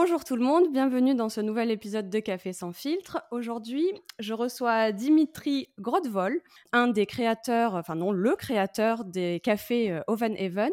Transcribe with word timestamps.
Bonjour 0.00 0.22
tout 0.22 0.36
le 0.36 0.44
monde, 0.44 0.70
bienvenue 0.70 1.16
dans 1.16 1.28
ce 1.28 1.40
nouvel 1.40 1.72
épisode 1.72 2.08
de 2.08 2.20
Café 2.20 2.52
sans 2.52 2.72
filtre. 2.72 3.20
Aujourd'hui, 3.32 3.84
je 4.20 4.32
reçois 4.32 4.92
Dimitri 4.92 5.70
Grodvol, 5.80 6.40
un 6.72 6.86
des 6.86 7.04
créateurs, 7.04 7.74
enfin 7.74 7.96
non, 7.96 8.12
le 8.12 8.36
créateur 8.36 9.04
des 9.04 9.40
cafés 9.42 9.90
euh, 9.90 10.00
Oven 10.06 10.36
Even 10.36 10.70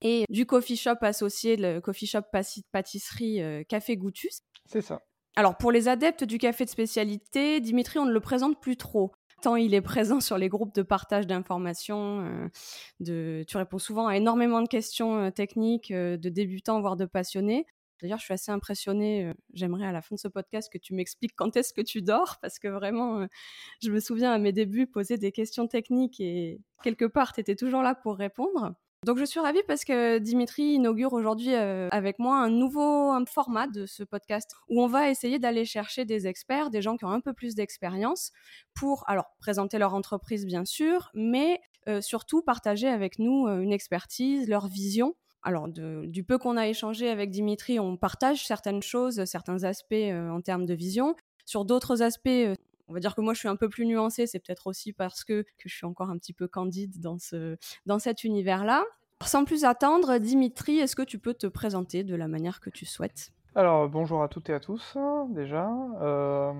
et 0.00 0.24
du 0.28 0.44
coffee 0.44 0.76
shop 0.76 0.96
associé, 1.02 1.56
le 1.56 1.78
coffee 1.78 2.08
shop 2.08 2.22
pâtisserie 2.72 3.40
euh, 3.40 3.62
Café 3.62 3.96
Goutus. 3.96 4.40
C'est 4.66 4.80
ça. 4.80 5.02
Alors 5.36 5.56
pour 5.56 5.70
les 5.70 5.86
adeptes 5.86 6.24
du 6.24 6.38
café 6.38 6.64
de 6.64 6.70
spécialité, 6.70 7.60
Dimitri, 7.60 8.00
on 8.00 8.06
ne 8.06 8.12
le 8.12 8.20
présente 8.20 8.60
plus 8.60 8.76
trop. 8.76 9.12
Tant 9.40 9.54
il 9.54 9.72
est 9.72 9.82
présent 9.82 10.18
sur 10.18 10.36
les 10.36 10.48
groupes 10.48 10.74
de 10.74 10.82
partage 10.82 11.28
d'informations, 11.28 12.50
euh, 13.06 13.44
tu 13.46 13.56
réponds 13.56 13.78
souvent 13.78 14.08
à 14.08 14.16
énormément 14.16 14.62
de 14.62 14.68
questions 14.68 15.30
techniques 15.30 15.92
de 15.92 16.28
débutants 16.28 16.80
voire 16.80 16.96
de 16.96 17.04
passionnés. 17.04 17.66
D'ailleurs, 18.02 18.18
je 18.18 18.24
suis 18.24 18.34
assez 18.34 18.52
impressionnée. 18.52 19.32
J'aimerais 19.52 19.86
à 19.86 19.92
la 19.92 20.02
fin 20.02 20.14
de 20.14 20.20
ce 20.20 20.28
podcast 20.28 20.70
que 20.72 20.78
tu 20.78 20.94
m'expliques 20.94 21.34
quand 21.36 21.56
est-ce 21.56 21.72
que 21.72 21.80
tu 21.80 22.02
dors, 22.02 22.38
parce 22.42 22.58
que 22.58 22.68
vraiment, 22.68 23.26
je 23.82 23.90
me 23.90 24.00
souviens 24.00 24.32
à 24.32 24.38
mes 24.38 24.52
débuts 24.52 24.86
poser 24.86 25.16
des 25.16 25.32
questions 25.32 25.66
techniques 25.66 26.20
et 26.20 26.60
quelque 26.82 27.04
part, 27.04 27.32
tu 27.32 27.40
étais 27.40 27.56
toujours 27.56 27.82
là 27.82 27.94
pour 27.94 28.16
répondre. 28.16 28.74
Donc 29.04 29.18
je 29.18 29.24
suis 29.24 29.38
ravie 29.38 29.60
parce 29.68 29.84
que 29.84 30.16
Dimitri 30.16 30.62
inaugure 30.62 31.12
aujourd'hui 31.12 31.54
avec 31.54 32.18
moi 32.18 32.38
un 32.38 32.48
nouveau 32.48 33.12
format 33.26 33.66
de 33.66 33.84
ce 33.84 34.02
podcast 34.02 34.56
où 34.70 34.82
on 34.82 34.86
va 34.86 35.10
essayer 35.10 35.38
d'aller 35.38 35.66
chercher 35.66 36.06
des 36.06 36.26
experts, 36.26 36.70
des 36.70 36.80
gens 36.80 36.96
qui 36.96 37.04
ont 37.04 37.10
un 37.10 37.20
peu 37.20 37.34
plus 37.34 37.54
d'expérience 37.54 38.32
pour 38.72 39.04
alors 39.06 39.26
présenter 39.40 39.76
leur 39.76 39.92
entreprise 39.92 40.46
bien 40.46 40.64
sûr, 40.64 41.10
mais 41.12 41.60
surtout 42.00 42.40
partager 42.40 42.88
avec 42.88 43.18
nous 43.18 43.46
une 43.46 43.72
expertise, 43.72 44.48
leur 44.48 44.68
vision 44.68 45.14
alors, 45.44 45.68
du 45.68 46.24
peu 46.24 46.38
qu'on 46.38 46.56
a 46.56 46.66
échangé 46.66 47.10
avec 47.10 47.30
Dimitri, 47.30 47.78
on 47.78 47.98
partage 47.98 48.46
certaines 48.46 48.82
choses, 48.82 49.24
certains 49.26 49.62
aspects 49.64 49.92
euh, 49.92 50.30
en 50.30 50.40
termes 50.40 50.64
de 50.64 50.72
vision. 50.72 51.14
Sur 51.44 51.66
d'autres 51.66 52.00
aspects, 52.00 52.28
euh, 52.28 52.54
on 52.88 52.94
va 52.94 53.00
dire 53.00 53.14
que 53.14 53.20
moi 53.20 53.34
je 53.34 53.40
suis 53.40 53.48
un 53.48 53.56
peu 53.56 53.68
plus 53.68 53.84
nuancée, 53.84 54.26
c'est 54.26 54.38
peut-être 54.38 54.66
aussi 54.66 54.94
parce 54.94 55.22
que, 55.22 55.44
je 55.64 55.74
suis 55.74 55.84
encore 55.84 56.08
un 56.08 56.16
petit 56.16 56.32
peu 56.32 56.48
candide 56.48 56.98
dans, 56.98 57.18
ce, 57.18 57.56
dans 57.84 57.98
cet 57.98 58.24
univers-là. 58.24 58.84
Sans 59.22 59.44
plus 59.44 59.64
attendre, 59.64 60.16
Dimitri, 60.18 60.78
est-ce 60.78 60.96
que 60.96 61.02
tu 61.02 61.18
peux 61.18 61.34
te 61.34 61.46
présenter 61.46 62.04
de 62.04 62.14
la 62.14 62.26
manière 62.26 62.60
que 62.60 62.70
tu 62.70 62.86
souhaites? 62.86 63.30
Alors, 63.56 63.88
bonjour 63.88 64.20
à 64.24 64.28
toutes 64.28 64.50
et 64.50 64.52
à 64.52 64.58
tous, 64.58 64.98
déjà. 65.28 65.70
Euh, 66.00 66.52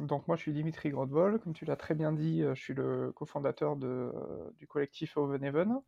donc, 0.00 0.26
moi, 0.26 0.36
je 0.36 0.42
suis 0.42 0.52
Dimitri 0.52 0.90
Grodvol. 0.90 1.38
Comme 1.38 1.52
tu 1.52 1.64
l'as 1.64 1.76
très 1.76 1.94
bien 1.94 2.12
dit, 2.12 2.42
euh, 2.42 2.52
je 2.56 2.60
suis 2.60 2.74
le 2.74 3.12
cofondateur 3.12 3.76
de, 3.76 4.12
du 4.58 4.66
collectif 4.66 5.16
Oven 5.16 5.80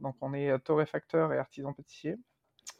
Donc, 0.00 0.16
on 0.20 0.34
est 0.34 0.58
torréfacteur 0.58 1.32
et 1.32 1.38
artisan 1.38 1.72
pâtissier. 1.72 2.18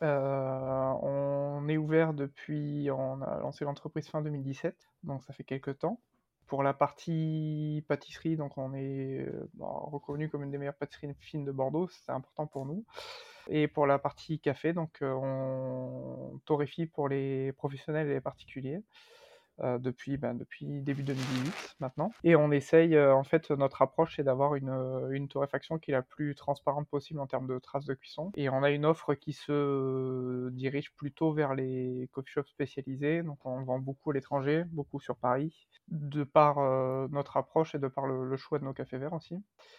Euh, 0.03 0.93
on 1.03 1.67
est 1.69 1.79
ouvert 1.79 2.13
depuis, 2.13 2.91
on 2.91 3.23
a 3.23 3.39
lancé 3.41 3.65
l'entreprise 3.65 4.07
fin 4.09 4.21
2017, 4.21 4.77
donc 5.03 5.23
ça 5.23 5.33
fait 5.33 5.45
quelques 5.45 5.79
temps. 5.79 6.01
Pour 6.47 6.63
la 6.63 6.75
partie 6.75 7.83
pâtisserie, 7.89 8.37
donc 8.37 8.59
on 8.59 8.75
est 8.75 9.27
reconnu 9.59 10.29
comme 10.29 10.43
une 10.43 10.51
des 10.51 10.59
meilleures 10.59 10.75
pâtisseries 10.75 11.15
fines 11.19 11.45
de 11.45 11.53
Bordeaux, 11.53 11.89
c'est 11.89 12.13
important 12.13 12.47
pour 12.47 12.67
nous. 12.67 12.85
Et 13.49 13.69
pour 13.69 13.87
la 13.87 13.99
partie 13.99 14.39
café, 14.39 14.73
donc 14.73 14.99
on 15.03 16.41
torréfie 16.45 16.87
pour 16.87 17.09
les 17.09 17.53
professionnels 17.53 18.09
et 18.09 18.15
les 18.15 18.21
particuliers. 18.21 18.83
Euh, 19.63 19.79
depuis, 19.79 20.17
ben, 20.17 20.35
depuis 20.35 20.81
début 20.81 21.03
2018 21.03 21.77
maintenant. 21.81 22.13
Et 22.25 22.35
on 22.35 22.51
essaye, 22.51 22.97
euh, 22.97 23.15
en 23.15 23.25
fait, 23.25 23.51
notre 23.51 23.83
approche, 23.83 24.17
c'est 24.17 24.23
d'avoir 24.23 24.55
euh, 24.55 25.11
une, 25.11 25.29
torréfaction 25.29 25.79
qui 25.79 25.91
est 25.91 25.95
la 25.95 26.03
plus 26.03 26.35
transparente 26.35 26.89
possible 26.89 27.21
en 27.21 27.27
termes 27.27 27.47
de 27.47 27.59
traces 27.59 27.85
de 27.85 27.93
cuisson. 27.93 28.33
Et 28.37 28.49
on 28.49 28.63
a 28.63 28.71
une 28.71 28.87
offre 28.87 29.15
qui 29.15 29.35
se 29.35 30.49
dirige 30.51 30.95
plutôt 30.95 31.33
vers 31.33 31.55
les 31.55 32.09
coffee 32.13 32.31
shops 32.31 32.49
spécialisés. 32.49 33.23
Donc 33.23 33.45
on 33.45 33.63
vend 33.63 33.79
beaucoup 33.79 34.13
à 34.13 34.15
l'étranger, 34.15 34.65
beaucoup 34.69 34.99
sur 34.99 35.17
Paris, 35.17 35.69
de 35.89 36.25
par 36.25 36.57
notre 37.11 37.37
approche 37.37 37.75
et 37.75 37.79
de 37.79 37.89
par 37.89 38.07
le, 38.07 38.37
choix 38.37 38.59
de 38.59 38.65
nos 38.65 38.73
cafés 38.73 38.99
verts 38.99 39.13
aussi. 39.13 39.37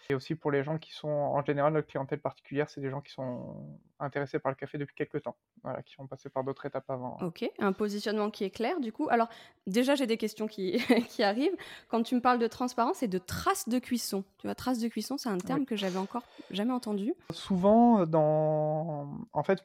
Et 0.09 0.15
aussi 0.15 0.35
pour 0.35 0.51
les 0.51 0.63
gens 0.63 0.77
qui 0.77 0.91
sont, 0.93 1.07
en 1.07 1.43
général, 1.43 1.73
notre 1.73 1.87
clientèle 1.87 2.19
particulière, 2.19 2.69
c'est 2.69 2.81
des 2.81 2.89
gens 2.89 3.01
qui 3.01 3.11
sont 3.11 3.79
intéressés 4.01 4.39
par 4.39 4.51
le 4.51 4.55
café 4.55 4.77
depuis 4.77 4.95
quelques 4.95 5.21
temps, 5.21 5.35
voilà, 5.63 5.81
qui 5.83 5.93
sont 5.93 6.07
passés 6.07 6.29
par 6.29 6.43
d'autres 6.43 6.65
étapes 6.65 6.89
avant. 6.89 7.17
Ok, 7.21 7.49
un 7.59 7.71
positionnement 7.73 8.29
qui 8.29 8.43
est 8.43 8.49
clair 8.49 8.79
du 8.79 8.91
coup. 8.91 9.07
Alors 9.09 9.29
déjà, 9.67 9.95
j'ai 9.95 10.07
des 10.07 10.17
questions 10.17 10.47
qui, 10.47 10.77
qui, 11.09 11.23
arrivent. 11.23 11.55
Quand 11.87 12.03
tu 12.03 12.15
me 12.15 12.21
parles 12.21 12.39
de 12.39 12.47
transparence 12.47 13.03
et 13.03 13.07
de 13.07 13.17
traces 13.17 13.69
de 13.69 13.79
cuisson, 13.79 14.23
tu 14.39 14.47
vois, 14.47 14.55
traces 14.55 14.79
de 14.79 14.87
cuisson, 14.87 15.17
c'est 15.17 15.29
un 15.29 15.37
terme 15.37 15.65
que 15.65 15.75
j'avais 15.75 15.99
encore 15.99 16.23
jamais 16.49 16.73
entendu. 16.73 17.13
Souvent, 17.31 18.05
dans, 18.05 19.09
en 19.33 19.43
fait, 19.43 19.63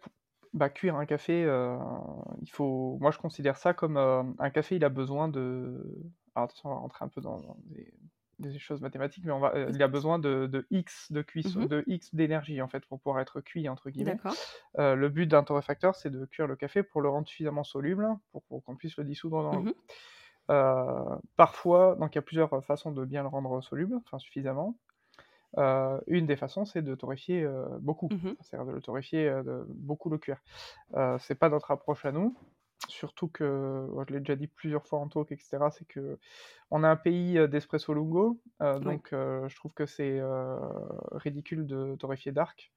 bah, 0.56 0.70
cuire 0.70 0.96
un 0.96 1.06
café, 1.06 1.44
euh, 1.44 1.76
il 2.40 2.50
faut. 2.50 2.96
Moi, 3.00 3.10
je 3.10 3.18
considère 3.18 3.56
ça 3.56 3.74
comme 3.74 3.96
euh, 3.96 4.22
un 4.38 4.50
café. 4.50 4.76
Il 4.76 4.84
a 4.84 4.88
besoin 4.88 5.28
de. 5.28 6.02
Alors, 6.34 6.44
attention, 6.44 6.70
on 6.70 6.74
va 6.74 6.80
rentrer 6.80 7.04
un 7.04 7.08
peu 7.08 7.20
dans, 7.20 7.56
des, 7.64 7.92
des 8.38 8.58
choses 8.58 8.80
mathématiques, 8.80 9.24
mais 9.24 9.32
on 9.32 9.40
va, 9.40 9.54
euh, 9.54 9.70
il 9.72 9.82
a 9.82 9.88
besoin 9.88 10.18
de, 10.18 10.46
de 10.46 10.66
X 10.70 11.10
de 11.10 11.22
cuisson, 11.22 11.60
mmh 11.60 11.66
de 11.66 11.84
X 11.86 12.14
d'énergie 12.14 12.60
en 12.60 12.68
fait 12.68 12.84
pour 12.86 13.00
pouvoir 13.00 13.20
être 13.20 13.40
cuit 13.40 13.68
entre 13.68 13.90
guillemets. 13.90 14.18
Euh, 14.78 14.94
le 14.94 15.08
but 15.08 15.26
d'un 15.26 15.42
torréfacteur, 15.42 15.96
c'est 15.96 16.10
de 16.10 16.24
cuire 16.26 16.46
le 16.46 16.56
café 16.56 16.82
pour 16.82 17.00
le 17.00 17.08
rendre 17.08 17.26
suffisamment 17.26 17.64
soluble 17.64 18.08
pour, 18.32 18.62
qu'on 18.64 18.76
puisse 18.76 18.96
le 18.96 19.04
dissoudre 19.04 19.42
dans 19.42 19.52
l'eau. 19.52 19.62
Mmh 19.62 19.74
euh, 20.48 21.16
parfois, 21.36 21.96
donc 21.96 22.14
il 22.14 22.18
y 22.18 22.20
a 22.20 22.22
plusieurs 22.22 22.64
façons 22.64 22.92
de 22.92 23.04
bien 23.04 23.22
le 23.22 23.28
rendre 23.28 23.60
soluble, 23.64 23.96
enfin 23.96 24.20
suffisamment. 24.20 24.78
une 26.06 26.26
des 26.26 26.36
façons, 26.36 26.64
c'est 26.64 26.82
de 26.82 26.94
torréfier 26.94 27.44
beaucoup, 27.80 28.08
mmh 28.12 28.34
c'est-à-dire 28.42 28.66
de 28.66 28.70
le 28.70 28.80
torréfier, 28.80 29.28
de 29.28 29.66
beaucoup 29.68 30.08
le 30.08 30.18
cuire. 30.18 30.40
c'est 31.18 31.34
pas 31.34 31.48
notre 31.48 31.72
approche 31.72 32.04
à 32.04 32.12
nous. 32.12 32.36
Surtout 32.88 33.28
que, 33.28 33.88
je 34.08 34.14
l'ai 34.14 34.20
déjà 34.20 34.36
dit 34.36 34.46
plusieurs 34.46 34.86
fois 34.86 34.98
en 34.98 35.08
talk, 35.08 35.32
etc., 35.32 35.58
c'est 35.70 35.86
que 35.86 36.18
on 36.70 36.84
a 36.84 36.88
un 36.88 36.96
pays 36.96 37.38
d'espresso 37.48 37.92
lungo, 37.94 38.40
donc 38.60 39.08
je 39.12 39.54
trouve 39.56 39.72
que 39.72 39.86
c'est 39.86 40.20
ridicule 41.12 41.66
de 41.66 41.96
torréfier 41.96 42.32
dark, 42.32 42.72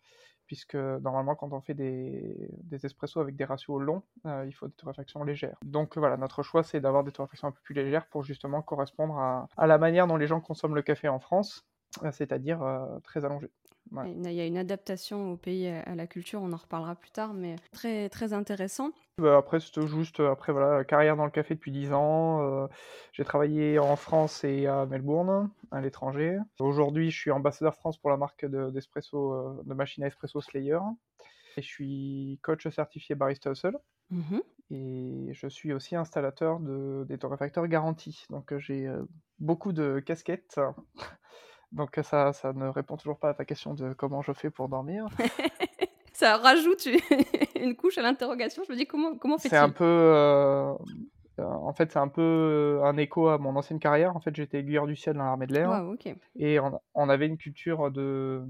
puisque 0.45 0.75
normalement 0.75 1.35
quand 1.35 1.53
on 1.53 1.61
fait 1.61 1.73
des, 1.73 2.49
des 2.63 2.85
espressos 2.85 3.19
avec 3.19 3.35
des 3.35 3.45
ratios 3.45 3.81
longs, 3.81 4.03
il 4.25 4.51
faut 4.51 4.67
des 4.67 4.73
torréfactions 4.73 5.23
légères. 5.23 5.57
Donc 5.63 5.97
voilà, 5.97 6.17
notre 6.17 6.43
choix 6.43 6.63
c'est 6.63 6.81
d'avoir 6.81 7.03
des 7.03 7.11
torréfactions 7.11 7.47
un 7.47 7.51
peu 7.51 7.61
plus 7.63 7.75
légères 7.75 8.07
pour 8.07 8.23
justement 8.23 8.61
correspondre 8.61 9.17
à, 9.17 9.47
à 9.57 9.67
la 9.67 9.77
manière 9.77 10.07
dont 10.07 10.17
les 10.17 10.27
gens 10.27 10.41
consomment 10.41 10.75
le 10.75 10.81
café 10.81 11.07
en 11.07 11.19
France, 11.19 11.67
c'est-à-dire 12.11 12.61
très 13.03 13.25
allongé. 13.25 13.49
Il 14.05 14.31
y 14.31 14.41
a 14.41 14.45
une 14.45 14.57
adaptation 14.57 15.31
au 15.31 15.37
pays, 15.37 15.67
à 15.67 15.95
la 15.95 16.07
culture, 16.07 16.41
on 16.41 16.51
en 16.53 16.57
reparlera 16.57 16.95
plus 16.95 17.11
tard, 17.11 17.33
mais 17.33 17.55
très, 17.71 18.09
très 18.09 18.33
intéressant. 18.33 18.91
Bah, 19.17 19.37
après, 19.37 19.59
c'est 19.59 19.85
juste, 19.87 20.19
après, 20.19 20.53
voilà, 20.53 20.83
carrière 20.83 21.15
dans 21.15 21.25
le 21.25 21.31
café 21.31 21.55
depuis 21.55 21.71
10 21.71 21.93
ans. 21.93 22.41
Euh, 22.41 22.67
j'ai 23.11 23.23
travaillé 23.23 23.79
en 23.79 23.95
France 23.95 24.43
et 24.43 24.67
à 24.67 24.85
Melbourne, 24.85 25.49
à 25.71 25.81
l'étranger. 25.81 26.37
Aujourd'hui, 26.59 27.09
je 27.11 27.19
suis 27.19 27.31
ambassadeur 27.31 27.75
France 27.75 27.97
pour 27.97 28.09
la 28.09 28.17
marque 28.17 28.45
d'espresso, 28.45 29.57
de, 29.63 29.69
de 29.69 29.73
machine 29.73 30.03
à 30.03 30.07
espresso 30.07 30.39
Slayer. 30.41 30.79
Et 31.57 31.61
je 31.61 31.67
suis 31.67 32.39
coach 32.43 32.67
certifié 32.69 33.15
barista 33.15 33.53
seul. 33.55 33.77
Mmh 34.09 34.39
et 34.71 35.29
je 35.33 35.47
suis 35.47 35.73
aussi 35.73 35.95
installateur 35.95 36.59
de, 36.59 37.03
des 37.09 37.17
torréfacteurs 37.17 37.65
garantis. 37.65 38.25
Donc, 38.29 38.55
j'ai 38.59 38.87
beaucoup 39.39 39.73
de 39.73 39.99
casquettes. 39.99 40.59
Donc 41.71 41.99
ça, 42.03 42.33
ça 42.33 42.53
ne 42.53 42.67
répond 42.67 42.97
toujours 42.97 43.19
pas 43.19 43.29
à 43.29 43.33
ta 43.33 43.45
question 43.45 43.73
de 43.73 43.93
comment 43.93 44.21
je 44.21 44.33
fais 44.33 44.49
pour 44.49 44.69
dormir. 44.69 45.07
ça 46.13 46.37
rajoute 46.37 46.87
une 47.55 47.75
couche 47.75 47.97
à 47.97 48.01
l'interrogation. 48.01 48.63
Je 48.67 48.71
me 48.73 48.77
dis 48.77 48.85
comment, 48.85 49.15
comment 49.15 49.37
fait-il 49.37 49.51
C'est 49.51 49.57
un 49.57 49.69
peu... 49.69 49.85
Euh, 49.85 50.73
en 51.37 51.73
fait, 51.73 51.91
c'est 51.91 51.99
un 51.99 52.09
peu 52.09 52.81
un 52.83 52.97
écho 52.97 53.29
à 53.29 53.37
mon 53.37 53.55
ancienne 53.55 53.79
carrière. 53.79 54.15
En 54.15 54.19
fait, 54.19 54.35
j'étais 54.35 54.59
aiguilleur 54.59 54.87
du 54.87 54.95
ciel 54.97 55.15
dans 55.15 55.23
l'armée 55.23 55.47
de 55.47 55.53
l'air. 55.53 55.85
Et 56.35 56.59
on, 56.93 57.09
avait 57.09 57.27
une 57.27 57.37
culture 57.37 57.91
de 57.91 58.43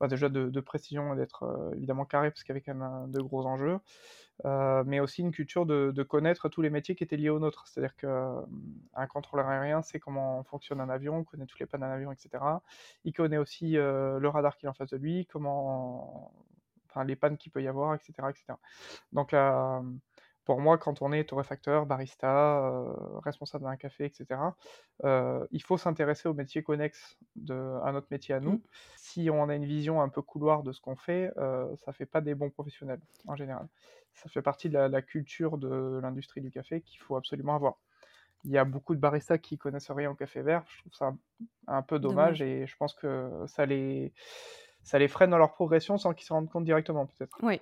bah, 0.00 0.08
déjà 0.08 0.28
de, 0.28 0.60
précision 0.60 1.14
et 1.14 1.16
d'être 1.16 1.72
évidemment 1.74 2.04
carré 2.04 2.30
parce 2.30 2.42
qu'il 2.42 2.50
y 2.50 2.58
avait 2.58 2.60
quand 2.60 2.74
même 2.74 3.10
de 3.10 3.22
gros 3.22 3.46
enjeux. 3.46 3.78
Mais 4.42 5.00
aussi 5.00 5.22
une 5.22 5.32
culture 5.32 5.66
de, 5.66 6.02
connaître 6.02 6.48
tous 6.48 6.62
les 6.62 6.70
métiers 6.70 6.94
qui 6.94 7.04
étaient 7.04 7.16
liés 7.16 7.30
aux 7.30 7.38
nôtres. 7.38 7.66
C'est-à-dire 7.66 7.96
qu'un 7.96 9.06
contrôleur 9.06 9.48
aérien 9.48 9.82
sait 9.82 10.00
comment 10.00 10.42
fonctionne 10.44 10.80
un 10.80 10.88
avion, 10.88 11.24
connaît 11.24 11.46
toutes 11.46 11.60
les 11.60 11.66
pannes 11.66 11.82
d'un 11.82 11.90
avion, 11.90 12.12
etc. 12.12 12.44
Il 13.04 13.12
connaît 13.12 13.38
aussi 13.38 13.72
le 13.72 14.26
radar 14.28 14.56
qui 14.56 14.66
est 14.66 14.68
en 14.68 14.74
face 14.74 14.90
de 14.90 14.96
lui, 14.96 15.26
comment, 15.26 16.32
enfin, 16.90 17.04
les 17.04 17.16
pannes 17.16 17.36
qu'il 17.36 17.52
peut 17.52 17.62
y 17.62 17.68
avoir, 17.68 17.94
etc. 17.94 18.12
etc. 18.30 18.54
Donc 19.12 19.32
là, 19.32 19.82
pour 20.44 20.60
moi, 20.60 20.78
quand 20.78 21.00
on 21.02 21.12
est 21.12 21.24
torréfacteur, 21.24 21.86
barista, 21.86 22.58
euh, 22.58 22.92
responsable 23.24 23.64
d'un 23.64 23.76
café, 23.76 24.04
etc., 24.04 24.40
euh, 25.04 25.46
il 25.50 25.62
faut 25.62 25.78
s'intéresser 25.78 26.28
aux 26.28 26.34
métiers 26.34 26.62
connexes 26.62 27.16
de, 27.36 27.78
à 27.82 27.92
notre 27.92 28.08
métier 28.10 28.34
à 28.34 28.40
nous. 28.40 28.54
Mmh. 28.54 28.62
Si 28.96 29.30
on 29.30 29.48
a 29.48 29.54
une 29.54 29.64
vision 29.64 30.02
un 30.02 30.08
peu 30.08 30.22
couloir 30.22 30.62
de 30.62 30.72
ce 30.72 30.80
qu'on 30.80 30.96
fait, 30.96 31.32
euh, 31.38 31.74
ça 31.76 31.92
ne 31.92 31.94
fait 31.94 32.06
pas 32.06 32.20
des 32.20 32.34
bons 32.34 32.50
professionnels 32.50 33.00
en 33.26 33.36
général. 33.36 33.66
Ça 34.14 34.28
fait 34.28 34.42
partie 34.42 34.68
de 34.68 34.78
la, 34.78 35.02
culture 35.02 35.58
de 35.58 35.98
l'industrie 36.02 36.40
du 36.40 36.50
café 36.50 36.82
qu'il 36.82 37.00
faut 37.00 37.16
absolument 37.16 37.56
avoir. 37.56 37.74
Il 38.44 38.50
y 38.50 38.58
a 38.58 38.64
beaucoup 38.64 38.94
de 38.94 39.00
baristas 39.00 39.38
qui 39.38 39.56
connaissent 39.56 39.90
rien 39.90 40.10
au 40.10 40.14
café 40.14 40.42
vert. 40.42 40.64
Je 40.68 40.80
trouve 40.80 40.94
ça 40.94 41.14
un, 41.66 41.82
peu 41.82 41.98
dommage, 41.98 42.42
et 42.42 42.66
je 42.66 42.76
pense 42.76 42.92
que 42.92 43.30
ça 43.46 43.64
les, 43.64 44.12
ça 44.84 44.98
les 44.98 45.08
freine 45.08 45.30
dans 45.30 45.38
leur 45.38 45.52
progression 45.52 45.98
sans 45.98 46.14
qu'ils 46.14 46.26
se 46.26 46.32
rendent 46.32 46.50
compte 46.50 46.64
directement, 46.64 47.06
peut-être. 47.06 47.36
Oui, 47.42 47.60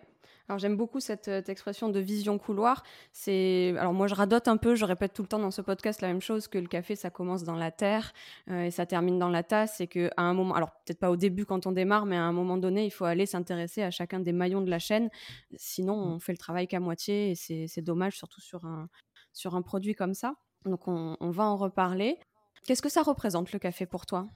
alors 0.49 0.59
j'aime 0.59 0.77
beaucoup 0.77 1.01
cette, 1.01 1.29
euh, 1.29 1.43
expression 1.47 1.89
de 1.89 2.01
vision 2.01 2.39
couloir. 2.39 2.83
C'est 3.13 3.75
alors 3.79 3.93
moi 3.93 4.07
je 4.07 4.15
radote 4.15 4.49
un 4.49 4.57
peu, 4.57 4.75
je 4.75 4.85
répète 4.85 5.13
tout 5.13 5.23
le 5.23 5.29
temps 5.29 5.39
dans 5.39 5.51
ce 5.51 5.63
podcast 5.63 6.01
la 6.01 6.09
même 6.09 6.21
chose 6.21 6.49
que 6.49 6.59
le 6.59 6.67
café 6.67 6.97
ça 6.97 7.11
commence 7.11 7.45
dans 7.45 7.55
la 7.55 7.71
terre 7.71 8.13
euh, 8.51 8.65
et 8.65 8.71
ça 8.71 8.85
termine 8.85 9.19
dans 9.19 9.29
la 9.29 9.43
tasse 9.43 9.81
et 9.81 9.87
que 9.87 10.11
à 10.17 10.23
un 10.23 10.35
moment, 10.35 10.55
alors 10.55 10.71
peut-être 10.85 10.99
pas 10.99 11.11
au 11.11 11.17
début 11.17 11.47
quand 11.47 11.67
on 11.67 11.73
démarre, 11.73 12.07
mais 12.07 12.17
à 12.17 12.25
un 12.25 12.33
moment 12.33 12.57
donné 12.57 12.85
il 12.85 12.91
faut 12.91 13.05
aller 13.05 13.27
s'intéresser 13.27 13.83
à 13.83 13.91
chacun 13.91 14.21
des 14.21 14.33
maillons 14.33 14.63
de 14.63 14.71
la 14.71 14.79
chaîne. 14.79 15.11
Sinon 15.57 15.97
mmh. 15.97 16.13
on 16.13 16.19
fait 16.19 16.33
le 16.33 16.39
travail 16.39 16.67
qu'à 16.67 16.81
moitié 16.81 17.31
et 17.31 17.35
c'est 17.35 17.83
dommage 17.83 18.17
surtout 18.17 18.41
sur 18.41 18.65
un 18.65 18.89
sur 19.33 19.55
un 19.55 19.63
produit 19.63 19.95
comme 19.95 20.15
ça. 20.15 20.35
Donc 20.65 20.87
on 20.89 21.17
va 21.31 21.45
en 21.45 21.57
reparler. 21.57 22.19
Qu'est-ce 22.67 22.83
que 22.83 22.89
ça 22.89 23.03
représente 23.03 23.53
le 23.53 23.59
café 23.59 23.87
pour 23.87 24.07
toi? 24.07 24.29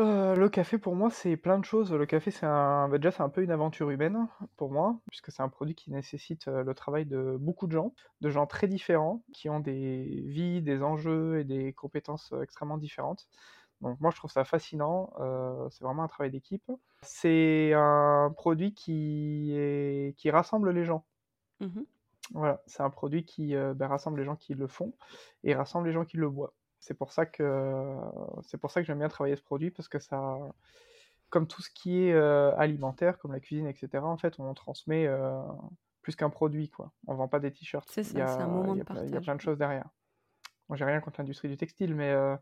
Euh, 0.00 0.34
le 0.34 0.48
café 0.48 0.78
pour 0.78 0.96
moi 0.96 1.10
c'est 1.10 1.36
plein 1.36 1.58
de 1.58 1.64
choses. 1.64 1.92
Le 1.92 2.06
café 2.06 2.30
c'est 2.30 2.46
un 2.46 2.88
bah, 2.88 2.98
déjà 2.98 3.10
c'est 3.10 3.22
un 3.22 3.28
peu 3.28 3.42
une 3.42 3.50
aventure 3.50 3.90
humaine 3.90 4.26
pour 4.56 4.70
moi, 4.72 4.98
puisque 5.08 5.30
c'est 5.30 5.42
un 5.42 5.48
produit 5.48 5.74
qui 5.74 5.90
nécessite, 5.90 6.48
euh, 6.48 6.64
le 6.64 6.74
travail 6.74 7.06
de 7.06 7.36
beaucoup 7.38 7.66
de 7.66 7.72
gens, 7.72 7.92
de 8.20 8.30
gens 8.30 8.46
très 8.46 8.66
différents, 8.68 9.22
qui 9.32 9.48
ont 9.48 9.60
des 9.60 10.24
vies, 10.26 10.62
des 10.62 10.82
enjeux 10.82 11.38
et 11.40 11.44
des 11.44 11.72
compétences, 11.72 12.32
euh, 12.32 12.42
extrêmement 12.42 12.78
différentes. 12.78 13.28
Donc 13.80 14.00
moi 14.00 14.10
je 14.10 14.16
trouve 14.16 14.30
ça 14.30 14.44
fascinant, 14.44 15.10
c'est 15.70 15.84
vraiment 15.84 16.02
un 16.02 16.08
travail 16.08 16.30
d'équipe. 16.30 16.70
C'est 17.02 17.72
un 17.74 18.30
produit 18.36 18.74
qui 18.74 19.52
est 19.54 20.14
qui 20.18 20.30
rassemble 20.30 20.70
les 20.70 20.84
gens. 20.84 21.04
Mmh 21.60 21.82
voilà, 22.32 22.62
c'est 22.66 22.82
un 22.84 22.90
produit 22.90 23.24
qui, 23.24 23.56
bah, 23.74 23.88
rassemble 23.88 24.20
les 24.20 24.24
gens 24.24 24.36
qui 24.36 24.54
le 24.54 24.68
font 24.68 24.92
et 25.42 25.52
rassemble 25.52 25.88
les 25.88 25.92
gens 25.92 26.04
qui 26.04 26.16
le 26.16 26.28
boivent. 26.30 26.52
C'est 26.80 26.94
pour 26.94 27.12
ça 27.12 27.26
que 27.26 27.96
c'est 28.42 28.58
pour 28.58 28.70
ça 28.70 28.80
que 28.80 28.86
j'aime 28.86 28.98
bien 28.98 29.08
travailler 29.08 29.36
ce 29.36 29.42
produit 29.42 29.70
parce 29.70 29.88
que 29.88 29.98
ça, 29.98 30.38
comme 31.28 31.46
tout 31.46 31.62
ce 31.62 31.70
qui 31.70 32.04
est 32.04 32.12
euh, 32.12 32.54
alimentaire, 32.56 33.18
comme 33.18 33.32
la 33.32 33.40
cuisine, 33.40 33.66
etc. 33.66 34.02
En 34.02 34.16
fait, 34.16 34.38
on 34.38 34.52
transmet 34.54 35.06
euh, 35.06 35.40
plus 36.02 36.16
qu'un 36.16 36.30
produit, 36.30 36.70
quoi. 36.70 36.92
On 37.06 37.14
vend 37.14 37.28
pas 37.28 37.38
des 37.38 37.52
t-shirts. 37.52 37.88
C'est 37.90 38.02
ça, 38.02 38.26
c'est 38.26 38.42
un 38.42 38.48
moment 38.48 38.74
de 38.74 38.82
partage. 38.82 39.08
Il 39.08 39.14
y 39.14 39.16
a 39.16 39.20
plein 39.20 39.36
de 39.36 39.40
choses 39.40 39.58
derrière. 39.58 39.88
Moi, 40.68 40.76
j'ai 40.76 40.84
rien 40.84 41.00
contre 41.00 41.20
l'industrie 41.20 41.48
du 41.48 41.56
textile, 41.56 41.94
mais 41.94 42.10
euh, 42.10 42.36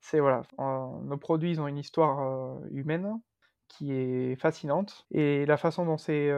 c'est 0.00 0.20
voilà, 0.20 0.42
nos 0.58 1.16
produits, 1.16 1.52
ils 1.52 1.60
ont 1.60 1.68
une 1.68 1.78
histoire 1.78 2.60
humaine 2.70 3.20
qui 3.68 3.92
est 3.92 4.36
fascinante 4.36 5.06
et 5.12 5.46
la 5.46 5.56
façon 5.56 5.86
dont 5.86 5.96
c'est 5.96 6.30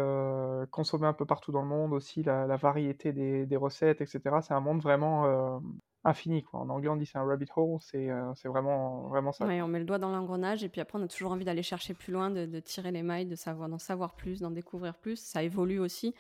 consommé 0.71 1.07
un 1.07 1.15
peu 1.15 1.25
partout 1.25 1.51
dans 1.51 1.63
le 1.63 1.69
monde 1.69 1.95
aussi, 1.95 2.23
la, 2.23 2.57
variété 2.57 3.13
des, 3.13 3.47
des, 3.47 3.57
recettes, 3.57 4.03
etc. 4.03 4.21
C'est 4.43 4.53
un 4.53 4.61
monde 4.61 4.83
vraiment 4.83 5.61
infini. 6.05 6.43
Quoi. 6.43 6.61
En 6.61 6.69
anglais, 6.69 6.89
on 6.89 6.97
dit 6.97 7.07
c'est 7.07 7.19
un 7.19 7.25
rabbit 7.25 7.47
hole, 7.57 7.79
c'est 7.81 8.11
euh, 8.11 8.33
vraiment, 8.45 9.09
vraiment 9.09 9.33
ça. 9.33 9.47
on 9.47 9.69
met 9.69 9.79
le 9.79 9.85
doigt 9.85 9.99
dans 9.99 10.11
l'engrenage 10.11 10.63
et 10.63 10.69
puis 10.69 10.81
après, 10.81 10.99
on 10.99 11.03
a 11.03 11.09
toujours 11.09 11.33
envie 11.33 11.45
d'aller 11.45 11.63
chercher 11.63 11.95
plus 11.95 12.13
loin, 12.13 12.31
de, 12.31 12.61
tirer 12.61 12.93
les 12.93 13.03
mailles, 13.03 13.27
de 13.27 13.37
savoir, 13.37 13.69
d'en 13.69 13.79
savoir 13.79 14.15
plus, 14.15 14.41
d'en 14.41 14.51
découvrir 14.51 14.95
plus. 14.95 15.17
Ça 15.17 15.43
évolue 15.43 15.79
aussi. 15.79 16.15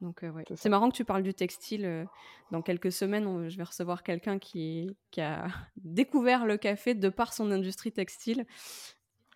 Donc, 0.00 0.22
euh, 0.22 0.30
ouais. 0.30 0.44
c'est 0.54 0.68
marrant 0.68 0.90
que 0.90 0.96
tu 0.96 1.04
parles 1.04 1.22
du 1.22 1.34
textile. 1.34 1.84
Euh, 1.84 2.04
dans 2.50 2.62
quelques 2.62 2.92
semaines, 2.92 3.48
je 3.48 3.56
vais 3.56 3.64
recevoir 3.64 4.02
quelqu'un 4.02 4.38
qui, 4.38 4.96
qui 5.10 5.20
a 5.20 5.46
découvert 5.76 6.46
le 6.46 6.56
café 6.56 6.94
de 6.94 7.08
par 7.08 7.32
son 7.32 7.50
industrie 7.50 7.92
textile. 7.92 8.46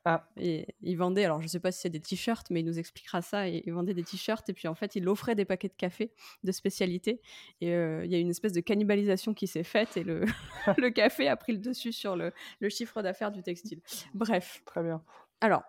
Ah. 0.04 0.26
Et 0.38 0.66
il 0.80 0.96
vendait, 0.96 1.24
alors 1.24 1.42
je 1.42 1.48
sais 1.48 1.60
pas 1.60 1.72
si 1.72 1.80
c'est 1.80 1.90
des 1.90 2.00
t-shirts, 2.00 2.48
mais 2.50 2.60
il 2.60 2.66
nous 2.66 2.78
expliquera 2.78 3.20
ça. 3.20 3.48
Et 3.48 3.62
il 3.66 3.72
vendait 3.72 3.94
des 3.94 4.02
t-shirts 4.02 4.48
et 4.48 4.52
puis 4.52 4.68
en 4.68 4.74
fait, 4.74 4.96
il 4.96 5.08
offrait 5.08 5.34
des 5.34 5.44
paquets 5.44 5.68
de 5.68 5.74
café 5.74 6.12
de 6.42 6.52
spécialité. 6.52 7.20
Et 7.60 7.74
euh, 7.74 8.04
il 8.04 8.10
y 8.10 8.14
a 8.14 8.18
une 8.18 8.30
espèce 8.30 8.52
de 8.52 8.60
cannibalisation 8.60 9.34
qui 9.34 9.46
s'est 9.46 9.64
faite 9.64 9.96
et 9.96 10.04
le, 10.04 10.24
le 10.78 10.90
café 10.90 11.28
a 11.28 11.36
pris 11.36 11.52
le 11.52 11.58
dessus 11.58 11.92
sur 11.92 12.16
le, 12.16 12.32
le 12.60 12.68
chiffre 12.68 13.02
d'affaires 13.02 13.30
du 13.30 13.42
textile. 13.42 13.80
Bref. 14.14 14.62
Très 14.64 14.82
bien. 14.82 15.02
Alors, 15.40 15.62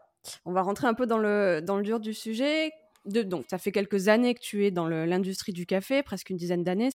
on 0.46 0.54
va 0.54 0.62
rentrer 0.62 0.88
un 0.88 0.94
peu 0.94 1.06
dans 1.06 1.18
le, 1.18 1.62
dans 1.62 1.78
le 1.78 1.84
dur 1.84 2.00
du 2.00 2.14
sujet. 2.14 2.72
De, 3.06 3.24
donc, 3.24 3.46
ça 3.50 3.58
fait 3.58 3.72
quelques 3.72 4.08
années 4.08 4.34
que 4.34 4.40
tu 4.40 4.66
es 4.66 4.72
dans 4.72 4.88
l'industrie 4.88 5.54
du 5.54 5.66
café, 5.66 6.04
presque 6.04 6.30
une 6.30 6.38
dizaine 6.38 6.64
d'années. 6.64 6.90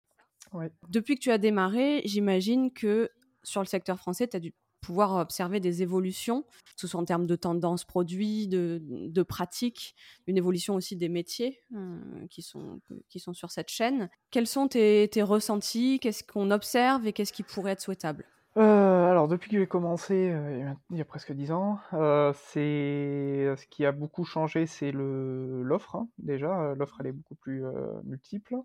Depuis 0.90 1.16
que 1.16 1.22
tu 1.22 1.32
as 1.32 1.38
démarré, 1.38 2.02
j'imagine 2.06 2.72
que 2.72 3.10
sur 3.44 3.62
le 3.62 3.66
secteur 3.66 3.98
français, 3.98 4.28
tu 4.28 4.38
as 4.38 4.40
dû 4.40 4.54
pouvoir 4.84 5.16
observer 5.16 5.60
des 5.60 5.82
évolutions, 5.82 6.44
que 6.80 6.88
ce 6.88 6.98
en 6.98 7.06
termes 7.06 7.26
de 7.26 7.36
tendances 7.36 7.86
produits, 7.86 8.48
de, 8.48 9.24
pratiques, 9.24 9.96
une 10.28 10.38
évolution 10.38 10.76
aussi 10.76 10.96
des 10.96 11.10
métiers 11.10 11.60
euh, 11.76 12.28
qui, 12.30 12.42
sont, 12.42 12.80
qui 13.10 13.20
sont 13.20 13.34
sur 13.34 13.50
cette 13.50 13.70
chaîne. 13.70 14.10
Quels 14.30 14.48
sont 14.48 14.68
tes, 14.68 15.10
ressentis? 15.22 16.00
Qu'est-ce 16.00 16.24
qu'on 16.24 16.52
observe 16.52 17.08
et 17.08 17.14
qu'est-ce 17.14 17.34
qui 17.34 17.44
pourrait 17.44 17.72
être 17.72 17.82
souhaitable? 17.82 18.26
Euh, 18.56 19.10
alors 19.10 19.28
depuis 19.28 19.50
que 19.50 19.58
j'ai 19.58 19.66
commencé 19.66 20.30
euh, 20.30 20.72
il 20.92 20.98
y 20.98 21.02
a 21.02 21.06
presque 21.06 21.32
dix 21.32 21.52
ans, 21.52 21.80
ce 21.92 23.66
qui 23.66 23.84
a 23.84 23.92
beaucoup 23.92 24.26
changé, 24.26 24.68
c'est 24.68 24.92
l'offre 24.94 25.96
hein, 25.96 26.08
déjà. 26.20 26.76
L'offre 26.76 26.98
elle 27.00 27.08
est 27.08 27.14
beaucoup 27.14 27.36
plus 27.36 27.64
multiple, 28.04 28.58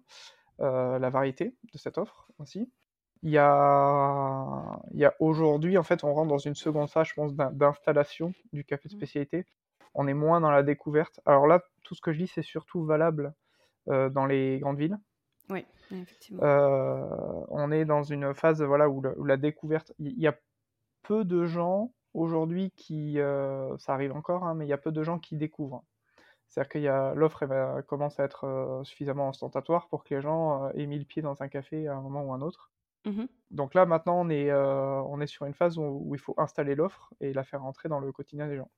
la 0.58 1.10
variété 1.10 1.54
de 1.72 1.78
cette 1.78 1.96
offre 1.96 2.28
aussi. 2.38 2.70
Il 3.22 3.30
y 3.30 3.38
a, 3.38 4.80
il 4.92 5.00
y 5.00 5.04
a 5.04 5.14
aujourd'hui, 5.18 5.76
en 5.78 5.82
fait, 5.82 6.04
on 6.04 6.14
rentre 6.14 6.28
dans 6.28 6.38
une 6.38 6.54
seconde 6.54 6.88
phase, 6.88 7.08
je 7.08 7.14
pense, 7.14 7.34
d'installation 7.34 8.32
du 8.52 8.64
café 8.64 8.88
de 8.88 8.94
mmh. 8.94 8.98
spécialité. 8.98 9.46
On 9.94 10.06
est 10.06 10.14
moins 10.14 10.40
dans 10.40 10.50
la 10.50 10.62
découverte. 10.62 11.20
Alors 11.26 11.46
là, 11.46 11.60
tout 11.82 11.94
ce 11.94 12.00
que 12.00 12.12
je 12.12 12.18
dis, 12.18 12.28
c'est 12.28 12.42
surtout 12.42 12.84
valable 12.84 13.34
euh, 13.88 14.10
dans 14.10 14.26
les 14.26 14.58
grandes 14.60 14.78
villes. 14.78 14.98
Oui, 15.50 15.64
effectivement. 15.90 16.42
Euh, 16.42 17.44
on 17.48 17.72
est 17.72 17.84
dans 17.84 18.02
une 18.02 18.34
phase 18.34 18.62
voilà, 18.62 18.88
où, 18.88 19.02
la, 19.24 19.36
découverte. 19.36 19.92
Il 19.98 20.18
y 20.20 20.26
a 20.26 20.36
peu 21.02 21.24
de 21.24 21.46
gens 21.46 21.92
aujourd'hui 22.12 22.70
qui. 22.76 23.18
Euh, 23.18 23.76
ça 23.78 23.94
arrive 23.94 24.12
encore, 24.12 24.44
hein, 24.44 24.54
mais 24.54 24.66
il 24.66 24.68
y 24.68 24.74
a 24.74 24.78
peu 24.78 24.92
de 24.92 25.02
gens 25.02 25.18
qui 25.18 25.36
découvrent. 25.36 25.82
C'est-à-dire 26.48 26.68
que 26.68 27.14
l'offre 27.14 27.46
commence 27.86 28.20
à 28.20 28.24
être 28.24 28.80
suffisamment 28.84 29.28
ostentatoire 29.28 29.88
pour 29.88 30.04
que 30.04 30.14
les 30.14 30.22
gens 30.22 30.70
aient 30.70 30.86
mis 30.86 30.98
le 30.98 31.04
pied 31.04 31.20
dans 31.20 31.42
un 31.42 31.48
café 31.48 31.88
à 31.88 31.96
un 31.96 32.00
moment 32.00 32.24
ou 32.24 32.32
un 32.32 32.40
autre. 32.40 32.70
Mmh 33.04 33.24
Donc 33.50 33.74
là, 33.74 33.86
maintenant, 33.86 34.20
on 34.20 34.28
est, 34.28 34.50
euh, 34.50 35.00
on 35.02 35.20
est 35.20 35.26
sur 35.26 35.46
une 35.46 35.54
phase 35.54 35.78
où, 35.78 36.10
il 36.14 36.20
faut 36.20 36.34
installer 36.36 36.74
l'offre 36.74 37.12
et 37.20 37.32
la 37.32 37.44
faire 37.44 37.62
rentrer 37.62 37.88
dans 37.88 38.00
le 38.00 38.12
quotidien 38.12 38.48
des 38.48 38.56
gens. 38.56 38.70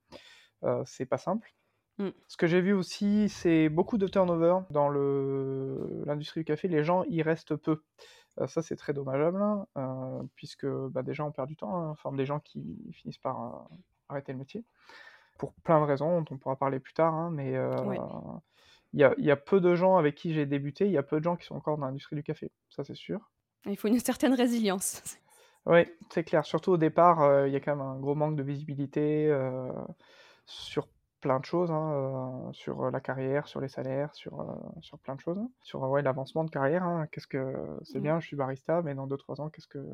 Euh, 0.64 0.82
c'est 0.86 1.06
pas 1.06 1.18
simple. 1.18 1.54
Mmh. 1.98 2.10
Ce 2.28 2.36
que 2.36 2.46
j'ai 2.46 2.60
vu 2.60 2.72
aussi, 2.72 3.28
c'est 3.28 3.68
beaucoup 3.68 3.98
de 3.98 4.06
turnover 4.06 4.58
dans 4.70 4.88
l'industrie 4.88 6.40
du 6.40 6.44
café. 6.44 6.68
Les 6.68 6.84
gens 6.84 7.04
y 7.04 7.22
restent 7.22 7.56
peu. 7.56 7.82
Euh, 8.38 8.46
ça, 8.46 8.62
c'est 8.62 8.76
très 8.76 8.92
dommageable, 8.92 9.42
hein, 9.74 10.26
puisque 10.36 10.66
bah, 10.66 11.02
des 11.02 11.14
gens 11.14 11.28
ont 11.28 11.32
perdu 11.32 11.54
du 11.54 11.56
temps, 11.56 11.76
hein, 11.76 11.90
enfin 11.90 12.12
des 12.12 12.26
gens 12.26 12.40
qui 12.40 12.78
finissent 12.92 13.18
par 13.18 13.68
arrêter 14.08 14.32
le 14.32 14.38
métier, 14.38 14.64
pour 15.38 15.52
plein 15.52 15.80
de 15.80 15.86
raisons 15.86 16.20
dont 16.20 16.34
on 16.34 16.38
pourra 16.38 16.56
parler 16.56 16.78
plus 16.78 16.92
tard, 16.92 17.12
hein, 17.12 17.30
mais 17.32 17.52
il 18.92 19.00
y, 19.00 19.04
a, 19.04 19.14
y, 19.18 19.30
a, 19.30 19.36
peu 19.36 19.60
de 19.60 19.74
gens 19.74 19.96
avec 19.96 20.14
qui 20.14 20.32
j'ai 20.32 20.46
débuté, 20.46 20.86
il 20.86 20.92
y 20.92 20.98
a 20.98 21.02
peu 21.02 21.18
de 21.18 21.24
gens 21.24 21.36
qui 21.36 21.46
sont 21.46 21.56
encore 21.56 21.76
dans 21.76 21.86
l'industrie 21.86 22.16
du 22.16 22.22
café, 22.22 22.52
ça 22.68 22.84
c'est 22.84 22.94
sûr. 22.94 23.30
Il 23.66 23.76
faut 23.76 23.88
une 23.88 23.98
certaine 24.00 24.34
résilience. 24.34 25.02
Oui, 25.66 25.86
c'est 26.10 26.24
clair. 26.24 26.44
Surtout 26.44 26.72
au 26.72 26.76
départ, 26.76 27.22
euh, 27.22 27.46
il 27.46 27.52
y 27.52 27.56
a 27.56 27.60
quand 27.60 27.76
même 27.76 27.86
un 27.86 27.98
gros 27.98 28.14
manque 28.14 28.36
de 28.36 28.42
visibilité 28.42 29.28
euh, 29.28 29.70
sur 30.46 30.88
plein 31.20 31.38
de 31.38 31.44
choses, 31.44 31.70
hein, 31.70 31.92
euh, 31.92 32.52
sur 32.52 32.90
la 32.90 32.98
carrière, 33.00 33.46
sur 33.46 33.60
les 33.60 33.68
salaires, 33.68 34.14
sur, 34.14 34.58
sur 34.80 34.98
plein 34.98 35.14
de 35.16 35.20
choses, 35.20 35.36
hein. 35.36 35.50
sur 35.60 35.82
ouais, 35.82 36.00
l'avancement 36.00 36.44
de 36.44 36.50
carrière. 36.50 36.82
Hein. 36.82 37.06
Qu'est-ce 37.12 37.26
que 37.26 37.54
c'est 37.82 37.98
mmh. 37.98 38.02
bien, 38.02 38.20
je 38.20 38.26
suis 38.26 38.36
barista, 38.36 38.80
mais 38.80 38.94
dans 38.94 39.06
2-3 39.06 39.42
ans, 39.42 39.50
qu'est-ce 39.50 39.68
que 39.68 39.86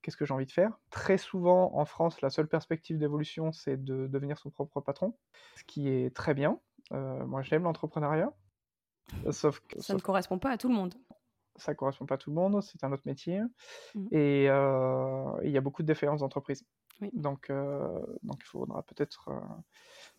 qu'est-ce 0.00 0.16
que 0.16 0.24
j'ai 0.24 0.32
envie 0.32 0.46
de 0.46 0.52
faire? 0.52 0.78
Très 0.88 1.18
souvent 1.18 1.76
en 1.76 1.84
France, 1.84 2.22
la 2.22 2.30
seule 2.30 2.48
perspective 2.48 2.96
d'évolution, 2.96 3.52
c'est 3.52 3.76
de 3.76 4.06
devenir 4.06 4.38
son 4.38 4.48
propre 4.48 4.80
patron, 4.80 5.14
ce 5.56 5.64
qui 5.64 5.88
est 5.88 6.16
très 6.16 6.32
bien. 6.32 6.58
moi, 6.90 7.42
j'aime 7.42 7.64
l'entrepreneuriat, 7.64 8.32
sauf 9.32 9.60
que 9.60 9.82
ça 9.82 9.92
ne 9.92 10.00
correspond 10.00 10.38
pas 10.38 10.50
à 10.50 10.56
tout 10.56 10.68
le 10.68 10.74
monde. 10.74 10.94
Ça 11.56 11.74
correspond 11.74 12.06
pas 12.06 12.14
à 12.14 12.18
tout 12.18 12.30
le 12.30 12.36
monde, 12.36 12.62
c'est 12.62 12.82
un 12.84 12.92
autre 12.92 13.02
métier, 13.06 13.40
Mmh. 13.94 14.06
et 14.12 14.46
euh, 14.48 15.32
il 15.42 15.50
y 15.50 15.58
a 15.58 15.60
beaucoup 15.60 15.82
de 15.82 15.92
différences 15.92 16.20
d'entreprise. 16.20 16.64
Oui. 17.00 17.10
Donc, 17.14 17.48
euh, 17.50 18.00
donc 18.22 18.38
il 18.40 18.46
faudra 18.46 18.82
peut-être 18.82 19.28
euh, 19.28 19.40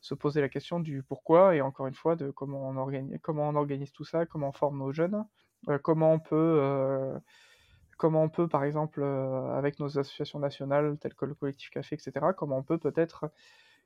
se 0.02 0.16
poser 0.16 0.42
la 0.42 0.50
question 0.50 0.80
du 0.80 1.04
pourquoi, 1.04 1.56
et 1.56 1.62
encore 1.62 1.88
une 1.88 1.94
fois, 1.94 2.16
de 2.16 2.32
comment 2.32 2.68
on 2.68 2.76
organise, 2.78 3.20
comment 3.22 3.50
on 3.50 3.56
organise 3.56 3.92
tout 3.92 4.06
ça, 4.06 4.26
comment 4.26 4.50
on 4.50 4.52
forme 4.54 4.80
nos 4.80 4.92
jeunes, 4.92 5.26
comment 5.84 6.14
on 6.14 6.20
peut, 6.20 7.20
comment 7.98 8.24
on 8.24 8.30
peut, 8.30 8.48
par 8.48 8.64
exemple, 8.64 9.02
euh, 9.04 9.54
avec 9.56 9.80
nos 9.80 10.00
associations 10.00 10.40
nationales 10.40 10.98
telles 10.98 11.14
que 11.14 11.26
le 11.26 11.36
collectif 11.36 11.70
Café, 11.70 11.96
etc., 11.96 12.34
comment 12.34 12.58
on 12.58 12.64
peut 12.64 12.80
peut-être 12.80 13.32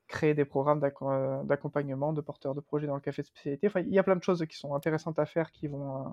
créer 0.08 0.34
des 0.34 0.46
programmes 0.46 0.80
d'acco- 0.80 1.44
d'accompagnement 1.44 2.14
de 2.14 2.22
porteurs 2.22 2.56
de 2.56 2.62
projets 2.62 2.88
dans 2.88 2.96
le 2.96 3.02
café 3.02 3.24
de 3.24 3.28
spécialité. 3.28 3.68
Enfin, 3.68 3.82
il 3.82 3.94
y 3.94 4.00
a 4.00 4.04
plein 4.04 4.16
de 4.16 4.24
choses 4.24 4.46
qui 4.48 4.56
sont 4.58 4.74
intéressantes 4.74 5.20
à 5.20 5.26
faire, 5.26 5.52
qui 5.52 5.68
vont, 5.68 6.06
euh, 6.06 6.10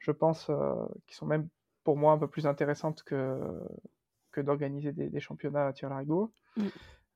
je 0.00 0.10
pense, 0.10 0.48
euh, 0.50 0.74
qui 1.06 1.14
sont 1.14 1.26
même 1.26 1.48
pour 1.84 1.96
moi 1.96 2.12
un 2.12 2.18
peu 2.18 2.28
plus 2.28 2.46
intéressantes 2.46 3.02
que, 3.02 3.38
que 4.32 4.40
d'organiser 4.40 4.92
des, 4.92 5.08
des 5.08 5.20
championnats 5.20 5.66
à 5.66 5.72
tir 5.72 5.88
larigot. 5.88 6.32
Mm. 6.56 6.66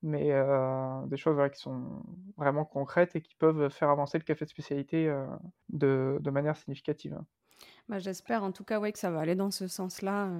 Mais 0.02 0.32
euh, 0.32 1.06
des 1.06 1.16
choses 1.16 1.34
voilà, 1.34 1.48
qui 1.48 1.60
sont 1.60 2.02
vraiment 2.36 2.66
concrètes 2.66 3.16
et 3.16 3.22
qui 3.22 3.34
peuvent 3.34 3.70
faire 3.70 3.88
avancer 3.88 4.18
le 4.18 4.24
café 4.24 4.44
de 4.44 4.50
spécialité 4.50 5.08
euh, 5.08 5.26
de, 5.70 6.18
de 6.20 6.30
manière 6.30 6.56
significative. 6.56 7.18
Bah, 7.88 7.98
J'espère 7.98 8.44
en 8.44 8.52
tout 8.52 8.64
cas 8.64 8.78
ouais, 8.78 8.92
que 8.92 8.98
ça 8.98 9.10
va 9.10 9.20
aller 9.20 9.34
dans 9.34 9.50
ce 9.50 9.66
sens-là. 9.66 10.30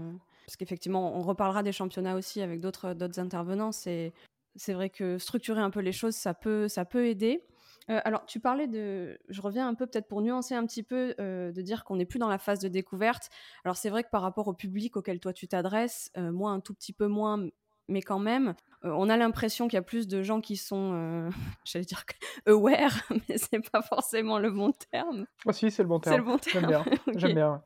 parce 0.45 0.57
qu'effectivement, 0.57 1.17
on 1.17 1.23
reparlera 1.23 1.63
des 1.63 1.73
championnats 1.73 2.17
aussi 2.17 2.43
avec 2.43 2.61
d'autres 2.61 2.95
intervenants. 3.19 3.73
C'est 3.73 4.13
c'est 4.57 4.73
vrai 4.73 4.91
que 4.91 5.19
structurer 5.19 5.61
un 5.61 5.71
peu 5.71 5.81
les 5.81 5.93
choses, 5.93 6.15
ça 6.15 6.35
peut, 6.35 6.69
ça 6.69 6.85
peut 6.85 7.07
aider. 7.07 7.43
Euh, 7.91 8.01
alors, 8.05 8.25
tu 8.27 8.41
parlais 8.41 8.67
de. 8.67 9.19
Je 9.29 9.41
reviens 9.41 9.69
un 9.69 9.75
peu, 9.75 9.87
peut-être 9.87 10.09
pour 10.09 10.23
nuancer 10.23 10.55
un 10.55 10.65
petit 10.67 10.83
peu, 10.83 11.15
euh, 11.21 11.53
de 11.53 11.63
dire 11.63 11.85
qu'on 11.85 11.97
n'est 11.97 12.07
plus 12.07 12.19
dans 12.19 12.29
la 12.29 12.39
phase 12.39 12.59
de 12.61 12.69
découverte. 12.69 13.29
Alors, 13.65 13.77
c'est 13.77 13.91
vrai 13.91 14.03
que 14.05 14.11
par 14.11 14.23
rapport 14.23 14.49
au 14.49 14.55
public 14.55 14.97
auquel 14.97 15.21
toi 15.21 15.33
tu 15.33 15.49
t'adresses, 15.49 16.11
euh, 16.17 16.33
moi 16.33 16.51
un 16.51 16.61
tout 16.61 16.73
petit 16.75 16.93
peu 16.93 17.07
moins, 17.07 17.47
mais 17.89 18.01
quand 18.01 18.19
même, 18.19 18.55
on 18.83 19.09
a 19.11 19.17
l'impression 19.17 19.69
qu'il 19.69 19.77
y 19.77 19.79
a 19.79 19.83
plus 19.83 20.09
de 20.09 20.23
gens 20.23 20.41
qui 20.41 20.57
sont, 20.57 21.29
j'allais 21.65 21.85
dire, 21.85 22.05
aware, 22.47 23.03
mais 23.29 23.37
c'est 23.39 23.71
pas 23.71 23.83
forcément 23.83 24.39
le 24.39 24.51
bon 24.51 24.73
terme. 24.91 25.27
Ah, 25.47 25.53
si, 25.53 25.71
c'est 25.71 25.83
le 25.83 25.89
bon 25.89 26.01
C'est 26.03 26.11
terme. 26.11 26.25
le 26.25 26.33
bon 26.33 26.39
J'aime 26.47 26.67
terme. 26.67 26.85
bien. 26.85 26.85
Ok. 27.07 27.19
J'aime 27.19 27.35
bien. 27.35 27.63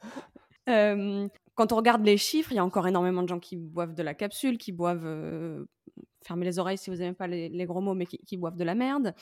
Euh, 0.68 1.28
quand 1.54 1.72
on 1.72 1.76
regarde 1.76 2.04
les 2.04 2.16
chiffres, 2.16 2.52
il 2.52 2.56
y 2.56 2.58
a 2.58 2.64
encore 2.64 2.86
énormément 2.86 3.22
de 3.22 3.28
gens 3.28 3.40
qui 3.40 3.56
boivent 3.56 3.94
de 3.94 4.02
la 4.02 4.14
capsule, 4.14 4.58
qui 4.58 4.70
boivent, 4.72 5.06
euh, 5.06 5.64
fermez 6.22 6.44
les 6.44 6.58
oreilles 6.58 6.78
si 6.78 6.90
vous 6.90 6.96
n'aimez 6.96 7.14
pas 7.14 7.26
les, 7.26 7.66
gros 7.66 7.80
mots, 7.80 7.94
mais 7.94 8.06
qui, 8.06 8.36
boivent 8.36 8.56
de 8.56 8.64
la 8.64 8.74
merde, 8.74 9.14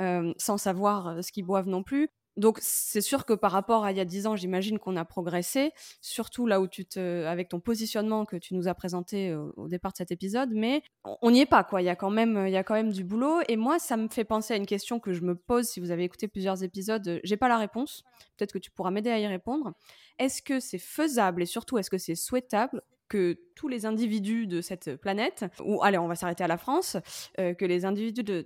euh, 0.00 0.32
sans 0.36 0.58
savoir 0.58 1.08
euh, 1.08 1.22
ce 1.22 1.32
qu'ils 1.32 1.44
boivent 1.44 1.68
non 1.68 1.82
plus. 1.82 2.08
Donc 2.38 2.58
c'est 2.62 3.02
sûr 3.02 3.26
que 3.26 3.34
par 3.34 3.52
rapport 3.52 3.84
à 3.84 3.92
il 3.92 3.98
y 3.98 4.00
a 4.00 4.06
10 4.06 4.26
ans, 4.26 4.36
j'imagine 4.36 4.78
qu'on 4.78 4.96
a 4.96 5.04
progressé, 5.04 5.72
surtout 6.00 6.46
là 6.46 6.62
où 6.62 6.66
tu 6.66 6.86
te, 6.86 7.26
avec 7.26 7.50
ton 7.50 7.60
positionnement 7.60 8.24
que 8.24 8.36
tu 8.36 8.54
nous 8.54 8.68
as 8.68 8.74
présenté 8.74 9.34
au, 9.34 9.52
au 9.58 9.68
départ 9.68 9.92
de 9.92 9.98
cet 9.98 10.12
épisode, 10.12 10.48
mais 10.50 10.82
on 11.20 11.30
n'y 11.30 11.40
est 11.40 11.46
pas 11.46 11.62
quoi. 11.62 11.82
Il 11.82 11.84
y 11.84 11.90
a 11.90 11.96
quand 11.96 12.10
même, 12.10 12.44
il 12.46 12.52
y 12.52 12.56
a 12.56 12.64
quand 12.64 12.72
même 12.72 12.90
du 12.90 13.04
boulot. 13.04 13.40
Et 13.48 13.56
moi, 13.56 13.78
ça 13.78 13.98
me 13.98 14.08
fait 14.08 14.24
penser 14.24 14.54
à 14.54 14.56
une 14.56 14.64
question 14.64 14.98
que 14.98 15.12
je 15.12 15.20
me 15.20 15.34
pose 15.34 15.66
si 15.66 15.78
vous 15.78 15.90
avez 15.90 16.04
écouté 16.04 16.26
plusieurs 16.26 16.62
épisodes. 16.62 17.20
J'ai 17.22 17.36
pas 17.36 17.48
la 17.48 17.58
réponse. 17.58 18.02
Peut-être 18.38 18.52
que 18.52 18.58
tu 18.58 18.70
pourras 18.70 18.90
m'aider 18.90 19.10
à 19.10 19.18
y 19.18 19.26
répondre. 19.26 19.74
Est-ce 20.18 20.40
que 20.40 20.58
c'est 20.58 20.78
faisable 20.78 21.42
et 21.42 21.46
surtout 21.46 21.76
est-ce 21.76 21.90
que 21.90 21.98
c'est 21.98 22.14
souhaitable 22.14 22.80
que 23.12 23.38
tous 23.54 23.68
les 23.68 23.84
individus 23.84 24.46
de 24.46 24.62
cette 24.62 24.96
planète, 24.96 25.44
ou 25.62 25.82
allez, 25.82 25.98
on 25.98 26.08
va 26.08 26.14
s'arrêter 26.14 26.42
à 26.42 26.48
la 26.48 26.56
France, 26.56 26.96
euh, 27.38 27.52
que 27.52 27.66
les 27.66 27.84
individus 27.84 28.24
de 28.24 28.42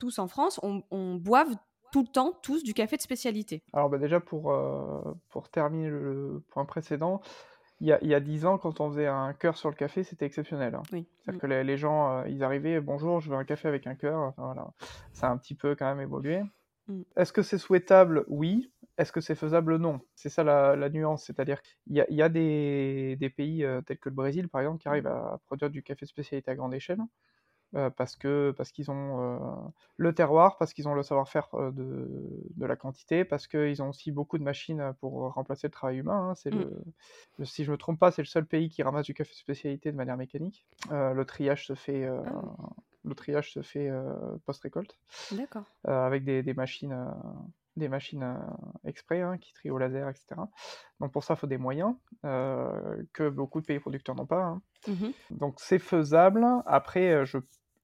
tous 0.00 0.18
en 0.18 0.26
France, 0.26 0.58
on, 0.64 0.82
on 0.90 1.14
boive 1.14 1.54
tout 1.92 2.02
le 2.02 2.08
temps 2.08 2.32
tous 2.42 2.64
du 2.64 2.74
café 2.74 2.96
de 2.96 3.00
spécialité. 3.02 3.62
Alors 3.72 3.88
bah, 3.88 3.98
déjà, 3.98 4.18
pour, 4.18 4.50
euh, 4.50 5.14
pour 5.28 5.48
terminer 5.50 5.88
le 5.88 6.42
point 6.50 6.64
précédent, 6.64 7.20
il 7.80 7.86
y 7.86 8.14
a, 8.14 8.20
10 8.20 8.44
ans, 8.44 8.58
quand 8.58 8.80
on 8.80 8.90
faisait 8.90 9.06
un 9.06 9.32
cœur 9.34 9.56
sur 9.56 9.68
le 9.70 9.76
café, 9.76 10.02
c'était 10.02 10.26
exceptionnel. 10.26 10.74
hein. 10.74 10.82
Oui. 10.92 11.06
C'est-à-dire 11.22 11.40
que 11.40 11.46
les, 11.46 11.62
les 11.62 11.76
gens, 11.76 12.10
euh, 12.10 12.28
ils 12.28 12.42
arrivaient, 12.42 12.80
bonjour, 12.80 13.20
je 13.20 13.30
veux 13.30 13.36
un 13.36 13.44
café 13.44 13.68
avec 13.68 13.86
un 13.86 13.94
cœur. 13.94 14.18
Enfin, 14.18 14.46
voilà. 14.46 14.72
Ça 15.12 15.28
a 15.28 15.30
un 15.30 15.36
petit 15.36 15.54
peu 15.54 15.76
quand 15.76 15.86
même 15.86 16.00
évolué. 16.00 16.42
Mm. 16.88 17.02
Est-ce 17.16 17.32
que 17.32 17.42
c'est 17.42 17.56
souhaitable? 17.56 18.24
Oui. 18.26 18.72
Est-ce 18.98 19.12
que 19.12 19.20
c'est 19.20 19.34
faisable? 19.36 19.76
Non. 19.78 20.00
C'est 20.14 20.28
ça 20.28 20.44
la, 20.44 20.76
la 20.76 20.90
nuance. 20.90 21.24
C'est-à-dire 21.24 21.62
qu'il 21.62 21.94
y 21.94 22.00
a, 22.00 22.06
il 22.10 22.16
y 22.16 22.22
a 22.22 22.28
des, 22.28 23.16
des 23.18 23.30
pays 23.30 23.64
euh, 23.64 23.80
tels 23.82 23.98
que 23.98 24.08
le 24.08 24.14
Brésil, 24.14 24.48
par 24.48 24.60
exemple, 24.60 24.80
qui 24.82 24.88
arrivent 24.88 25.06
à 25.06 25.40
produire 25.46 25.70
du 25.70 25.82
café 25.82 26.04
de 26.04 26.10
spécialité 26.10 26.50
à 26.50 26.56
grande 26.56 26.74
échelle. 26.74 27.00
euh, 27.76 27.90
parce 27.90 28.16
que 28.16 28.52
parce 28.56 28.72
qu'ils 28.72 28.90
ont 28.90 29.20
euh, 29.20 29.68
le 29.98 30.14
terroir, 30.14 30.58
parce 30.58 30.74
qu'ils 30.74 30.88
ont 30.88 30.94
le 30.94 31.02
savoir-faire 31.02 31.48
de, 31.72 32.08
de 32.56 32.66
la 32.66 32.76
quantité, 32.76 33.24
parce 33.24 33.46
qu'ils 33.48 33.82
ont 33.82 33.90
aussi 33.90 34.12
beaucoup 34.12 34.38
de 34.38 34.44
machines 34.44 34.94
pour 35.00 35.32
remplacer 35.34 35.68
le 35.68 35.72
travail 35.72 35.98
humain. 35.98 36.30
hein. 36.30 36.34
C'est 36.36 36.50
Mm. 36.52 36.62
le, 36.62 36.82
si 37.44 37.64
je 37.64 37.72
me 37.72 37.76
trompe 37.78 37.98
pas, 38.00 38.10
c'est 38.12 38.22
le 38.22 38.26
seul 38.26 38.46
pays 38.46 38.70
qui 38.70 38.82
ramasse 38.82 39.06
du 39.06 39.14
café 39.14 39.30
de 39.32 39.36
spécialité 39.36 39.92
de 39.92 39.96
manière 39.96 40.16
mécanique. 40.16 40.66
Le 40.90 41.24
triage 41.24 41.66
se 41.66 41.74
fait, 41.74 42.08
Ah 42.24 42.58
le 43.04 43.14
triage 43.14 43.52
se 43.52 43.62
fait 43.62 43.88
euh, 43.88 44.12
post-récolte 44.46 44.98
D'accord. 45.30 45.66
euh, 45.88 46.06
avec 46.06 46.24
des, 46.24 46.42
des 46.42 46.54
machines, 46.54 46.92
euh, 46.92 47.06
des 47.78 47.88
machines 47.88 48.22
euh, 48.22 48.34
exprès 48.84 49.20
hein, 49.22 49.38
qui 49.38 49.52
trient 49.52 49.70
au 49.70 49.78
laser, 49.78 50.08
etc. 50.08 50.40
Donc 51.00 51.12
pour 51.12 51.24
ça, 51.24 51.34
il 51.34 51.36
faut 51.38 51.46
des 51.46 51.58
moyens 51.58 51.94
euh, 52.24 53.02
que 53.12 53.28
beaucoup 53.28 53.60
de 53.60 53.66
pays 53.66 53.78
producteurs 53.80 54.14
n'ont 54.14 54.26
pas. 54.26 54.42
hein. 54.44 54.62
Mhm. 54.86 55.12
Donc 55.30 55.54
c'est 55.58 55.78
faisable. 55.78 56.46
Après, 56.66 57.10
euh, 57.12 57.24
je... 57.24 57.38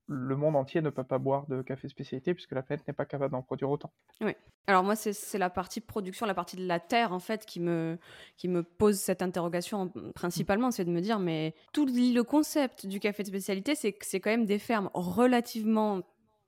le 0.06 0.36
monde 0.36 0.54
entier 0.56 0.82
ne 0.82 0.90
peut 0.90 1.04
pas 1.04 1.18
boire 1.18 1.46
de 1.46 1.62
café 1.62 1.88
spécialité 1.88 2.34
puisque 2.34 2.52
la 2.52 2.62
planète 2.62 2.86
n'est 2.86 2.94
pas 2.94 3.06
capable 3.06 3.32
d'en 3.32 3.42
produire 3.42 3.70
autant. 3.70 3.92
Alors 4.66 4.82
moi, 4.82 4.96
c'est 4.96 5.12
c'est 5.12 5.36
la 5.38 5.50
partie 5.50 5.80
production, 5.82 6.24
la 6.24 6.32
partie 6.34 6.56
de 6.56 6.66
la 6.66 6.80
terre, 6.80 7.12
en 7.12 7.18
fait, 7.18 7.44
qui 7.44 7.60
me, 7.60 7.98
qui 8.38 8.48
me 8.48 8.62
pose 8.62 8.96
cette 8.98 9.20
interrogation 9.20 9.82
en- 9.82 10.12
principalement, 10.14 10.70
c'est 10.70 10.86
de 10.86 10.90
me 10.90 11.00
dire, 11.02 11.18
mais 11.18 11.54
tout 11.74 11.84
le 11.86 12.22
concept 12.22 12.86
du 12.86 12.98
café 12.98 13.22
de 13.22 13.28
spécialité, 13.28 13.74
c'est 13.74 13.92
que 13.92 14.06
c'est 14.06 14.20
quand 14.20 14.30
même 14.30 14.46
des 14.46 14.58
fermes 14.58 14.88
relativement 14.94 16.00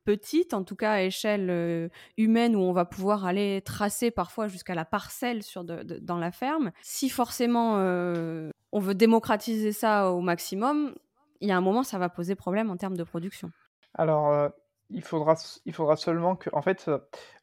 petites, 0.07 0.55
en 0.55 0.63
tout 0.65 0.77
cas 0.77 0.93
à 0.93 1.03
échelle 1.03 1.49
euh, 1.51 1.89
humaine, 2.17 2.55
où 2.57 2.61
on 2.61 2.73
va 2.73 2.85
pouvoir 2.87 3.27
aller 3.27 3.61
tracer 3.63 4.11
parfois 4.11 4.49
jusqu'à 4.49 4.75
la 4.75 4.85
parcelle 4.87 5.43
sur 5.43 5.65
de- 5.65 5.83
de- 5.83 5.99
dans 5.99 6.17
la 6.19 6.31
ferme. 6.33 6.71
Si 6.81 7.11
forcément 7.11 7.75
euh, 7.79 8.51
on 8.73 8.79
veut 8.81 8.95
démocratiser 8.95 9.73
ça 9.73 10.11
au 10.13 10.21
maximum, 10.21 10.95
il 11.41 11.49
y 11.49 11.53
a 11.53 11.57
un 11.57 11.61
moment, 11.61 11.83
ça 11.83 11.99
va 11.99 12.09
poser 12.09 12.35
problème 12.37 12.71
en 12.71 12.77
termes 12.77 12.97
de 12.97 13.05
production. 13.05 13.51
Alors, 13.95 14.33
euh, 14.33 14.49
il 14.91 15.03
faudra, 15.03 15.35
il 15.65 15.75
faudra 15.75 15.97
seulement 15.97 16.37
que, 16.37 16.49
en 16.53 16.63
fait, 16.63 16.89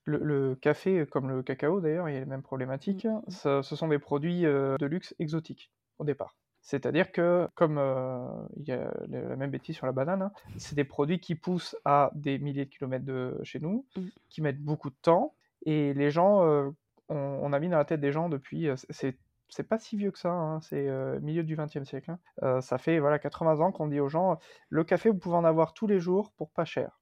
le, 0.06 0.18
le 0.18 0.56
café, 0.56 1.06
comme 1.06 1.30
le 1.30 1.44
cacao 1.44 1.82
d'ailleurs, 1.82 2.08
il 2.10 2.14
y 2.14 2.18
a 2.18 2.20
les 2.22 2.26
mêmes 2.26 2.42
problématiques, 2.44 3.06
Mhm. 3.06 3.22
ce, 3.28 3.62
ce 3.62 3.76
sont 3.76 3.90
des 3.90 4.00
produits 4.00 4.44
de 4.44 4.86
luxe 4.86 5.14
exotiques 5.20 5.70
au 6.00 6.06
départ. 6.06 6.36
C'est-à-dire 6.64 7.12
que, 7.12 7.48
comme 7.56 7.78
euh, 7.78 8.26
il 8.56 8.66
y 8.68 8.72
a 8.72 8.92
la 9.10 9.36
même 9.36 9.52
bêtise 9.52 9.76
sur 9.76 9.86
la 9.86 9.92
banane, 9.92 10.22
hein, 10.24 10.32
c'est 10.58 10.76
des 10.76 10.86
produits 10.86 11.20
qui 11.20 11.36
poussent 11.36 11.76
à 11.86 12.10
des 12.16 12.40
milliers 12.40 12.66
de 12.66 12.70
kilomètres 12.70 13.06
de 13.06 13.38
chez 13.44 13.60
nous, 13.60 13.86
Mhm. 13.98 14.10
qui 14.30 14.42
mettent 14.42 14.62
beaucoup 14.64 14.90
de 14.90 14.96
temps, 15.02 15.36
et 15.66 15.94
les 15.94 16.10
gens, 16.10 16.44
euh, 16.46 16.70
on, 17.10 17.16
on 17.18 17.52
a 17.54 17.60
mis 17.60 17.68
dans 17.70 17.78
la 17.78 17.86
tête 17.86 18.00
des 18.02 18.12
gens 18.14 18.30
depuis, 18.30 18.70
euh, 18.70 18.76
c'est 18.90 19.18
c'est 19.50 19.68
pas 19.68 19.78
si 19.78 19.98
vieux 19.98 20.10
que 20.10 20.18
ça, 20.18 20.32
hein, 20.32 20.62
c'est 20.62 20.88
euh, 20.88 21.20
milieu 21.20 21.44
du 21.44 21.56
XXe 21.56 21.84
siècle. 21.84 22.10
hein. 22.10 22.20
Euh, 22.42 22.60
ça 22.62 22.80
fait 22.80 22.98
voilà 22.98 23.20
80 23.20 23.60
ans 23.60 23.72
qu'on 23.72 23.88
dit 23.88 24.00
aux 24.00 24.10
gens, 24.10 24.40
le 24.70 24.84
café 24.84 25.10
vous 25.10 25.18
pouvez 25.20 25.36
en 25.36 25.44
avoir 25.46 25.74
tous 25.74 25.86
les 25.86 26.00
jours 26.00 26.32
pour 26.38 26.50
pas 26.50 26.66
cher. 26.66 27.00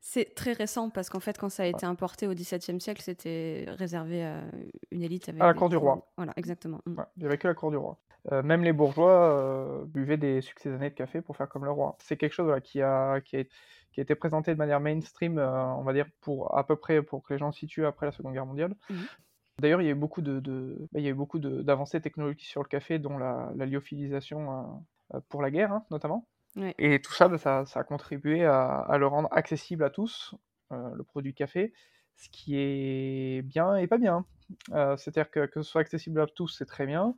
C'est 0.00 0.34
très 0.34 0.52
récent 0.52 0.90
parce 0.90 1.08
qu'en 1.08 1.20
fait, 1.20 1.38
quand 1.38 1.48
ça 1.48 1.62
a 1.62 1.66
été 1.66 1.86
importé 1.86 2.26
au 2.26 2.34
XVIIe 2.34 2.78
siècle, 2.80 3.00
c'était 3.00 3.64
réservé 3.68 4.22
à 4.24 4.42
une 4.90 5.02
élite. 5.02 5.28
Avec 5.30 5.40
À 5.40 5.46
la 5.46 5.52
des 5.54 5.58
cour 5.58 5.68
du 5.70 5.76
roi. 5.76 6.10
Voilà, 6.18 6.32
exactement. 6.36 6.80
Mm. 6.84 6.98
Ouais, 6.98 7.04
il 7.16 7.20
n'y 7.20 7.26
avait 7.26 7.38
que 7.38 7.48
la 7.48 7.54
cour 7.54 7.70
du 7.70 7.76
roi. 7.78 7.96
Euh, 8.32 8.42
même 8.42 8.64
les 8.64 8.72
bourgeois 8.72 9.30
euh, 9.32 9.84
buvaient 9.86 10.16
des 10.16 10.40
succédanés 10.40 10.90
de 10.90 10.94
café 10.94 11.20
pour 11.20 11.36
faire 11.36 11.48
comme 11.48 11.64
le 11.64 11.70
roi. 11.70 11.96
C'est 12.00 12.16
quelque 12.16 12.32
chose 12.32 12.46
voilà, 12.46 12.60
qui, 12.60 12.80
a, 12.80 13.20
qui, 13.20 13.36
a, 13.36 13.44
qui 13.44 14.00
a 14.00 14.02
été 14.02 14.14
présenté 14.14 14.52
de 14.52 14.58
manière 14.58 14.80
mainstream, 14.80 15.38
euh, 15.38 15.66
on 15.74 15.82
va 15.82 15.92
dire, 15.92 16.06
pour 16.20 16.56
à 16.56 16.66
peu 16.66 16.76
près 16.76 17.02
pour 17.02 17.22
que 17.22 17.34
les 17.34 17.38
gens 17.38 17.52
se 17.52 17.58
situent 17.60 17.84
après 17.86 18.06
la 18.06 18.12
Seconde 18.12 18.32
Guerre 18.32 18.46
mondiale. 18.46 18.74
Mhm. 18.88 19.04
D'ailleurs, 19.60 19.82
il 19.82 19.84
y 19.84 19.88
a 19.88 19.92
eu 19.92 19.96
beaucoup 19.96 20.22
de, 20.22 20.40
de- 20.40 20.88
bah, 20.92 21.00
il 21.00 21.04
y 21.04 21.06
a 21.06 21.10
eu 21.10 21.14
beaucoup 21.14 21.38
de- 21.38 21.62
d'avancées 21.62 22.00
technologiques 22.00 22.46
sur 22.46 22.62
le 22.62 22.68
café, 22.68 22.98
dont 22.98 23.18
la, 23.18 23.52
la 23.56 23.66
lyophilisation 23.66 24.82
pour 25.28 25.42
la 25.42 25.50
guerre, 25.50 25.72
hein, 25.72 25.84
notamment. 25.90 26.26
Ouais. 26.56 26.74
Et 26.78 27.00
tout 27.00 27.12
ça, 27.12 27.28
bah, 27.28 27.38
ça, 27.38 27.66
ça 27.66 27.80
a 27.80 27.84
contribué 27.84 28.44
à, 28.44 28.78
à 28.78 28.98
le 28.98 29.06
rendre 29.06 29.28
accessible 29.32 29.84
à 29.84 29.90
tous, 29.90 30.34
le 30.70 31.02
produit 31.04 31.34
café, 31.34 31.72
ce 32.16 32.28
qui 32.30 32.56
est 32.56 33.42
bien 33.42 33.76
et 33.76 33.86
pas 33.86 33.98
bien. 33.98 34.24
Euh, 34.72 34.96
C'est-à-dire 34.96 35.30
que, 35.30 35.46
que 35.46 35.62
ce 35.62 35.70
soit 35.70 35.80
accessible 35.80 36.20
à 36.20 36.26
tous, 36.26 36.48
c'est 36.48 36.66
très 36.66 36.86
bien. 36.86 37.14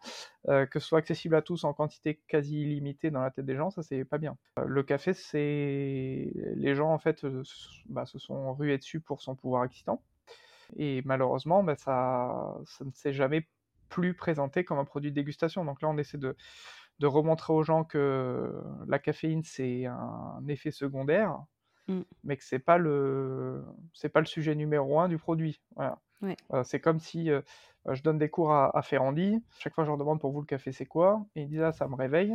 Euh, 0.48 0.66
que 0.66 0.78
ce 0.78 0.88
soit 0.88 0.98
accessible 0.98 1.34
à 1.34 1.42
tous 1.42 1.64
en 1.64 1.72
quantité 1.72 2.20
quasi 2.28 2.62
illimitée 2.62 3.10
dans 3.10 3.20
la 3.20 3.30
tête 3.30 3.46
des 3.46 3.56
gens, 3.56 3.70
ça 3.70 3.82
c'est 3.82 4.04
pas 4.04 4.18
bien. 4.18 4.36
Euh, 4.58 4.64
le 4.66 4.82
café, 4.82 5.12
c'est 5.12 6.32
les 6.34 6.74
gens 6.74 6.92
en 6.92 6.98
fait 6.98 7.26
bah, 7.88 8.06
se 8.06 8.18
sont 8.18 8.54
rués 8.54 8.78
dessus 8.78 9.00
pour 9.00 9.22
son 9.22 9.34
pouvoir 9.34 9.64
excitant. 9.64 10.02
Et 10.76 11.02
malheureusement, 11.04 11.62
bah, 11.62 11.76
ça, 11.76 12.56
ça 12.66 12.84
ne 12.84 12.90
s'est 12.92 13.12
jamais 13.12 13.48
plus 13.88 14.14
présenté 14.14 14.64
comme 14.64 14.78
un 14.78 14.84
produit 14.84 15.10
de 15.10 15.14
dégustation. 15.14 15.64
Donc 15.64 15.82
là, 15.82 15.88
on 15.88 15.96
essaie 15.98 16.18
de, 16.18 16.36
de 16.98 17.06
remontrer 17.06 17.52
aux 17.52 17.62
gens 17.62 17.84
que 17.84 18.52
la 18.88 18.98
caféine, 18.98 19.42
c'est 19.44 19.86
un 19.86 20.42
effet 20.48 20.70
secondaire 20.70 21.38
Mmh. 21.88 22.00
mais 22.24 22.36
que 22.36 22.42
c'est 22.44 22.58
pas 22.58 22.78
le 22.78 23.62
c'est 23.92 24.08
pas 24.08 24.20
le 24.20 24.26
sujet 24.26 24.54
numéro 24.56 24.98
un 24.98 25.08
du 25.08 25.18
produit. 25.18 25.60
Voilà. 25.76 25.98
Ouais. 26.22 26.36
Euh, 26.52 26.64
c'est 26.64 26.80
comme 26.80 26.98
si 26.98 27.30
euh, 27.30 27.42
je 27.88 28.02
donne 28.02 28.18
des 28.18 28.28
cours 28.28 28.52
à, 28.52 28.76
à 28.76 28.82
Ferrandi. 28.82 29.40
Chaque 29.58 29.74
fois, 29.74 29.84
je 29.84 29.88
leur 29.90 29.98
demande 29.98 30.18
pour 30.20 30.32
vous 30.32 30.40
le 30.40 30.46
café, 30.46 30.72
c'est 30.72 30.86
quoi? 30.86 31.24
Et 31.36 31.42
ils 31.42 31.48
disent 31.48 31.62
ah, 31.62 31.72
ça 31.72 31.86
me 31.86 31.94
réveille. 31.94 32.34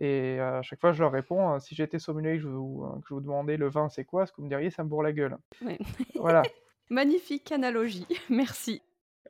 Et 0.00 0.38
à 0.40 0.62
chaque 0.62 0.80
fois, 0.80 0.92
je 0.92 1.02
leur 1.02 1.10
réponds 1.12 1.54
euh, 1.54 1.58
si 1.58 1.74
j'étais 1.74 1.98
sommelier 1.98 2.36
que 2.36 2.42
je, 2.44 2.48
vous, 2.48 2.84
euh, 2.84 3.00
que 3.00 3.08
je 3.08 3.14
vous 3.14 3.20
demandais 3.20 3.56
le 3.56 3.68
vin, 3.68 3.88
c'est 3.88 4.04
quoi? 4.04 4.24
Ce 4.26 4.32
que 4.32 4.36
vous 4.36 4.44
me 4.44 4.48
diriez, 4.48 4.70
ça 4.70 4.84
me 4.84 4.88
bourre 4.88 5.02
la 5.02 5.12
gueule. 5.12 5.36
Ouais. 5.64 5.78
Voilà. 6.14 6.42
Magnifique 6.90 7.52
analogie, 7.52 8.06
merci. 8.30 8.80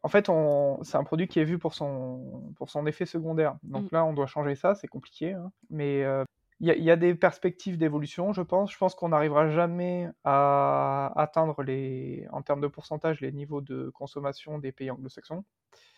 En 0.05 0.09
fait, 0.09 0.29
on... 0.29 0.79
c'est 0.85 0.97
un 0.97 1.03
produit 1.03 1.27
qui 1.27 1.41
est 1.41 1.45
vu 1.45 1.59
pour 1.59 1.75
son, 1.75 2.53
pour 2.57 2.71
son 2.71 2.87
effet 2.87 3.07
secondaire. 3.07 3.57
Donc 3.65 3.85
Mm. 3.85 3.89
là, 3.93 4.05
on 4.05 4.13
doit 4.13 4.27
changer 4.27 4.55
ça, 4.55 4.75
c'est 4.77 4.87
compliqué. 4.87 5.33
hein. 5.33 5.51
Mais 5.71 6.05
euh, 6.05 6.25
il 6.61 6.67
y, 6.67 6.71
a- 6.71 6.75
il 6.77 6.83
y 6.85 6.91
a 6.91 6.97
des 6.97 7.15
perspectives 7.15 7.79
d'évolution, 7.79 8.33
je 8.33 8.43
pense. 8.43 8.73
Je 8.73 8.79
pense 8.79 8.95
qu'on 8.95 9.11
n'arrivera 9.11 9.49
jamais 9.49 10.09
à 10.25 11.13
atteindre, 11.17 11.63
les, 11.63 12.27
en 12.33 12.43
termes 12.43 12.61
de 12.61 12.67
pourcentage, 12.67 13.21
les 13.21 13.33
niveaux 13.33 13.61
de 13.61 13.91
consommation 13.91 14.59
des 14.59 14.73
pays 14.73 14.91
anglo-saxons, 14.91 15.45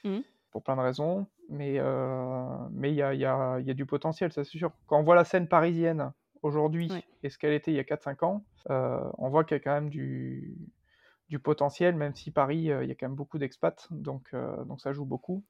Mm. 0.05 0.21
pour 0.51 0.63
plein 0.63 0.77
de 0.77 0.81
raisons. 0.83 1.27
Mais 1.49 1.77
euh, 1.79 2.47
mais 2.73 2.91
il 2.91 2.97
y 2.97 3.03
a, 3.03 3.15
y 3.15 3.25
a- 3.25 3.59
y 3.61 3.71
a 3.71 3.75
du 3.75 3.87
potentiel, 3.87 4.33
ça 4.33 4.45
c'est 4.45 4.59
sûr. 4.59 4.73
Quand 4.87 4.99
on 5.01 5.03
voit 5.03 5.15
la 5.17 5.25
scène 5.25 5.49
parisienne 5.49 6.13
aujourd'hui 6.43 6.89
Ouais. 6.91 7.05
et 7.23 7.29
ce 7.31 7.39
qu'elle 7.39 7.53
était 7.55 7.73
il 7.73 7.77
y 7.77 7.81
a 7.81 7.85
4-5 7.85 8.23
ans, 8.23 8.45
euh, 8.71 9.01
on 9.19 9.29
voit 9.31 9.45
qu'il 9.45 9.57
y 9.57 9.61
a 9.61 9.63
quand 9.63 9.73
même 9.75 9.91
du, 9.91 10.57
du 11.29 11.39
potentiel, 11.39 11.95
même 11.97 12.15
si 12.15 12.31
Paris, 12.31 12.71
euh, 12.71 12.85
il 12.85 12.89
y 12.89 12.93
a 12.93 12.95
quand 12.95 13.07
même 13.09 13.17
beaucoup 13.17 13.39
d'expats, 13.39 13.89
donc, 13.91 14.35
donc 14.67 14.81
ça 14.81 14.93
joue 14.93 15.05
beaucoup. 15.07 15.43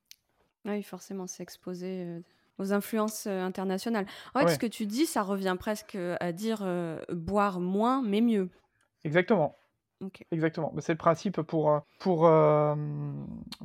Ah 0.64 0.70
Oui, 0.72 0.82
forcément, 0.82 1.26
c'est 1.26 1.42
exposé 1.42 2.22
aux 2.58 2.72
influences 2.72 3.26
euh, 3.26 3.42
internationales. 3.42 4.06
En 4.34 4.40
fait, 4.40 4.44
Ouais. 4.46 4.54
ce 4.54 4.58
que 4.58 4.66
tu 4.66 4.86
dis, 4.86 5.06
ça 5.06 5.22
revient 5.22 5.56
presque 5.58 5.96
à 6.20 6.32
dire 6.32 6.60
euh, 6.62 6.98
boire 7.10 7.60
moins, 7.60 8.02
mais 8.02 8.20
mieux. 8.20 8.50
Exactement. 9.04 9.56
Exactement. 10.30 10.72
C'est 10.78 10.92
le 10.92 10.98
principe 10.98 11.42
pour, 11.42 11.70
euh, 11.70 11.78
pour, 11.98 12.26
euh, 12.26 12.74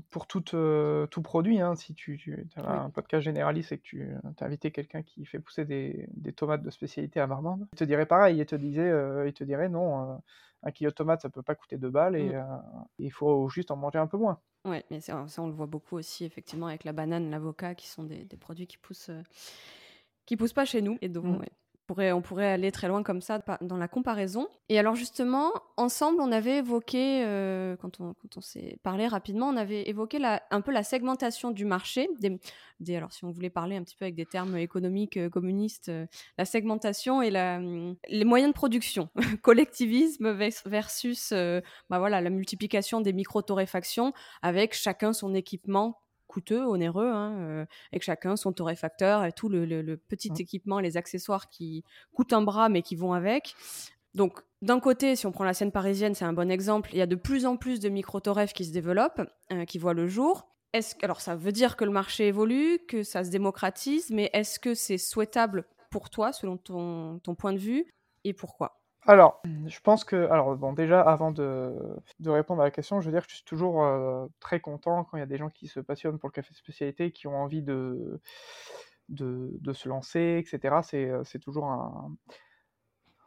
pour 0.10 0.28
tout, 0.28 0.44
euh, 0.54 1.08
tout 1.08 1.22
produit. 1.22 1.62
hein. 1.62 1.76
Si 1.76 1.94
tu, 1.94 2.18
tu 2.18 2.46
as 2.58 2.62
Oui. 2.62 2.78
un 2.78 2.90
podcast 2.90 3.24
généraliste 3.24 3.72
et 3.72 3.78
que 3.78 3.84
tu 3.84 4.06
as 4.42 4.46
invité 4.46 4.72
quelqu'un 4.72 5.02
qui 5.02 5.26
fait 5.26 5.40
pousser 5.40 5.64
des, 5.64 6.08
des 6.14 6.34
tomates 6.34 6.62
de 6.62 6.70
spécialité 6.70 7.22
à 7.22 7.28
Marmande, 7.28 7.68
il 7.74 7.78
te 7.78 7.84
dirait 7.86 8.06
pareil. 8.06 8.38
Il 8.38 8.46
te, 8.46 8.56
disait, 8.56 8.82
euh, 8.90 9.28
il 9.28 9.34
te 9.34 9.46
dirait 9.46 9.70
non, 9.70 10.12
euh, 10.12 10.16
un 10.64 10.72
kilo 10.72 10.90
de 10.90 10.96
tomates, 10.96 11.22
ça 11.22 11.30
peut 11.30 11.42
pas 11.44 11.56
coûter 11.56 11.78
deux 11.78 11.90
balles 11.90 12.18
et 12.18 12.34
Mm. 12.34 12.36
euh, 12.36 12.44
il 13.00 13.12
faut 13.14 13.48
juste 13.48 13.72
en 13.72 13.78
manger 13.78 14.00
un 14.00 14.08
peu 14.08 14.18
moins. 14.18 14.40
Ouais, 14.66 14.84
mais 14.90 15.00
ça, 15.00 15.28
ça, 15.28 15.42
on 15.44 15.48
le 15.48 15.54
voit 15.54 15.68
beaucoup 15.68 15.96
aussi, 15.96 16.26
effectivement, 16.26 16.68
avec 16.68 16.84
la 16.84 16.92
banane, 16.94 17.30
l'avocat, 17.30 17.76
qui 17.76 17.88
sont 17.88 18.04
des, 18.04 18.26
des 18.26 18.38
produits 18.38 18.68
qui 18.68 18.78
poussent, 18.78 19.10
euh, 19.10 19.22
qui 20.26 20.36
poussent 20.38 20.54
pas 20.54 20.66
chez 20.66 20.82
nous. 20.82 20.98
Et 21.02 21.10
donc, 21.10 21.26
Mm. 21.26 21.38
ouais, 21.38 21.50
on 21.90 22.22
pourrait 22.22 22.52
aller 22.52 22.72
très 22.72 22.88
loin 22.88 23.04
comme 23.04 23.22
ça 23.22 23.40
dans 23.62 23.78
la 23.78 23.88
comparaison. 23.88 24.48
Et 24.70 24.80
alors, 24.80 24.96
justement, 24.96 25.52
ensemble, 25.78 26.20
on 26.22 26.32
avait 26.32 26.58
évoqué, 26.58 27.24
euh, 27.26 27.76
quand 27.78 28.00
on, 28.00 28.16
s'est 28.42 28.80
parlé 28.84 29.08
rapidement, 29.08 29.50
on 29.50 29.58
avait 29.58 29.88
évoqué 29.88 30.20
un 30.50 30.62
peu 30.62 30.72
la 30.72 30.84
segmentation 30.84 31.52
du 31.52 31.66
marché. 31.66 32.10
Des, 32.20 32.96
alors, 32.96 33.12
si 33.12 33.24
on 33.26 33.32
voulait 33.32 33.50
parler 33.50 33.76
un 33.76 33.84
petit 33.84 33.96
peu 33.96 34.06
avec 34.06 34.16
des 34.16 34.26
termes 34.26 34.58
économiques 34.58 35.18
euh, 35.18 35.30
communistes, 35.30 35.90
euh, 35.90 36.06
la 36.38 36.46
segmentation 36.46 37.22
et 37.22 37.30
les 37.30 38.26
moyens 38.26 38.52
de 38.52 38.56
production, 38.56 39.10
collectivisme 39.42 40.32
vers- 40.32 40.52
versus 40.66 41.32
bah 41.32 42.00
voilà, 42.00 42.22
la 42.22 42.30
multiplication 42.30 43.02
des 43.02 43.14
micro-torréfactions 43.14 44.14
avec 44.42 44.74
chacun 44.74 45.14
son 45.14 45.34
équipement 45.34 46.00
coûteux, 46.36 46.66
onéreux, 46.66 47.08
hein, 47.10 47.32
euh, 47.40 47.66
avec 47.94 48.04
chacun 48.04 48.36
son 48.36 48.52
torréfacteur 48.52 49.24
et 49.24 49.32
tout 49.32 49.48
le, 49.48 49.66
le- 49.66 49.82
le 49.82 49.96
petit 49.96 50.32
Mm. 50.32 50.36
équipement, 50.42 50.80
les 50.82 50.98
accessoires 50.98 51.48
qui 51.50 51.84
coûtent 52.14 52.34
un 52.34 52.42
bras 52.42 52.68
mais 52.70 52.82
qui 52.82 52.96
vont 52.98 53.14
avec. 53.14 53.56
Donc, 54.14 54.42
d'un 54.62 54.80
côté, 54.82 55.16
si 55.16 55.26
on 55.26 55.32
prend 55.32 55.46
la 55.46 55.54
scène 55.54 55.72
parisienne, 55.72 56.14
c'est 56.14 56.26
un 56.26 56.34
bon 56.34 56.52
exemple, 56.52 56.90
il 56.94 56.98
y 56.98 57.02
a 57.02 57.06
de 57.08 57.16
plus 57.16 57.46
en 57.46 57.56
plus 57.58 57.80
de 57.80 57.90
micro-torréfs 57.90 58.54
qui 58.54 58.66
se 58.66 58.74
développent, 58.74 59.22
euh, 59.54 59.64
qui 59.66 59.78
voient 59.78 59.94
le 59.94 60.08
jour. 60.08 60.48
Est-ce, 60.74 60.96
alors, 61.04 61.22
ça 61.22 61.36
veut 61.38 61.52
dire 61.54 61.78
que 61.78 61.86
le 61.86 61.92
marché 61.92 62.28
évolue, 62.28 62.80
que 62.88 63.04
ça 63.04 63.24
se 63.24 63.30
démocratise, 63.30 64.10
mais 64.12 64.30
est-ce 64.34 64.60
que 64.60 64.74
c'est 64.74 64.98
souhaitable 64.98 65.64
pour 65.90 66.10
toi, 66.10 66.34
selon 66.34 66.58
ton, 66.58 67.20
ton 67.20 67.36
point 67.36 67.54
de 67.54 67.60
vue, 67.60 67.86
et 68.26 68.34
pourquoi? 68.34 68.82
Alors, 69.08 69.42
je 69.68 69.80
pense 69.82 70.04
que, 70.04 70.16
alors 70.32 70.56
bon, 70.56 70.74
déjà, 70.74 71.02
avant 71.02 71.32
de, 71.32 71.74
de 72.20 72.30
répondre 72.30 72.62
à 72.62 72.66
la 72.66 72.72
question, 72.72 73.02
je 73.02 73.06
veux 73.06 73.12
dire 73.12 73.24
que 73.26 73.30
je 73.32 73.36
suis 73.38 73.46
toujours 73.46 73.84
euh, 73.84 74.26
très 74.40 74.60
content 74.60 75.04
quand 75.04 75.18
il 75.18 75.20
y 75.20 75.24
a 75.24 75.28
des 75.28 75.38
gens 75.38 75.50
qui 75.50 75.68
se 75.68 75.80
passionnent 75.80 76.18
pour 76.18 76.30
le 76.30 76.34
café 76.34 76.54
spécialité, 76.56 77.12
qui 77.12 77.28
ont 77.28 77.38
envie 77.38 77.62
de, 77.62 78.20
de, 79.10 79.52
de 79.62 79.74
se 79.74 79.88
lancer, 79.88 80.44
etc. 80.44 80.76
C'est, 80.82 81.10
euh, 81.10 81.24
c'est 81.24 81.40
toujours 81.40 81.66
un, 81.66 82.16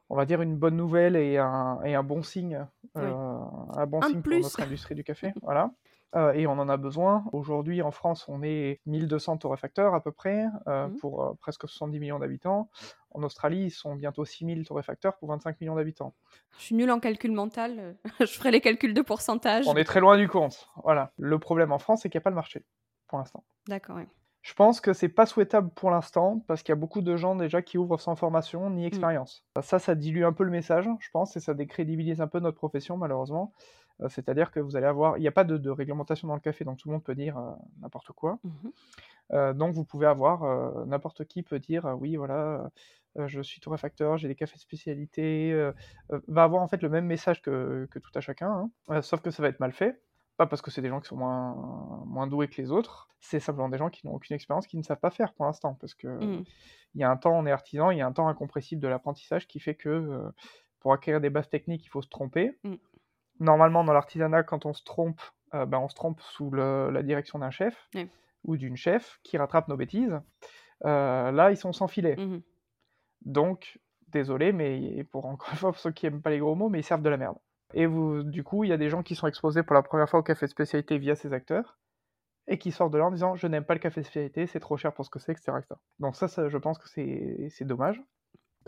on 0.08 0.16
va 0.16 0.24
dire, 0.26 0.42
une 0.42 0.56
bonne 0.56 0.76
nouvelle 0.76 1.16
et 1.16 1.38
un, 1.38 1.80
et 1.84 1.94
un 1.94 2.02
bon 2.02 2.22
signe, 2.22 2.66
euh, 2.96 3.38
un 3.76 3.86
bon 3.86 4.02
Un 4.02 4.08
signe 4.08 4.22
plus. 4.22 4.36
pour 4.36 4.44
notre 4.44 4.62
industrie 4.62 4.94
du 4.94 5.04
café. 5.04 5.32
Voilà. 5.42 5.70
Euh, 6.16 6.32
et 6.32 6.46
on 6.46 6.52
en 6.52 6.68
a 6.68 6.76
besoin. 6.78 7.24
Aujourd'hui, 7.32 7.82
en 7.82 7.90
France, 7.90 8.24
on 8.28 8.42
est 8.42 8.80
1200 8.86 9.36
torréfacteurs 9.38 9.94
à 9.94 10.02
peu 10.02 10.10
près, 10.10 10.46
euh, 10.66 10.88
Mhm. 10.88 10.96
pour 10.98 11.22
euh, 11.22 11.34
presque 11.40 11.68
70 11.68 12.00
millions 12.00 12.18
d'habitants. 12.18 12.70
En 13.10 13.22
Australie, 13.22 13.64
ils 13.64 13.70
sont 13.70 13.94
bientôt 13.94 14.24
6000 14.24 14.66
torréfacteurs 14.66 15.16
pour 15.18 15.28
25 15.28 15.60
millions 15.60 15.74
d'habitants. 15.74 16.14
Je 16.56 16.62
suis 16.64 16.74
nulle 16.74 16.90
en 16.90 17.00
calcul 17.00 17.32
mental, 17.32 17.96
je 18.20 18.26
ferai 18.26 18.50
les 18.50 18.60
calculs 18.62 18.94
de 18.94 19.02
pourcentage. 19.02 19.66
On 19.68 19.76
est 19.76 19.84
très 19.84 20.00
loin 20.00 20.16
du 20.16 20.28
compte. 20.28 20.68
Voilà. 20.82 21.12
Le 21.18 21.38
problème 21.38 21.72
en 21.72 21.78
France, 21.78 22.02
c'est 22.02 22.08
qu'il 22.08 22.18
n'y 22.18 22.22
a 22.22 22.24
pas 22.24 22.30
le 22.30 22.36
marché, 22.36 22.64
pour 23.06 23.18
l'instant. 23.18 23.44
D'accord, 23.66 23.96
ouais. 23.96 24.08
Je 24.40 24.54
pense 24.54 24.80
que 24.80 24.94
c'est 24.94 25.08
pas 25.10 25.26
souhaitable 25.26 25.68
pour 25.74 25.90
l'instant, 25.90 26.42
parce 26.46 26.62
qu'il 26.62 26.70
y 26.72 26.78
a 26.78 26.80
beaucoup 26.80 27.02
de 27.02 27.16
gens 27.16 27.34
déjà 27.34 27.60
qui 27.60 27.76
ouvrent 27.76 28.00
sans 28.00 28.14
formation 28.16 28.70
ni 28.70 28.86
expérience. 28.86 29.44
Ça, 29.60 29.78
ça 29.78 29.94
dilue 29.94 30.24
un 30.24 30.32
peu 30.32 30.44
le 30.44 30.50
message, 30.50 30.88
je 31.00 31.10
pense, 31.10 31.36
et 31.36 31.40
ça 31.40 31.52
décrédibilise 31.52 32.20
un 32.22 32.28
peu 32.28 32.38
notre 32.38 32.56
profession, 32.56 32.96
malheureusement. 32.96 33.52
Euh, 34.00 34.08
C'est-à-dire 34.08 34.50
que 34.50 34.60
vous 34.60 34.76
allez 34.76 34.86
avoir... 34.86 35.18
Il 35.18 35.20
n'y 35.20 35.28
a 35.28 35.32
pas 35.32 35.44
de, 35.44 35.56
de 35.56 35.70
réglementation 35.70 36.28
dans 36.28 36.34
le 36.34 36.40
café, 36.40 36.64
donc 36.64 36.78
tout 36.78 36.88
le 36.88 36.94
monde 36.94 37.04
peut 37.04 37.14
dire 37.14 37.38
euh, 37.38 37.50
n'importe 37.80 38.12
quoi. 38.12 38.38
Mhm. 38.44 38.72
Euh, 39.32 39.52
donc 39.52 39.74
vous 39.74 39.84
pouvez 39.84 40.06
avoir, 40.06 40.44
euh, 40.44 40.84
n'importe 40.86 41.24
qui 41.26 41.42
peut 41.42 41.58
dire, 41.58 41.84
oui, 42.00 42.16
voilà, 42.16 42.70
je 43.26 43.40
suis 43.42 43.60
torréfacteur, 43.60 44.16
j'ai 44.16 44.28
des 44.28 44.34
cafés 44.34 44.56
de 44.56 44.60
spécialité, 44.60 45.70
va 46.28 46.44
avoir 46.44 46.62
en 46.62 46.68
fait 46.68 46.80
le 46.82 46.88
même 46.88 47.04
message 47.04 47.42
que, 47.42 47.86
que 47.90 47.98
tout 47.98 48.10
à 48.14 48.20
chacun, 48.20 48.70
hein. 48.88 49.02
Sauf 49.02 49.20
que 49.20 49.30
ça 49.30 49.42
va 49.42 49.48
être 49.48 49.60
mal 49.60 49.72
fait. 49.72 50.00
Pas 50.36 50.46
parce 50.46 50.62
que 50.62 50.70
c'est 50.70 50.82
des 50.82 50.88
gens 50.88 51.00
qui 51.00 51.08
sont 51.08 51.16
moins, 51.16 52.04
moins 52.06 52.28
doués 52.28 52.46
que 52.46 52.62
les 52.62 52.70
autres, 52.70 53.08
c'est 53.18 53.40
simplement 53.40 53.68
des 53.68 53.76
gens 53.76 53.90
qui 53.90 54.06
n'ont 54.06 54.14
aucune 54.14 54.36
expérience, 54.36 54.68
qui 54.68 54.76
ne 54.78 54.84
savent 54.84 55.00
pas 55.00 55.10
faire 55.10 55.34
pour 55.34 55.46
l'instant, 55.46 55.74
parce 55.74 55.94
que 55.94 56.06
Mm. 56.06 56.44
il 56.94 57.00
y 57.00 57.04
a 57.04 57.10
un 57.10 57.16
temps, 57.16 57.36
on 57.36 57.44
est 57.44 57.50
artisan, 57.50 57.90
il 57.90 57.98
y 57.98 58.00
a 58.00 58.06
un 58.06 58.12
temps 58.12 58.28
incompressible 58.28 58.80
de 58.80 58.86
l'apprentissage 58.86 59.48
qui 59.48 59.58
fait 59.58 59.74
que 59.74 60.30
pour 60.78 60.92
acquérir 60.92 61.20
des 61.20 61.28
bases 61.28 61.48
techniques, 61.48 61.84
il 61.84 61.88
faut 61.88 62.02
se 62.02 62.08
tromper. 62.08 62.56
Mm. 62.62 62.74
Normalement, 63.40 63.84
dans 63.84 63.92
l'artisanat, 63.92 64.42
quand 64.42 64.66
on 64.66 64.72
se 64.72 64.82
trompe, 64.84 65.20
euh, 65.54 65.66
ben, 65.66 65.78
on 65.78 65.88
se 65.88 65.94
trompe 65.94 66.20
sous 66.20 66.50
le- 66.50 66.90
la 66.90 67.02
direction 67.02 67.38
d'un 67.38 67.50
chef 67.50 67.88
ou 68.44 68.56
d'une 68.56 68.76
chef 68.76 69.18
qui 69.22 69.36
rattrape 69.38 69.68
nos 69.68 69.76
bêtises. 69.76 70.20
Euh, 70.84 71.30
là, 71.32 71.50
ils 71.50 71.56
sont 71.56 71.72
sans 71.72 71.88
filet. 71.88 72.16
Mhm. 72.16 72.42
Donc, 73.22 73.78
désolé, 74.08 74.52
mais 74.52 75.04
pour 75.04 75.26
encore 75.26 75.48
une 75.52 75.58
fois, 75.58 75.72
pour 75.72 75.80
ceux 75.80 75.90
qui 75.92 76.06
aiment 76.06 76.22
pas 76.22 76.30
les 76.30 76.38
gros 76.38 76.54
mots, 76.54 76.68
mais 76.68 76.80
ils 76.80 76.84
servent 76.84 77.02
de 77.02 77.08
la 77.10 77.16
merde. 77.16 77.36
Et 77.74 77.86
vous, 77.86 78.22
du 78.22 78.42
coup, 78.44 78.64
il 78.64 78.70
y 78.70 78.72
a 78.72 78.76
des 78.78 78.88
gens 78.88 79.02
qui 79.02 79.14
sont 79.14 79.26
exposés 79.26 79.62
pour 79.62 79.74
la 79.74 79.82
première 79.82 80.08
fois 80.08 80.20
au 80.20 80.22
café 80.22 80.46
de 80.46 80.50
spécialité 80.50 80.96
via 80.98 81.14
ces 81.14 81.32
acteurs 81.32 81.78
et 82.46 82.58
qui 82.58 82.72
sortent 82.72 82.92
de 82.92 82.98
là 82.98 83.04
en 83.06 83.10
disant 83.10 83.34
je 83.36 83.46
n'aime 83.46 83.64
pas 83.64 83.74
le 83.74 83.80
café 83.80 84.00
de 84.00 84.06
spécialité, 84.06 84.46
c'est 84.46 84.60
trop 84.60 84.78
cher 84.78 84.94
pour 84.94 85.04
ce 85.04 85.10
que 85.10 85.18
c'est, 85.18 85.32
etc., 85.32 85.52
etc. 85.58 85.74
Donc 85.98 86.16
ça, 86.16 86.28
ça, 86.28 86.48
je 86.48 86.56
pense 86.56 86.78
que 86.78 86.88
c'est 86.88 87.48
c'est 87.50 87.66
dommage. 87.66 88.02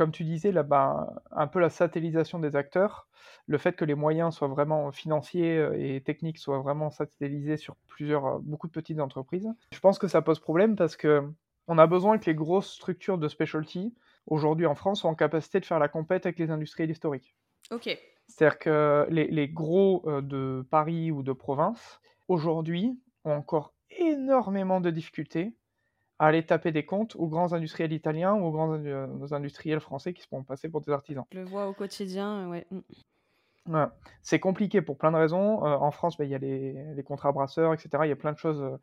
Comme 0.00 0.12
tu 0.12 0.24
disais, 0.24 0.50
là, 0.50 0.62
ben, 0.62 1.12
un 1.30 1.46
peu 1.46 1.60
la 1.60 1.68
satellisation 1.68 2.38
des 2.38 2.56
acteurs, 2.56 3.06
le 3.46 3.58
fait 3.58 3.76
que 3.76 3.84
les 3.84 3.94
moyens 3.94 4.34
soient 4.34 4.48
vraiment 4.48 4.90
financiers 4.92 5.58
euh, 5.58 5.74
et 5.78 6.00
techniques 6.00 6.38
soient 6.38 6.60
vraiment 6.60 6.88
satellisés 6.88 7.58
sur 7.58 7.76
plusieurs, 7.86 8.24
euh, 8.24 8.38
beaucoup 8.40 8.66
de 8.66 8.72
petites 8.72 8.98
entreprises, 8.98 9.52
je 9.70 9.78
pense 9.78 9.98
que 9.98 10.08
ça 10.08 10.22
pose 10.22 10.38
problème 10.38 10.74
parce 10.74 10.96
que 10.96 11.30
on 11.68 11.76
a 11.76 11.86
besoin 11.86 12.16
que 12.16 12.24
les 12.30 12.34
grosses 12.34 12.72
structures 12.72 13.18
de 13.18 13.28
specialty, 13.28 13.94
aujourd'hui 14.24 14.64
en 14.64 14.74
France, 14.74 15.00
soient 15.00 15.10
en 15.10 15.14
capacité 15.14 15.60
de 15.60 15.66
faire 15.66 15.78
la 15.78 15.88
compète 15.88 16.24
avec 16.24 16.38
les 16.38 16.50
industriels 16.50 16.90
historiques. 16.90 17.36
Ok. 17.70 17.94
C'est-à-dire 18.26 18.58
que 18.58 19.06
les, 19.10 19.26
les 19.26 19.48
gros 19.50 20.02
euh, 20.06 20.22
de 20.22 20.66
Paris 20.70 21.10
ou 21.10 21.22
de 21.22 21.34
province, 21.34 22.00
aujourd'hui, 22.26 22.98
ont 23.26 23.32
encore 23.32 23.74
énormément 23.90 24.80
de 24.80 24.88
difficultés 24.88 25.54
à 26.20 26.26
aller 26.28 26.46
taper 26.46 26.72
des 26.72 26.86
comptes 26.86 27.16
aux 27.16 27.28
grands 27.28 27.52
industriels 27.54 27.92
italiens 27.94 28.34
ou 28.36 28.44
aux 28.46 28.52
grands 28.52 28.72
euh, 28.74 29.08
aux 29.20 29.34
industriels 29.34 29.80
français 29.80 30.14
qui 30.14 30.22
se 30.22 30.28
font 30.28 30.44
passer 30.44 30.70
pour 30.70 30.82
des 30.82 30.92
artisans. 30.92 31.26
Je 31.32 31.38
le 31.38 31.44
vois 31.44 31.66
au 31.66 31.74
quotidien, 31.74 32.48
ouais. 32.50 32.66
Mm. 32.70 32.80
Ouais. 33.68 33.86
C'est 34.22 34.40
compliqué 34.40 34.82
pour 34.82 34.96
plein 34.98 35.12
de 35.12 35.16
raisons. 35.16 35.64
Euh, 35.64 35.76
en 35.76 35.90
France, 35.90 36.16
bah, 36.16 36.24
il 36.24 36.30
y 36.30 36.34
a 36.34 36.38
les, 36.38 36.72
les 36.94 37.02
contrats 37.02 37.32
brasseurs, 37.32 37.74
etc. 37.74 38.06
Il 38.06 38.08
y 38.08 38.12
a 38.12 38.16
plein 38.16 38.32
de 38.32 38.38
choses 38.38 38.62
euh, 38.62 38.78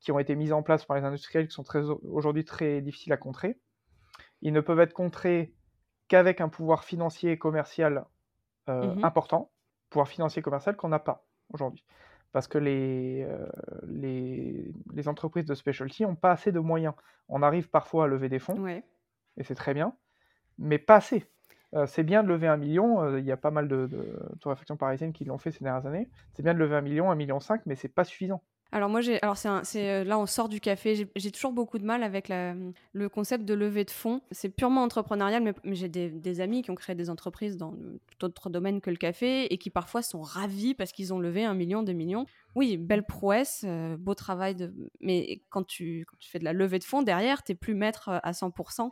qui 0.00 0.12
ont 0.12 0.18
été 0.18 0.36
mises 0.36 0.52
en 0.52 0.62
place 0.62 0.84
par 0.86 0.96
les 0.98 1.04
industriels 1.04 1.48
qui 1.48 1.54
sont 1.54 1.64
très, 1.64 1.82
aujourd'hui 1.82 2.44
très 2.44 2.82
difficiles 2.82 3.12
à 3.12 3.18
contrer. 3.18 3.60
Ils 4.42 4.52
ne 4.52 4.60
peuvent 4.60 4.80
être 4.80 4.94
contrés 4.94 5.54
qu'avec 6.08 6.40
un 6.40 6.48
pouvoir 6.50 6.84
financier 6.84 7.32
et 7.32 7.38
commercial 7.38 8.06
euh, 8.70 8.94
Mhm. 8.94 9.04
important, 9.04 9.52
pouvoir 9.90 10.08
financier 10.08 10.40
et 10.40 10.42
commercial 10.42 10.76
qu'on 10.76 10.88
n'a 10.90 11.00
pas 11.00 11.26
aujourd'hui. 11.52 11.84
Parce 12.34 12.48
que 12.48 12.58
les, 12.58 13.26
euh, 13.30 13.48
les, 13.88 14.72
les 14.94 15.08
entreprises 15.08 15.46
de 15.46 15.54
specialty 15.56 16.04
n'ont 16.04 16.16
pas 16.16 16.32
assez 16.32 16.52
de 16.52 16.60
moyens. 16.60 16.94
On 17.30 17.42
arrive 17.42 17.70
parfois 17.70 18.04
à 18.06 18.08
lever 18.08 18.28
des 18.30 18.40
fonds, 18.40 18.60
Ouais. 18.60 18.84
et 19.38 19.44
c'est 19.44 19.56
très 19.56 19.74
bien, 19.74 19.96
mais 20.58 20.78
pas 20.78 20.96
assez. 20.96 21.24
Euh, 21.74 21.86
c'est 21.86 22.04
bien 22.04 22.22
de 22.24 22.28
lever 22.28 22.48
un 22.48 22.58
million, 22.58 23.02
euh, 23.02 23.20
il 23.20 23.26
y 23.26 23.32
a 23.32 23.38
pas 23.38 23.50
mal 23.52 23.68
de, 23.68 23.86
de 23.88 24.18
torréfactions 24.40 24.76
parisiennes 24.78 25.12
qui 25.14 25.24
l'ont 25.26 25.38
fait 25.38 25.52
ces 25.52 25.64
dernières 25.64 25.86
années. 25.86 26.10
C'est 26.34 26.42
bien 26.44 26.54
de 26.54 26.60
lever 26.60 26.76
un 26.76 26.82
million, 26.82 27.10
un 27.10 27.16
million 27.16 27.40
cinq, 27.40 27.62
mais 27.66 27.76
c'est 27.76 27.88
pas 27.88 28.04
suffisant. 28.04 28.42
Alors 28.74 28.88
moi, 28.88 29.00
j'ai, 29.00 29.22
alors 29.22 29.36
c'est, 29.36 29.48
c'est 29.62 30.02
là 30.02 30.18
on 30.18 30.26
sort 30.26 30.48
du 30.48 30.60
café. 30.60 31.08
J'ai, 31.14 31.30
toujours 31.30 31.52
beaucoup 31.52 31.78
de 31.78 31.84
mal 31.84 32.02
avec 32.02 32.26
la, 32.26 32.56
le 32.92 33.08
concept 33.08 33.44
de 33.44 33.54
levée 33.54 33.84
de 33.84 33.90
fonds. 33.92 34.20
C'est 34.32 34.48
purement 34.48 34.82
entrepreneurial, 34.82 35.44
mais, 35.44 35.76
j'ai 35.76 35.88
des, 35.88 36.10
des, 36.10 36.40
amis 36.40 36.62
qui 36.62 36.72
ont 36.72 36.74
créé 36.74 36.96
des 36.96 37.08
entreprises 37.08 37.56
dans 37.56 37.70
tout 37.70 38.24
autre 38.24 38.50
domaine 38.50 38.80
que 38.80 38.90
le 38.90 38.96
café 38.96 39.44
et 39.44 39.58
qui 39.58 39.70
parfois 39.70 40.02
sont 40.02 40.22
ravis 40.22 40.74
parce 40.74 40.90
qu'ils 40.90 41.14
ont 41.14 41.20
levé 41.20 41.44
un 41.44 41.54
million, 41.54 41.84
deux 41.84 41.92
millions. 41.92 42.26
Oui, 42.56 42.76
belle 42.76 43.06
prouesse, 43.06 43.64
beau 44.00 44.16
travail, 44.16 44.56
de... 44.56 44.74
mais 44.98 45.40
quand 45.50 45.64
tu, 45.64 46.04
quand 46.10 46.16
tu 46.18 46.28
fais 46.28 46.40
de 46.40 46.44
la 46.44 46.52
levée 46.52 46.80
de 46.80 46.84
fonds 46.84 47.02
derrière, 47.02 47.44
t'es 47.44 47.54
plus 47.54 47.74
maître 47.74 48.08
à 48.08 48.32
100% 48.32 48.90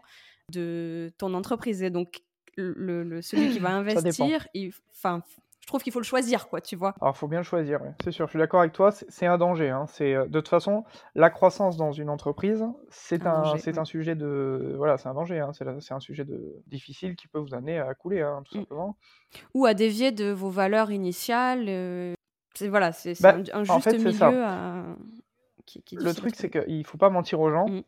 de 0.52 1.12
ton 1.18 1.34
entreprise. 1.34 1.82
Et 1.82 1.90
donc 1.90 2.22
le, 2.56 3.20
celui 3.20 3.50
qui 3.50 3.58
va 3.58 3.70
investir, 3.70 4.46
enfin, 4.92 5.24
je 5.62 5.66
trouve 5.68 5.80
qu'il 5.80 5.92
faut 5.92 6.00
le 6.00 6.04
choisir, 6.04 6.48
quoi, 6.48 6.60
tu 6.60 6.74
vois. 6.74 6.92
Alors, 7.00 7.14
il 7.14 7.18
faut 7.18 7.28
bien 7.28 7.38
le 7.38 7.44
choisir, 7.44 7.80
c'est 8.02 8.10
sûr. 8.10 8.26
Je 8.26 8.30
suis 8.30 8.38
d'accord 8.38 8.60
avec 8.60 8.72
toi. 8.72 8.90
C'est 8.90 9.26
un 9.26 9.38
danger. 9.38 9.70
Hein. 9.70 9.86
C'est 9.86 10.12
euh, 10.12 10.26
de 10.26 10.40
toute 10.40 10.48
façon 10.48 10.84
la 11.14 11.30
croissance 11.30 11.76
dans 11.76 11.92
une 11.92 12.10
entreprise, 12.10 12.64
c'est 12.90 13.26
un, 13.26 13.56
c'est 13.58 13.78
un 13.78 13.84
sujet 13.84 14.16
de, 14.16 14.74
voilà, 14.76 14.98
c'est 14.98 15.08
un 15.08 15.14
danger. 15.14 15.38
Hein. 15.38 15.52
C'est 15.52 15.94
un 15.94 16.00
sujet 16.00 16.24
de 16.24 16.60
difficile 16.66 17.14
qui 17.14 17.28
peut 17.28 17.38
vous 17.38 17.54
amener 17.54 17.78
à 17.78 17.94
couler, 17.94 18.22
hein, 18.22 18.42
tout 18.44 18.56
mm. 18.56 18.60
simplement. 18.62 18.96
Ou 19.54 19.64
à 19.64 19.74
dévier 19.74 20.10
de 20.10 20.32
vos 20.32 20.50
valeurs 20.50 20.90
initiales. 20.90 21.66
Euh, 21.68 22.12
c'est 22.54 22.68
voilà, 22.68 22.90
c'est 22.90 23.20
bah, 23.22 23.36
un, 23.52 23.62
juste 23.62 23.98
milieu. 23.98 24.44
À... 24.44 24.82
le 25.92 26.12
truc, 26.12 26.34
c'est 26.34 26.50
qu'il 26.50 26.84
faut 26.84 26.98
pas 26.98 27.08
mentir 27.08 27.40
aux 27.40 27.50
gens. 27.50 27.68
Mm 27.68 27.82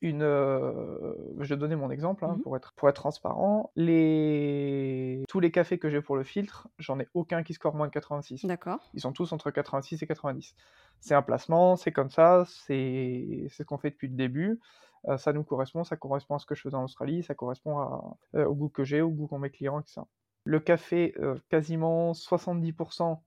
une. 0.00 0.22
Euh, 0.22 1.14
je 1.40 1.54
vais 1.54 1.56
donner 1.58 1.76
mon 1.76 1.90
exemple 1.90 2.24
hein, 2.24 2.36
mmh 2.36 2.42
pour, 2.42 2.56
être, 2.56 2.72
pour 2.74 2.88
être 2.88 2.96
transparent. 2.96 3.70
Les... 3.76 5.24
Tous 5.28 5.40
les 5.40 5.50
cafés 5.50 5.78
que 5.78 5.88
j'ai 5.88 6.00
pour 6.00 6.16
le 6.16 6.24
filtre, 6.24 6.68
j'en 6.78 7.00
ai 7.00 7.08
aucun 7.14 7.42
qui 7.42 7.54
score 7.54 7.74
moins 7.74 7.86
de 7.86 7.92
86. 7.92 8.44
D'accord. 8.44 8.78
Ils 8.94 9.00
sont 9.00 9.12
tous 9.12 9.32
entre 9.32 9.50
86 9.50 10.02
et 10.02 10.06
90. 10.06 10.54
C'est 11.00 11.14
un 11.14 11.22
placement, 11.22 11.76
c'est 11.76 11.92
comme 11.92 12.10
ça, 12.10 12.44
c'est 12.46 13.46
ce 13.50 13.62
qu'on 13.62 13.78
fait 13.78 13.90
depuis 13.90 14.08
le 14.08 14.16
début. 14.16 14.60
Euh, 15.08 15.18
ça 15.18 15.32
nous 15.32 15.44
correspond, 15.44 15.84
ça 15.84 15.96
correspond 15.96 16.36
à 16.36 16.38
ce 16.38 16.46
que 16.46 16.54
je 16.54 16.62
faisais 16.62 16.76
en 16.76 16.84
Australie, 16.84 17.22
ça 17.22 17.34
correspond 17.34 17.78
à, 17.78 18.16
euh, 18.34 18.46
au 18.46 18.54
goût 18.54 18.68
que 18.68 18.84
j'ai, 18.84 19.00
au 19.02 19.10
goût 19.10 19.26
qu'ont 19.26 19.38
mes 19.38 19.50
clients, 19.50 19.80
etc. 19.80 20.02
Le 20.44 20.60
café, 20.60 21.12
quasiment 21.48 22.12
70% 22.12 23.18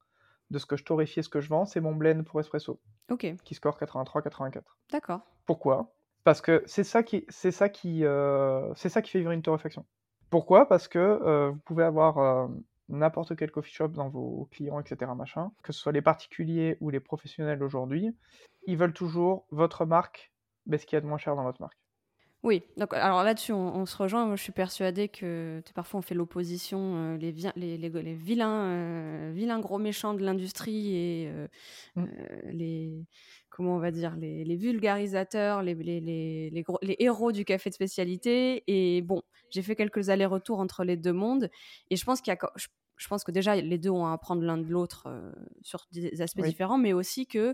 de 0.51 0.57
ce 0.57 0.65
que 0.65 0.77
je 0.77 0.83
torréfie 0.83 1.19
et 1.19 1.23
ce 1.23 1.29
que 1.29 1.41
je 1.41 1.49
vends, 1.49 1.65
c'est 1.65 1.81
mon 1.81 1.93
blend 1.93 2.23
pour 2.23 2.39
espresso. 2.39 2.79
Ok. 3.09 3.27
Qui 3.43 3.55
score 3.55 3.77
83-84. 3.77 4.61
D'accord. 4.91 5.21
Pourquoi? 5.45 5.91
Parce 6.23 6.41
que 6.41 6.63
c'est 6.65 6.83
ça 6.83 7.03
qui, 7.03 7.25
c'est 7.29 7.51
ça 7.51 7.69
qui, 7.69 8.05
euh, 8.05 8.73
c'est 8.75 8.89
ça 8.89 9.01
qui 9.01 9.11
fait 9.11 9.19
vivre 9.19 9.31
une 9.31 9.41
torréfaction. 9.41 9.85
Pourquoi? 10.29 10.67
Parce 10.67 10.87
que 10.87 10.99
euh, 10.99 11.49
vous 11.49 11.59
pouvez 11.59 11.83
avoir 11.83 12.17
euh, 12.19 12.47
n'importe 12.87 13.35
quel 13.35 13.51
coffee 13.51 13.73
shop 13.73 13.89
dans 13.89 14.09
vos 14.09 14.47
clients, 14.51 14.79
etc. 14.79 15.11
Machin, 15.15 15.51
que 15.63 15.73
ce 15.73 15.79
soit 15.79 15.91
les 15.91 16.01
particuliers 16.01 16.77
ou 16.81 16.89
les 16.89 16.99
professionnels 16.99 17.63
aujourd'hui, 17.63 18.15
ils 18.67 18.77
veulent 18.77 18.93
toujours 18.93 19.45
votre 19.49 19.85
marque, 19.85 20.31
mais 20.65 20.77
ce 20.77 20.85
qu'il 20.85 20.97
y 20.97 20.97
a 20.97 21.01
de 21.01 21.07
moins 21.07 21.17
cher 21.17 21.35
dans 21.35 21.43
votre 21.43 21.61
marque. 21.61 21.78
Oui, 22.41 22.63
donc 22.77 22.93
alors 22.93 23.23
là-dessus, 23.23 23.51
on, 23.51 23.85
se 23.85 23.97
rejoint. 23.97 24.25
Moi, 24.25 24.37
je 24.37 24.43
suis 24.43 24.53
persuadée 24.53 25.09
que 25.09 25.61
parfois 25.75 25.99
on 25.99 26.01
fait 26.01 26.15
l'opposition, 26.15 26.95
euh, 26.95 27.17
les, 27.17 27.33
les, 27.57 27.77
les, 27.77 28.13
vilains, 28.13 28.63
euh, 28.63 29.31
vilains 29.35 29.59
gros 29.59 29.77
méchants 29.77 30.13
de 30.13 30.23
l'industrie 30.23 30.95
et 30.95 31.27
euh, 31.27 31.47
mm. 31.97 32.05
les 32.51 33.05
comment 33.49 33.75
on 33.75 33.79
va 33.79 33.91
dire 33.91 34.15
les, 34.15 34.55
vulgarisateurs, 34.55 35.63
les, 35.63 35.75
les, 35.75 36.63
gros, 36.63 36.79
les 36.81 36.95
héros 36.99 37.33
du 37.33 37.43
café 37.43 37.69
de 37.69 37.75
spécialité. 37.75 38.63
Et 38.67 39.01
bon, 39.01 39.21
j'ai 39.49 39.61
fait 39.61 39.75
quelques 39.75 40.09
allers-retours 40.09 40.61
entre 40.61 40.85
les 40.85 40.95
deux 40.95 41.11
mondes 41.11 41.49
et 41.89 41.97
je 41.97 42.05
pense 42.05 42.21
qu'il 42.21 42.31
y 42.31 42.37
a, 42.37 42.51
je, 42.55 43.07
pense 43.09 43.25
que 43.25 43.31
déjà 43.31 43.57
les 43.57 43.77
deux 43.77 43.89
ont 43.89 44.05
à 44.05 44.13
apprendre 44.13 44.43
l'un 44.43 44.57
de 44.57 44.69
l'autre 44.69 45.09
sur 45.61 45.87
des 45.91 46.21
aspects 46.21 46.41
différents, 46.41 46.77
mais 46.77 46.93
aussi 46.93 47.27
que 47.27 47.53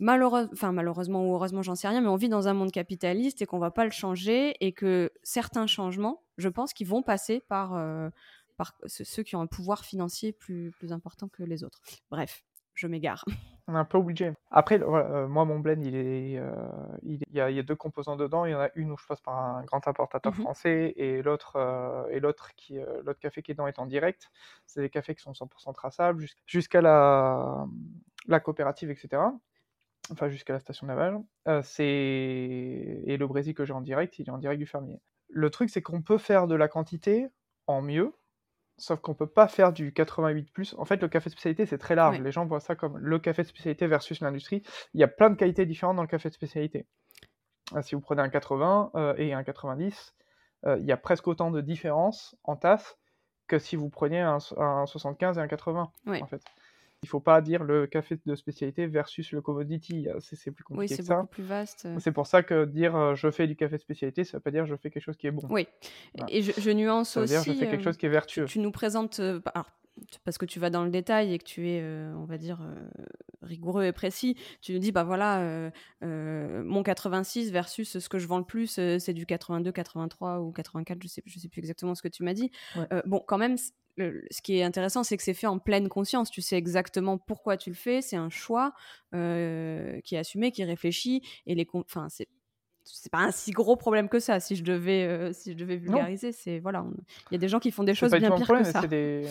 enfin 0.00 0.72
malheureusement 0.72 1.26
ou 1.26 1.34
heureusement, 1.34 1.62
j'en 1.62 1.74
sais 1.74 1.88
rien, 1.88 2.00
mais 2.00 2.08
on 2.08 2.16
vit 2.16 2.28
dans 2.28 2.48
un 2.48 2.54
monde 2.54 2.72
capitaliste 2.72 3.42
et 3.42 3.46
qu'on 3.46 3.58
va 3.58 3.70
pas 3.70 3.84
le 3.84 3.90
changer 3.90 4.56
et 4.60 4.72
que 4.72 5.12
certains 5.22 5.66
changements, 5.66 6.22
je 6.38 6.48
pense, 6.48 6.72
qu'ils 6.72 6.88
vont 6.88 7.02
passer 7.02 7.40
par, 7.40 7.74
euh, 7.74 8.08
par 8.56 8.74
ceux 8.86 9.22
qui 9.22 9.36
ont 9.36 9.40
un 9.40 9.46
pouvoir 9.46 9.84
financier 9.84 10.32
plus, 10.32 10.70
plus 10.72 10.92
important 10.92 11.28
que 11.28 11.42
les 11.42 11.64
autres. 11.64 11.80
Bref, 12.10 12.44
je 12.74 12.86
m'égare. 12.86 13.24
On 13.68 13.76
est 13.76 13.78
un 13.78 13.84
peu 13.84 13.96
obligé. 13.96 14.32
Après, 14.50 14.82
euh, 14.82 15.28
moi, 15.28 15.44
mon 15.44 15.60
blend, 15.60 15.80
il 15.80 15.94
est, 15.94 16.36
euh, 16.36 16.50
il, 17.04 17.22
y 17.30 17.40
a, 17.40 17.48
il, 17.48 17.54
y 17.54 17.60
a, 17.60 17.62
deux 17.62 17.76
composants 17.76 18.16
dedans. 18.16 18.44
Il 18.44 18.50
y 18.50 18.54
en 18.56 18.60
a 18.60 18.70
une 18.74 18.90
où 18.90 18.96
je 18.96 19.06
passe 19.06 19.20
par 19.20 19.38
un 19.38 19.62
grand 19.62 19.86
importateur 19.86 20.32
mmh 20.32 20.42
français 20.42 20.92
et 20.96 21.22
l'autre, 21.22 22.08
et 22.10 22.18
l'autre 22.18 22.50
qui, 22.56 22.80
l'autre 23.04 23.20
café 23.20 23.40
qui 23.40 23.52
est 23.52 23.54
dedans 23.54 23.68
est 23.68 23.78
en 23.78 23.86
direct. 23.86 24.32
C'est 24.66 24.80
des 24.80 24.90
cafés 24.90 25.14
qui 25.14 25.22
sont 25.22 25.30
100% 25.30 25.74
traçables 25.74 26.26
jusqu'à 26.44 26.80
la, 26.80 27.68
la 28.26 28.40
coopérative, 28.40 28.90
etc 28.90 29.22
enfin 30.10 30.28
jusqu'à 30.28 30.52
la 30.52 30.60
station 30.60 30.86
navale, 30.86 31.20
euh, 31.48 31.62
c'est 31.62 31.84
et 31.84 33.16
le 33.16 33.26
Brésil 33.26 33.54
que 33.54 33.64
j'ai 33.64 33.72
en 33.72 33.80
direct, 33.80 34.18
il 34.18 34.28
est 34.28 34.30
en 34.30 34.38
direct 34.38 34.58
du 34.58 34.66
fermier. 34.66 35.00
Le 35.28 35.50
truc, 35.50 35.70
c'est 35.70 35.82
qu'on 35.82 36.02
peut 36.02 36.18
faire 36.18 36.46
de 36.46 36.54
la 36.54 36.68
quantité 36.68 37.28
en 37.66 37.80
mieux, 37.80 38.12
sauf 38.76 39.00
qu'on 39.00 39.14
peut 39.14 39.28
pas 39.28 39.48
faire 39.48 39.72
du 39.72 39.92
88+. 39.92 40.74
En 40.76 40.84
fait, 40.84 41.00
le 41.00 41.08
café 41.08 41.30
de 41.30 41.32
spécialité, 41.32 41.66
c'est 41.66 41.78
très 41.78 41.94
large. 41.94 42.20
Les 42.20 42.32
gens 42.32 42.44
voient 42.46 42.60
ça 42.60 42.74
comme 42.74 42.98
le 42.98 43.18
café 43.18 43.42
de 43.42 43.48
spécialité 43.48 43.86
versus 43.86 44.20
l'industrie. 44.20 44.62
Il 44.94 45.00
y 45.00 45.04
a 45.04 45.08
plein 45.08 45.30
de 45.30 45.36
qualités 45.36 45.64
différentes 45.64 45.96
dans 45.96 46.02
le 46.02 46.08
café 46.08 46.28
de 46.28 46.34
spécialité. 46.34 46.86
Euh, 47.74 47.82
si 47.82 47.94
vous 47.94 48.00
prenez 48.00 48.20
un 48.22 48.28
80 48.28 48.90
euh, 48.94 49.14
et 49.16 49.32
un 49.32 49.42
90, 49.44 50.14
il 50.78 50.84
y 50.84 50.92
a 50.92 50.96
presque 50.96 51.26
autant 51.26 51.50
de 51.50 51.60
différences 51.60 52.36
en 52.44 52.54
tasse 52.56 52.96
que 53.48 53.58
si 53.58 53.74
vous 53.74 53.88
preniez 53.90 54.20
un, 54.20 54.38
un 54.58 54.86
75 54.86 55.36
et 55.38 55.40
un 55.40 55.48
80, 55.48 55.92
en 56.22 56.26
fait. 56.26 56.42
Il 57.02 57.06
ne 57.06 57.10
faut 57.10 57.20
pas 57.20 57.40
dire 57.40 57.64
le 57.64 57.88
café 57.88 58.16
de 58.24 58.34
spécialité 58.36 58.86
versus 58.86 59.32
le 59.32 59.40
commodity. 59.40 60.06
C'est 60.20 60.52
plus 60.52 60.62
compliqué 60.62 60.94
oui, 60.94 61.02
c'est 61.02 61.12
beaucoup 61.12 61.26
plus 61.26 61.42
vaste. 61.42 61.88
C'est 61.98 62.12
pour 62.12 62.28
ça 62.28 62.44
que 62.44 62.64
dire 62.64 62.94
euh, 62.94 63.14
je 63.16 63.28
fais 63.32 63.48
du 63.48 63.56
café 63.56 63.76
de 63.76 63.80
spécialité, 63.80 64.22
ça 64.22 64.36
ne 64.36 64.38
veut 64.38 64.42
pas 64.42 64.52
dire 64.52 64.66
je 64.66 64.76
fais 64.76 64.88
quelque 64.88 65.02
chose 65.02 65.16
qui 65.16 65.26
est 65.26 65.32
bon. 65.32 65.42
Oui. 65.50 65.66
Et 66.28 66.42
je, 66.42 66.70
nuance 66.70 67.10
ça 67.10 67.20
veut 67.20 67.24
aussi. 67.24 67.32
Dire 67.32 67.42
je 67.42 67.58
fais 67.58 67.66
quelque 67.66 67.80
euh, 67.80 67.84
chose 67.84 67.96
qui 67.96 68.06
est 68.06 68.10
vertueux. 68.10 68.44
Tu, 68.44 68.60
nous 68.60 68.70
présentes. 68.70 69.18
Euh, 69.18 69.40
parce 70.24 70.38
que 70.38 70.46
tu 70.46 70.58
vas 70.58 70.70
dans 70.70 70.84
le 70.84 70.90
détail 70.90 71.32
et 71.32 71.38
que 71.38 71.44
tu 71.44 71.68
es, 71.68 71.82
on 72.16 72.24
va 72.24 72.38
dire, 72.38 72.60
rigoureux 73.42 73.84
et 73.84 73.92
précis, 73.92 74.36
tu 74.60 74.72
nous 74.72 74.78
dis, 74.78 74.92
bah 74.92 75.04
voilà, 75.04 75.70
mon 76.00 76.82
86 76.82 77.50
versus 77.50 77.98
ce 77.98 78.08
que 78.08 78.18
je 78.18 78.26
vends 78.26 78.38
le 78.38 78.44
plus, 78.44 78.80
c'est 78.98 79.12
du 79.12 79.26
82, 79.26 79.70
83 79.70 80.40
ou 80.40 80.50
84, 80.50 80.98
je 81.02 81.08
sais, 81.08 81.22
je 81.26 81.38
sais 81.38 81.48
plus 81.48 81.60
exactement 81.60 81.94
ce 81.94 82.02
que 82.02 82.08
tu 82.08 82.22
m'as 82.22 82.34
dit. 82.34 82.50
bon, 83.04 83.22
quand 83.26 83.38
même, 83.38 83.56
ce 83.98 84.42
qui 84.42 84.58
est 84.58 84.62
intéressant, 84.62 85.02
c'est 85.04 85.16
que 85.16 85.22
c'est 85.22 85.34
fait 85.34 85.46
en 85.46 85.58
pleine 85.58 85.88
conscience. 85.88 86.30
Tu 86.30 86.42
sais 86.42 86.56
exactement 86.56 87.18
pourquoi 87.18 87.56
tu 87.56 87.70
le 87.70 87.76
fais. 87.76 88.00
C'est 88.00 88.16
un 88.16 88.30
choix 88.30 88.72
euh, 89.14 90.00
qui 90.02 90.14
est 90.14 90.18
assumé, 90.18 90.50
qui 90.50 90.62
est 90.62 90.66
réfléchi. 90.66 91.22
Et 91.46 91.54
les, 91.54 91.66
enfin, 91.74 92.08
c'est 92.08 92.28
c'est 92.84 93.12
pas 93.12 93.18
un 93.18 93.30
si 93.30 93.52
gros 93.52 93.76
problème 93.76 94.08
que 94.08 94.18
ça. 94.18 94.40
Si 94.40 94.56
je 94.56 94.64
devais, 94.64 95.04
euh, 95.04 95.32
si 95.32 95.52
je 95.52 95.56
devais 95.56 95.76
vulgariser, 95.76 96.32
c'est 96.32 96.58
voilà, 96.58 96.84
il 97.30 97.34
y 97.34 97.36
a 97.36 97.38
des 97.38 97.48
gens 97.48 97.60
qui 97.60 97.70
font 97.70 97.84
des 97.84 97.94
choses 97.94 98.10
bien 98.10 98.34
pires 98.34 98.48
que 98.48 98.64
ça. 98.64 98.80
C'est 98.80 98.88
des, 98.88 99.24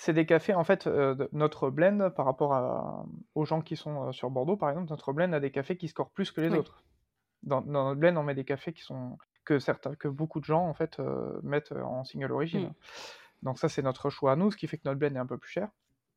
c'est 0.00 0.12
des 0.12 0.26
cafés. 0.26 0.54
En 0.54 0.64
fait, 0.64 0.86
euh, 0.86 1.28
notre 1.32 1.70
blend 1.70 2.10
par 2.10 2.24
rapport 2.24 2.54
à, 2.54 3.04
aux 3.34 3.44
gens 3.44 3.60
qui 3.60 3.76
sont 3.76 4.12
sur 4.12 4.30
Bordeaux, 4.30 4.56
par 4.56 4.70
exemple, 4.70 4.88
notre 4.90 5.12
blend 5.12 5.32
a 5.32 5.40
des 5.40 5.50
cafés 5.50 5.76
qui 5.76 5.88
scorent 5.88 6.10
plus 6.10 6.30
que 6.30 6.40
les 6.40 6.50
autres. 6.50 6.82
Dans, 7.42 7.62
notre 7.62 8.00
blend, 8.00 8.16
on 8.16 8.22
met 8.22 8.34
des 8.34 8.44
cafés 8.44 8.72
qui 8.72 8.82
sont 8.82 9.18
que 9.44 9.58
certains, 9.58 9.94
que 9.94 10.08
beaucoup 10.08 10.40
de 10.40 10.44
gens 10.44 10.66
en 10.66 10.74
fait 10.74 10.98
mettent 11.42 11.72
en 11.72 12.04
single 12.04 12.32
origine. 12.32 12.68
Mm. 12.68 12.74
Donc 13.42 13.58
ça, 13.58 13.68
c'est 13.68 13.82
notre 13.82 14.10
choix 14.10 14.32
à 14.32 14.36
nous, 14.36 14.50
ce 14.50 14.56
qui 14.56 14.66
fait 14.66 14.76
que 14.76 14.82
notre 14.84 14.98
blend 14.98 15.14
est 15.14 15.18
un 15.18 15.26
peu 15.26 15.38
plus 15.38 15.50
cher. 15.50 15.68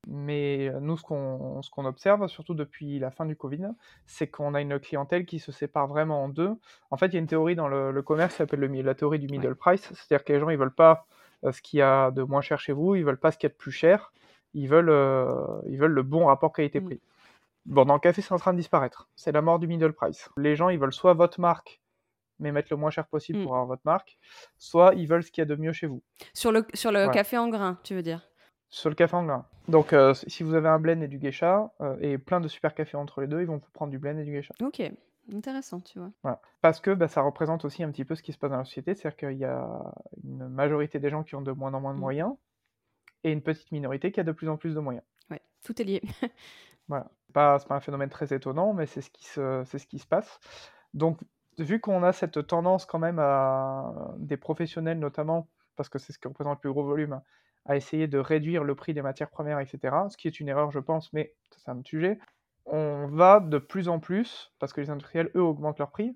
Mais 0.07 0.69
euh, 0.69 0.79
nous, 0.79 0.97
ce 0.97 1.03
qu'on, 1.03 1.85
observe, 1.85 2.27
surtout 2.27 2.53
depuis 2.53 2.99
la 2.99 3.11
fin 3.11 3.25
du 3.25 3.35
Covid, 3.35 3.69
c'est 4.05 4.27
qu'on 4.27 4.53
a 4.53 4.61
une 4.61 4.79
clientèle 4.79 5.25
qui 5.25 5.39
se 5.39 5.51
sépare 5.51 5.87
vraiment 5.87 6.23
en 6.23 6.29
deux. 6.29 6.51
En 6.91 6.97
fait, 6.97 7.07
il 7.07 7.13
y 7.13 7.17
a 7.17 7.19
une 7.19 7.27
théorie 7.27 7.55
dans 7.55 7.67
le, 7.67 8.01
commerce 8.01 8.33
qui 8.33 8.37
s'appelle 8.37 8.59
la 8.59 8.95
théorie 8.95 9.19
du 9.19 9.27
middle 9.27 9.55
price, 9.55 9.91
c'est-à-dire 9.93 10.25
que 10.25 10.33
les 10.33 10.39
gens, 10.39 10.49
ils 10.49 10.57
veulent 10.57 10.73
pas 10.73 10.91
euh, 10.91 11.22
ce 11.51 11.61
qu'il 11.61 11.79
y 11.79 11.81
a 11.81 12.11
de 12.11 12.23
moins 12.23 12.41
cher 12.41 12.59
chez 12.59 12.73
vous, 12.73 12.95
ils 12.95 13.03
veulent 13.03 13.19
pas 13.19 13.31
ce 13.31 13.37
qu'il 13.37 13.47
y 13.47 13.51
a 13.51 13.53
de 13.53 13.57
plus 13.57 13.71
cher, 13.71 14.13
ils 14.53 14.67
veulent, 14.67 14.89
euh, 14.89 15.61
ils 15.67 15.77
veulent 15.77 15.91
le 15.91 16.03
bon 16.03 16.25
rapport 16.25 16.53
qualité-prix. 16.53 16.95
Mm. 16.95 17.73
Bon, 17.73 17.85
dans 17.85 17.93
le 17.93 17.99
café, 17.99 18.21
c'est 18.21 18.33
en 18.33 18.37
train 18.37 18.53
de 18.53 18.57
disparaître. 18.57 19.07
C'est 19.15 19.31
la 19.31 19.41
mort 19.41 19.59
du 19.59 19.67
middle 19.67 19.93
price. 19.93 20.29
Les 20.37 20.55
gens, 20.55 20.69
ils 20.69 20.79
veulent 20.79 20.93
soit 20.93 21.13
votre 21.13 21.39
marque 21.39 21.81
mais 22.39 22.51
mettre 22.51 22.67
le 22.71 22.77
moins 22.77 22.91
cher 22.91 23.07
possible 23.07 23.39
mm. 23.39 23.43
pour 23.43 23.53
avoir 23.53 23.67
votre 23.67 23.81
marque, 23.85 24.17
soit 24.57 24.93
ils 24.95 25.07
veulent 25.07 25.23
ce 25.23 25.31
qu'il 25.31 25.41
y 25.41 25.43
a 25.43 25.45
de 25.45 25.55
mieux 25.55 25.73
chez 25.73 25.87
vous. 25.87 26.01
Sur 26.33 26.51
le, 26.51 26.65
sur 26.73 26.91
le 26.91 27.09
café 27.09 27.37
en 27.37 27.47
grain, 27.49 27.79
tu 27.83 27.95
veux 27.95 28.01
dire? 28.01 28.21
Sur 28.69 28.89
le 28.89 28.95
café 28.95 29.15
en 29.15 29.25
grain. 29.25 29.45
Donc, 29.67 29.93
euh, 29.93 30.13
si 30.13 30.43
vous 30.43 30.55
avez 30.55 30.67
un 30.67 30.79
blend 30.79 31.01
et 31.01 31.07
du 31.07 31.19
geisha, 31.19 31.71
euh, 31.81 31.95
et 32.01 32.17
plein 32.17 32.41
de 32.41 32.47
super 32.47 32.73
cafés 32.73 32.97
entre 32.97 33.21
les 33.21 33.27
deux, 33.27 33.41
ils 33.41 33.47
vont 33.47 33.57
vous 33.57 33.71
prendre 33.71 33.91
du 33.91 33.99
blend 33.99 34.17
et 34.17 34.23
du 34.23 34.31
geisha. 34.31 34.53
Ok, 34.61 34.81
intéressant, 35.31 35.81
tu 35.81 35.99
vois. 35.99 36.11
Voilà. 36.23 36.41
Parce 36.61 36.79
que 36.79 36.91
bah, 36.91 37.07
ça 37.07 37.21
représente 37.21 37.65
aussi 37.65 37.83
un 37.83 37.91
petit 37.91 38.05
peu 38.05 38.15
ce 38.15 38.23
qui 38.23 38.33
se 38.33 38.37
passe 38.37 38.51
dans 38.51 38.57
la 38.57 38.65
société, 38.65 38.95
c'est-à-dire 38.95 39.17
qu'il 39.17 39.37
y 39.37 39.45
a 39.45 39.93
une 40.23 40.47
majorité 40.47 40.99
des 40.99 41.09
gens 41.09 41.23
qui 41.23 41.35
ont 41.35 41.41
de 41.41 41.51
moins 41.51 41.73
en 41.73 41.81
moins 41.81 41.93
de 41.93 41.97
mm. 41.97 42.01
moyens, 42.01 42.35
et 43.23 43.31
une 43.31 43.41
petite 43.41 43.71
minorité 43.71 44.11
qui 44.11 44.19
a 44.19 44.23
de 44.23 44.31
plus 44.31 44.49
en 44.49 44.57
plus 44.57 44.75
de 44.75 44.79
moyens. 44.79 45.05
Ouais, 45.29 45.41
tout 45.63 45.81
est 45.81 45.85
lié. 45.85 46.01
voilà. 46.87 47.09
Pas, 47.33 47.57
c'est 47.59 47.67
pas 47.67 47.75
un 47.75 47.81
phénomène 47.81 48.09
très 48.09 48.33
étonnant, 48.33 48.73
mais 48.73 48.85
c'est 48.85 49.01
ce 49.01 49.09
qui 49.09 49.25
se, 49.25 49.63
ce 49.65 49.77
qui 49.87 49.99
se 49.99 50.05
passe. 50.05 50.39
Donc, 50.93 51.19
vu 51.57 51.79
qu'on 51.79 52.03
a 52.03 52.13
cette 52.13 52.45
tendance 52.45 52.85
quand 52.85 52.99
même 52.99 53.19
à 53.19 54.13
des 54.17 54.37
professionnels 54.37 54.99
notamment 54.99 55.47
parce 55.75 55.89
que 55.89 55.99
c'est 55.99 56.13
ce 56.13 56.19
qui 56.19 56.27
représente 56.27 56.57
le 56.57 56.61
plus 56.61 56.71
gros 56.71 56.83
volume, 56.83 57.21
à 57.65 57.75
essayer 57.75 58.07
de 58.07 58.17
réduire 58.17 58.63
le 58.63 58.75
prix 58.75 58.93
des 58.93 59.01
matières 59.01 59.29
premières, 59.29 59.59
etc. 59.59 59.95
Ce 60.09 60.17
qui 60.17 60.27
est 60.27 60.39
une 60.39 60.49
erreur, 60.49 60.71
je 60.71 60.79
pense, 60.79 61.11
mais 61.13 61.33
c'est 61.55 61.71
un 61.71 61.81
sujet. 61.83 62.19
On 62.65 63.07
va 63.07 63.39
de 63.39 63.57
plus 63.57 63.89
en 63.89 63.99
plus, 63.99 64.51
parce 64.59 64.73
que 64.73 64.81
les 64.81 64.89
industriels, 64.89 65.29
eux, 65.35 65.41
augmentent 65.41 65.79
leur 65.79 65.91
prix, 65.91 66.15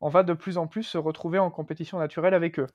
on 0.00 0.08
va 0.08 0.22
de 0.22 0.32
plus 0.32 0.58
en 0.58 0.66
plus 0.66 0.82
se 0.82 0.98
retrouver 0.98 1.38
en 1.38 1.50
compétition 1.50 1.98
naturelle 1.98 2.34
avec 2.34 2.58
eux. 2.58 2.66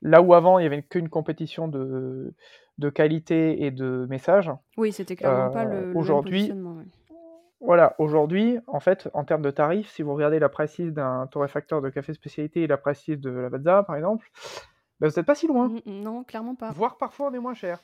Là 0.00 0.22
où 0.22 0.34
avant, 0.34 0.58
il 0.58 0.62
n'y 0.62 0.66
avait 0.66 0.82
qu'une 0.82 1.08
compétition 1.08 1.66
de, 1.66 2.34
de 2.78 2.90
qualité 2.90 3.64
et 3.64 3.70
de 3.70 4.06
message. 4.08 4.50
Oui, 4.76 4.92
c'était 4.92 5.16
clairement 5.16 5.50
pas 5.50 5.64
le, 5.64 5.92
aujourd'hui, 5.96 6.52
Voilà, 7.60 7.96
aujourd'hui, 7.98 8.58
en 8.68 8.78
fait, 8.78 9.08
en 9.14 9.24
termes 9.24 9.42
de 9.42 9.50
tarifs, 9.50 9.90
si 9.90 10.02
vous 10.02 10.14
regardez 10.14 10.38
la 10.38 10.48
précise 10.48 10.92
d'un 10.92 11.26
torréfacteur 11.26 11.82
de 11.82 11.90
café 11.90 12.14
spécialité 12.14 12.62
et 12.62 12.66
la 12.68 12.76
précise 12.76 13.18
de 13.18 13.30
la 13.30 13.42
Lavazza, 13.42 13.82
par 13.82 13.96
exemple, 13.96 14.30
ben, 15.00 15.08
vous 15.08 15.16
n'êtes 15.16 15.26
pas 15.26 15.34
si 15.34 15.48
loin. 15.48 15.68
Mm, 15.68 15.80
mm, 15.84 16.00
non, 16.02 16.24
clairement 16.24 16.54
pas. 16.54 16.70
Voire 16.70 16.96
parfois 16.96 17.28
on 17.30 17.34
est 17.34 17.40
moins 17.40 17.54
cher. 17.54 17.80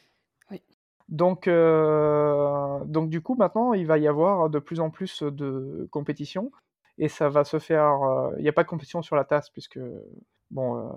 Donc, 1.08 1.48
euh, 1.48 2.82
donc 2.84 3.10
du 3.10 3.20
coup, 3.20 3.34
maintenant, 3.34 3.72
il 3.72 3.86
va 3.86 3.98
y 3.98 4.08
avoir 4.08 4.48
de 4.50 4.58
plus 4.58 4.80
en 4.80 4.90
plus 4.90 5.22
de 5.22 5.88
compétition. 5.90 6.50
Et 6.96 7.08
ça 7.08 7.28
va 7.28 7.44
se 7.44 7.58
faire. 7.58 8.02
Euh, 8.02 8.34
il 8.38 8.42
n'y 8.42 8.48
a 8.48 8.52
pas 8.52 8.62
de 8.62 8.68
compétition 8.68 9.02
sur 9.02 9.16
la 9.16 9.24
tasse, 9.24 9.50
puisque 9.50 9.80
Bon, 10.54 10.78
euh, 10.78 10.92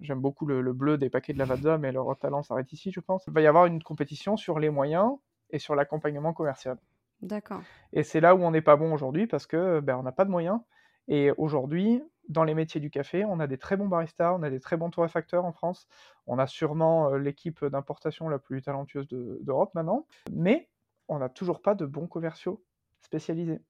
j'aime 0.00 0.20
beaucoup 0.20 0.46
le, 0.46 0.72
bleu 0.72 0.98
des 0.98 1.10
paquets 1.10 1.32
de 1.32 1.38
Lavazza, 1.38 1.78
mais 1.78 1.90
leur 1.90 2.16
talent 2.16 2.42
s'arrête 2.42 2.72
ici, 2.72 2.92
je 2.92 3.00
pense. 3.00 3.24
Il 3.26 3.32
va 3.32 3.40
y 3.40 3.46
avoir 3.46 3.66
une 3.66 3.82
compétition 3.82 4.36
sur 4.36 4.60
les 4.60 4.70
moyens 4.70 5.10
et 5.50 5.58
sur 5.58 5.74
l'accompagnement 5.74 6.32
commercial. 6.32 6.78
D'accord. 7.20 7.60
Et 7.92 8.04
c'est 8.04 8.20
là 8.20 8.36
où 8.36 8.42
on 8.42 8.52
n'est 8.52 8.62
pas 8.62 8.76
bon 8.76 8.92
aujourd'hui 8.92 9.26
parce 9.26 9.46
que 9.46 9.80
ben, 9.80 9.96
on 9.96 10.04
n'a 10.04 10.12
pas 10.12 10.24
de 10.24 10.30
moyens. 10.30 10.60
Et 11.08 11.30
aujourd'hui, 11.32 12.02
dans 12.28 12.44
les 12.44 12.54
métiers 12.54 12.80
du 12.80 12.90
café, 12.90 13.24
on 13.24 13.40
a 13.40 13.46
des 13.46 13.58
très 13.58 13.76
bons 13.76 13.88
baristas, 13.88 14.34
on 14.34 14.42
a 14.42 14.50
des 14.50 14.60
très 14.60 14.76
bons 14.76 14.90
torréfacteurs 14.90 15.44
en 15.44 15.52
France. 15.52 15.88
On 16.26 16.38
a 16.38 16.46
sûrement 16.46 17.12
euh, 17.12 17.18
l'équipe 17.18 17.64
d'importation 17.64 18.28
la 18.28 18.38
plus 18.38 18.62
talentueuse 18.62 19.08
d'Europe 19.08 19.74
maintenant, 19.74 20.06
mais 20.32 20.68
on 21.08 21.18
n'a 21.18 21.30
toujours 21.30 21.62
pas 21.62 21.74
de 21.74 21.86
bons 21.86 22.06
commerciaux 22.06 22.62
spécialisés. 23.00 23.60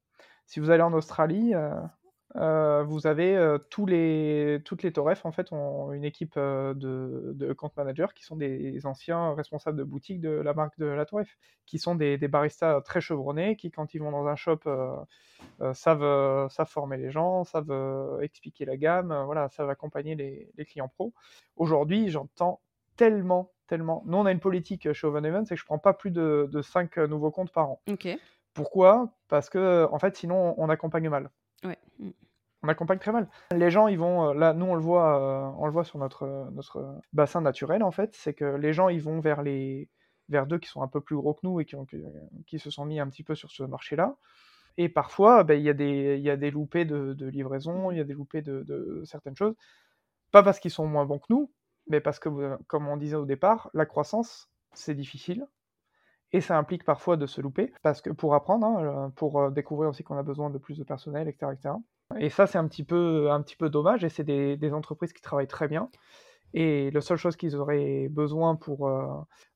Si 0.47 0.59
vous 0.61 0.71
allez 0.71 0.83
en 0.83 0.93
Australie, 0.93 1.55
euh, 1.55 1.81
euh, 2.37 2.83
vous 2.83 3.07
avez 3.07 3.37
euh, 3.37 3.57
tous 3.71 3.87
les, 3.87 4.61
toutes 4.65 4.83
les 4.83 4.93
Toref 4.93 5.25
en 5.25 5.33
fait 5.33 5.51
ont 5.51 5.93
une 5.95 6.05
équipe 6.05 6.35
euh, 6.37 6.75
de, 6.75 7.33
de 7.35 7.53
compte 7.55 7.75
managers 7.77 8.09
qui 8.15 8.23
sont 8.23 8.37
des 8.37 8.85
anciens 8.85 9.33
responsables 9.33 9.79
de 9.79 9.85
boutique 9.85 10.21
de 10.21 10.29
la 10.29 10.53
marque 10.53 10.79
de 10.79 10.85
la 10.85 11.07
Toref, 11.07 11.39
qui 11.65 11.79
sont 11.79 11.95
des, 11.95 12.19
des 12.19 12.29
baristas 12.29 12.83
très 12.83 13.01
chevronnés, 13.01 13.57
qui 13.57 13.71
quand 13.71 13.95
ils 13.95 14.01
vont 14.01 14.11
dans 14.11 14.27
un 14.27 14.37
shop 14.37 14.61
savent, 15.73 16.49
savent 16.51 16.69
former 16.69 16.99
les 16.99 17.11
gens, 17.11 17.45
savent 17.45 18.19
expliquer 18.21 18.65
la 18.65 18.77
gamme, 18.77 19.23
voilà, 19.25 19.49
savent 19.49 19.71
accompagner 19.71 20.15
les, 20.15 20.51
les 20.57 20.65
clients 20.65 20.89
pro. 20.89 21.15
Aujourd'hui, 21.57 22.11
j'entends 22.11 22.61
tellement, 22.97 23.53
tellement. 23.69 24.03
Nous, 24.07 24.19
on 24.19 24.27
a 24.27 24.33
une 24.33 24.41
politique 24.41 24.93
chez 24.93 25.07
Oven 25.07 25.25
Event, 25.25 25.45
c'est 25.47 25.55
que 25.55 25.61
je 25.61 25.65
prends 25.67 25.79
pas 25.79 25.95
plus 25.95 26.11
de, 26.11 26.49
de 26.53 26.63
5 26.63 26.99
nouveaux 26.99 27.31
comptes 27.31 27.53
par 27.53 27.71
an. 27.71 27.81
Pourquoi? 28.53 29.13
Parce 29.29 29.49
que 29.49 29.89
en 29.91 29.99
fait, 29.99 30.17
sinon, 30.17 30.55
on 30.59 30.69
accompagne 30.69 31.09
mal. 31.09 31.31
Mm. 31.65 32.11
On 32.63 32.69
accompagne 32.69 32.99
très 32.99 33.13
mal. 33.13 33.29
Les 33.53 33.71
gens, 33.71 33.87
ils 33.87 33.99
vont, 33.99 34.31
euh, 34.31 34.35
là, 34.35 34.53
nous 34.53 34.67
on 34.67 34.75
le 34.75 34.81
voit, 34.81 35.17
euh, 35.21 35.57
on 35.59 35.67
le 35.67 35.73
voit 35.73 35.85
sur 35.85 35.99
notre, 35.99 36.51
notre 36.53 37.01
bassin 37.13 37.41
naturel 37.41 37.83
en 37.83 37.93
fait, 37.93 38.15
c'est 38.15 38.35
que 38.35 38.57
les 38.57 38.73
gens, 38.73 38.89
ils 38.89 39.01
vont 39.01 39.21
vers 39.21 39.43
les, 39.43 39.89
vers 40.29 40.47
d'eux 40.47 40.59
qui 40.59 40.69
sont 40.69 40.83
un 40.83 40.89
peu 40.89 41.01
plus 41.01 41.17
gros 41.17 41.35
que 41.35 41.41
nous 41.45 41.61
et 41.61 41.65
qui, 41.65 41.77
ont, 41.77 41.87
qui 42.47 42.59
se 42.59 42.71
sont 42.71 42.85
mis 42.85 42.99
un 42.99 43.09
petit 43.09 43.23
peu 43.23 43.35
sur 43.35 43.51
ce 43.51 43.63
marché-là. 43.63 44.17
Et 44.77 44.89
parfois, 44.89 45.45
ben, 45.45 45.55
il 45.55 45.65
y, 45.65 45.69
a 45.69 45.75
des, 45.75 46.19
y 46.19 46.31
a 46.31 46.37
des 46.37 46.51
loupés 46.51 46.85
de, 46.85 47.17
livraison, 47.27 47.91
il 47.91 47.99
y 47.99 48.01
a 48.01 48.05
des 48.05 48.15
loupés 48.15 48.43
de 48.43 49.03
certaines 49.05 49.37
choses. 49.37 49.55
Pas 50.31 50.43
parce 50.43 50.61
qu'ils 50.61 50.71
sont 50.71 50.87
moins 50.87 51.07
bons 51.07 51.19
que 51.19 51.27
nous, 51.31 51.51
mais 51.89 52.01
parce 52.01 52.19
que, 52.19 52.57
comme 52.67 52.87
on 52.89 52.97
disait 52.97 53.17
au 53.17 53.25
départ, 53.25 53.71
la 53.75 53.87
croissance, 53.87 54.49
c'est 54.75 54.95
difficile. 54.95 55.47
Et 56.33 56.41
ça 56.41 56.59
implique 56.59 56.85
parfois 56.85 57.17
de 57.17 57.27
se 57.27 57.41
louper, 57.41 57.73
parce 57.83 58.03
que 58.03 58.11
pour 58.11 58.35
apprendre, 58.35 58.67
hein, 58.67 59.13
pour 59.17 59.51
découvrir 59.51 59.91
aussi 59.91 60.05
qu'on 60.05 60.19
a 60.19 60.23
besoin 60.23 60.51
de 60.51 60.59
plus 60.59 60.77
de 60.77 60.85
personnel, 60.85 61.27
etc. 61.27 61.53
etc. 61.53 61.75
Et 62.19 62.31
ça, 62.31 62.47
c'est 62.47 62.59
un 62.59 62.69
petit 62.69 62.85
peu, 62.85 63.31
un 63.31 63.43
petit 63.43 63.57
peu 63.57 63.71
dommage, 63.71 64.05
et 64.05 64.09
c'est 64.09 64.25
des, 64.25 64.57
des, 64.57 64.73
entreprises 64.73 65.13
qui 65.13 65.23
travaillent 65.23 65.47
très 65.47 65.69
bien. 65.69 65.89
Et 66.55 66.91
la 66.93 67.01
seule 67.01 67.19
chose 67.19 67.37
qu'ils 67.37 67.57
auraient 67.57 68.09
besoin 68.09 68.57
pour, 68.57 68.89
euh, 68.89 69.07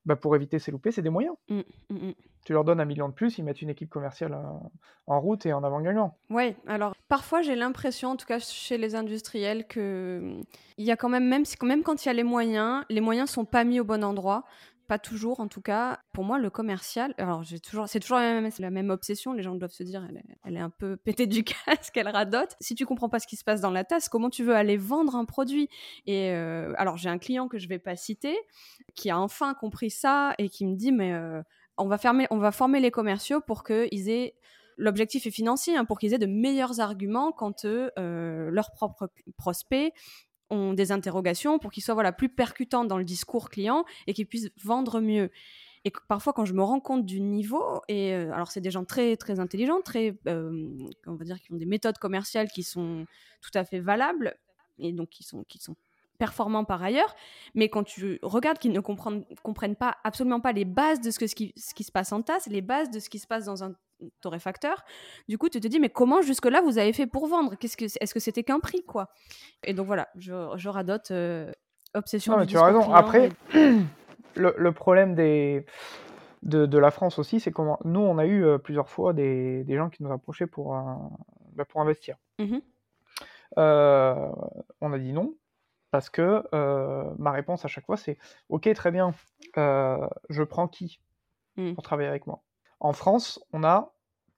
bah 0.04 0.16
pour 0.16 0.36
éviter 0.36 0.58
ces 0.58 0.70
loupés, 0.70 0.90
c'est 0.90 1.00
des 1.00 1.10
moyens. 1.10 1.34
Mmh, 1.48 1.60
mmh, 1.88 1.94
mmh. 1.94 2.12
Tu 2.44 2.52
leur 2.52 2.64
donnes 2.64 2.80
un 2.80 2.84
million 2.84 3.08
de 3.08 3.14
plus, 3.14 3.38
ils 3.38 3.44
mettent 3.44 3.62
une 3.62 3.70
équipe 3.70 3.88
commerciale 3.88 4.34
euh, 4.34 4.68
en 5.06 5.20
route 5.20 5.46
et 5.46 5.54
en 5.54 5.64
avant-gagnant. 5.64 6.18
Oui, 6.28 6.54
alors 6.66 6.94
parfois 7.08 7.40
j'ai 7.40 7.54
l'impression, 7.54 8.10
en 8.10 8.16
tout 8.16 8.26
cas 8.26 8.40
chez 8.40 8.76
les 8.76 8.94
industriels, 8.94 9.66
que 9.66 10.40
il 10.76 10.84
y 10.84 10.90
a 10.90 10.96
quand 10.96 11.08
même, 11.08 11.26
même, 11.26 11.44
même 11.62 11.82
quand 11.82 12.04
il 12.04 12.08
y 12.08 12.10
a 12.10 12.14
les 12.14 12.24
moyens, 12.24 12.84
les 12.90 13.00
moyens 13.00 13.30
sont 13.30 13.46
pas 13.46 13.64
mis 13.64 13.80
au 13.80 13.84
bon 13.84 14.04
endroit 14.04 14.44
pas 14.92 14.98
toujours 14.98 15.40
en 15.40 15.48
tout 15.48 15.62
cas. 15.62 16.00
Pour 16.12 16.22
moi, 16.22 16.38
le 16.38 16.50
commercial, 16.50 17.14
alors 17.16 17.42
j'ai 17.42 17.60
toujours, 17.60 17.88
c'est 17.88 17.98
toujours 17.98 18.18
la 18.18 18.70
même, 18.70 18.90
obsession. 18.90 19.32
Les 19.32 19.42
gens 19.42 19.54
doivent 19.54 19.72
se 19.72 19.82
dire, 19.82 20.06
elle 20.44 20.56
est, 20.56 20.60
un 20.60 20.68
peu 20.68 20.98
pétée 20.98 21.26
du 21.26 21.44
casque, 21.66 21.96
elle 21.96 22.08
radote. 22.08 22.56
Si 22.60 22.74
tu 22.74 22.84
comprends 22.84 23.08
pas 23.08 23.18
ce 23.18 23.26
qui 23.26 23.36
se 23.36 23.44
passe 23.44 23.62
dans 23.62 23.70
la 23.70 23.84
tasse, 23.84 24.10
comment 24.10 24.28
tu 24.28 24.44
veux 24.44 24.54
aller 24.54 24.76
vendre 24.76 25.16
un 25.16 25.24
produit? 25.24 25.70
Et 26.04 26.30
euh, 26.32 26.74
alors 26.76 26.98
j'ai 26.98 27.08
un 27.08 27.16
client 27.16 27.48
que 27.48 27.56
je 27.56 27.68
vais 27.68 27.78
pas 27.78 27.96
citer 27.96 28.36
qui 28.94 29.08
a 29.08 29.18
enfin 29.18 29.54
compris 29.54 29.88
ça 29.88 30.34
et 30.36 30.50
qui 30.50 30.66
me 30.66 30.76
dit, 30.76 30.92
mais 30.92 31.14
euh, 31.14 31.40
on 31.78 31.86
va 31.86 31.96
fermer, 31.96 32.26
on 32.30 32.36
va 32.36 32.52
former 32.52 32.78
les 32.78 32.90
commerciaux 32.90 33.40
pour 33.40 33.64
qu'ils 33.64 34.10
aient 34.10 34.34
L'objectif 34.78 35.26
est 35.26 35.30
financier, 35.30 35.76
hein, 35.76 35.84
pour 35.84 35.98
qu'ils 35.98 36.14
aient 36.14 36.18
de 36.18 36.26
meilleurs 36.26 36.80
arguments 36.80 37.30
quand 37.30 37.66
euh, 37.66 38.50
leurs 38.50 38.72
propres 38.72 39.10
prospects 39.36 39.92
ont 40.52 40.72
des 40.72 40.92
interrogations 40.92 41.58
pour 41.58 41.72
qu'ils 41.72 41.82
soient 41.82 41.94
voilà, 41.94 42.12
plus 42.12 42.28
percutants 42.28 42.84
dans 42.84 42.98
le 42.98 43.04
discours 43.04 43.48
client 43.48 43.84
et 44.06 44.14
qu'ils 44.14 44.26
puissent 44.26 44.50
vendre 44.62 45.00
mieux. 45.00 45.30
Et 45.84 45.92
parfois, 46.06 46.32
quand 46.32 46.44
je 46.44 46.52
me 46.52 46.62
rends 46.62 46.78
compte 46.78 47.04
du 47.04 47.20
niveau, 47.20 47.80
et 47.88 48.14
euh, 48.14 48.32
alors 48.32 48.52
c'est 48.52 48.60
des 48.60 48.70
gens 48.70 48.84
très 48.84 49.16
très 49.16 49.40
intelligents, 49.40 49.80
très, 49.80 50.16
euh, 50.28 50.68
on 51.06 51.14
va 51.14 51.24
dire, 51.24 51.40
qui 51.40 51.52
ont 51.52 51.56
des 51.56 51.66
méthodes 51.66 51.98
commerciales 51.98 52.48
qui 52.48 52.62
sont 52.62 53.04
tout 53.40 53.50
à 53.54 53.64
fait 53.64 53.80
valables 53.80 54.36
et 54.78 54.92
donc 54.92 55.08
qui 55.08 55.24
sont 55.24 55.42
qui 55.44 55.58
sont 55.58 55.74
performants 56.18 56.64
par 56.64 56.80
ailleurs, 56.80 57.16
mais 57.56 57.68
quand 57.68 57.82
tu 57.82 58.20
regardes 58.22 58.58
qu'ils 58.58 58.70
ne 58.70 58.78
comprennent, 58.78 59.24
comprennent 59.42 59.74
pas 59.74 59.96
absolument 60.04 60.40
pas 60.40 60.52
les 60.52 60.64
bases 60.64 61.00
de 61.00 61.10
ce, 61.10 61.18
que, 61.18 61.26
ce, 61.26 61.34
qui, 61.34 61.52
ce 61.56 61.74
qui 61.74 61.82
se 61.82 61.90
passe 61.90 62.12
en 62.12 62.22
tasse, 62.22 62.46
les 62.46 62.60
bases 62.60 62.92
de 62.92 63.00
ce 63.00 63.10
qui 63.10 63.18
se 63.18 63.26
passe 63.26 63.46
dans 63.46 63.64
un 63.64 63.74
torréfacteur, 64.20 64.84
du 65.28 65.38
coup 65.38 65.48
tu 65.48 65.60
te 65.60 65.68
dis 65.68 65.80
mais 65.80 65.90
comment 65.90 66.22
jusque-là 66.22 66.60
vous 66.62 66.78
avez 66.78 66.92
fait 66.92 67.06
pour 67.06 67.26
vendre? 67.26 67.54
Qu'est-ce 67.56 67.76
que 67.76 67.84
Est-ce 67.84 68.14
que 68.14 68.20
c'était 68.20 68.42
qu'un 68.42 68.60
prix 68.60 68.84
quoi? 68.84 69.08
Et 69.64 69.74
donc 69.74 69.86
voilà, 69.86 70.08
je, 70.16 70.32
je 70.56 70.68
radote 70.68 71.10
euh, 71.10 71.50
obsession. 71.94 72.32
Non, 72.32 72.38
mais 72.40 72.46
tu 72.46 72.56
as 72.56 72.64
raison. 72.64 72.92
Après, 72.92 73.30
le, 73.54 74.54
le, 74.56 74.72
problème 74.72 75.14
des... 75.14 75.66
De, 76.42 76.66
de, 76.66 76.78
la 76.78 76.90
France 76.90 77.20
aussi, 77.20 77.38
c'est 77.38 77.52
comment 77.52 77.78
nous 77.84 78.00
on 78.00 78.18
a 78.18 78.26
eu 78.26 78.44
euh, 78.44 78.58
plusieurs 78.58 78.88
fois 78.88 79.12
des, 79.12 79.62
des, 79.62 79.76
gens 79.76 79.90
qui 79.90 80.02
nous 80.02 80.10
approchaient 80.10 80.48
pour, 80.48 80.76
bah, 81.52 81.64
pour 81.64 81.80
investir. 81.80 82.16
Mmh 82.38 82.58
euh, 83.58 84.32
on 84.80 84.94
a 84.94 84.98
dit 84.98 85.12
non 85.12 85.34
parce 85.90 86.08
que 86.08 86.42
ma 87.18 87.32
réponse 87.32 87.66
à 87.66 87.68
chaque 87.68 87.84
fois, 87.84 87.98
c'est 87.98 88.16
OK, 88.48 88.72
très 88.72 88.90
bien, 88.90 89.12
je 89.54 90.42
prends 90.42 90.66
qui 90.66 91.00
mmh. 91.56 91.74
pour 91.74 91.84
travailler 91.84 92.08
avec 92.08 92.26
moi? 92.26 92.42
En 92.82 92.92
France, 92.92 93.40
on 93.52 93.60
n'a 93.60 93.92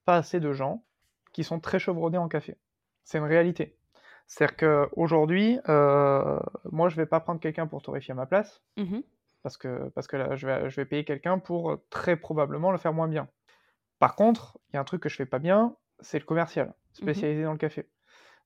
pas 0.04 0.16
assez 0.16 0.38
de 0.38 0.52
gens 0.52 0.84
qui 1.32 1.44
sont 1.44 1.60
très 1.60 1.78
chevronnés 1.78 2.18
en 2.18 2.28
café. 2.28 2.58
C'est 3.02 3.16
une 3.16 3.24
réalité. 3.24 3.78
C'est-à-dire 4.26 4.56
qu'aujourd'hui, 4.58 5.58
moi, 5.66 6.88
je 6.88 6.94
ne 6.94 6.96
vais 6.96 7.06
pas 7.06 7.20
prendre 7.20 7.40
quelqu'un 7.40 7.66
pour 7.66 7.80
torréfier 7.80 8.12
à 8.12 8.14
ma 8.14 8.26
place, 8.26 8.62
mmh 8.76 9.00
parce 9.42 9.58
que, 9.58 9.90
parce 9.90 10.06
que 10.06 10.16
là, 10.16 10.36
je, 10.36 10.46
vais, 10.46 10.70
je 10.70 10.76
vais 10.76 10.86
payer 10.86 11.04
quelqu'un 11.04 11.38
pour 11.38 11.76
très 11.90 12.16
probablement 12.16 12.70
le 12.72 12.78
faire 12.78 12.94
moins 12.94 13.08
bien. 13.08 13.28
Par 13.98 14.14
contre, 14.16 14.58
il 14.68 14.74
y 14.74 14.76
a 14.78 14.80
un 14.80 14.84
truc 14.84 15.02
que 15.02 15.10
je 15.10 15.16
fais 15.16 15.26
pas 15.26 15.38
bien, 15.38 15.76
c'est 16.00 16.18
le 16.18 16.24
commercial, 16.24 16.68
mmh 16.68 16.72
spécialisé 16.94 17.42
dans 17.42 17.52
le 17.52 17.58
café. 17.58 17.88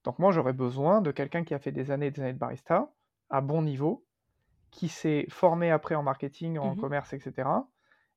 Donc 0.04 0.18
moi, 0.18 0.32
j'aurais 0.32 0.52
besoin 0.52 1.00
de 1.00 1.11
quelqu'un 1.12 1.44
qui 1.44 1.54
a 1.54 1.58
fait 1.58 1.72
des 1.72 1.90
années 1.90 2.06
et 2.06 2.11
des 2.11 2.22
années 2.22 2.32
de 2.32 2.38
barista, 2.38 2.92
à 3.30 3.40
bon 3.40 3.62
niveau, 3.62 4.04
qui 4.70 4.88
s'est 4.88 5.26
formé 5.28 5.70
après 5.70 5.94
en 5.96 6.02
marketing, 6.02 6.58
en 6.58 6.74
mmh 6.74 6.80
commerce, 6.80 7.12
etc. 7.12 7.48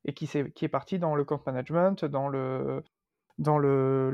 Et 0.06 0.14
qui, 0.14 0.26
est, 0.26 0.68
parti 0.68 0.98
dans 0.98 1.16
le 1.16 1.24
compte 1.24 1.46
management, 1.46 2.06
dans 2.06 2.28
le, 2.28 2.84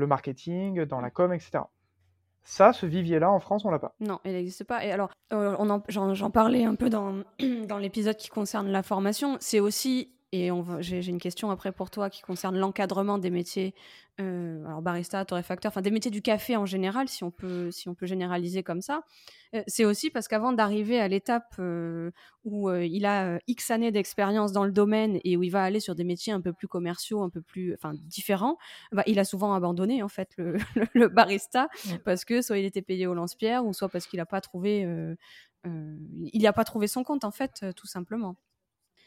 marketing, 0.06 0.84
dans 0.84 1.00
la 1.00 1.10
com, 1.10 1.32
etc. 1.32 1.60
Ça, 2.42 2.72
ce 2.72 2.86
vivier-là, 2.86 3.30
en 3.30 3.40
France, 3.40 3.64
on 3.64 3.70
l'a 3.70 3.78
pas. 3.78 3.94
Non, 4.00 4.20
il 4.24 4.32
n'existe 4.32 4.64
pas. 4.64 4.84
Et 4.84 4.92
alors, 4.92 5.10
euh, 5.32 5.56
j'en 5.88 6.30
parlais 6.30 6.64
un 6.64 6.74
peu 6.74 6.90
dans 6.90 7.78
l'épisode 7.78 8.16
qui 8.16 8.28
concerne 8.28 8.68
la 8.68 8.82
formation. 8.82 9.36
C'est 9.40 9.60
aussi 9.60 10.12
et 10.30 10.50
j'ai 10.80 11.06
une 11.08 11.20
question 11.20 11.50
après 11.50 11.72
pour 11.72 11.90
toi 11.90 12.10
qui 12.10 12.20
concerne 12.20 12.58
l'encadrement 12.58 13.16
des 13.16 13.30
métiers, 13.30 13.74
euh, 14.20 14.62
alors 14.66 14.82
barista, 14.82 15.24
torréfacteur, 15.24 15.70
enfin 15.70 15.80
des 15.80 15.90
métiers 15.90 16.10
du 16.10 16.20
café 16.20 16.54
en 16.54 16.66
général, 16.66 17.08
si 17.08 17.24
on 17.24 17.30
peut, 17.30 17.70
si 17.70 17.88
on 17.88 17.94
peut 17.94 18.04
généraliser 18.04 18.62
comme 18.62 18.82
ça. 18.82 19.04
Euh, 19.54 19.62
c'est 19.66 19.86
aussi 19.86 20.10
parce 20.10 20.28
qu'avant 20.28 20.52
d'arriver 20.52 21.00
à 21.00 21.08
l'étape 21.08 21.54
euh, 21.60 22.10
où 22.44 22.70
il 22.70 23.06
a 23.06 23.38
X 23.46 23.70
années 23.70 23.90
d'expérience 23.90 24.52
dans 24.52 24.64
le 24.64 24.70
domaine 24.70 25.18
et 25.24 25.38
où 25.38 25.42
il 25.42 25.50
va 25.50 25.62
aller 25.62 25.80
sur 25.80 25.94
des 25.94 26.04
métiers 26.04 26.34
un 26.34 26.42
peu 26.42 26.52
plus 26.52 26.68
commerciaux, 26.68 27.22
un 27.22 27.30
peu 27.30 27.40
plus, 27.40 27.72
enfin 27.72 27.94
différents, 27.94 28.58
bah, 28.92 29.04
il 29.06 29.18
a 29.18 29.24
souvent 29.24 29.54
abandonné 29.54 30.02
en 30.02 30.08
fait 30.08 30.28
le, 30.36 30.58
le, 30.94 31.08
barista 31.08 31.68
parce 32.04 32.26
que 32.26 32.42
soit 32.42 32.58
il 32.58 32.66
était 32.66 32.82
payé 32.82 33.06
au 33.06 33.14
lance-pierre 33.14 33.64
ou 33.64 33.72
soit 33.72 33.88
parce 33.88 34.06
qu'il 34.06 34.18
n'a 34.18 34.26
pas 34.26 34.42
trouvé 34.42 34.86
il 35.64 36.42
n'a 36.42 36.52
pas 36.52 36.64
trouvé 36.64 36.86
son 36.86 37.02
compte, 37.02 37.24
en 37.24 37.30
fait, 37.30 37.64
tout 37.76 37.86
simplement. 37.86 38.36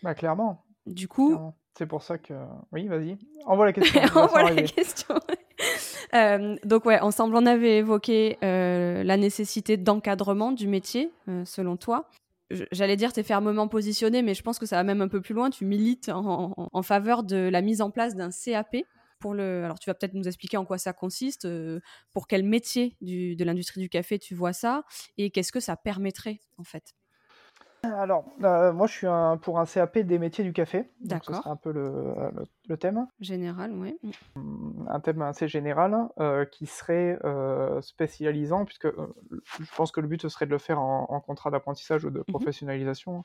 Bah, 0.03 0.13
clairement. 0.13 0.63
Du 0.85 1.07
coup. 1.07 1.37
C'est 1.77 1.85
pour 1.85 2.03
ça 2.03 2.17
que. 2.17 2.33
Oui, 2.71 2.87
vas-y. 2.87 3.17
Envoie 3.45 3.65
la 3.65 3.73
question. 3.73 4.01
Envoie 4.15 4.51
la 4.51 4.63
question. 4.63 5.15
donc, 6.65 6.85
ouais, 6.85 6.99
ensemble, 6.99 7.35
on 7.35 7.45
avait 7.45 7.77
évoqué 7.77 8.37
la 8.41 9.17
nécessité 9.17 9.77
d'encadrement 9.77 10.51
du 10.51 10.67
métier, 10.67 11.11
selon 11.45 11.77
toi 11.77 12.09
j'allais 12.71 12.95
dire, 12.95 13.13
tu 13.13 13.19
es 13.19 13.23
fermement 13.23 13.67
positionné, 13.67 14.21
mais 14.21 14.33
je 14.33 14.43
pense 14.43 14.59
que 14.59 14.65
ça 14.65 14.77
va 14.77 14.83
même 14.83 15.01
un 15.01 15.07
peu 15.07 15.21
plus 15.21 15.33
loin. 15.33 15.49
Tu 15.49 15.65
milites 15.65 16.09
en, 16.09 16.83
faveur 16.83 17.23
de 17.23 17.35
la 17.35 17.61
mise 17.61 17.81
en 17.81 17.91
place 17.91 18.15
d'un 18.15 18.29
CAP. 18.29 18.77
Pour 19.19 19.35
le... 19.35 19.63
Alors, 19.63 19.77
tu 19.77 19.87
vas 19.87 19.93
peut-être 19.93 20.15
nous 20.15 20.27
expliquer 20.27 20.57
en 20.57 20.65
quoi 20.65 20.79
ça 20.79 20.93
consiste, 20.93 21.45
euh, 21.45 21.79
pour 22.11 22.25
quel 22.25 22.43
métier 22.43 22.97
de 23.01 23.43
l'industrie 23.43 23.79
du 23.79 23.87
café 23.87 24.17
tu 24.17 24.33
vois 24.33 24.51
ça, 24.51 24.83
et 25.19 25.29
qu'est-ce 25.29 25.51
que 25.51 25.59
ça 25.59 25.75
permettrait, 25.75 26.39
en 26.57 26.63
fait? 26.63 26.95
Alors, 27.83 28.25
euh, 28.43 28.71
moi, 28.73 28.85
je 28.85 28.93
suis 28.93 29.07
pour 29.41 29.59
un 29.59 29.65
CAP 29.65 29.99
des 29.99 30.19
métiers 30.19 30.43
du 30.43 30.53
café. 30.53 30.89
D'accord. 30.99 31.35
Ce 31.35 31.41
sera 31.41 31.51
un 31.51 31.55
peu 31.55 31.71
le, 31.71 32.77
thème. 32.77 33.07
Général, 33.19 33.71
oui. 33.73 33.97
Un 34.87 34.99
thème 34.99 35.23
assez 35.23 35.47
général 35.47 35.95
euh, 36.19 36.45
qui 36.45 36.67
serait 36.67 37.17
euh, 37.23 37.81
spécialisant, 37.81 38.65
puisque 38.65 38.87
je 38.87 39.75
pense 39.75 39.91
que 39.91 39.99
le 39.99 40.07
but 40.07 40.27
serait 40.27 40.45
de 40.45 40.51
le 40.51 40.59
faire 40.59 40.79
en, 40.79 41.19
contrat 41.21 41.49
d'apprentissage 41.49 42.05
ou 42.05 42.11
de 42.11 42.19
mmh 42.19 42.25
professionnalisation. 42.25 43.23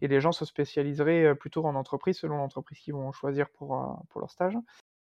Et 0.00 0.08
les 0.08 0.20
gens 0.20 0.32
se 0.32 0.44
spécialiseraient 0.44 1.34
plutôt 1.34 1.64
en 1.64 1.74
entreprise, 1.74 2.18
selon 2.18 2.36
l'entreprise 2.36 2.78
qu'ils 2.78 2.94
vont 2.94 3.10
choisir 3.12 3.48
pour, 3.50 4.04
pour 4.10 4.20
leur 4.20 4.30
stage. 4.30 4.56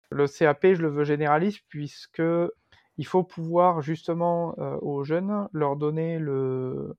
Le 0.09 0.27
CAP, 0.27 0.73
je 0.73 0.81
le 0.81 0.89
veux 0.89 1.03
généraliste, 1.03 1.61
puisque 1.67 2.23
il 2.97 3.05
faut 3.05 3.23
pouvoir 3.23 3.81
justement 3.81 4.55
aux 4.81 5.03
jeunes 5.03 5.47
leur 5.53 5.75
donner 5.75 6.17
le 6.17 6.97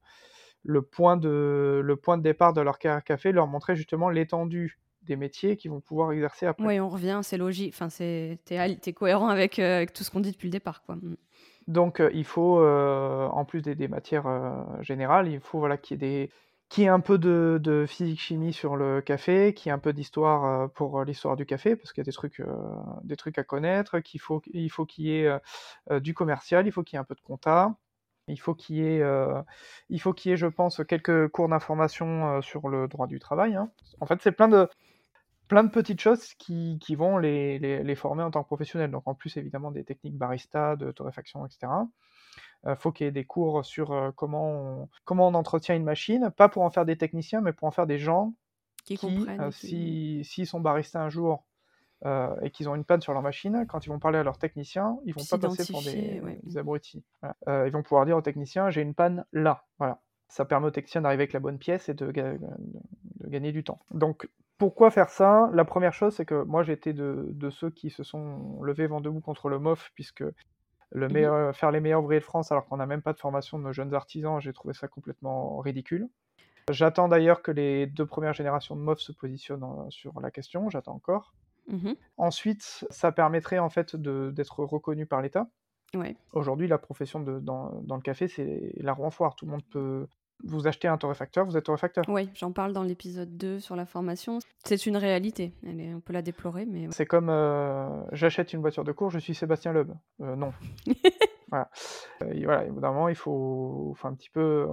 le 0.62 0.82
point 0.82 1.16
de, 1.16 1.80
le 1.82 1.96
point 1.96 2.18
de 2.18 2.22
départ 2.22 2.52
de 2.52 2.60
leur 2.60 2.78
carrière 2.78 3.04
café, 3.04 3.32
leur 3.32 3.46
montrer 3.46 3.76
justement 3.76 4.10
l'étendue 4.10 4.78
des 5.02 5.16
métiers 5.16 5.56
qu'ils 5.56 5.70
vont 5.70 5.80
pouvoir 5.80 6.12
exercer 6.12 6.46
après. 6.46 6.66
Oui, 6.66 6.80
on 6.80 6.88
revient, 6.88 7.20
c'est 7.22 7.38
logique, 7.38 7.72
enfin, 7.74 7.88
c'est, 7.88 8.38
t'es, 8.44 8.56
es 8.56 8.92
cohérent 8.92 9.28
avec, 9.28 9.58
euh, 9.58 9.76
avec, 9.76 9.92
tout 9.92 10.04
ce 10.04 10.10
qu'on 10.10 10.20
dit 10.20 10.32
depuis 10.32 10.48
le 10.48 10.52
départ. 10.52 10.82
Quoi. 10.82 10.96
Mm. 10.96 11.16
Donc 11.68 12.00
euh, 12.00 12.10
il 12.14 12.24
faut, 12.24 12.60
euh, 12.60 13.26
en 13.28 13.44
plus 13.44 13.62
des, 13.62 13.74
des 13.74 13.88
matières 13.88 14.26
générales, 14.80 15.28
il 15.28 15.40
faut 15.40 15.58
voilà, 15.58 15.76
qu'il 15.76 16.02
y 16.02 16.04
ait 16.04 16.08
des 16.26 16.30
qui 16.68 16.84
ait 16.84 16.88
un 16.88 17.00
peu 17.00 17.18
de, 17.18 17.58
de 17.60 17.84
physique-chimie 17.84 18.52
sur 18.52 18.76
le 18.76 19.00
café, 19.00 19.54
qui 19.54 19.68
ait 19.68 19.72
un 19.72 19.80
peu 19.80 19.92
d'histoire 19.92 20.70
pour 20.70 21.02
l'histoire 21.02 21.34
du 21.34 21.44
café, 21.44 21.74
parce 21.74 21.92
qu'il 21.92 22.00
y 22.00 22.04
a 22.04 22.04
des 22.04 22.12
trucs, 22.12 22.40
des 23.02 23.16
trucs 23.16 23.38
à 23.38 23.42
connaître, 23.42 23.98
qu'il 23.98 24.20
faut, 24.20 24.40
il 24.52 24.70
faut 24.70 24.86
qu'il 24.86 25.06
y 25.06 25.16
ait 25.16 25.30
du 25.98 26.14
commercial, 26.14 26.68
il 26.68 26.70
faut 26.70 26.84
qu'il 26.84 26.94
y 26.94 26.98
ait 26.98 27.00
un 27.00 27.04
peu 27.04 27.16
de 27.16 27.20
compta, 27.22 27.74
il 28.30 28.36
faut 28.36 28.54
qu'il 28.54 28.76
y 28.76 28.86
ait, 28.86 29.02
euh, 29.02 29.42
il 29.88 30.00
faut 30.00 30.12
qu'il 30.12 30.30
y 30.30 30.34
ait, 30.34 30.36
je 30.36 30.46
pense, 30.46 30.82
quelques 30.86 31.28
cours 31.28 31.48
d'information 31.48 32.36
euh, 32.36 32.40
sur 32.40 32.68
le 32.68 32.88
droit 32.88 33.06
du 33.06 33.18
travail. 33.18 33.54
Hein. 33.54 33.70
En 34.00 34.06
fait, 34.06 34.20
c'est 34.22 34.32
plein 34.32 34.48
de, 34.48 34.68
plein 35.48 35.64
de 35.64 35.70
petites 35.70 36.00
choses 36.00 36.34
qui, 36.34 36.78
qui 36.80 36.94
vont 36.94 37.18
les, 37.18 37.58
les, 37.58 37.82
les, 37.82 37.94
former 37.94 38.22
en 38.22 38.30
tant 38.30 38.42
que 38.42 38.46
professionnels. 38.46 38.90
Donc, 38.90 39.02
en 39.06 39.14
plus, 39.14 39.36
évidemment, 39.36 39.70
des 39.70 39.84
techniques 39.84 40.16
barista, 40.16 40.76
de 40.76 40.92
torréfaction, 40.92 41.44
etc. 41.46 41.72
Il 42.64 42.70
euh, 42.70 42.76
faut 42.76 42.92
qu'il 42.92 43.06
y 43.06 43.08
ait 43.08 43.12
des 43.12 43.24
cours 43.24 43.64
sur 43.64 44.12
comment, 44.16 44.50
on, 44.50 44.88
comment 45.04 45.28
on 45.28 45.34
entretient 45.34 45.74
une 45.74 45.84
machine, 45.84 46.30
pas 46.36 46.48
pour 46.48 46.62
en 46.62 46.70
faire 46.70 46.84
des 46.84 46.96
techniciens, 46.96 47.40
mais 47.40 47.52
pour 47.52 47.68
en 47.68 47.70
faire 47.70 47.86
des 47.86 47.98
gens 47.98 48.34
qui, 48.84 48.96
qui 48.96 49.26
s'ils 49.50 50.24
si, 50.24 50.46
sont 50.46 50.60
baristas 50.60 51.00
un 51.00 51.10
jour, 51.10 51.44
euh, 52.06 52.34
et 52.42 52.50
qu'ils 52.50 52.68
ont 52.68 52.74
une 52.74 52.84
panne 52.84 53.02
sur 53.02 53.12
leur 53.12 53.22
machine, 53.22 53.66
quand 53.68 53.84
ils 53.84 53.88
vont 53.90 53.98
parler 53.98 54.18
à 54.18 54.22
leur 54.22 54.38
technicien, 54.38 54.98
ils 55.04 55.14
vont 55.14 55.24
pas 55.28 55.38
passer 55.38 55.70
pour 55.70 55.82
des, 55.82 56.56
abrutis. 56.56 57.04
Euh, 57.46 57.66
ils 57.66 57.72
vont 57.72 57.82
pouvoir 57.82 58.06
dire 58.06 58.16
au 58.16 58.22
technicien 58.22 58.70
j'ai 58.70 58.82
une 58.82 58.94
panne 58.94 59.24
là. 59.32 59.64
Voilà. 59.78 60.00
Ça 60.28 60.44
permet 60.44 60.68
au 60.68 60.70
technicien 60.70 61.02
d'arriver 61.02 61.24
avec 61.24 61.32
la 61.32 61.40
bonne 61.40 61.58
pièce 61.58 61.88
et 61.88 61.94
de, 61.94 62.12
gagner 63.24 63.52
du 63.52 63.64
temps. 63.64 63.80
Donc 63.90 64.28
pourquoi 64.58 64.90
faire 64.90 65.10
ça? 65.10 65.50
La 65.52 65.64
première 65.64 65.92
chose, 65.92 66.14
c'est 66.14 66.24
que 66.24 66.42
moi 66.42 66.62
j'étais 66.62 66.92
de, 66.92 67.28
de, 67.30 67.50
ceux 67.50 67.70
qui 67.70 67.90
se 67.90 68.02
sont 68.02 68.62
levés 68.62 68.86
vent 68.86 69.00
debout 69.00 69.20
contre 69.20 69.48
le 69.48 69.58
MOF, 69.58 69.90
puisque 69.94 70.24
le 70.92 71.08
meilleur, 71.08 71.54
faire 71.54 71.70
les 71.70 71.80
meilleurs 71.80 72.02
ouvriers 72.02 72.20
de 72.20 72.24
France 72.24 72.50
alors 72.50 72.66
qu'on 72.66 72.76
n'a 72.76 72.86
même 72.86 73.02
pas 73.02 73.12
de 73.12 73.18
formation 73.18 73.58
de 73.58 73.64
nos 73.64 73.72
jeunes 73.72 73.94
artisans, 73.94 74.40
j'ai 74.40 74.52
trouvé 74.52 74.74
ça 74.74 74.88
complètement 74.88 75.58
ridicule. 75.58 76.08
J'attends 76.70 77.08
d'ailleurs 77.08 77.42
que 77.42 77.50
les 77.50 77.86
deux 77.86 78.06
premières 78.06 78.32
générations 78.32 78.76
de 78.76 78.80
MOF 78.80 79.00
se 79.00 79.12
positionnent 79.12 79.64
euh, 79.64 79.90
sur 79.90 80.20
la 80.20 80.30
question, 80.30 80.70
j'attends 80.70 80.94
encore. 80.94 81.34
Mmh 81.70 81.92
Ensuite, 82.16 82.84
ça 82.90 83.12
permettrait 83.12 83.58
en 83.58 83.70
fait 83.70 83.96
d'être 83.96 84.60
reconnu 84.60 85.06
par 85.06 85.22
l'État. 85.22 85.48
Aujourd'hui, 86.32 86.68
la 86.68 86.78
profession 86.78 87.20
de, 87.20 87.40
dans, 87.40 87.80
dans, 87.82 87.96
le 87.96 88.02
café, 88.02 88.28
c'est 88.28 88.72
la 88.76 88.92
roue 88.92 89.04
en 89.04 89.10
foire. 89.10 89.34
Tout 89.34 89.46
le 89.46 89.52
monde 89.52 89.64
peut 89.70 90.06
vous 90.44 90.66
acheter 90.66 90.88
un 90.88 90.96
torréfacteur, 90.96 91.44
vous 91.44 91.56
êtes 91.56 91.64
torréfacteur. 91.64 92.04
Oui, 92.08 92.30
j'en 92.34 92.52
parle 92.52 92.72
dans 92.72 92.82
l'épisode 92.82 93.36
2 93.36 93.60
sur 93.60 93.76
la 93.76 93.86
formation. 93.86 94.38
C'est 94.64 94.86
une 94.86 94.96
réalité. 94.96 95.52
Elle 95.66 95.80
est, 95.80 95.94
on 95.94 96.00
peut 96.00 96.12
la 96.12 96.22
déplorer, 96.22 96.66
mais... 96.66 96.88
C'est 96.90 97.06
comme 97.06 97.28
euh, 97.28 98.02
j'achète 98.12 98.52
une 98.52 98.60
voiture 98.60 98.84
de 98.84 98.92
cours, 98.92 99.10
je 99.10 99.18
suis 99.18 99.34
Sébastien 99.34 99.72
Loeb. 99.72 99.92
Euh, 100.20 100.36
non. 100.36 100.52
voilà. 101.48 101.70
Euh, 102.22 102.40
voilà. 102.44 102.66
Moment, 102.70 103.08
il 103.08 103.16
faut, 103.16 103.94
faut, 103.96 104.08
un 104.08 104.14
petit 104.14 104.30
peu 104.30 104.66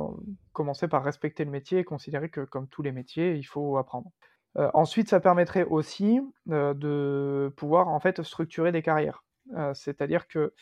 commencer 0.54 0.88
par 0.88 1.04
respecter 1.04 1.44
le 1.44 1.52
métier 1.52 1.80
et 1.80 1.84
considérer 1.84 2.30
que, 2.30 2.42
comme 2.42 2.68
tous 2.68 2.82
les 2.82 2.92
métiers, 2.92 3.36
il 3.36 3.44
faut 3.44 3.78
apprendre. 3.78 4.12
Euh, 4.58 4.70
ensuite, 4.74 5.10
ça 5.10 5.20
permettrait 5.20 5.64
aussi 5.64 6.20
euh, 6.50 6.74
de 6.74 7.54
pouvoir 7.56 7.88
en 7.88 8.00
fait 8.00 8.22
structurer 8.24 8.72
des 8.72 8.82
carrières. 8.82 9.24
Euh, 9.56 9.74
c'est-à-dire 9.74 10.28
que 10.28 10.54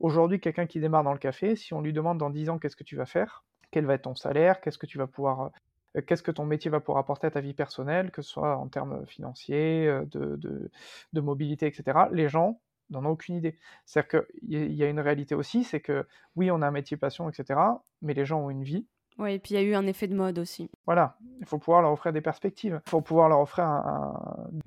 aujourd'hui, 0.00 0.40
quelqu'un 0.40 0.66
qui 0.66 0.80
démarre 0.80 1.04
dans 1.04 1.12
le 1.12 1.18
café, 1.18 1.56
si 1.56 1.72
on 1.72 1.80
lui 1.80 1.92
demande 1.92 2.18
dans 2.18 2.30
10 2.30 2.50
ans 2.50 2.58
qu'est-ce 2.58 2.76
que 2.76 2.84
tu 2.84 2.96
vas 2.96 3.06
faire, 3.06 3.44
quel 3.70 3.86
va 3.86 3.94
être 3.94 4.02
ton 4.02 4.14
salaire, 4.14 4.60
qu'est-ce 4.60 4.78
que 4.78 4.86
tu 4.86 4.98
vas 4.98 5.06
pouvoir 5.06 5.50
qu'est-ce 6.08 6.24
que 6.24 6.32
ton 6.32 6.44
métier 6.44 6.72
va 6.72 6.80
pouvoir 6.80 6.98
apporter 6.98 7.28
à 7.28 7.30
ta 7.30 7.40
vie 7.40 7.54
personnelle, 7.54 8.10
que 8.10 8.20
ce 8.20 8.28
soit 8.28 8.56
en 8.56 8.66
termes 8.66 9.06
financiers, 9.06 9.86
de, 10.10 10.36
de, 11.12 11.20
mobilité, 11.20 11.68
etc. 11.68 12.08
Les 12.10 12.28
gens 12.28 12.60
n'en 12.90 13.04
ont 13.04 13.10
aucune 13.10 13.36
idée. 13.36 13.56
C'est-à-dire 13.86 14.24
qu'il 14.26 14.74
y 14.74 14.82
a 14.82 14.88
une 14.88 14.98
réalité 14.98 15.36
aussi, 15.36 15.62
c'est 15.62 15.78
que 15.78 16.04
oui, 16.34 16.50
on 16.50 16.62
a 16.62 16.66
un 16.66 16.72
métier 16.72 16.96
passion, 16.96 17.28
etc., 17.28 17.60
mais 18.02 18.12
les 18.12 18.24
gens 18.24 18.40
ont 18.40 18.50
une 18.50 18.64
vie, 18.64 18.88
oui, 19.18 19.34
et 19.34 19.38
puis 19.38 19.54
il 19.54 19.60
y 19.60 19.60
a 19.60 19.62
eu 19.62 19.74
un 19.74 19.86
effet 19.86 20.08
de 20.08 20.14
mode 20.14 20.38
aussi. 20.40 20.70
Voilà, 20.86 21.16
il 21.38 21.46
faut 21.46 21.58
pouvoir 21.58 21.82
leur 21.82 21.92
offrir 21.92 22.12
des 22.12 22.20
perspectives, 22.20 22.80
il 22.84 22.90
faut 22.90 23.00
pouvoir 23.00 23.28
leur 23.28 23.40
offrir 23.40 23.64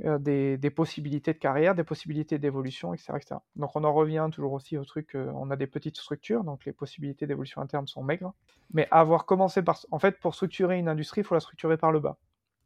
euh, 0.05 0.17
des, 0.19 0.69
possibilités 0.69 1.33
de 1.33 1.37
carrière, 1.37 1.75
des 1.75 1.83
possibilités 1.83 2.37
d'évolution, 2.37 2.93
etc., 2.93 3.17
Donc 3.57 3.75
on 3.75 3.83
en 3.83 3.93
revient 3.93 4.29
toujours 4.31 4.53
aussi 4.53 4.77
au 4.77 4.85
truc, 4.85 5.15
euh, 5.15 5.29
on 5.35 5.51
a 5.51 5.57
des 5.57 5.67
petites 5.67 5.97
structures, 5.97 6.45
donc 6.45 6.63
les 6.65 6.71
possibilités 6.71 7.27
d'évolution 7.27 7.61
interne 7.61 7.87
sont 7.87 8.03
maigres. 8.03 8.33
Mais 8.73 8.87
avoir 8.89 9.25
commencé 9.25 9.61
par... 9.61 9.79
En 9.91 9.99
fait, 9.99 10.17
pour 10.19 10.33
structurer 10.33 10.77
une 10.77 10.87
industrie, 10.87 11.21
il 11.21 11.23
faut 11.25 11.35
la 11.35 11.41
structurer 11.41 11.75
par 11.75 11.91
le 11.91 11.99
bas, 11.99 12.17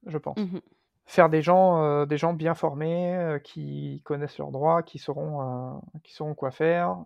je 0.05 0.17
pense. 0.17 0.37
Mmh 0.37 0.59
Faire 1.07 1.29
des 1.29 1.41
gens, 1.41 1.83
euh, 1.83 2.05
des 2.05 2.17
gens 2.17 2.31
bien 2.31 2.53
formés, 2.53 3.37
qui 3.43 4.01
connaissent 4.05 4.37
leurs 4.37 4.51
droits, 4.51 4.81
qui 4.83 4.97
sauront, 4.97 5.81
qui 6.03 6.13
sauront 6.13 6.35
quoi 6.35 6.51
faire, 6.51 6.99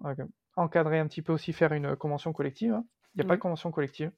encadrer 0.58 1.00
un 1.00 1.08
petit 1.08 1.22
peu 1.22 1.34
aussi, 1.34 1.54
faire 1.54 1.72
une 1.72 1.96
convention 1.96 2.34
collective. 2.34 2.74
Hein. 2.74 2.84
Il 3.16 3.22
n'y 3.22 3.26
a 3.26 3.28
pas 3.30 3.38
de 3.38 3.42
convention 3.42 3.72
collective. 3.72 4.12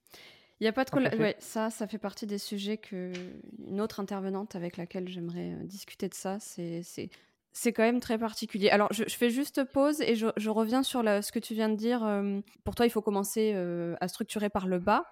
Il 0.60 0.64
n'y 0.64 0.68
a 0.68 0.74
pas 0.74 0.86
de 0.86 1.18
ouais, 1.20 1.36
ça, 1.40 1.70
ça 1.70 1.86
fait 1.86 2.00
partie 2.00 2.26
des 2.26 2.40
sujets 2.40 2.78
que 2.78 3.12
une 3.68 3.80
autre 3.80 4.00
intervenante 4.00 4.56
avec 4.56 4.78
laquelle 4.78 5.08
j'aimerais 5.08 5.54
euh, 5.54 5.64
discuter 5.64 6.10
de 6.10 6.16
ça, 6.16 6.38
c'est 6.40 6.82
c'est 7.54 7.74
quand 7.74 7.84
même 7.84 8.00
très 8.00 8.20
particulier. 8.20 8.70
Alors, 8.70 8.88
je, 8.92 9.04
fais 9.06 9.32
juste 9.32 9.64
pause 9.64 10.00
et 10.02 10.16
je, 10.16 10.28
je 10.38 10.50
reviens 10.52 10.84
sur 10.84 11.02
ce 11.02 11.32
que 11.32 11.40
tu 11.40 11.56
viens 11.56 11.70
de 11.70 11.76
dire. 11.76 12.06
Euh, 12.06 12.40
pour 12.64 12.76
toi, 12.76 12.86
il 12.86 12.92
faut 12.92 13.02
commencer 13.02 13.54
euh, 13.56 13.96
à 14.00 14.08
structurer 14.08 14.50
par 14.50 14.68
le 14.68 14.78
bas. 14.78 15.06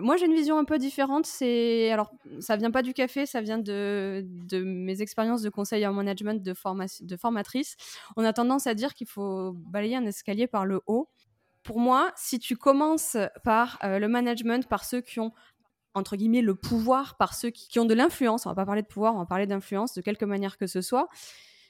Moi, 0.00 0.16
j'ai 0.16 0.24
une 0.24 0.34
vision 0.34 0.58
un 0.58 0.64
peu 0.64 0.78
différente. 0.78 1.26
C'est 1.26 1.90
alors, 1.90 2.10
ça 2.40 2.56
vient 2.56 2.70
pas 2.70 2.80
du 2.80 2.94
café, 2.94 3.26
ça 3.26 3.42
vient 3.42 3.58
de, 3.58 4.24
de 4.24 4.62
mes 4.62 5.02
expériences 5.02 5.42
de 5.42 5.50
conseil 5.50 5.86
en 5.86 5.92
management 5.92 6.42
de, 6.42 6.54
de 7.04 7.16
formatrice. 7.16 7.76
On 8.16 8.24
a 8.24 8.32
tendance 8.32 8.66
à 8.66 8.72
dire 8.72 8.94
qu'il 8.94 9.06
faut 9.06 9.52
balayer 9.52 9.96
un 9.96 10.06
escalier 10.06 10.46
par 10.46 10.64
le 10.64 10.80
haut 10.86 11.10
pour 11.62 11.78
moi, 11.78 12.12
si 12.16 12.38
tu 12.38 12.56
commences 12.56 13.16
par 13.44 13.78
euh, 13.84 13.98
le 13.98 14.08
management, 14.08 14.68
par 14.68 14.84
ceux 14.84 15.00
qui 15.00 15.20
ont 15.20 15.32
entre 15.94 16.16
guillemets 16.16 16.40
le 16.40 16.54
pouvoir, 16.54 17.16
par 17.18 17.34
ceux 17.34 17.50
qui, 17.50 17.78
ont 17.78 17.84
de 17.84 17.92
l'influence, 17.92 18.46
on 18.46 18.48
va 18.48 18.54
pas 18.54 18.64
parler 18.64 18.80
de 18.80 18.86
pouvoir, 18.86 19.14
on 19.14 19.18
va 19.18 19.26
parler 19.26 19.46
d'influence 19.46 19.92
de 19.92 20.00
quelque 20.00 20.24
manière 20.24 20.56
que 20.56 20.66
ce 20.66 20.80
soit. 20.80 21.08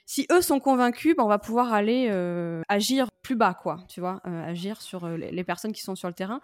Si 0.07 0.27
eux 0.31 0.41
sont 0.41 0.61
convaincus, 0.61 1.17
ben, 1.17 1.25
on 1.25 1.29
va 1.29 1.41
pouvoir 1.41 1.73
aller 1.73 2.07
euh, 2.09 2.63
agir 2.69 3.09
plus 3.23 3.35
bas, 3.35 3.55
quoi, 3.55 3.79
tu 3.89 3.99
vois, 3.99 4.21
euh, 4.27 4.45
agir 4.45 4.81
sur 4.81 5.09
les 5.09 5.45
personnes 5.45 5.73
qui 5.73 5.83
sont 5.83 5.97
sur 5.97 6.07
le 6.07 6.15
terrain. 6.15 6.41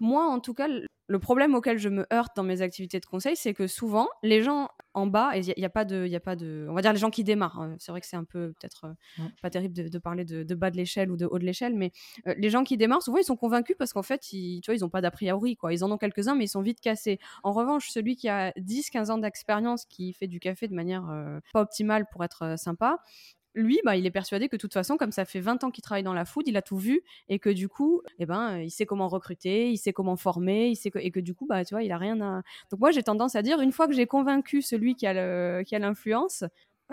Moi, 0.00 0.24
en 0.24 0.40
tout 0.40 0.54
cas, 0.54 0.66
le 1.08 1.18
problème 1.18 1.54
auquel 1.54 1.78
je 1.78 1.90
me 1.90 2.06
heurte 2.10 2.34
dans 2.36 2.42
mes 2.42 2.62
activités 2.62 3.00
de 3.00 3.06
conseil, 3.06 3.36
c'est 3.36 3.52
que 3.52 3.66
souvent, 3.66 4.08
les 4.22 4.42
gens 4.42 4.70
en 4.94 5.06
bas, 5.06 5.36
il 5.36 5.54
n'y 5.56 5.64
a, 5.64 5.70
pas 5.70 5.84
de, 5.84 6.06
y 6.06 6.16
a 6.16 6.20
pas 6.20 6.36
de, 6.36 6.66
on 6.68 6.74
va 6.74 6.82
dire 6.82 6.92
les 6.92 6.98
gens 6.98 7.10
qui 7.10 7.22
démarrent. 7.22 7.60
Hein. 7.60 7.76
c'est 7.78 7.92
vrai 7.92 8.00
que 8.00 8.06
c'est 8.06 8.16
un 8.16 8.24
peu 8.24 8.52
peut-être 8.60 8.86
euh, 8.86 9.24
pas 9.40 9.50
terrible 9.50 9.74
de, 9.74 9.98
parler 9.98 10.24
de, 10.24 10.54
bas 10.54 10.70
de 10.70 10.76
l'échelle 10.76 11.10
ou 11.10 11.16
de 11.16 11.26
haut 11.26 11.38
de 11.38 11.44
l'échelle, 11.44 11.74
mais 11.74 11.92
euh, 12.26 12.34
les 12.36 12.50
gens 12.50 12.64
qui 12.64 12.76
démarrent, 12.76 13.02
souvent 13.02 13.18
ils 13.18 13.24
sont 13.24 13.36
convaincus 13.36 13.76
parce 13.78 13.92
qu'en 13.92 14.02
fait, 14.02 14.32
ils, 14.32 14.60
tu 14.60 14.70
vois, 14.70 14.76
ils 14.76 14.80
n'ont 14.80 14.88
pas 14.88 15.00
d'a 15.00 15.10
priori, 15.10 15.56
quoi. 15.56 15.72
Ils 15.72 15.84
en 15.84 15.90
ont 15.90 15.98
quelques-uns, 15.98 16.34
mais 16.34 16.44
ils 16.44 16.48
sont 16.48 16.62
vite 16.62 16.80
cassés. 16.80 17.18
En 17.44 17.52
revanche, 17.52 17.90
celui 17.90 18.16
qui 18.16 18.28
a 18.28 18.50
10-15 18.52 19.10
ans 19.10 19.18
d'expérience, 19.18 19.84
qui 19.86 20.12
fait 20.12 20.26
du 20.26 20.40
café 20.40 20.66
de 20.66 20.74
manière 20.74 21.08
euh, 21.08 21.38
pas 21.52 21.60
optimale 21.60 22.06
pour 22.10 22.24
être 22.24 22.58
sympa, 22.58 22.98
lui, 23.54 23.80
bah, 23.84 23.96
il 23.96 24.06
est 24.06 24.10
persuadé 24.10 24.48
que 24.48 24.56
de 24.56 24.60
toute 24.60 24.72
façon, 24.72 24.96
comme 24.96 25.12
ça 25.12 25.24
fait 25.24 25.40
20 25.40 25.64
ans 25.64 25.70
qu'il 25.70 25.82
travaille 25.82 26.02
dans 26.02 26.14
la 26.14 26.24
food, 26.24 26.46
il 26.46 26.56
a 26.56 26.62
tout 26.62 26.78
vu 26.78 27.02
et 27.28 27.38
que 27.38 27.50
du 27.50 27.68
coup, 27.68 28.02
eh 28.18 28.26
ben, 28.26 28.58
il 28.58 28.70
sait 28.70 28.86
comment 28.86 29.08
recruter, 29.08 29.70
il 29.70 29.78
sait 29.78 29.92
comment 29.92 30.16
former, 30.16 30.68
il 30.68 30.76
sait 30.76 30.90
et 30.94 31.10
que 31.10 31.20
du 31.20 31.34
coup, 31.34 31.46
bah, 31.46 31.64
tu 31.64 31.74
vois, 31.74 31.82
il 31.82 31.92
a 31.92 31.98
rien 31.98 32.20
à. 32.20 32.42
Donc 32.70 32.80
moi, 32.80 32.90
j'ai 32.90 33.02
tendance 33.02 33.34
à 33.36 33.42
dire, 33.42 33.60
une 33.60 33.72
fois 33.72 33.86
que 33.86 33.94
j'ai 33.94 34.06
convaincu 34.06 34.62
celui 34.62 34.94
qui 34.94 35.06
a 35.06 35.78
l'influence, 35.78 36.44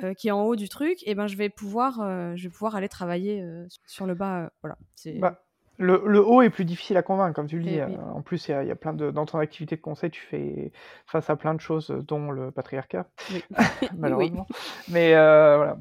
euh, 0.03 0.13
qui 0.13 0.27
est 0.27 0.31
en 0.31 0.43
haut 0.43 0.55
du 0.55 0.69
truc, 0.69 1.01
et 1.03 1.11
eh 1.11 1.15
ben, 1.15 1.25
je 1.25 1.35
vais 1.35 1.49
pouvoir, 1.49 2.01
euh, 2.01 2.35
je 2.35 2.43
vais 2.43 2.49
pouvoir 2.49 2.75
aller 2.75 2.89
travailler 2.89 3.41
euh, 3.41 3.65
sur 3.87 4.05
le 4.05 4.13
bas. 4.13 4.51
voilà. 4.61 4.77
Bah, 5.15 5.41
le, 5.79 6.03
le, 6.05 6.23
haut 6.23 6.43
est 6.43 6.49
plus 6.51 6.65
difficile 6.65 6.97
à 6.97 7.03
convaincre, 7.03 7.35
comme 7.35 7.47
tu 7.47 7.57
le 7.57 7.63
dis. 7.63 7.79
En 7.81 8.21
plus, 8.21 8.47
il 8.47 8.51
y, 8.51 8.71
a 8.71 8.75
plein 8.75 8.93
de 8.93 9.11
dans 9.11 9.25
ton 9.25 9.39
activité 9.39 9.75
de 9.75 9.81
conseil, 9.81 10.11
tu 10.11 10.21
fais 10.21 10.71
face 11.05 11.29
à 11.29 11.35
plein 11.35 11.53
de 11.53 11.61
choses, 11.61 11.89
dont 12.07 12.31
le 12.31 12.51
patriarcat, 12.51 13.07
malheureusement. 13.97 14.47
Mais 14.87 15.13
voilà 15.13 15.77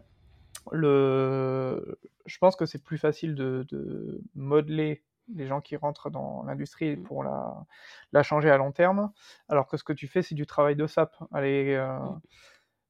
le... 0.73 1.99
Je 2.27 2.39
pense 2.39 2.57
que 2.57 2.67
c'est 2.67 2.83
plus 2.83 2.99
facile 2.99 3.35
de, 3.35 4.21
modeler 4.35 5.03
les 5.35 5.47
gens 5.47 5.61
qui 5.61 5.77
rentrent 5.77 6.09
dans 6.11 6.45
l'industrie 6.45 6.97
mmh. 6.97 7.03
pour 7.03 7.25
la, 7.25 7.67
la, 8.13 8.23
changer 8.23 8.51
à 8.51 8.57
long 8.57 8.71
terme, 8.71 9.11
alors 9.49 9.67
que 9.67 9.77
ce 9.77 9.83
que 9.83 9.93
tu 9.93 10.07
fais, 10.07 10.23
c'est 10.23 10.37
du 10.37 10.47
travail 10.47 10.77
de 10.77 10.87
sap. 10.87 11.17
Aller, 11.33 11.75
euh, 11.75 11.99
mmh. 11.99 12.21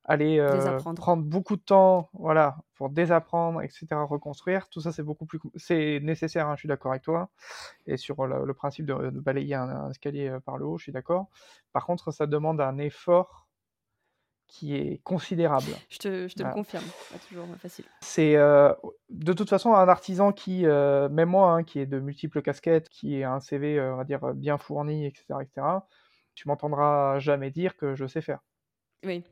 aller 0.04 0.38
euh, 0.38 0.78
prendre 0.96 1.22
beaucoup 1.22 1.56
de 1.56 1.62
temps 1.62 2.10
voilà, 2.12 2.58
pour 2.74 2.90
désapprendre, 2.90 3.62
etc., 3.62 3.86
reconstruire, 3.92 4.68
tout 4.68 4.80
ça, 4.80 4.92
c'est 4.92 5.02
beaucoup 5.02 5.24
plus... 5.24 5.40
C'est 5.54 6.00
nécessaire, 6.02 6.46
hein, 6.48 6.56
je 6.56 6.60
suis 6.60 6.68
d'accord 6.68 6.92
avec 6.92 7.02
toi. 7.02 7.30
Et 7.86 7.96
sur 7.96 8.26
le, 8.26 8.52
principe 8.52 8.84
de, 8.84 9.10
balayer 9.10 9.54
un, 9.54 9.88
escalier 9.90 10.28
euh, 10.28 10.40
par 10.40 10.58
le 10.58 10.66
haut, 10.66 10.76
je 10.76 10.84
suis 10.84 10.92
d'accord. 10.92 11.28
Par 11.72 11.86
contre, 11.86 12.10
ça 12.10 12.26
demande 12.26 12.60
un 12.60 12.76
effort 12.76 13.45
qui 14.48 14.74
est 14.74 15.02
considérable. 15.02 15.72
Je 15.88 15.98
te, 15.98 16.28
je 16.28 16.34
te 16.34 16.42
le 16.42 16.52
confirme, 16.52 16.84
pas 17.12 17.18
toujours 17.18 17.46
facile. 17.56 17.84
C'est 18.00 18.36
euh, 18.36 18.72
de 19.10 19.32
toute 19.32 19.48
façon 19.48 19.74
un 19.74 19.88
artisan 19.88 20.32
qui, 20.32 20.66
euh, 20.66 21.08
même 21.08 21.30
moi, 21.30 21.52
hein, 21.52 21.64
qui 21.64 21.80
est 21.80 21.86
de 21.86 21.98
multiples 21.98 22.42
casquettes, 22.42 22.88
qui 22.88 23.22
a 23.22 23.32
un 23.32 23.40
CV, 23.40 23.78
euh, 23.78 23.94
on 23.94 23.96
va 23.96 24.04
dire, 24.04 24.34
bien 24.34 24.58
fourni, 24.58 25.06
etc., 25.06 25.24
etc., 25.42 25.66
tu 26.34 26.48
m'entendras 26.48 27.18
jamais 27.18 27.50
dire 27.50 27.76
que 27.76 27.94
je 27.94 28.06
sais 28.06 28.20
faire. 28.20 28.40
Oui. 29.04 29.24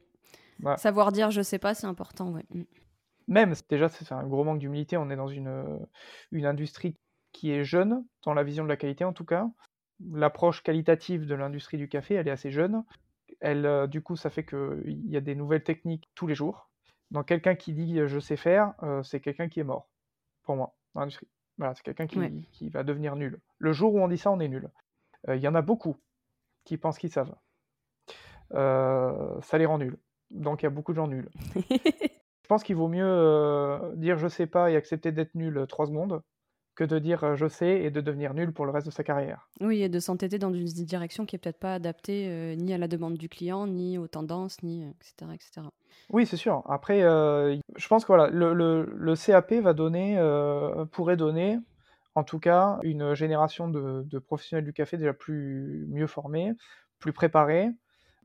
Savoir 0.77 1.13
dire 1.13 1.31
je 1.31 1.43
sais 1.43 1.59
pas, 1.59 1.75
c'est 1.75 1.87
important, 1.87 2.31
ouais. 2.31 2.45
Mm. 2.51 2.63
Même, 3.27 3.55
déjà, 3.71 3.89
c'est 3.89 4.13
un 4.13 4.27
gros 4.27 4.45
manque 4.45 4.59
d'humilité. 4.59 4.99
On 4.99 5.09
est 5.09 5.17
dans 5.17 5.29
une, 5.29 5.81
une 6.31 6.45
industrie 6.45 6.97
qui 7.33 7.51
est 7.51 7.65
jeune, 7.65 8.05
dans 8.23 8.35
la 8.35 8.43
vision 8.43 8.65
de 8.65 8.69
la 8.69 8.77
qualité 8.77 9.05
en 9.05 9.13
tout 9.13 9.25
cas. 9.25 9.49
L'approche 10.13 10.63
qualitative 10.63 11.27
de 11.27 11.35
l'industrie 11.35 11.79
du 11.79 11.89
café, 11.89 12.15
elle 12.15 12.29
est 12.29 12.33
assez 12.33 12.51
jeune. 12.51 12.85
Elle, 13.45 13.67
euh, 13.67 13.87
du 13.87 14.01
coup, 14.01 14.17
ça 14.17 14.31
fait 14.31 14.47
qu'il 14.47 15.07
y 15.07 15.19
a 15.19 15.21
des 15.21 15.35
nouvelles 15.35 15.63
techniques 15.63 16.09
tous 16.15 16.27
les 16.27 16.35
jours. 16.35 16.71
Donc, 17.11 17.27
quelqu'un 17.27 17.55
qui 17.55 17.75
dit 17.75 18.01
je 18.07 18.19
sais 18.19 18.37
faire, 18.37 18.73
euh, 18.83 19.03
c'est 19.03 19.21
quelqu'un 19.21 19.51
qui 19.51 19.61
est 19.61 19.65
mort, 19.65 19.91
pour 20.45 20.57
moi, 20.57 20.75
dans 20.95 21.03
l'industrie. 21.03 21.29
Voilà, 21.59 21.75
c'est 21.75 21.83
quelqu'un 21.83 22.07
qui, 22.07 22.71
va 22.71 22.85
devenir 22.85 23.17
nul. 23.17 23.39
Le 23.59 23.73
jour 23.75 23.95
où 23.95 24.01
on 24.01 24.09
dit 24.09 24.17
ça, 24.17 24.31
on 24.31 24.41
est 24.41 24.49
nul. 24.49 24.71
Euh, 25.29 25.37
il 25.37 25.43
y 25.43 25.47
en 25.47 25.55
a 25.55 25.61
beaucoup 25.61 25.99
qui 26.65 26.79
pensent 26.79 26.97
qu'ils 26.97 27.13
savent. 27.13 27.35
ça 28.51 29.59
les 29.59 29.67
rend 29.67 29.77
nuls. 29.77 29.99
Donc, 30.31 30.63
il 30.63 30.65
y 30.65 30.67
a 30.67 30.71
beaucoup 30.71 30.93
de 30.93 30.97
gens 30.97 31.07
nuls. 31.07 31.29
je 31.55 32.49
pense 32.49 32.65
qu'il 32.65 32.77
vaut 32.77 32.89
mieux 32.89 33.93
dire 33.97 34.17
je 34.17 34.27
sais 34.27 34.47
pas 34.47 34.71
et 34.71 34.77
accepter 34.77 35.13
d'être 35.13 35.35
nul 35.35 35.67
trois 35.69 35.85
secondes 35.85 36.23
que 36.75 36.85
de 36.85 36.99
dire 36.99 37.37
je 37.37 37.47
sais 37.47 37.83
et 37.83 37.91
de 37.91 38.01
devenir 38.01 38.35
nul 38.35 38.53
pour 38.53 38.67
le 38.67 38.73
reste 38.73 38.87
de 38.87 38.93
sa 38.93 39.05
carrière. 39.05 39.49
Oui, 39.61 39.83
et 39.83 39.89
de 39.89 40.01
s'entêter 40.01 40.39
dans 40.39 40.53
une 40.53 40.65
direction 40.65 41.27
qui 41.27 41.37
est 41.37 41.39
peut-être 41.39 41.59
pas 41.59 41.75
adaptée 41.75 42.55
ni 42.57 42.73
à 42.75 42.79
la 42.79 42.89
demande 42.89 43.17
du 43.17 43.29
client, 43.29 43.67
ni 43.67 43.99
aux 43.99 44.09
tendances, 44.09 44.63
ni 44.63 44.85
etc. 44.85 45.33
etc. 45.33 45.69
Oui, 46.11 46.27
c'est 46.27 46.37
sûr. 46.37 46.63
Après, 46.69 47.01
je 47.01 47.89
pense 47.89 48.05
que 48.05 48.09
voilà, 48.09 48.29
le, 48.29 48.53
le, 48.53 49.15
CAP 49.17 49.55
va 49.55 49.73
donner, 49.73 50.19
pourrait 50.93 51.17
donner, 51.17 51.59
en 52.15 52.25
tout 52.25 52.39
cas, 52.39 52.79
une 52.83 53.15
génération 53.15 53.69
de, 53.69 54.03
de, 54.05 54.19
professionnels 54.19 54.65
du 54.65 54.73
café 54.73 54.97
déjà 54.97 55.13
plus 55.13 55.87
mieux 55.89 56.07
formés, 56.07 56.53
plus 56.99 57.13
préparés, 57.13 57.71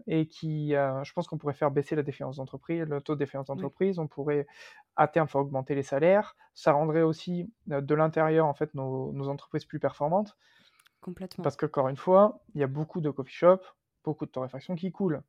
et 0.08 0.28
qui, 0.28 0.76
euh, 0.76 1.04
je 1.04 1.14
pense 1.14 1.28
qu'on 1.28 1.38
pourrait 1.38 1.54
faire 1.54 1.72
baisser 1.72 1.96
la 1.96 2.04
défiance 2.04 2.38
d'entreprise, 2.38 2.82
le 2.82 3.02
taux 3.02 3.14
de 3.14 3.20
défiance 3.20 3.48
d'entreprise, 3.48 4.00
on 4.00 4.08
pourrait 4.08 4.48
à 4.96 5.08
terme 5.08 5.28
faire 5.28 5.42
augmenter 5.42 5.76
les 5.76 5.84
salaires, 5.84 6.36
ça 6.54 6.72
rendrait 6.72 7.02
aussi 7.02 7.52
euh, 7.72 7.82
de 7.82 7.96
l'intérieur 7.96 8.46
en 8.46 8.54
fait 8.54 8.74
nos, 8.74 9.28
entreprises 9.30 9.66
plus 9.66 9.80
performantes. 9.80 10.38
Complètement. 11.02 11.44
Parce 11.44 11.56
que 11.56 11.66
encore 11.66 11.88
une 11.88 11.98
fois, 11.98 12.42
il 12.54 12.62
y 12.62 12.64
a 12.64 12.68
beaucoup 12.68 13.02
de 13.02 13.10
coffee 13.10 13.34
shops, 13.34 13.76
beaucoup 14.04 14.26
de 14.26 14.32
torréfaction 14.32 14.76
qui 14.76 14.92
coulent. 14.92 15.22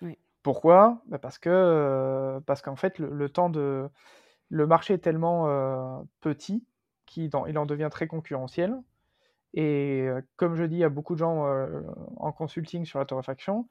Oui. 0.00 0.18
Pourquoi? 0.42 1.02
Bah, 1.06 1.18
Parce 1.18 1.38
que 1.38 1.50
euh, 1.50 2.40
parce 2.40 2.62
qu'en 2.62 2.76
fait 2.76 2.98
le, 2.98 3.28
temps 3.28 3.48
de 3.48 3.88
le 4.48 4.66
marché 4.66 4.94
est 4.94 4.98
tellement 4.98 6.04
petit 6.20 6.64
qu'il 7.06 7.30
il 7.48 7.58
en 7.58 7.66
devient 7.66 7.88
très 7.90 8.06
concurrentiel 8.06 8.76
et 9.54 10.08
comme 10.36 10.54
je 10.54 10.64
dis 10.64 10.82
à 10.84 10.88
beaucoup 10.88 11.14
de 11.14 11.18
gens 11.18 11.44
en 12.16 12.32
consulting 12.32 12.84
sur 12.84 12.98
la 12.98 13.04
torréfaction, 13.04 13.68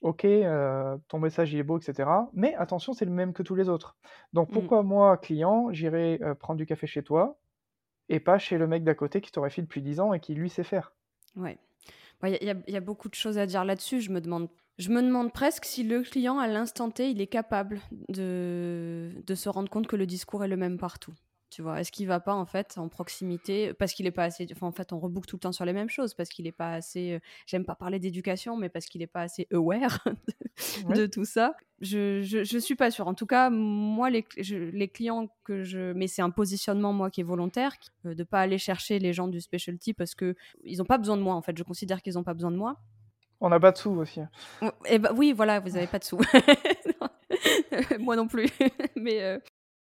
ok, 0.00 0.26
ton 1.08 1.18
message 1.18 1.52
il 1.52 1.58
est 1.58 1.64
beau, 1.64 1.78
etc. 1.78 2.08
Mais 2.32 2.54
attention, 2.54 2.92
c'est 2.92 3.04
le 3.04 3.10
même 3.10 3.32
que 3.32 3.42
tous 3.42 3.54
les 3.54 3.68
autres. 3.68 3.96
Donc 4.32 4.48
mmh. 4.48 4.52
pourquoi 4.52 4.82
moi, 4.82 5.16
client, 5.18 5.72
j'irai 5.72 6.20
prendre 6.40 6.58
du 6.58 6.66
café 6.66 6.86
chez 6.86 7.02
toi 7.02 7.38
et 8.08 8.20
pas 8.20 8.38
chez 8.38 8.58
le 8.58 8.66
mec 8.66 8.84
d'à 8.84 8.94
côté 8.94 9.20
qui 9.20 9.30
torréfie 9.30 9.62
depuis 9.62 9.82
10 9.82 10.00
ans 10.00 10.12
et 10.14 10.20
qui 10.20 10.34
lui 10.34 10.48
sait 10.48 10.64
faire? 10.64 10.92
Ouais. 11.36 11.58
Il 12.24 12.62
y, 12.66 12.76
a 12.76 12.80
beaucoup 12.80 13.08
de 13.08 13.14
choses 13.14 13.38
à 13.38 13.46
dire 13.46 13.64
là-dessus. 13.64 14.00
Je 14.00 14.10
me 14.10 14.20
demande 14.20 14.48
je 14.76 14.90
me 14.90 15.02
demande 15.02 15.32
presque 15.32 15.64
si 15.64 15.82
le 15.82 16.02
client, 16.02 16.38
à 16.38 16.46
l'instant 16.46 16.90
T, 16.90 17.10
il 17.10 17.20
est 17.20 17.26
capable 17.26 17.80
de, 18.08 19.10
de 19.26 19.34
se 19.34 19.48
rendre 19.48 19.68
compte 19.68 19.88
que 19.88 19.96
le 19.96 20.06
discours 20.06 20.44
est 20.44 20.48
le 20.48 20.56
même 20.56 20.78
partout. 20.78 21.14
Tu 21.58 21.62
vois, 21.62 21.80
est-ce 21.80 21.90
qu'il 21.90 22.06
va 22.06 22.20
pas 22.20 22.34
en 22.34 22.46
fait 22.46 22.78
en 22.78 22.86
proximité 22.86 23.74
parce 23.74 23.92
qu'il 23.92 24.06
est 24.06 24.12
pas 24.12 24.22
assez. 24.22 24.46
Enfin, 24.52 24.68
en 24.68 24.70
fait, 24.70 24.92
on 24.92 25.00
reboucle 25.00 25.26
tout 25.26 25.34
le 25.34 25.40
temps 25.40 25.50
sur 25.50 25.64
les 25.64 25.72
mêmes 25.72 25.88
choses 25.90 26.14
parce 26.14 26.28
qu'il 26.28 26.46
est 26.46 26.52
pas 26.52 26.74
assez. 26.74 27.14
Euh, 27.14 27.18
j'aime 27.46 27.64
pas 27.64 27.74
parler 27.74 27.98
d'éducation, 27.98 28.56
mais 28.56 28.68
parce 28.68 28.86
qu'il 28.86 29.02
est 29.02 29.08
pas 29.08 29.22
assez 29.22 29.48
aware 29.52 29.98
de, 30.94 31.06
tout 31.06 31.24
ça. 31.24 31.56
Je, 31.80 32.22
je, 32.22 32.58
suis 32.58 32.76
pas 32.76 32.92
sûre. 32.92 33.08
En 33.08 33.14
tout 33.14 33.26
cas, 33.26 33.50
moi, 33.50 34.08
les, 34.08 34.24
les 34.38 34.86
clients 34.86 35.26
que 35.42 35.64
je. 35.64 35.92
Mais 35.94 36.06
c'est 36.06 36.22
un 36.22 36.30
positionnement 36.30 36.92
moi 36.92 37.10
qui 37.10 37.22
est 37.22 37.24
volontaire, 37.24 37.72
de 38.04 38.10
euh, 38.10 38.14
de 38.14 38.22
pas 38.22 38.38
aller 38.38 38.58
chercher 38.58 39.00
les 39.00 39.12
gens 39.12 39.26
du 39.26 39.40
specialty 39.40 39.94
parce 39.94 40.14
que 40.14 40.36
ils 40.62 40.80
ont 40.80 40.86
pas 40.86 40.98
besoin 40.98 41.16
de 41.16 41.22
moi. 41.22 41.34
En 41.34 41.42
fait, 41.42 41.58
je 41.58 41.64
considère 41.64 42.02
qu'ils 42.02 42.16
ont 42.20 42.24
pas 42.24 42.34
besoin 42.34 42.52
de 42.52 42.56
moi. 42.56 42.76
On 43.40 43.48
n'a 43.48 43.58
pas 43.58 43.72
de 43.72 43.78
sous 43.78 43.90
aussi. 43.90 44.20
Eh 44.88 45.00
ben, 45.00 45.12
oui, 45.16 45.32
voilà, 45.32 45.58
vous 45.58 45.76
avez 45.76 45.88
pas 45.88 45.98
de 45.98 46.04
sous. 46.04 46.20
moi 47.98 48.16
non 48.16 48.28
plus. 48.28 48.48
mais 48.96 49.22
euh, 49.22 49.38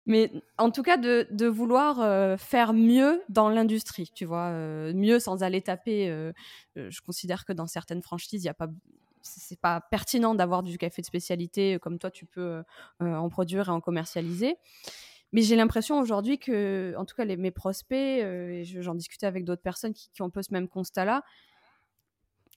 mais 0.06 0.32
en 0.58 0.72
tout 0.72 0.84
cas 0.84 0.97
de, 0.97 1.45
vouloir 1.47 2.02
euh, 2.02 2.38
faire 2.38 2.74
mieux 2.74 3.22
dans 3.30 3.50
l'industrie, 3.50 4.10
tu 4.14 4.26
vois, 4.26 4.47
euh, 4.47 4.93
mieux 4.93 5.20
sans 5.20 5.43
aller 5.43 5.62
taper. 5.62 6.10
Euh, 6.10 6.32
je 6.76 7.02
considère 7.02 7.45
que 7.45 7.54
dans 7.54 7.68
certaines 7.68 8.02
franchises, 8.02 8.43
il 8.43 8.47
y 8.47 8.50
a 8.50 8.54
pas 8.54 8.68
c'est 9.22 9.60
pas 9.60 9.82
pertinent 9.82 10.34
d'avoir 10.34 10.64
du 10.64 10.78
café 10.78 11.02
de 11.02 11.06
spécialité 11.06 11.78
comme 11.82 12.00
toi 12.00 12.10
tu 12.10 12.26
peux 12.26 12.64
en 13.02 13.28
produire 13.28 13.68
et 13.68 13.72
en 13.72 13.82
commercialiser. 13.82 14.56
Mais 15.34 15.41
j'ai 15.41 15.58
l'impression 15.58 16.00
aujourd'hui 16.00 16.39
que, 16.39 16.95
en 16.97 17.06
tout 17.06 17.16
cas, 17.16 17.26
mes 17.26 17.52
prospects, 17.52 17.97
et 17.97 18.64
j'en 18.64 18.95
discutais 18.95 19.28
avec 19.28 19.43
d'autres 19.43 19.62
personnes 19.62 19.93
qui, 19.93 20.10
qui, 20.10 20.22
ont 20.22 20.26
un 20.26 20.30
peu 20.30 20.41
ce 20.41 20.54
même 20.54 20.70
constat-là, 20.70 21.24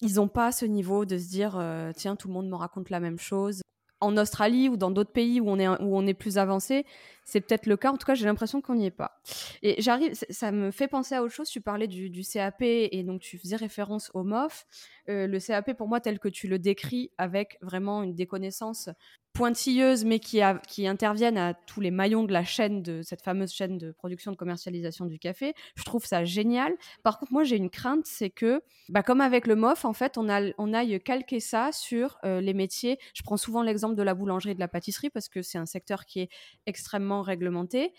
ils 0.00 0.14
n'ont 0.14 0.28
pas 0.28 0.52
ce 0.52 0.64
niveau 0.64 1.04
de 1.04 1.18
se 1.18 1.28
dire 1.28 1.60
tiens, 1.96 2.14
tout 2.14 2.28
le 2.28 2.34
monde 2.34 2.48
me 2.48 2.54
raconte 2.54 2.90
la 2.90 3.00
même 3.00 3.18
chose 3.18 3.60
en 4.02 4.16
Australie 4.16 4.68
ou 4.68 4.76
dans 4.76 4.90
d'autres 4.90 5.12
pays 5.12 5.40
où 5.40 5.48
on 5.48 5.58
est, 5.58 5.68
où 5.68 5.96
on 5.96 6.06
est 6.06 6.14
plus 6.14 6.36
avancé, 6.36 6.84
c'est 7.24 7.40
peut-être 7.40 7.66
le 7.66 7.76
cas. 7.76 7.92
En 7.92 7.96
tout 7.96 8.06
cas, 8.06 8.14
j'ai 8.14 8.26
l'impression 8.26 8.60
qu'on 8.60 8.74
n'y 8.74 8.86
est 8.86 8.90
pas. 8.90 9.20
Et 9.62 9.80
j'arrive, 9.80 10.12
ça 10.28 10.50
me 10.50 10.70
fait 10.70 10.88
penser 10.88 11.14
à 11.14 11.22
autre 11.22 11.32
chose. 11.32 11.48
Tu 11.48 11.60
parlais 11.60 11.86
du, 11.86 12.10
CAP 12.22 12.62
et 12.62 13.02
donc 13.04 13.20
tu 13.20 13.38
faisais 13.38 13.56
référence 13.56 14.10
au 14.14 14.24
MOF. 14.24 14.66
Euh, 15.08 15.26
le 15.26 15.38
CAP, 15.38 15.74
pour 15.74 15.88
moi, 15.88 16.00
tel 16.00 16.18
que 16.18 16.28
tu 16.28 16.48
le 16.48 16.58
décris, 16.58 17.10
avec 17.16 17.58
vraiment 17.62 18.02
une 18.02 18.14
déconnaissance 18.14 18.88
pointilleuses, 19.32 20.04
mais 20.04 20.18
qui, 20.18 20.40
qui 20.68 20.86
interviennent 20.86 21.38
à 21.38 21.54
tous 21.54 21.80
les 21.80 21.90
maillons 21.90 22.24
de 22.24 22.32
la 22.32 22.44
chaîne, 22.44 22.82
de 22.82 23.02
cette 23.02 23.22
fameuse 23.22 23.52
chaîne 23.52 23.78
de 23.78 23.92
production 23.92 24.30
de 24.30 24.36
commercialisation 24.36 25.06
du 25.06 25.18
café. 25.18 25.54
Je 25.74 25.84
trouve 25.84 26.04
ça 26.04 26.24
génial. 26.24 26.74
Par 27.02 27.18
contre, 27.18 27.32
moi, 27.32 27.44
j'ai 27.44 27.56
une 27.56 27.70
crainte, 27.70 28.04
c'est 28.04 28.30
que, 28.30 28.62
bah, 28.88 29.02
comme 29.02 29.20
avec 29.20 29.46
le 29.46 29.56
MOF, 29.56 29.84
en 29.84 29.92
fait, 29.92 30.18
on, 30.18 30.28
aille 30.28 31.00
calquer 31.00 31.40
ça 31.40 31.70
sur 31.72 32.18
euh, 32.24 32.40
les 32.40 32.54
métiers. 32.54 32.98
Je 33.14 33.22
prends 33.22 33.36
souvent 33.36 33.62
l'exemple 33.62 33.94
de 33.94 34.02
la 34.02 34.14
boulangerie 34.14 34.52
et 34.52 34.54
de 34.54 34.60
la 34.60 34.68
pâtisserie 34.68 35.10
parce 35.10 35.28
que 35.28 35.42
c'est 35.42 35.58
un 35.58 35.66
secteur 35.66 36.04
qui 36.04 36.20
est 36.20 36.28
extrêmement 36.66 37.22
réglementé. 37.22 37.92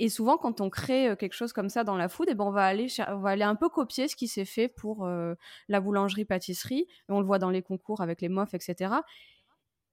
Et 0.00 0.08
souvent, 0.08 0.38
quand 0.38 0.60
on 0.60 0.70
crée 0.70 1.08
euh, 1.08 1.16
quelque 1.16 1.32
chose 1.32 1.52
comme 1.52 1.68
ça 1.68 1.84
dans 1.84 1.96
la 1.96 2.08
food, 2.08 2.28
et 2.28 2.32
eh 2.32 2.34
ben 2.34 2.44
on, 2.44 2.50
va 2.50 2.64
aller, 2.64 2.86
on 3.08 3.18
va 3.18 3.30
aller 3.30 3.42
un 3.42 3.56
peu 3.56 3.68
copier 3.68 4.06
ce 4.08 4.16
qui 4.16 4.28
s'est 4.28 4.44
fait 4.44 4.68
pour 4.68 5.04
euh, 5.04 5.34
la 5.68 5.80
boulangerie-pâtisserie. 5.80 6.86
On 7.08 7.20
le 7.20 7.26
voit 7.26 7.38
dans 7.38 7.50
les 7.50 7.62
concours 7.62 8.00
avec 8.00 8.20
les 8.20 8.28
MOF, 8.28 8.54
etc. 8.54 8.94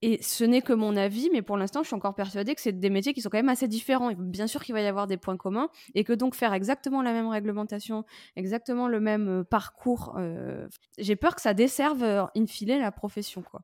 Et 0.05 0.21
ce 0.21 0.43
n'est 0.43 0.61
que 0.61 0.71
mon 0.71 0.95
avis, 0.95 1.31
mais 1.33 1.41
pour 1.41 1.57
l'instant, 1.57 1.81
je 1.81 1.87
suis 1.87 1.95
encore 1.95 2.13
persuadée 2.13 2.53
que 2.53 2.61
c'est 2.61 2.79
des 2.79 2.91
métiers 2.91 3.15
qui 3.15 3.21
sont 3.21 3.29
quand 3.29 3.39
même 3.39 3.49
assez 3.49 3.67
différents. 3.67 4.11
Et 4.11 4.15
bien 4.15 4.45
sûr 4.45 4.63
qu'il 4.63 4.75
va 4.75 4.81
y 4.81 4.85
avoir 4.85 5.07
des 5.07 5.17
points 5.17 5.35
communs, 5.35 5.67
et 5.95 6.03
que 6.03 6.13
donc 6.13 6.35
faire 6.35 6.53
exactement 6.53 7.01
la 7.01 7.11
même 7.11 7.27
réglementation, 7.27 8.05
exactement 8.35 8.87
le 8.87 8.99
même 8.99 9.27
euh, 9.27 9.43
parcours, 9.43 10.13
euh, 10.19 10.67
j'ai 10.99 11.15
peur 11.15 11.33
que 11.33 11.41
ça 11.41 11.55
desserve 11.55 12.03
euh, 12.03 12.23
in 12.37 12.45
fine 12.45 12.77
la 12.77 12.91
profession, 12.91 13.41
quoi. 13.41 13.61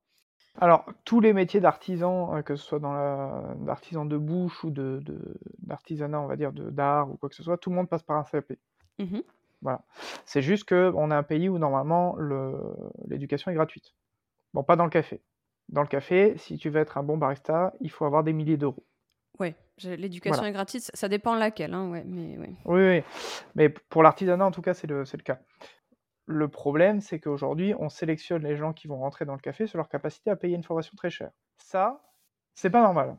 Alors, 0.59 0.83
tous 1.05 1.19
les 1.19 1.31
métiers 1.31 1.59
d'artisan, 1.59 2.41
que 2.41 2.55
ce 2.55 2.65
soit 2.65 2.79
dans 2.79 2.93
l'artisan 3.63 4.05
de 4.05 4.17
bouche 4.17 4.63
ou 4.63 4.71
de, 4.71 4.99
d'artisanat, 5.59 6.19
on 6.19 6.25
va 6.25 6.37
dire, 6.37 6.51
d'art 6.51 7.11
ou 7.11 7.17
quoi 7.17 7.29
que 7.29 7.35
ce 7.35 7.43
soit, 7.43 7.57
tout 7.57 7.69
le 7.69 7.75
monde 7.75 7.87
passe 7.87 8.01
par 8.01 8.17
un 8.17 8.23
CAP. 8.23 8.53
Mmh 8.97 9.19
voilà. 9.61 9.83
C'est 10.25 10.41
juste 10.41 10.67
qu'on 10.67 11.11
a 11.11 11.15
un 11.15 11.23
pays 11.23 11.47
où 11.47 11.59
normalement 11.59 12.17
l'éducation 13.05 13.51
est 13.51 13.53
gratuite. 13.53 13.93
Bon, 14.55 14.63
pas 14.63 14.75
dans 14.75 14.85
le 14.85 14.89
café. 14.89 15.21
Dans 15.71 15.81
le 15.81 15.87
café, 15.87 16.37
si 16.37 16.57
tu 16.57 16.69
veux 16.69 16.81
être 16.81 16.97
un 16.97 17.03
bon 17.03 17.17
barista, 17.17 17.73
il 17.79 17.89
faut 17.89 18.05
avoir 18.05 18.23
des 18.23 18.33
milliers 18.33 18.57
d'euros. 18.57 18.83
Oui, 19.39 19.55
l'éducation 19.83 20.43
est 20.43 20.51
gratuite, 20.51 20.91
ça 20.93 21.07
dépend 21.07 21.35
laquelle, 21.35 21.73
hein, 21.73 21.89
ouais, 21.89 22.03
mais 22.05 22.37
Oui, 22.65 22.81
oui, 22.81 23.03
mais 23.55 23.69
pour 23.69 24.03
l'artisanat, 24.03 24.45
en 24.45 24.51
tout 24.51 24.61
cas, 24.61 24.73
c'est 24.73 24.87
le, 24.87 25.03
le 25.03 25.23
cas. 25.23 25.39
Le 26.25 26.47
problème, 26.47 27.01
c'est 27.01 27.19
qu'aujourd'hui, 27.19 27.73
on 27.79 27.89
sélectionne 27.89 28.43
les 28.43 28.55
gens 28.55 28.73
qui 28.73 28.87
vont 28.87 28.99
rentrer 28.99 29.25
dans 29.25 29.33
le 29.33 29.39
café 29.39 29.65
sur 29.65 29.77
leur 29.77 29.89
capacité 29.89 30.29
à 30.29 30.35
payer 30.35 30.55
une 30.55 30.63
formation 30.63 30.93
très 30.95 31.09
chère. 31.09 31.31
Ça, 31.57 32.03
c'est 32.53 32.69
pas 32.69 32.81
normal. 32.81 33.17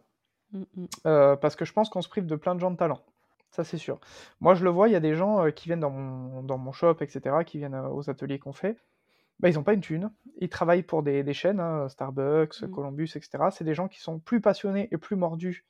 Mmh, 0.53 0.62
mmh. 0.74 0.86
Euh, 1.07 1.36
parce 1.36 1.57
que 1.57 1.64
je 1.64 1.72
pense 1.72 1.88
qu'on 1.88 2.03
se 2.03 2.09
prive 2.09 2.26
de 2.26 2.36
plein 2.36 2.55
de 2.55 2.61
gens 2.61 2.70
de 2.70 2.76
talent. 2.76 3.03
Ça, 3.50 3.64
c'est 3.64 3.78
sûr. 3.78 3.98
Moi, 4.40 4.55
je 4.55 4.64
le 4.64 4.70
vois, 4.70 4.88
il 4.88 4.92
y 4.92 4.96
a 4.96 5.00
des 5.00 5.14
gens 5.14 5.44
euh, 5.44 5.50
qui 5.50 5.68
viennent 5.68 5.80
dans 5.80 5.90
mon, 5.90 6.42
dans 6.42 6.59
mon 6.59 6.72
shop, 6.72 6.96
etc., 7.00 7.36
qui 7.44 7.59
viennent 7.59 7.74
euh, 7.74 7.88
aux 7.88 8.09
ateliers 8.09 8.38
qu'on 8.38 8.53
fait. 8.53 8.76
Bah, 9.43 9.49
ils 9.49 9.57
n'ont 9.57 9.64
pas 9.64 9.74
une 9.74 9.80
thune. 9.80 10.11
Ils 10.38 10.49
travaillent 10.49 10.84
pour 10.84 11.03
des, 11.03 11.32
chaînes, 11.34 11.61
hein, 11.61 11.88
Starbucks, 11.88 12.62
mmh. 12.62 12.70
Columbus, 12.70 13.11
etc. 13.16 13.45
C'est 13.51 13.64
des 13.64 13.74
gens 13.74 13.88
qui 13.88 14.01
sont 14.01 14.20
plus 14.20 14.40
passionnés 14.40 14.88
et 14.93 14.97
plus 14.97 15.16
mordus 15.16 15.66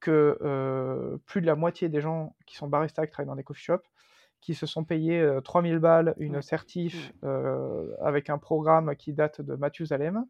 que 0.00 1.16
plus 1.26 1.40
de 1.40 1.46
la 1.46 1.54
moitié 1.54 1.88
des 1.88 2.00
gens 2.00 2.34
qui 2.44 2.56
sont 2.56 2.66
baristas 2.66 3.06
qui 3.06 3.12
travaillent 3.12 3.28
dans 3.28 3.36
des 3.36 3.44
coffee 3.44 3.62
shops 3.62 3.88
qui 4.42 4.54
se 4.54 4.66
sont 4.66 4.84
payés 4.84 5.24
3000 5.44 5.78
balles, 5.78 6.14
une 6.18 6.42
certif 6.42 7.12
avec 8.00 8.28
un 8.28 8.38
programme 8.38 8.94
qui 8.96 9.14
date 9.14 9.40
de 9.40 9.54
Mathusalem. 9.54 10.26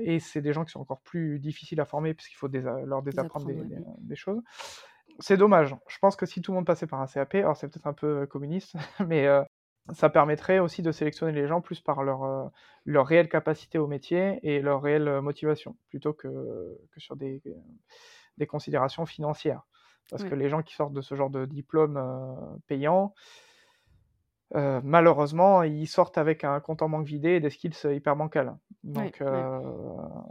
Et 0.00 0.20
c'est 0.20 0.40
des 0.40 0.54
gens 0.54 0.64
qui 0.64 0.72
sont 0.72 0.80
encore 0.80 1.02
plus 1.02 1.38
difficiles 1.38 1.80
à 1.80 1.84
former 1.84 2.14
puisqu'il 2.14 2.36
faut 2.36 2.48
leur 2.48 3.02
désapprendre 3.02 3.46
des, 3.98 4.16
choses. 4.16 4.40
C'est 5.18 5.36
dommage. 5.36 5.76
Je 5.86 5.98
pense 5.98 6.16
que 6.16 6.24
si 6.24 6.40
tout 6.40 6.52
le 6.52 6.56
monde 6.56 6.66
passait 6.66 6.86
par 6.86 7.02
un 7.02 7.06
CAP, 7.06 7.34
alors 7.34 7.56
c'est 7.58 7.68
peut-être 7.68 7.86
un 7.86 7.92
peu 7.92 8.26
communiste, 8.26 8.74
mais 9.06 9.28
ça 9.92 10.08
permettrait 10.10 10.58
aussi 10.58 10.82
de 10.82 10.92
sélectionner 10.92 11.32
les 11.32 11.48
gens 11.48 11.60
plus 11.60 11.80
par 11.80 12.02
leur, 12.02 12.50
leur 12.84 13.06
réelle 13.06 13.28
capacité 13.28 13.78
au 13.78 13.86
métier 13.86 14.38
et 14.42 14.60
leur 14.60 14.82
réelle 14.82 15.20
motivation, 15.20 15.76
plutôt 15.88 16.12
que, 16.12 16.28
que 16.92 17.00
sur 17.00 17.16
des, 17.16 17.42
des 18.38 18.46
considérations 18.46 19.06
financières. 19.06 19.62
Parce 20.10 20.24
que 20.24 20.34
les 20.34 20.48
gens 20.50 20.62
qui 20.62 20.74
sortent 20.74 20.92
de 20.92 21.00
ce 21.00 21.14
genre 21.14 21.30
de 21.30 21.46
diplôme 21.46 22.00
payant, 22.66 23.14
malheureusement, 24.54 25.62
ils 25.62 25.86
sortent 25.86 26.18
avec 26.18 26.44
un 26.44 26.60
compte 26.60 26.82
en 26.82 26.88
banque 26.88 27.06
vidé 27.06 27.30
et 27.30 27.40
des 27.40 27.50
skills 27.50 27.76
hyper 27.84 28.14
bancals. 28.14 28.56
Donc, 28.84 29.22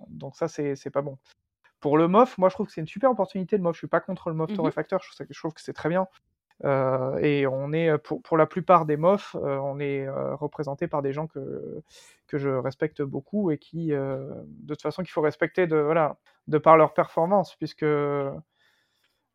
donc 0.10 0.36
ça, 0.36 0.48
c'est 0.48 0.92
pas 0.92 1.02
bon. 1.02 1.18
Pour 1.80 1.98
le 1.98 2.08
MOF, 2.08 2.38
moi, 2.38 2.50
je 2.50 2.54
trouve 2.54 2.68
que 2.68 2.74
c'est 2.74 2.82
une 2.82 2.88
super 2.88 3.10
opportunité. 3.10 3.58
Le 3.58 3.64
MOF, 3.64 3.74
je 3.74 3.80
suis 3.80 3.88
pas 3.88 4.02
contre 4.02 4.30
le 4.30 4.36
MOF 4.36 4.52
mmh 4.52 4.56
torréfacteur, 4.56 5.02
je, 5.02 5.24
je 5.28 5.40
trouve 5.40 5.54
que 5.54 5.62
c'est 5.62 5.74
très 5.74 5.90
bien. 5.90 6.08
Et 6.64 7.48
on 7.48 7.74
est, 7.74 7.98
pour, 7.98 8.22
pour, 8.22 8.38
la 8.38 8.46
plupart 8.46 8.86
des 8.86 8.98
MOF, 8.98 9.36
on 9.36 9.80
est 9.80 10.08
représenté 10.10 10.88
par 10.88 11.02
des 11.02 11.14
gens 11.14 11.28
que, 11.28 11.82
que 12.28 12.38
je 12.38 12.50
respecte 12.50 13.02
beaucoup 13.02 13.52
et 13.52 13.58
qui, 13.58 13.90
de 13.90 14.46
toute 14.68 14.82
façon, 14.82 15.02
qu'il 15.02 15.12
faut 15.12 15.22
respecter 15.22 15.68
de, 15.68 15.78
voilà, 15.78 16.18
de 16.48 16.58
par 16.58 16.78
leur 16.78 16.94
performance, 16.94 17.56
puisque 17.56 17.86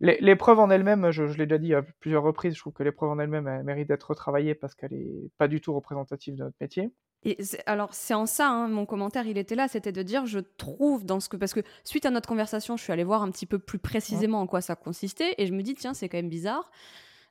L'épreuve 0.01 0.59
en 0.59 0.69
elle-même, 0.69 1.11
je, 1.11 1.23
l'ai 1.23 1.47
déjà 1.47 1.57
dit 1.57 1.75
à 1.75 1.83
plusieurs 2.01 2.23
reprises, 2.23 2.55
je 2.55 2.61
trouve 2.61 2.75
que 2.75 2.83
l'épreuve 2.83 3.11
en 3.11 3.19
elle-même 3.19 3.63
mérite 3.63 3.89
d'être 3.89 4.11
retravaillée 4.11 4.55
parce 4.55 4.75
qu'elle 4.75 4.93
n'est 4.93 5.31
pas 5.39 5.49
du 5.49 5.63
tout 5.63 5.73
représentative 5.73 6.35
de 6.35 6.45
notre 6.45 6.57
métier. 6.61 6.93
Et 7.25 7.39
alors 7.65 7.95
c'est 7.95 8.13
en 8.13 8.27
ça, 8.27 8.51
hein, 8.51 8.69
mon 8.69 8.85
commentaire, 8.85 9.27
il 9.27 9.39
était 9.39 9.55
là, 9.55 9.69
c'était 9.69 9.93
de 9.93 10.03
dire, 10.03 10.27
je 10.27 10.39
trouve 10.39 11.07
dans 11.07 11.19
ce 11.19 11.31
que, 11.31 11.39
parce 11.39 11.55
que 11.55 11.61
suite 11.83 12.05
à 12.05 12.11
notre 12.11 12.29
conversation, 12.29 12.77
je 12.77 12.83
suis 12.83 12.93
allée 12.93 13.05
voir 13.05 13.23
un 13.23 13.31
petit 13.31 13.47
peu 13.47 13.59
plus 13.59 13.79
précisément 13.79 14.41
en 14.41 14.47
quoi 14.47 14.61
ça 14.61 14.77
consistait, 14.77 15.35
et 15.39 15.47
je 15.47 15.55
me 15.55 15.63
dis, 15.63 15.75
tiens, 15.75 15.95
c'est 15.95 16.11
quand 16.11 16.19
même 16.19 16.29
bizarre. 16.29 16.71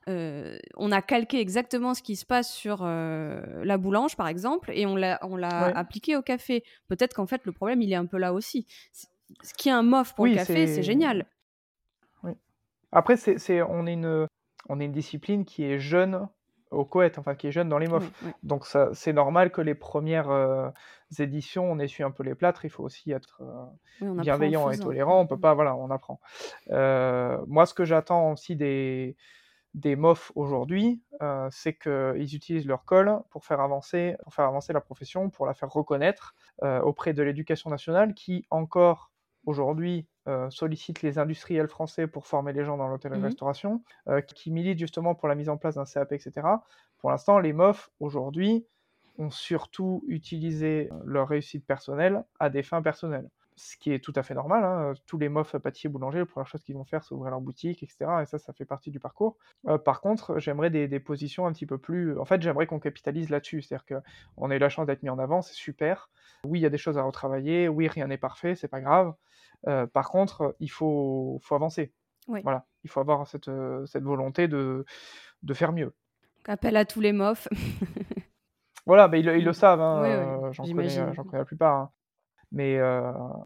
Euh, 0.08 0.58
on 0.76 0.92
a 0.92 1.02
calqué 1.02 1.40
exactement 1.40 1.94
ce 1.94 2.02
qui 2.02 2.14
se 2.14 2.24
passe 2.24 2.52
sur 2.52 2.80
euh, 2.82 3.40
la 3.64 3.76
boulange, 3.76 4.16
par 4.16 4.28
exemple, 4.28 4.70
et 4.72 4.86
on 4.86 4.94
l'a, 4.94 5.18
on 5.22 5.36
l'a 5.36 5.66
appliqué 5.76 6.16
au 6.16 6.22
café. 6.22 6.62
Peut-être 6.88 7.14
qu'en 7.14 7.26
fait, 7.26 7.44
le 7.44 7.52
problème, 7.52 7.82
il 7.82 7.92
est 7.92 7.96
un 7.96 8.06
peu 8.06 8.18
là 8.18 8.32
aussi. 8.32 8.66
Ce 9.42 9.52
qui 9.54 9.68
est 9.68 9.72
un 9.72 9.82
mof 9.82 10.14
pour 10.14 10.26
le 10.26 10.34
café, 10.34 10.66
c'est 10.66 10.82
génial. 10.82 11.26
Après, 12.92 13.16
c'est, 13.16 13.62
on, 13.62 13.86
est 13.86 13.92
une, 13.92 14.28
on 14.68 14.80
est 14.80 14.84
une 14.84 14.92
discipline 14.92 15.44
qui 15.44 15.64
est 15.64 15.78
jeune 15.78 16.28
au 16.70 16.84
Coët, 16.84 17.18
enfin 17.18 17.34
qui 17.34 17.48
est 17.48 17.52
jeune 17.52 17.68
dans 17.68 17.78
les 17.78 17.88
MOF. 17.88 18.08
Donc 18.42 18.64
c'est 18.92 19.12
normal 19.12 19.50
que 19.50 19.60
les 19.60 19.74
premières 19.74 20.30
euh, 20.30 20.68
éditions, 21.18 21.70
on 21.70 21.78
essuie 21.78 22.04
un 22.04 22.10
peu 22.10 22.22
les 22.22 22.34
plâtres. 22.34 22.64
Il 22.64 22.70
faut 22.70 22.84
aussi 22.84 23.10
être 23.10 23.42
euh, 23.42 24.14
bienveillant 24.14 24.70
et 24.70 24.78
tolérant. 24.78 25.20
On 25.20 25.26
peut 25.26 25.38
pas, 25.38 25.54
voilà, 25.54 25.76
on 25.76 25.90
apprend. 25.90 26.20
Euh, 26.70 27.38
moi, 27.48 27.66
ce 27.66 27.74
que 27.74 27.84
j'attends 27.84 28.32
aussi 28.32 28.56
des, 28.56 29.16
des 29.76 29.94
MOF 29.94 30.32
aujourd'hui, 30.34 31.00
c'est 31.50 31.78
qu'ils 31.78 32.34
utilisent 32.34 32.66
leur 32.66 32.84
colle 32.84 33.20
pour 33.30 33.44
faire 33.44 33.60
avancer, 33.60 34.16
pour 34.24 34.34
faire 34.34 34.46
avancer 34.46 34.72
la 34.72 34.80
profession, 34.80 35.30
pour 35.30 35.46
la 35.46 35.54
faire 35.54 35.70
reconnaître 35.70 36.34
auprès 36.62 37.12
de 37.12 37.22
l'éducation 37.22 37.70
nationale, 37.70 38.14
qui 38.14 38.44
encore 38.50 39.12
aujourd'hui 39.46 40.06
euh, 40.28 40.50
sollicite 40.50 41.02
les 41.02 41.18
industriels 41.18 41.68
français 41.68 42.08
pour 42.08 42.26
former 42.26 42.52
les 42.52 42.64
gens 42.64 42.76
dans 42.76 42.88
l'hôtellerie-restauration, 42.88 43.74
mmh 43.74 44.10
euh, 44.10 44.20
qui 44.20 44.50
milite 44.50 44.78
justement 44.78 45.14
pour 45.14 45.28
la 45.28 45.34
mise 45.34 45.48
en 45.48 45.56
place 45.56 45.76
d'un 45.76 45.84
CAP, 45.84 46.12
etc. 46.12 46.46
Pour 46.98 47.10
l'instant, 47.10 47.38
les 47.38 47.52
MOF, 47.52 47.90
aujourd'hui, 48.00 48.66
ont 49.18 49.30
surtout 49.30 50.02
utilisé 50.08 50.90
leur 51.04 51.28
réussite 51.28 51.64
personnelle 51.64 52.24
à 52.38 52.50
des 52.50 52.62
fins 52.62 52.82
personnelles. 52.82 53.30
Ce 53.56 53.76
qui 53.78 53.90
est 53.92 54.00
tout 54.00 54.12
à 54.16 54.22
fait 54.22 54.34
normal. 54.34 54.64
Hein. 54.64 54.92
Tous 55.06 55.16
les 55.16 55.28
MOF 55.30 55.56
pâtissiers 55.56 55.88
boulangers, 55.88 56.18
la 56.18 56.26
première 56.26 56.46
chose 56.46 56.62
qu'ils 56.62 56.74
vont 56.74 56.84
faire, 56.84 57.02
c'est 57.02 57.14
ouvrir 57.14 57.30
leur 57.30 57.40
boutique, 57.40 57.82
etc. 57.82 58.10
Et 58.22 58.26
ça, 58.26 58.38
ça 58.38 58.52
fait 58.52 58.66
partie 58.66 58.90
du 58.90 59.00
parcours. 59.00 59.38
Euh, 59.66 59.78
par 59.78 60.02
contre, 60.02 60.38
j'aimerais 60.38 60.68
des, 60.68 60.88
des, 60.88 61.00
positions 61.00 61.46
un 61.46 61.52
petit 61.52 61.64
peu 61.64 61.78
plus. 61.78 62.18
En 62.18 62.26
fait, 62.26 62.42
j'aimerais 62.42 62.66
qu'on 62.66 62.78
capitalise 62.78 63.30
là-dessus. 63.30 63.62
C'est-à-dire 63.62 64.02
qu'on 64.36 64.50
a 64.50 64.56
eu 64.56 64.58
la 64.58 64.68
chance 64.68 64.86
d'être 64.86 65.02
mis 65.02 65.08
en 65.08 65.18
avant, 65.18 65.40
c'est 65.40 65.54
super. 65.54 66.10
Oui, 66.44 66.58
il 66.58 66.62
y 66.62 66.66
a 66.66 66.70
des 66.70 66.78
choses 66.78 66.98
à 66.98 67.02
retravailler. 67.02 67.68
Oui, 67.68 67.88
rien 67.88 68.06
n'est 68.08 68.18
parfait, 68.18 68.54
c'est 68.54 68.68
pas 68.68 68.80
grave. 68.80 69.14
Euh, 69.68 69.86
par 69.86 70.10
contre, 70.10 70.54
il 70.60 70.70
faut, 70.70 71.40
faut 71.42 71.54
avancer. 71.54 71.92
Voilà, 72.28 72.66
il 72.82 72.90
faut 72.90 73.00
avoir 73.00 73.26
cette, 73.26 73.48
euh, 73.48 73.86
cette 73.86 74.02
volonté 74.02 74.48
de, 74.48 74.84
de 75.42 75.54
faire 75.54 75.72
mieux. 75.72 75.94
Appel 76.48 76.76
à 76.76 76.84
tous 76.84 77.00
les 77.00 77.12
mofs. 77.12 77.48
voilà, 78.86 79.08
mais 79.08 79.20
ils, 79.20 79.26
ils, 79.26 79.44
le 79.44 79.52
savent, 79.52 79.80
hein, 79.80 80.04
euh, 80.04 80.52
j'en 80.52 80.64
connais, 80.64 80.88
connais, 80.88 81.38
la 81.38 81.44
plupart. 81.44 81.74
Hein. 81.74 81.90
Mais 82.52 82.78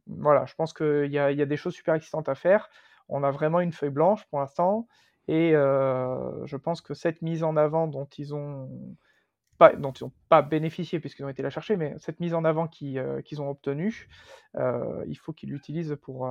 voilà, 0.07 0.47
je 0.47 0.55
pense 0.55 0.73
qu'il 0.73 1.07
y 1.07 1.15
y 1.15 1.19
a, 1.19 1.47
des 1.47 1.57
choses 1.57 1.75
super 1.75 1.95
excitantes 1.95 2.29
à 2.29 2.35
faire. 2.35 2.69
On 3.09 3.25
a 3.25 3.31
vraiment 3.31 3.61
une 3.61 3.73
feuille 3.73 3.91
blanche 3.91 4.25
pour 4.27 4.41
l'instant. 4.41 4.87
Et 5.29 5.53
je 5.53 6.57
pense 6.57 6.81
que 6.81 6.95
cette 6.95 7.23
mise 7.23 7.43
en 7.43 7.57
avant 7.57 7.87
dont 7.87 8.07
ils 8.19 8.35
ont 8.35 8.97
dont 9.77 9.93
ils 9.93 10.05
n'ont 10.05 10.13
pas 10.31 10.41
bénéficié 10.41 11.01
puisqu'ils 11.01 11.25
ont 11.25 11.29
été 11.29 11.43
la 11.43 11.51
chercher, 11.51 11.77
mais 11.77 11.95
cette 11.99 12.19
mise 12.21 12.33
en 12.33 12.45
avant 12.45 12.67
qu'ils 12.67 13.43
ont 13.43 13.51
obtenue, 13.51 14.09
il 14.55 15.17
faut 15.17 15.33
qu'ils 15.33 15.51
l'utilisent 15.51 15.97
pour, 16.03 16.29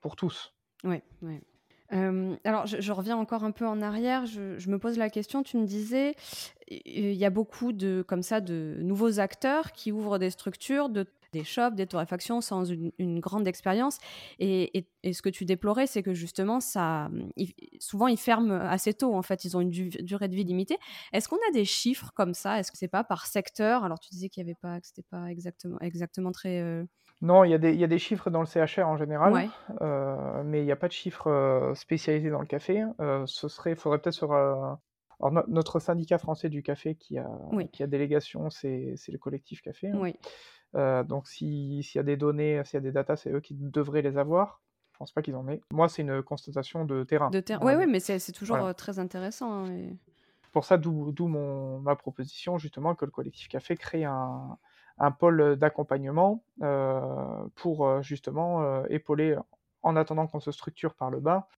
pour 0.00 0.16
tous. 0.16 0.54
Oui, 0.84 1.02
oui. 1.22 1.40
alors, 2.44 2.66
je, 2.66 2.92
reviens 2.92 3.16
encore 3.16 3.44
un 3.44 3.50
peu 3.50 3.66
en 3.66 3.82
arrière. 3.82 4.26
Je, 4.26 4.58
je, 4.58 4.70
me 4.70 4.78
pose 4.78 4.96
la 4.96 5.10
question. 5.10 5.42
Tu 5.42 5.56
me 5.56 5.66
disais, 5.66 6.14
il 6.68 7.14
y 7.14 7.24
a 7.24 7.30
beaucoup 7.30 7.72
de 7.72 8.04
comme 8.06 8.22
ça 8.22 8.40
de 8.40 8.76
nouveaux 8.80 9.18
acteurs 9.18 9.72
qui 9.72 9.92
ouvrent 9.92 10.18
des 10.18 10.30
structures 10.30 10.88
de 10.88 11.06
des 11.32 11.44
shops, 11.44 11.74
des 11.74 11.86
torréfactions 11.86 12.40
sans 12.40 12.64
une, 12.64 13.20
grande 13.20 13.46
expérience. 13.46 13.98
Et, 14.38 14.86
ce 15.04 15.22
que 15.22 15.28
tu 15.28 15.44
déplorais, 15.44 15.86
c'est 15.86 16.02
que 16.02 16.14
justement, 16.14 16.60
ça, 16.60 17.10
souvent, 17.78 18.06
ils 18.06 18.18
ferment 18.18 18.52
assez 18.52 18.94
tôt. 18.94 19.14
En 19.14 19.22
fait, 19.22 19.44
ils 19.44 19.56
ont 19.56 19.60
une 19.60 19.70
durée 19.70 20.28
de 20.28 20.34
vie 20.34 20.44
limitée. 20.44 20.78
Est-ce 21.12 21.28
qu'on 21.28 21.36
a 21.36 21.52
des 21.52 21.64
chiffres 21.64 22.12
comme 22.14 22.34
ça? 22.34 22.58
Est-ce 22.58 22.70
que 22.70 22.78
c'est 22.78 22.88
pas 22.88 23.04
par 23.04 23.26
secteur? 23.26 23.84
Alors, 23.84 23.98
tu 23.98 24.10
disais 24.10 24.28
qu'il 24.28 24.42
y 24.42 24.46
avait 24.46 24.58
pas, 24.60 24.80
que 24.80 24.86
c'était 24.86 25.06
pas 25.10 25.26
exactement, 25.30 25.78
exactement 25.80 26.32
très. 26.32 26.60
Euh 26.60 26.84
non, 27.22 27.44
il 27.44 27.50
y, 27.50 27.54
a 27.54 27.58
des, 27.58 27.74
il 27.74 27.78
y, 27.78 27.84
a 27.84 27.86
des 27.86 27.98
chiffres 27.98 28.30
dans 28.30 28.40
le 28.40 28.46
CHR 28.46 28.86
en 28.86 28.96
général, 28.96 29.50
euh, 29.82 30.42
mais 30.42 30.62
il 30.62 30.64
n'y 30.64 30.72
a 30.72 30.76
pas 30.76 30.88
de 30.88 30.92
chiffres 30.92 31.26
euh, 31.26 31.74
spécialisés 31.74 32.30
dans 32.30 32.40
le 32.40 32.46
café. 32.46 32.82
ce 33.26 33.48
serait, 33.48 33.74
faudrait 33.74 33.98
peut-être 33.98 34.14
sur 34.14 34.32
alors, 34.32 35.44
notre 35.48 35.80
syndicat 35.80 36.18
français 36.18 36.48
du 36.48 36.62
café 36.62 36.94
qui 36.94 37.18
a, 37.18 37.28
qui 37.72 37.82
a 37.82 37.86
délégation, 37.86 38.48
c'est 38.50 38.96
le 39.08 39.18
collectif 39.18 39.60
café. 39.60 39.88
Hein. 39.88 40.12
Euh, 40.76 41.02
donc 41.02 41.26
s'il 41.26 41.80
y 41.80 41.98
a 41.98 42.02
des 42.02 42.16
données, 42.16 42.62
s'il 42.64 42.74
y 42.74 42.76
a 42.78 42.80
des 42.80 42.92
datas, 42.92 43.16
c'est 43.16 43.30
eux 43.30 43.40
qui 43.40 43.54
devraient 43.54 44.02
les 44.02 44.16
avoir. 44.16 44.60
Je 44.92 44.98
pense 44.98 45.12
pas 45.12 45.22
qu'ils 45.22 45.36
en 45.36 45.48
aient. 45.48 45.62
Moi, 45.72 45.88
c'est 45.88 46.02
une 46.02 46.22
constatation 46.22 46.84
de 46.84 47.04
terrain. 47.04 47.30
De 47.30 47.40
terrain. 47.40 47.64
Oui, 47.64 47.72
oui, 47.74 47.86
mais 47.86 48.00
c'est 48.00 48.32
toujours 48.32 48.58
euh, 48.58 48.72
très 48.74 48.98
intéressant. 48.98 49.66
Hein, 49.66 49.94
Pour 50.52 50.64
ça, 50.64 50.76
d'où 50.76 51.26
ma 51.82 51.96
proposition, 51.96 52.58
justement, 52.58 52.94
que 52.94 53.06
le 53.06 53.10
collectif 53.10 53.48
Café 53.48 53.76
crée 53.76 54.04
un, 54.04 54.58
un 54.98 55.10
pôle 55.10 55.56
d'accompagnement 55.56 56.44
euh, 56.62 57.46
pour 57.56 58.02
justement 58.02 58.84
épauler, 58.86 59.36
en 59.82 59.96
attendant 59.96 60.26
qu'on 60.26 60.40
se 60.40 60.52
structure 60.52 60.94
par 60.94 61.10
le 61.10 61.18
bas, 61.18 61.48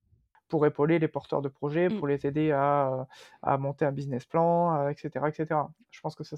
pour 0.46 0.64
épauler 0.64 1.00
les 1.00 1.08
porteurs 1.08 1.42
de 1.42 1.48
projets, 1.48 1.88
mmh. 1.88 1.98
pour 1.98 2.06
les 2.06 2.24
aider 2.26 2.52
à, 2.52 3.08
à, 3.42 3.58
monter 3.58 3.84
un 3.84 3.92
business 3.92 4.24
plan, 4.24 4.88
etc., 4.88 5.26
etc. 5.26 5.60
Je 5.90 6.00
pense 6.00 6.14
que 6.14 6.22
ça, 6.22 6.36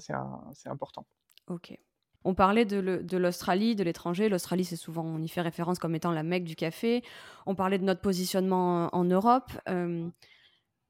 c'est 0.53 0.69
important. 0.69 1.05
Ok. 1.49 1.77
On 2.25 2.33
parlait 2.33 2.65
de 2.65 3.17
l'Australie, 3.17 3.75
de 3.75 3.83
l'étranger. 3.83 4.29
L'Australie, 4.29 4.65
c'est 4.65 4.75
souvent, 4.75 5.05
on 5.05 5.21
y 5.21 5.27
fait 5.27 5.41
référence 5.41 5.77
comme 5.77 5.93
étant 5.93 6.11
la 6.11 6.23
mecque 6.23 6.43
du 6.43 6.55
café. 6.55 7.03
On 7.45 7.53
parlait 7.53 7.77
de 7.77 7.83
notre 7.83 8.01
positionnement 8.01 8.89
en 8.93 9.03
Europe. 9.03 9.51
Euh, 9.69 10.09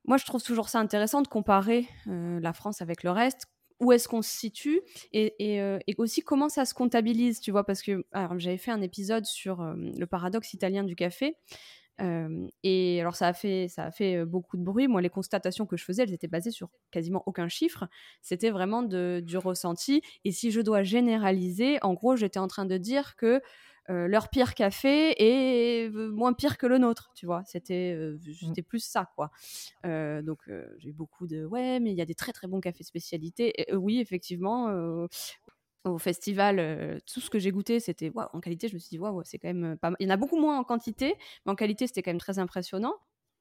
moi, 0.05 0.15
je 0.15 0.25
trouve 0.25 0.41
toujours 0.41 0.69
ça 0.69 0.79
intéressant 0.79 1.21
de 1.21 1.27
comparer 1.27 1.89
euh, 2.07 2.39
la 2.39 2.53
France 2.53 2.81
avec 2.81 3.03
le 3.03 3.11
reste. 3.11 3.47
Où 3.81 3.91
est-ce 3.91 4.07
qu'on 4.07 4.21
se 4.21 4.31
situe? 4.31 4.79
Et, 5.11 5.33
euh, 5.59 5.77
et, 5.87 5.95
aussi 5.97 6.21
comment 6.21 6.47
ça 6.47 6.63
se 6.63 6.73
comptabilise, 6.73 7.41
tu 7.41 7.51
vois, 7.51 7.65
parce 7.65 7.81
que 7.81 8.05
j'avais 8.37 8.57
fait 8.57 8.71
un 8.71 8.81
épisode 8.81 9.25
sur 9.25 9.61
le 9.61 10.05
paradoxe 10.05 10.53
italien 10.53 10.85
du 10.85 10.95
café 10.95 11.35
et 11.99 12.99
alors 12.99 13.15
ça 13.15 13.27
a 13.27 13.33
fait 13.33 13.67
ça 13.67 13.85
a 13.85 13.91
fait 13.91 14.25
beaucoup 14.25 14.57
de 14.57 14.63
bruit. 14.63 14.87
Moi, 14.87 15.01
les 15.01 15.09
constatations 15.09 15.65
que 15.65 15.77
je 15.77 15.83
faisais, 15.83 16.03
elles 16.03 16.13
étaient 16.13 16.27
basées 16.27 16.51
sur 16.51 16.69
quasiment 16.91 17.23
aucun 17.25 17.47
chiffre. 17.47 17.87
C'était 18.21 18.49
vraiment 18.49 18.83
de, 18.83 19.21
du 19.25 19.37
ressenti. 19.37 20.01
Et 20.23 20.31
si 20.31 20.51
je 20.51 20.61
dois 20.61 20.83
généraliser, 20.83 21.77
en 21.83 21.93
gros, 21.93 22.15
j'étais 22.15 22.39
en 22.39 22.47
train 22.47 22.65
de 22.65 22.77
dire 22.77 23.15
que 23.15 23.41
leur 23.87 24.29
pire 24.29 24.55
café 24.55 25.13
est 25.19 25.89
moins 25.91 26.33
pire 26.33 26.57
que 26.57 26.65
le 26.65 26.79
nôtre, 26.79 27.11
tu 27.15 27.27
vois? 27.27 27.43
C'était 27.45 27.95
mmh. 27.95 28.53
plus 28.67 28.83
ça, 28.83 29.09
quoi. 29.15 29.29
donc 29.83 30.49
j'ai 30.77 30.89
eu 30.89 30.93
beaucoup 30.93 31.27
de 31.27 31.45
ouais, 31.45 31.79
mais 31.79 31.91
il 31.91 31.97
y 31.97 32.01
a 32.01 32.05
des 32.05 32.15
très 32.15 32.33
très 32.33 32.47
bons 32.47 32.59
cafés 32.59 32.83
spécialités. 32.83 33.53
oui, 33.73 33.99
effectivement, 33.99 35.07
au 35.85 35.97
festival, 35.97 36.59
euh, 36.59 36.99
tout 37.11 37.19
ce 37.19 37.29
que 37.29 37.39
j'ai 37.39 37.51
goûté, 37.51 37.79
c'était 37.79 38.11
en 38.15 38.39
qualité, 38.39 38.67
je 38.67 38.73
me 38.73 38.79
suis 38.79 38.89
dit 38.89 38.99
waouh, 38.99 39.21
c'est 39.23 39.37
quand 39.37 39.47
même 39.47 39.73
euh, 39.73 39.75
pas 39.75 39.89
mal. 39.89 39.97
Il 39.99 40.07
y 40.07 40.11
en 40.11 40.13
a 40.13 40.17
beaucoup 40.17 40.39
moins 40.39 40.57
en 40.57 40.63
quantité, 40.63 41.15
mais 41.45 41.51
en 41.51 41.55
qualité, 41.55 41.87
c'était 41.87 42.01
quand 42.01 42.11
même 42.11 42.19
très 42.19 42.39
impressionnant. 42.39 42.95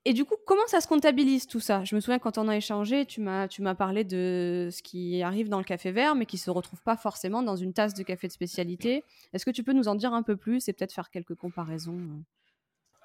Et 0.06 0.12
du 0.12 0.26
coup, 0.26 0.34
comment 0.46 0.66
ça 0.66 0.82
se 0.82 0.86
comptabilise 0.86 1.46
tout 1.46 1.60
ça? 1.60 1.82
Je 1.84 1.94
me 1.94 2.00
souviens 2.00 2.18
quand 2.18 2.36
on 2.36 2.46
a 2.48 2.56
échangé, 2.56 3.06
tu 3.06 3.22
m'as 3.22 3.48
tu 3.48 3.62
m'as 3.62 3.74
parlé 3.74 4.04
de 4.04 4.68
ce 4.70 4.82
qui 4.82 5.22
arrive 5.22 5.48
dans 5.48 5.58
le 5.58 5.64
café 5.64 5.92
vert, 5.92 6.14
mais 6.14 6.26
qui 6.26 6.36
se 6.36 6.50
retrouve 6.50 6.82
pas 6.82 6.96
forcément 6.96 7.42
dans 7.42 7.56
une 7.56 7.72
tasse 7.72 7.94
de 7.94 8.02
café 8.02 8.26
de 8.26 8.32
spécialité. 8.32 9.02
Est-ce 9.32 9.46
que 9.46 9.50
tu 9.50 9.62
peux 9.62 9.72
nous 9.72 9.88
en 9.88 9.94
dire 9.94 10.12
un 10.12 10.22
peu 10.22 10.36
plus 10.36 10.68
et 10.68 10.74
peut-être 10.74 10.92
faire 10.92 11.10
quelques 11.10 11.34
comparaisons 11.34 11.96
euh? 11.98 12.22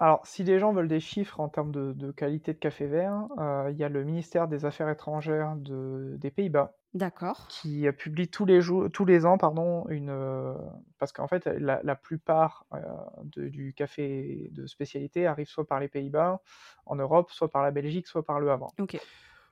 Alors, 0.02 0.26
si 0.26 0.44
les 0.44 0.60
gens 0.60 0.72
veulent 0.72 0.88
des 0.88 1.02
chiffres 1.02 1.42
en 1.42 1.50
termes 1.50 1.74
de, 1.74 2.12
qualité 2.12 2.54
de 2.54 2.58
café 2.58 2.88
vert, 2.88 3.28
il 3.70 3.76
y 3.76 3.84
a 3.84 3.90
le 3.90 4.06
ministère 4.06 4.48
des 4.48 4.64
Affaires 4.64 4.90
étrangères 4.90 5.58
des 5.58 6.32
Pays-Bas 6.32 6.74
D'accord. 6.96 7.48
qui 7.50 7.88
publie 7.92 8.30
tous 8.30 8.46
les 8.46 8.62
jours, 8.62 8.90
tous 8.92 9.06
les 9.06 9.24
ans, 9.26 9.38
pardon, 9.38 9.88
une 9.90 10.10
euh, 10.10 10.56
parce 10.98 11.12
qu'en 11.12 11.28
fait 11.28 11.46
la, 11.46 11.96
plupart 11.96 12.66
euh, 12.74 12.80
du 13.24 13.76
café 13.76 14.50
de 14.54 14.66
spécialité 14.66 15.28
arrive 15.28 15.48
soit 15.48 15.68
par 15.68 15.80
les 15.80 15.88
Pays-Bas 15.88 16.42
en 16.88 16.96
Europe, 16.96 17.30
soit 17.30 17.50
par 17.52 17.62
la 17.62 17.70
Belgique, 17.70 18.08
soit 18.08 18.26
par 18.26 18.40
le 18.40 18.50
Havre. 18.50 18.74
Ok. 18.80 19.00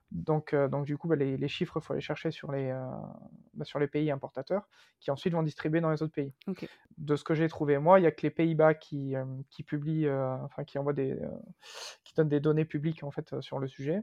Donc, 0.10 0.54
euh, 0.54 0.68
donc 0.70 0.86
du 0.86 0.98
coup, 0.98 1.08
bah, 1.10 1.18
les, 1.18 1.48
chiffres, 1.48 1.80
il 1.80 1.86
faut 1.86 1.94
les 1.94 2.02
chercher 2.02 2.32
sur 2.32 2.52
les, 2.52 2.74
bah, 3.54 3.66
sur 3.66 3.78
les 3.78 3.88
pays 3.88 4.10
importateurs, 4.10 4.68
qui 5.00 5.12
ensuite 5.12 5.34
vont 5.34 5.44
distribuer 5.44 5.82
dans 5.82 5.92
les 5.92 6.02
autres 6.02 6.14
pays. 6.14 6.34
De 6.98 7.16
ce 7.16 7.24
que 7.24 7.36
j'ai 7.36 7.50
trouvé 7.50 7.78
moi, 7.78 8.00
il 8.00 8.04
y 8.04 8.08
a 8.08 8.12
que 8.12 8.22
les 8.24 8.32
Pays-Bas 8.32 8.74
qui, 8.74 9.14
qui 9.52 9.62
publient, 9.62 10.10
enfin 10.10 10.64
qui 10.64 10.80
envoient 10.80 10.94
des, 10.94 11.20
qui 12.04 12.16
donnent 12.16 12.30
des 12.30 12.40
données 12.40 12.66
publiques 12.66 13.04
en 13.04 13.12
fait 13.12 13.40
sur 13.42 13.60
le 13.60 13.68
sujet. 13.68 14.02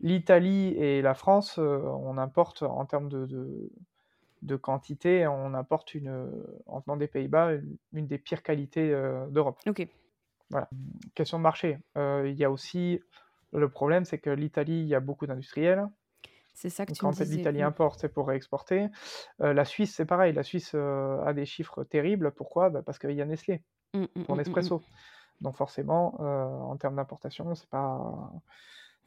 L'Italie 0.00 0.74
et 0.76 1.02
la 1.02 1.14
France, 1.14 1.58
euh, 1.58 1.80
on 1.82 2.18
importe 2.18 2.62
en 2.62 2.84
termes 2.86 3.08
de, 3.08 3.26
de, 4.42 4.56
quantité, 4.56 5.26
on 5.26 5.54
importe 5.54 5.94
une, 5.94 6.30
en 6.66 6.78
venant 6.80 6.96
des 6.96 7.08
Pays-Bas 7.08 7.54
une, 7.92 8.06
des 8.06 8.18
pires 8.18 8.44
qualités 8.44 8.92
euh, 8.92 9.26
d'Europe. 9.26 9.58
Ok. 9.66 9.86
Voilà. 10.50 10.68
Question 11.14 11.38
de 11.38 11.42
marché. 11.42 11.78
Euh, 11.96 12.28
il 12.28 12.36
y 12.36 12.44
a 12.44 12.50
aussi 12.50 13.00
le 13.52 13.68
problème, 13.68 14.04
c'est 14.04 14.18
que 14.18 14.30
l'Italie, 14.30 14.80
il 14.80 14.86
y 14.86 14.94
a 14.94 15.00
beaucoup 15.00 15.26
d'industriels. 15.26 15.88
C'est 16.54 16.70
ça 16.70 16.86
que 16.86 16.92
tu 16.92 17.00
quand 17.00 17.18
l'Italie 17.20 17.62
mm. 17.62 17.66
importe, 17.66 18.00
c'est 18.00 18.08
pour 18.08 18.28
réexporter. 18.28 18.88
la 19.40 19.64
Suisse, 19.64 19.94
c'est 19.94 20.06
pareil. 20.06 20.32
La 20.32 20.42
Suisse 20.42 20.74
a 20.74 21.32
des 21.32 21.44
chiffres 21.44 21.82
terribles. 21.84 22.32
Pourquoi? 22.32 22.70
Bah, 22.70 22.82
Parce 22.82 22.98
qu'il 22.98 23.12
y 23.12 23.22
a 23.22 23.24
Nestlé 23.24 23.62
mmh, 23.94 24.02
mmh, 24.02 24.22
pour 24.24 24.34
mmh, 24.34 24.38
Nespresso. 24.38 24.82
Donc 25.40 25.56
forcément, 25.56 26.20
en 26.20 26.76
termes 26.76 26.96
d'importation, 26.96 27.54
c'est 27.54 27.68
pas 27.68 28.32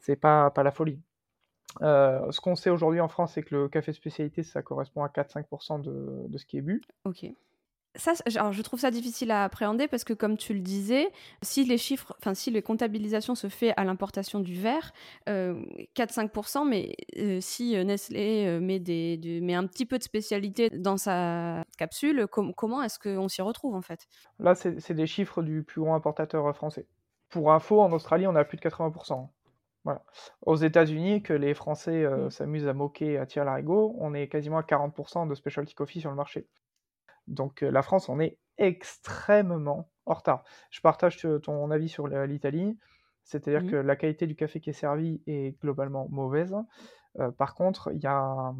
c'est 0.02 0.16
pas, 0.16 0.50
pas 0.50 0.62
la 0.62 0.72
folie. 0.72 1.00
Euh, 1.80 2.30
ce 2.30 2.40
qu'on 2.40 2.56
sait 2.56 2.70
aujourd'hui 2.70 3.00
en 3.00 3.08
France, 3.08 3.32
c'est 3.34 3.42
que 3.42 3.54
le 3.54 3.68
café 3.68 3.92
spécialité, 3.92 4.42
ça 4.42 4.60
correspond 4.62 5.02
à 5.02 5.08
4-5% 5.08 5.80
de, 5.80 6.28
de, 6.28 6.38
ce 6.38 6.44
qui 6.44 6.58
est 6.58 6.60
bu. 6.60 6.82
Ok. 7.04 7.24
Ça, 7.94 8.12
alors 8.36 8.52
je 8.52 8.62
trouve 8.62 8.80
ça 8.80 8.90
difficile 8.90 9.30
à 9.30 9.44
appréhender 9.44 9.86
parce 9.86 10.02
que, 10.02 10.14
comme 10.14 10.38
tu 10.38 10.54
le 10.54 10.60
disais, 10.60 11.10
si 11.42 11.64
les 11.64 11.76
chiffres, 11.76 12.16
enfin, 12.18 12.32
si 12.32 12.50
les 12.50 12.62
comptabilisations 12.62 13.34
se 13.34 13.48
fait 13.48 13.74
à 13.76 13.84
l'importation 13.84 14.40
du 14.40 14.54
verre, 14.54 14.92
4-5%, 15.26 15.28
euh, 15.28 16.64
mais 16.64 16.94
euh, 17.18 17.38
si 17.42 17.72
Nestlé 17.84 18.58
met, 18.60 18.78
des, 18.78 19.40
met 19.42 19.54
un 19.54 19.66
petit 19.66 19.84
peu 19.84 19.98
de 19.98 20.02
spécialité 20.02 20.70
dans 20.70 20.96
sa 20.96 21.64
capsule, 21.76 22.26
comment 22.28 22.82
est-ce 22.82 22.98
qu'on 22.98 23.28
s'y 23.28 23.42
retrouve 23.42 23.74
en 23.74 23.82
fait? 23.82 24.06
Là, 24.38 24.54
c'est 24.54 24.94
des 24.94 25.06
chiffres 25.06 25.42
du 25.42 25.62
plus 25.62 25.82
grand 25.82 25.94
importateur 25.94 26.54
français. 26.56 26.86
Pour 27.28 27.52
info, 27.52 27.80
en 27.80 27.92
Australie, 27.92 28.26
on 28.26 28.34
a 28.36 28.44
plus 28.44 28.56
de 28.56 28.62
80%. 28.62 29.28
Voilà. 29.84 30.04
Aux 30.42 30.56
États-Unis, 30.56 31.22
que 31.22 31.32
les 31.32 31.54
Français 31.54 32.04
euh, 32.04 32.26
mmh. 32.26 32.30
s'amusent 32.30 32.68
à 32.68 32.74
moquer, 32.74 33.18
à 33.18 33.26
tirer 33.26 33.44
l'arigot, 33.44 33.96
on 33.98 34.14
est 34.14 34.28
quasiment 34.28 34.58
à 34.58 34.62
40% 34.62 35.28
de 35.28 35.34
specialty 35.34 35.74
coffee 35.74 36.00
sur 36.00 36.10
le 36.10 36.16
marché. 36.16 36.46
Donc 37.26 37.62
euh, 37.62 37.70
la 37.70 37.82
France, 37.82 38.08
on 38.08 38.20
est 38.20 38.38
extrêmement 38.58 39.90
en 40.06 40.14
retard. 40.14 40.44
Je 40.70 40.80
partage 40.80 41.26
ton 41.42 41.70
avis 41.70 41.88
sur 41.88 42.06
l'Italie, 42.06 42.78
c'est-à-dire 43.24 43.64
mmh. 43.64 43.70
que 43.70 43.76
la 43.76 43.96
qualité 43.96 44.26
du 44.26 44.36
café 44.36 44.60
qui 44.60 44.70
est 44.70 44.74
servi 44.74 45.20
est 45.26 45.58
globalement 45.60 46.08
mauvaise. 46.10 46.54
Euh, 47.18 47.30
par 47.32 47.54
contre, 47.54 47.90
il 47.92 48.02
y 48.02 48.06
a, 48.06 48.52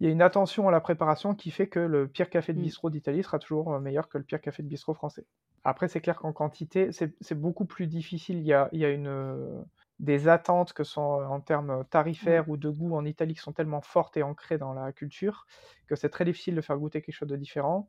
une 0.00 0.22
attention 0.22 0.68
à 0.68 0.70
la 0.70 0.80
préparation 0.80 1.34
qui 1.34 1.50
fait 1.50 1.68
que 1.68 1.80
le 1.80 2.08
pire 2.08 2.28
café 2.28 2.52
de 2.52 2.58
mmh. 2.58 2.62
bistrot 2.62 2.90
d'Italie 2.90 3.22
sera 3.22 3.38
toujours 3.38 3.78
meilleur 3.80 4.08
que 4.08 4.18
le 4.18 4.24
pire 4.24 4.40
café 4.40 4.62
de 4.62 4.68
bistrot 4.68 4.94
français. 4.94 5.26
Après, 5.64 5.88
c'est 5.88 6.00
clair 6.00 6.18
qu'en 6.18 6.32
quantité, 6.32 6.90
c'est 6.92 7.34
beaucoup 7.34 7.66
plus 7.66 7.86
difficile. 7.86 8.38
Il 8.38 8.46
y 8.46 8.54
a, 8.54 8.68
il 8.72 8.80
y 8.80 8.84
a 8.84 8.90
une 8.90 9.62
des 10.00 10.28
attentes 10.28 10.72
que 10.72 10.82
sont 10.82 11.00
en 11.00 11.40
termes 11.40 11.84
tarifaires 11.90 12.48
ou 12.48 12.56
de 12.56 12.70
goût 12.70 12.96
en 12.96 13.04
Italie 13.04 13.34
qui 13.34 13.40
sont 13.40 13.52
tellement 13.52 13.82
fortes 13.82 14.16
et 14.16 14.22
ancrées 14.22 14.56
dans 14.58 14.72
la 14.72 14.92
culture 14.92 15.46
que 15.86 15.94
c'est 15.94 16.08
très 16.08 16.24
difficile 16.24 16.54
de 16.54 16.60
faire 16.62 16.78
goûter 16.78 17.02
quelque 17.02 17.14
chose 17.14 17.28
de 17.28 17.36
différent. 17.36 17.88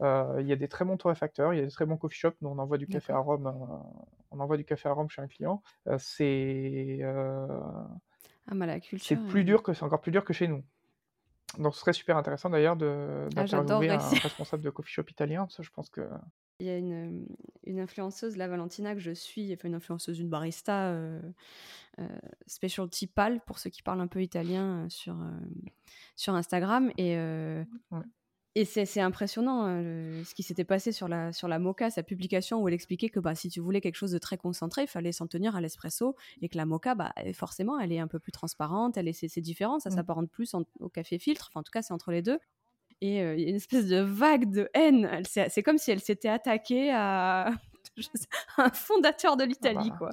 Il 0.00 0.46
y 0.46 0.52
a 0.52 0.56
des 0.56 0.68
très 0.68 0.84
bons 0.84 0.96
torréfacteurs, 0.96 1.54
il 1.54 1.56
y 1.56 1.62
a 1.62 1.64
des 1.64 1.70
très 1.70 1.86
bons 1.86 1.96
coffee 1.96 2.18
shops. 2.18 2.36
Nous, 2.42 2.48
on 2.48 2.58
envoie 2.58 2.78
du 2.78 2.86
café 2.86 3.12
à 3.12 3.18
Rome, 3.18 3.52
on 4.30 4.40
envoie 4.40 4.56
du 4.56 4.64
café 4.64 4.88
à 4.88 4.92
Rome 4.92 5.08
chez 5.08 5.22
un 5.22 5.26
client. 5.26 5.62
c'est 5.98 7.00
ah, 7.02 7.88
c'est 8.98 9.16
plus 9.16 9.44
dur 9.44 9.62
que 9.62 9.72
c'est 9.72 9.84
encore 9.84 10.00
plus 10.00 10.12
dur 10.12 10.24
que 10.24 10.32
chez 10.32 10.48
nous. 10.48 10.62
Donc, 11.58 11.74
ce 11.74 11.80
serait 11.80 11.92
super 11.94 12.16
intéressant 12.16 12.50
d'ailleurs 12.50 12.76
de 12.76 13.26
ah, 13.36 13.44
d'interviewer 13.44 13.90
un 13.90 13.98
responsable 13.98 14.62
de 14.62 14.70
coffee 14.70 14.92
shop 14.92 15.04
italien. 15.08 15.46
Ça, 15.48 15.62
je 15.62 15.70
pense 15.70 15.88
que 15.88 16.02
il 16.60 16.66
y 16.66 16.70
a 16.70 16.76
une, 16.76 17.26
une, 17.64 17.78
influenceuse, 17.78 18.36
la 18.36 18.48
Valentina, 18.48 18.94
que 18.94 19.00
je 19.00 19.12
suis, 19.12 19.52
enfin 19.52 19.68
une 19.68 19.74
influenceuse, 19.74 20.18
une 20.18 20.28
barista 20.28 20.88
euh, 20.88 21.20
euh, 22.00 22.08
specialty 22.46 23.06
pal, 23.06 23.40
pour 23.44 23.58
ceux 23.58 23.70
qui 23.70 23.82
parlent 23.82 24.00
un 24.00 24.08
peu 24.08 24.22
italien 24.22 24.84
euh, 24.84 24.88
sur, 24.88 25.16
sur 26.16 26.34
Instagram. 26.34 26.90
Et, 26.98 27.16
et 28.54 28.64
c'est 28.64 29.00
impressionnant 29.00 29.66
ce 30.24 30.34
qui 30.34 30.42
s'était 30.42 30.64
passé 30.64 30.90
sur 30.90 31.06
la, 31.06 31.32
sur 31.32 31.46
la 31.46 31.60
Mocha, 31.60 31.90
sa 31.90 32.02
publication, 32.02 32.60
où 32.60 32.66
elle 32.66 32.74
expliquait 32.74 33.08
que 33.08 33.20
bah, 33.20 33.36
si 33.36 33.50
tu 33.50 33.60
voulais 33.60 33.80
quelque 33.80 33.94
chose 33.94 34.10
de 34.10 34.18
très 34.18 34.36
concentré, 34.36 34.82
il 34.82 34.88
fallait 34.88 35.12
s'en 35.12 35.28
tenir 35.28 35.54
à 35.54 35.60
l'espresso, 35.60 36.16
et 36.42 36.48
que 36.48 36.56
la 36.56 36.66
Mocha, 36.66 36.96
bah, 36.96 37.14
forcément, 37.34 37.78
elle 37.78 37.92
est 37.92 38.00
un 38.00 38.08
peu 38.08 38.18
plus 38.18 38.32
transparente, 38.32 38.96
elle 38.96 39.06
est, 39.06 39.12
c'est 39.12 39.40
différent, 39.40 39.78
ça 39.78 39.90
mmh. 39.90 39.92
s'apparente 39.92 40.30
plus 40.30 40.54
au 40.80 40.88
café 40.88 41.20
filtre, 41.20 41.50
enfin 41.50 41.60
en 41.60 41.62
tout 41.62 41.70
cas 41.70 41.82
c'est 41.82 41.94
entre 41.94 42.10
les 42.10 42.22
deux 42.22 42.40
et 43.00 43.18
il 43.18 43.40
y 43.40 43.46
a 43.46 43.48
une 43.48 43.56
espèce 43.56 43.86
de 43.86 44.00
vague 44.00 44.50
de 44.50 44.68
haine. 44.74 45.22
C'est 45.24 45.62
comme 45.62 45.78
si 45.78 45.90
elle 45.90 46.00
s'était 46.00 46.28
attaquée 46.28 46.90
à 46.92 47.50
un 48.58 48.70
fondateur 48.70 49.36
de 49.36 49.44
l'Italie, 49.44 49.92
quoi. 49.98 50.10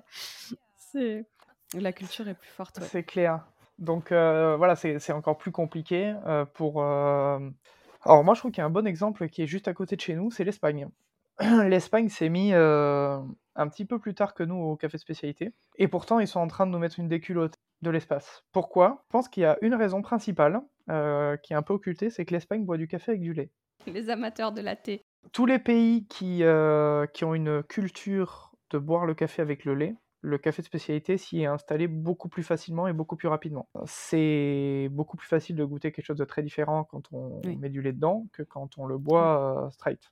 C'est 0.77 1.25
la 1.73 1.91
culture 1.91 2.27
est 2.27 2.35
plus 2.35 2.49
forte. 2.49 2.79
C'est 2.83 3.03
clair. 3.03 3.45
Donc 3.79 4.11
voilà, 4.11 4.75
c'est 4.75 5.11
encore 5.11 5.37
plus 5.37 5.51
compliqué 5.51 6.15
pour. 6.53 6.83
Alors 6.83 8.23
moi, 8.23 8.35
je 8.35 8.39
trouve 8.39 8.51
qu'il 8.51 8.59
y 8.59 8.61
a 8.61 8.65
un 8.65 8.69
bon 8.69 8.85
exemple 8.85 9.27
qui 9.29 9.41
est 9.41 9.47
juste 9.47 9.67
à 9.67 9.73
côté 9.73 9.95
de 9.95 10.01
chez 10.01 10.15
nous, 10.15 10.29
c'est 10.29 10.43
l'Espagne. 10.43 10.87
L'Espagne 11.39 12.07
s'est 12.09 12.29
mis 12.29 12.53
un 12.53 13.67
petit 13.69 13.85
peu 13.85 13.99
plus 13.99 14.13
tard 14.13 14.33
que 14.33 14.43
nous 14.43 14.55
au 14.55 14.75
café 14.75 14.97
spécialité, 14.97 15.53
et 15.77 15.87
pourtant 15.87 16.19
ils 16.19 16.27
sont 16.27 16.39
en 16.39 16.47
train 16.47 16.67
de 16.67 16.71
nous 16.71 16.79
mettre 16.79 16.99
une 16.99 17.07
déculotte 17.07 17.55
de 17.85 17.91
l'espace. 17.91 18.43
Pourquoi? 18.51 19.03
Je 19.05 19.11
pense 19.11 19.29
qu'il 19.29 19.43
y 19.43 19.45
a 19.45 19.57
une 19.61 19.75
raison 19.75 20.01
principale 20.01 20.61
euh, 20.89 21.37
qui 21.37 21.53
est 21.53 21.55
un 21.55 21.61
peu 21.61 21.73
occultée, 21.73 22.09
c'est 22.09 22.25
que 22.25 22.33
l'Espagne 22.33 22.65
boit 22.65 22.77
du 22.77 22.87
café 22.87 23.11
avec 23.11 23.21
du 23.21 23.33
lait. 23.33 23.51
Les 23.87 24.09
amateurs 24.09 24.51
de 24.51 24.61
latte. 24.61 24.89
Tous 25.31 25.45
les 25.45 25.59
pays 25.59 26.05
qui, 26.07 26.43
euh, 26.43 27.05
qui 27.07 27.23
ont 27.23 27.33
une 27.33 27.63
culture 27.63 28.51
de 28.71 28.77
boire 28.77 29.05
le 29.05 29.13
café 29.13 29.41
avec 29.41 29.63
le 29.65 29.75
lait, 29.75 29.95
le 30.21 30.37
café 30.37 30.61
de 30.61 30.65
spécialité 30.65 31.17
s'y 31.17 31.41
est 31.41 31.45
installé 31.45 31.87
beaucoup 31.87 32.29
plus 32.29 32.43
facilement 32.43 32.87
et 32.87 32.93
beaucoup 32.93 33.15
plus 33.15 33.27
rapidement. 33.27 33.69
C'est 33.85 34.89
beaucoup 34.91 35.17
plus 35.17 35.27
facile 35.27 35.55
de 35.55 35.63
goûter 35.63 35.91
quelque 35.91 36.05
chose 36.05 36.17
de 36.17 36.25
très 36.25 36.41
différent 36.41 36.83
quand 36.83 37.03
on 37.11 37.41
met 37.45 37.69
du 37.69 37.81
lait 37.81 37.93
dedans 37.93 38.25
que 38.33 38.41
quand 38.41 38.77
on 38.79 38.87
le 38.87 38.97
boit 38.97 39.65
euh, 39.65 39.69
straight. 39.69 40.11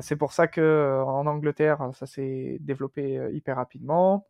c'est 0.00 0.16
pour 0.16 0.32
ça 0.32 0.46
que 0.46 1.02
en 1.04 1.26
Angleterre, 1.26 1.90
ça 1.94 2.06
s'est 2.06 2.58
développé 2.60 3.28
hyper 3.32 3.56
rapidement 3.56 4.28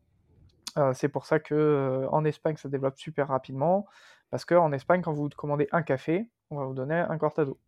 c'est 0.94 1.08
pour 1.08 1.26
ça 1.26 1.38
que 1.40 2.06
en 2.10 2.24
Espagne, 2.24 2.56
ça 2.56 2.68
développe 2.68 2.98
super 2.98 3.28
rapidement, 3.28 3.86
parce 4.30 4.44
qu'en 4.44 4.72
Espagne, 4.72 5.02
quand 5.02 5.12
vous 5.12 5.28
commandez 5.30 5.68
un 5.72 5.82
café, 5.82 6.28
on 6.50 6.56
va 6.56 6.64
vous 6.64 6.74
donner 6.74 6.94
un 6.96 7.18
cortado. 7.18 7.58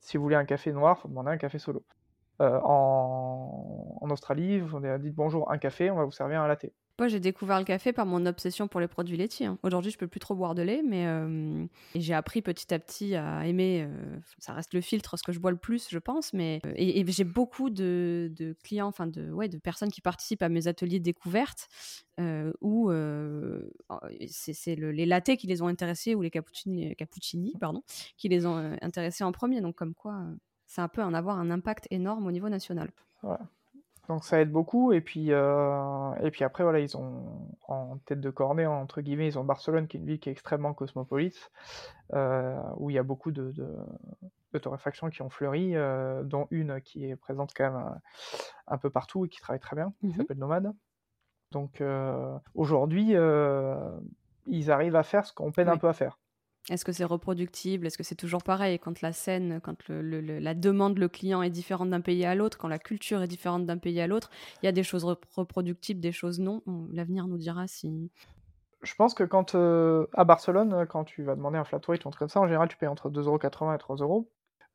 Si 0.00 0.16
vous 0.16 0.22
voulez 0.22 0.36
un 0.36 0.44
café 0.44 0.72
noir, 0.72 0.96
il 0.98 1.02
faut 1.02 1.08
demander 1.08 1.30
un 1.30 1.38
café 1.38 1.58
solo. 1.58 1.84
en, 2.40 3.98
en 4.00 4.10
Australie, 4.10 4.60
vous 4.60 4.80
dites 4.98 5.14
bonjour, 5.14 5.50
un 5.50 5.58
café, 5.58 5.90
on 5.90 5.96
va 5.96 6.04
vous 6.04 6.12
servir 6.12 6.40
un 6.42 6.48
latte. 6.48 6.66
Moi, 6.98 7.06
j'ai 7.06 7.20
découvert 7.20 7.60
le 7.60 7.64
café 7.64 7.92
par 7.92 8.06
mon 8.06 8.26
obsession 8.26 8.66
pour 8.66 8.80
les 8.80 8.88
produits 8.88 9.16
laitiers. 9.16 9.46
Hein. 9.46 9.58
Aujourd'hui, 9.62 9.92
je 9.92 9.98
peux 9.98 10.08
plus 10.08 10.18
trop 10.18 10.34
boire 10.34 10.56
de 10.56 10.62
lait, 10.62 10.82
mais 10.84 11.06
euh, 11.06 11.64
j'ai 11.94 12.12
appris 12.12 12.42
petit 12.42 12.74
à 12.74 12.78
petit 12.80 13.14
à 13.14 13.46
aimer. 13.46 13.86
Euh, 13.88 14.18
ça 14.38 14.52
reste 14.52 14.74
le 14.74 14.80
filtre, 14.80 15.16
ce 15.16 15.22
que 15.22 15.30
je 15.30 15.38
bois 15.38 15.52
le 15.52 15.56
plus, 15.56 15.88
je 15.90 15.98
pense. 16.00 16.32
Mais 16.32 16.60
euh, 16.66 16.72
et, 16.74 17.04
j'ai 17.06 17.22
beaucoup 17.22 17.70
de, 17.70 18.56
clients, 18.64 18.88
enfin 18.88 19.06
de 19.06 19.30
ouais, 19.30 19.48
de 19.48 19.58
personnes 19.58 19.92
qui 19.92 20.00
participent 20.00 20.42
à 20.42 20.48
mes 20.48 20.66
ateliers 20.66 20.98
de 20.98 21.04
découverte 21.04 21.68
où 22.60 22.90
c'est 24.28 24.74
les 24.74 25.06
lattés 25.06 25.36
qui 25.36 25.46
les 25.46 25.62
ont 25.62 25.68
intéressés 25.68 26.16
ou 26.16 26.22
les 26.22 26.30
cappuccini, 26.30 27.52
pardon, 27.60 27.82
qui 28.16 28.28
les 28.28 28.44
ont 28.44 28.76
intéressés 28.82 29.22
en 29.22 29.30
premier. 29.30 29.60
Donc 29.60 29.76
comme 29.76 29.94
quoi, 29.94 30.24
ça 30.66 30.88
peut 30.88 31.02
en 31.02 31.14
avoir 31.14 31.38
un 31.38 31.50
impact 31.52 31.86
énorme 31.92 32.26
au 32.26 32.32
niveau 32.32 32.48
national. 32.48 32.90
Donc 34.08 34.24
ça 34.24 34.40
aide 34.40 34.50
beaucoup. 34.50 34.92
Et 34.92 35.00
puis, 35.00 35.32
euh, 35.32 36.14
et 36.22 36.30
puis 36.30 36.42
après, 36.42 36.64
voilà, 36.64 36.80
ils 36.80 36.96
ont 36.96 37.24
en 37.68 37.98
tête 37.98 38.20
de 38.20 38.30
cornet, 38.30 38.66
entre 38.66 39.02
guillemets, 39.02 39.28
ils 39.28 39.38
ont 39.38 39.44
Barcelone, 39.44 39.86
qui 39.86 39.98
est 39.98 40.00
une 40.00 40.06
ville 40.06 40.18
qui 40.18 40.30
est 40.30 40.32
extrêmement 40.32 40.72
cosmopolite, 40.72 41.50
euh, 42.14 42.58
où 42.78 42.90
il 42.90 42.94
y 42.94 42.98
a 42.98 43.02
beaucoup 43.02 43.30
de, 43.30 43.52
de, 43.52 44.58
torréfactions 44.58 45.10
qui 45.10 45.22
ont 45.22 45.28
fleuri, 45.28 45.76
euh, 45.76 46.22
dont 46.24 46.48
une 46.50 46.80
qui 46.80 47.04
est 47.04 47.16
présente 47.16 47.52
quand 47.54 47.70
même 47.70 48.00
un 48.66 48.78
peu 48.78 48.90
partout 48.90 49.26
et 49.26 49.28
qui 49.28 49.40
travaille 49.40 49.60
très 49.60 49.76
bien, 49.76 49.92
qui 50.00 50.08
mmh 50.08 50.14
s'appelle 50.14 50.38
Nomade. 50.38 50.72
Donc 51.52 51.82
aujourd'hui, 52.54 53.14
ils 54.46 54.70
arrivent 54.70 54.96
à 54.96 55.02
faire 55.02 55.26
ce 55.26 55.32
qu'on 55.32 55.52
peine 55.52 55.68
un 55.68 55.76
peu 55.76 55.88
à 55.88 55.92
faire. 55.92 56.18
Est-ce 56.70 56.84
que 56.84 56.92
c'est 56.92 57.04
reproductible? 57.04 57.86
Est-ce 57.86 57.96
que 57.96 58.04
c'est 58.04 58.14
toujours 58.14 58.42
pareil? 58.42 58.78
Quand 58.78 59.00
la 59.00 59.12
scène, 59.12 59.60
quand 59.62 59.88
la 59.88 60.54
demande, 60.54 60.98
le 60.98 61.08
client 61.08 61.42
est 61.42 61.50
différente 61.50 61.90
d'un 61.90 62.00
pays 62.00 62.24
à 62.24 62.34
l'autre, 62.34 62.58
quand 62.58 62.68
la 62.68 62.78
culture 62.78 63.22
est 63.22 63.28
différente 63.28 63.64
d'un 63.64 63.78
pays 63.78 64.00
à 64.00 64.06
l'autre 64.06 64.30
Il 64.62 64.66
y 64.66 64.68
a 64.68 64.72
des 64.72 64.82
choses 64.82 65.04
reproductibles, 65.36 66.00
des 66.00 66.12
choses 66.12 66.40
non? 66.40 66.62
L'avenir 66.92 67.26
nous 67.26 67.38
dira 67.38 67.66
si. 67.66 68.10
Je 68.82 68.94
pense 68.94 69.14
que 69.14 69.24
quand 69.24 69.54
euh, 69.54 70.06
à 70.12 70.24
Barcelone, 70.24 70.86
quand 70.88 71.04
tu 71.04 71.22
vas 71.22 71.34
demander 71.34 71.58
un 71.58 71.64
flat 71.64 71.80
white 71.88 72.04
ou 72.04 72.08
un 72.08 72.10
truc 72.10 72.20
comme 72.20 72.28
ça, 72.28 72.40
en 72.40 72.46
général, 72.46 72.68
tu 72.68 72.76
payes 72.76 72.88
entre 72.88 73.10
2,80€ 73.10 73.74
et 73.74 73.78
3€. 73.78 74.26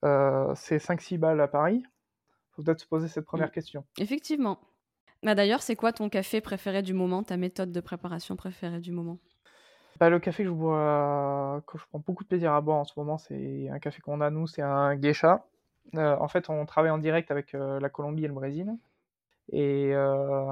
Euh, 0.03 0.53
c'est 0.55 0.77
5-6 0.77 1.17
balles 1.17 1.39
à 1.39 1.47
Paris. 1.47 1.83
faut 2.51 2.63
peut-être 2.63 2.81
se 2.81 2.87
poser 2.87 3.07
cette 3.07 3.25
première 3.25 3.47
mm. 3.47 3.51
question. 3.51 3.85
Effectivement. 3.99 4.59
Bah, 5.23 5.35
D'ailleurs, 5.35 5.61
c'est 5.61 5.77
quoi 5.77 5.93
ton 5.93 6.09
café 6.09 6.41
préféré 6.41 6.81
du 6.81 6.93
moment, 6.93 7.23
ta 7.23 7.37
méthode 7.37 7.71
de 7.71 7.79
préparation 7.79 8.35
préférée 8.35 8.81
du 8.81 8.91
moment? 8.91 9.19
Bah, 9.99 10.09
le 10.09 10.19
café 10.19 10.43
que 10.43 10.49
je 10.49 10.53
bois, 10.53 11.61
que 11.67 11.77
je 11.77 11.83
prends 11.89 11.99
beaucoup 11.99 12.23
de 12.23 12.27
plaisir 12.29 12.53
à 12.53 12.61
boire 12.61 12.77
en 12.77 12.83
ce 12.85 12.93
moment, 12.97 13.17
c'est 13.17 13.69
un 13.69 13.79
café 13.79 14.01
qu'on 14.01 14.21
a 14.21 14.29
nous, 14.29 14.47
c'est 14.47 14.61
un 14.61 14.95
geisha. 14.95 15.45
Euh, 15.95 16.15
en 16.19 16.27
fait, 16.27 16.49
on 16.49 16.65
travaille 16.65 16.91
en 16.91 16.97
direct 16.97 17.31
avec 17.31 17.53
euh, 17.53 17.79
la 17.79 17.89
Colombie 17.89 18.25
et 18.25 18.27
le 18.27 18.33
Brésil. 18.33 18.75
Et 19.51 19.91
euh, 19.93 20.45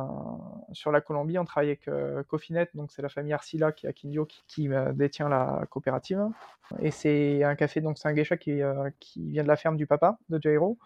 sur 0.74 0.92
la 0.92 1.02
Colombie, 1.02 1.40
on 1.40 1.46
travaille 1.46 1.70
avec 1.70 1.90
Cofinet, 2.28 2.68
donc 2.74 2.92
c'est 2.92 3.02
la 3.02 3.10
famille 3.10 3.34
Arcila 3.34 3.72
qui 3.72 3.86
est 3.86 3.90
à 3.90 3.94
Quindio 3.94 4.28
qui, 4.48 4.70
détient 4.94 5.30
la 5.30 5.66
coopérative. 5.70 6.28
Et 6.80 6.92
c'est 6.92 7.44
un 7.44 7.56
café, 7.56 7.82
donc 7.82 7.98
c'est 7.98 8.08
un 8.08 8.14
geisha 8.14 8.38
qui, 8.38 8.60
qui 9.00 9.30
vient 9.32 9.44
de 9.44 9.48
la 9.48 9.56
ferme 9.56 9.78
du 9.78 9.88
papa 9.88 10.18
de 10.30 10.40
Jairo 10.42 10.78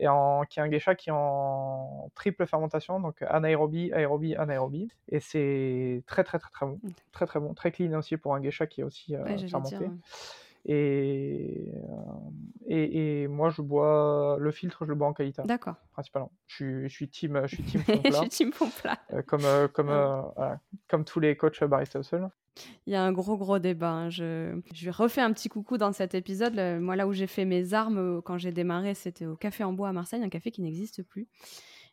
et 0.00 0.08
en, 0.08 0.44
qui 0.44 0.58
est 0.58 0.62
un 0.62 0.68
geisha 0.68 0.94
qui 0.94 1.10
est 1.10 1.14
en 1.14 2.10
triple 2.14 2.46
fermentation, 2.46 3.00
donc 3.00 3.22
anaérobie, 3.22 3.92
aérobie, 3.92 4.34
anaérobie. 4.34 4.88
Et 5.10 5.20
c'est 5.20 6.02
très 6.06 6.24
très 6.24 6.38
très 6.38 6.50
très 6.50 6.66
bon, 6.66 6.80
très 7.12 7.26
très 7.26 7.38
bon, 7.38 7.54
très 7.54 7.70
clean 7.70 7.92
aussi 7.92 8.16
pour 8.16 8.34
un 8.34 8.40
geisha 8.40 8.66
qui 8.66 8.80
est 8.80 8.84
aussi 8.84 9.14
euh, 9.14 9.38
fermenté. 9.48 9.76
Euh, 9.76 9.88
et, 10.66 11.72
et, 12.68 13.28
moi, 13.28 13.50
je 13.50 13.62
bois 13.62 14.36
le 14.38 14.50
filtre, 14.50 14.84
je 14.84 14.90
le 14.90 14.94
bois 14.94 15.08
en 15.08 15.12
qualité. 15.12 15.42
D'accord. 15.44 15.76
Principalement. 15.92 16.32
Je 16.46 16.54
suis, 16.54 16.88
je 16.88 16.94
suis 16.94 17.08
team, 17.08 17.40
je 17.46 17.56
suis 17.56 17.64
team 17.64 17.80
fond 17.82 17.98
plat. 17.98 18.10
je 18.10 18.16
suis 18.16 18.28
team 18.28 18.52
fond 18.52 18.70
plat. 18.70 18.98
Euh, 19.12 19.22
comme, 19.22 19.68
comme, 19.72 19.90
comme 20.88 21.04
tous 21.04 21.20
les 21.20 21.36
coachs 21.36 21.62
barista 21.64 22.02
sol. 22.02 22.30
Il 22.86 22.92
y 22.92 22.96
a 22.96 23.02
un 23.02 23.12
gros, 23.12 23.36
gros 23.36 23.58
débat. 23.58 23.90
Hein. 23.90 24.10
Je, 24.10 24.60
je 24.74 24.90
refais 24.90 25.20
un 25.20 25.32
petit 25.32 25.48
coucou 25.48 25.78
dans 25.78 25.92
cet 25.92 26.14
épisode. 26.14 26.54
moi, 26.80 26.96
là 26.96 27.06
où 27.06 27.12
j'ai 27.12 27.26
fait 27.26 27.44
mes 27.44 27.74
armes 27.74 27.98
euh, 27.98 28.20
quand 28.20 28.38
j'ai 28.38 28.52
démarré, 28.52 28.94
c'était 28.94 29.26
au 29.26 29.36
Café 29.36 29.64
en 29.64 29.72
Bois 29.72 29.88
à 29.88 29.92
Marseille, 29.92 30.22
un 30.22 30.28
café 30.28 30.50
qui 30.50 30.62
n'existe 30.62 31.02
plus. 31.02 31.28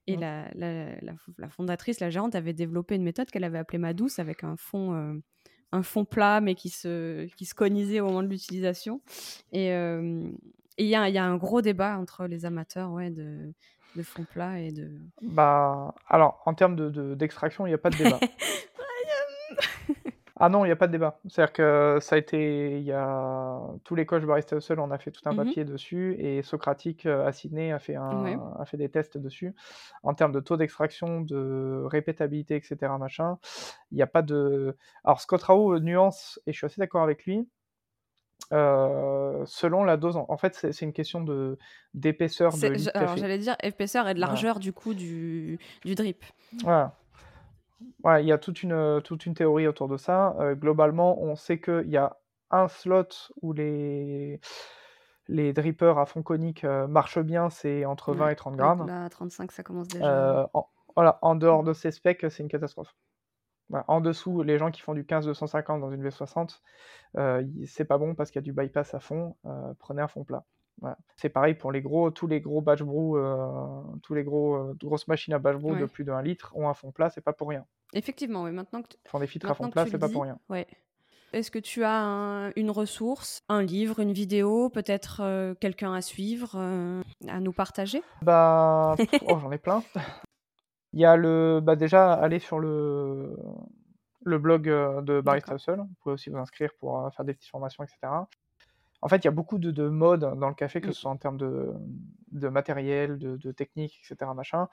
Et 0.09 0.15
la, 0.15 0.49
la, 0.55 1.49
fondatrice, 1.49 1.99
la 1.99 2.09
gérante, 2.09 2.33
avait 2.33 2.53
développé 2.53 2.95
une 2.95 3.03
méthode 3.03 3.29
qu'elle 3.29 3.43
avait 3.43 3.57
appelée 3.57 3.77
Madouce 3.77 4.19
avec 4.19 4.45
un 4.45 4.55
fond, 4.55 4.93
euh, 4.93 5.13
un 5.71 5.83
fond 5.83 6.05
plat, 6.05 6.41
mais 6.41 6.55
qui 6.55 6.69
se, 6.69 7.25
qui 7.35 7.45
se 7.45 7.53
conisait 7.53 7.99
au 7.99 8.05
moment 8.05 8.23
de 8.23 8.27
l'utilisation. 8.27 9.01
Et 9.51 9.71
euh, 9.73 10.29
il 10.77 10.85
y, 10.85 10.95
a, 10.95 11.09
y, 11.09 11.17
a, 11.17 11.23
un 11.23 11.37
gros 11.37 11.61
débat 11.61 11.97
entre 11.97 12.25
les 12.25 12.45
amateurs 12.45 12.91
ouais, 12.91 13.09
de, 13.09 13.51
de 13.95 14.03
fond 14.03 14.25
plat 14.31 14.59
et 14.59 14.71
de. 14.71 14.91
Bah, 15.21 15.93
alors, 16.07 16.41
en 16.45 16.53
termes 16.53 17.15
d'extraction, 17.15 17.63
de, 17.63 17.69
il 17.69 17.71
n'y 17.71 17.75
a 17.75 17.79
pas 17.79 17.89
de 17.89 17.97
débat. 17.97 18.19
Ah 20.39 20.49
non, 20.49 20.65
il 20.65 20.67
n'y 20.67 20.71
a 20.71 20.75
pas 20.75 20.87
de 20.87 20.91
débat. 20.91 21.19
C'est-à-dire 21.27 21.53
que 21.53 21.97
ça 21.99 22.15
a 22.15 22.17
été, 22.19 22.77
il 22.77 22.83
y 22.83 22.91
a 22.91 23.59
tous 23.83 23.95
les 23.95 24.05
coachs 24.05 24.23
barista 24.23 24.59
seul, 24.59 24.79
on 24.79 24.91
a 24.91 24.97
fait 24.97 25.11
tout 25.11 25.21
un 25.25 25.33
mmh 25.33 25.37
papier 25.37 25.65
dessus, 25.65 26.15
et 26.19 26.43
Socratique 26.43 27.05
euh, 27.05 27.25
à 27.25 27.31
Sydney 27.31 27.71
a 27.71 27.79
fait, 27.79 27.95
un, 27.95 28.55
a 28.59 28.65
fait 28.65 28.77
des 28.77 28.89
tests 28.89 29.17
dessus. 29.17 29.55
En 30.03 30.13
termes 30.13 30.31
de 30.31 30.39
taux 30.39 30.57
d'extraction, 30.57 31.21
de 31.21 31.83
répétabilité, 31.85 32.55
etc., 32.55 32.77
machin, 32.99 33.37
il 33.91 33.95
n'y 33.95 34.03
a 34.03 34.07
pas 34.07 34.21
de. 34.21 34.77
Alors 35.03 35.21
Scott 35.21 35.41
Rao 35.43 35.73
euh, 35.73 35.79
nuance, 35.79 36.39
et 36.45 36.53
je 36.53 36.57
suis 36.57 36.65
assez 36.65 36.79
d'accord 36.79 37.03
avec 37.03 37.25
lui. 37.25 37.47
Euh, 38.53 39.43
selon 39.45 39.83
la 39.83 39.97
dose, 39.97 40.15
en 40.15 40.37
fait, 40.37 40.53
c'est 40.55 40.85
une 40.85 40.93
question 40.93 41.21
de 41.21 41.57
d'épaisseur 41.93 42.53
de. 42.55 42.97
Alors 42.97 43.17
j'allais 43.17 43.39
dire 43.39 43.55
épaisseur 43.63 44.07
et 44.07 44.13
de 44.13 44.19
largeur 44.19 44.59
du 44.59 44.71
coup 44.71 44.93
du, 44.93 45.59
du 45.83 45.95
drip. 45.95 46.23
Voilà. 46.61 46.95
Ouais, 48.03 48.23
il 48.23 48.27
y 48.27 48.31
a 48.31 48.37
toute 48.37 48.63
une, 48.63 49.01
toute 49.03 49.25
une 49.25 49.33
théorie 49.33 49.67
autour 49.67 49.87
de 49.87 49.97
ça. 49.97 50.35
Euh, 50.39 50.55
globalement, 50.55 51.21
on 51.21 51.35
sait 51.35 51.59
qu'il 51.59 51.89
y 51.89 51.97
a 51.97 52.17
un 52.49 52.67
slot 52.67 53.31
où 53.41 53.53
les, 53.53 54.39
les 55.27 55.53
drippers 55.53 55.97
à 55.97 56.05
fond 56.05 56.23
conique 56.23 56.63
euh, 56.63 56.87
marchent 56.87 57.19
bien, 57.19 57.49
c'est 57.49 57.85
entre 57.85 58.13
20 58.13 58.29
et 58.29 58.35
30 58.35 58.55
grammes. 58.55 58.87
Là, 58.87 59.09
35, 59.09 59.51
ça 59.51 59.63
commence 59.63 59.87
déjà. 59.89 60.05
Euh, 60.05 60.47
en, 60.53 60.67
voilà, 60.95 61.19
en 61.21 61.35
dehors 61.35 61.63
de 61.63 61.73
ces 61.73 61.91
specs, 61.91 62.25
c'est 62.29 62.43
une 62.43 62.49
catastrophe. 62.49 62.95
En 63.87 63.99
dessous, 63.99 64.43
les 64.43 64.57
gens 64.57 64.71
qui 64.71 64.81
font 64.81 64.93
du 64.93 65.03
15-250 65.03 65.81
dans 65.81 65.91
une 65.91 66.07
V60, 66.07 66.61
c'est 67.65 67.85
pas 67.85 67.97
bon 67.97 68.15
parce 68.15 68.31
qu'il 68.31 68.39
y 68.39 68.43
a 68.43 68.45
du 68.45 68.53
bypass 68.53 68.93
à 68.93 68.99
fond. 69.01 69.35
prenez 69.77 70.01
un 70.01 70.07
fond 70.07 70.23
plat. 70.23 70.45
C'est 71.15 71.29
pareil 71.29 71.55
pour 71.55 71.71
les 71.71 71.81
gros, 71.81 72.11
tous 72.11 72.27
les 72.27 72.41
gros 72.41 72.61
batch 72.61 72.83
brew, 72.83 73.17
euh, 73.17 73.81
tous 74.03 74.13
les 74.13 74.23
gros 74.23 74.55
euh, 74.55 74.73
grosses 74.79 75.07
machines 75.07 75.33
à 75.33 75.39
batch 75.39 75.57
brew 75.57 75.75
de 75.75 75.85
plus 75.85 76.03
de 76.03 76.11
1 76.11 76.21
litre 76.21 76.51
ont 76.55 76.69
un 76.69 76.73
fond 76.73 76.91
plat, 76.91 77.09
c'est 77.09 77.21
pas 77.21 77.33
pour 77.33 77.49
rien. 77.49 77.65
Effectivement, 77.93 78.43
oui. 78.43 78.51
Maintenant 78.51 78.81
que 78.81 78.89
font 79.05 79.19
des 79.19 79.27
filtres 79.27 79.49
à 79.49 79.55
fond 79.55 79.69
plat, 79.69 79.85
c'est 79.89 79.97
pas 79.97 80.09
pour 80.09 80.23
rien. 80.23 80.39
Ouais. 80.49 80.67
Est-ce 81.33 81.51
que 81.51 81.59
tu 81.59 81.83
as 81.83 82.51
une 82.55 82.71
ressource, 82.71 83.43
un 83.49 83.61
livre, 83.61 83.99
une 83.99 84.13
vidéo, 84.13 84.69
peut-être 84.69 85.21
euh, 85.21 85.55
quelqu'un 85.55 85.93
à 85.93 86.01
suivre, 86.01 86.55
à 87.27 87.39
nous 87.39 87.51
partager? 87.51 88.01
Bah, 88.21 88.95
oh, 89.27 89.39
j'en 89.39 89.51
ai 89.51 89.57
plein. 89.57 89.83
Il 90.93 91.01
y 91.01 91.05
a 91.05 91.17
le, 91.17 91.59
bah 91.61 91.75
déjà 91.75 92.13
aller 92.13 92.39
sur 92.39 92.59
le 92.59 93.35
le 94.21 94.39
blog 94.39 94.63
de 94.67 95.21
Barista 95.21 95.57
Seul. 95.57 95.79
Vous 95.79 95.95
pouvez 96.01 96.13
aussi 96.13 96.29
vous 96.29 96.37
inscrire 96.37 96.71
pour 96.79 97.09
faire 97.13 97.25
des 97.25 97.33
petites 97.33 97.51
formations, 97.51 97.83
etc. 97.83 98.07
En 99.01 99.09
fait, 99.09 99.17
il 99.17 99.25
y 99.25 99.27
a 99.27 99.31
beaucoup 99.31 99.59
de, 99.59 99.89
modes 99.89 100.21
dans 100.39 100.49
le 100.49 100.55
café, 100.55 100.81
que 100.81 100.87
mmh. 100.87 100.93
ce 100.93 101.01
soit 101.01 101.11
en 101.11 101.17
termes 101.17 101.37
de, 101.37 102.49
matériel, 102.49 103.17
de, 103.17 103.51
technique, 103.51 103.99
etc. 104.03 104.31
Machin. 104.35 104.67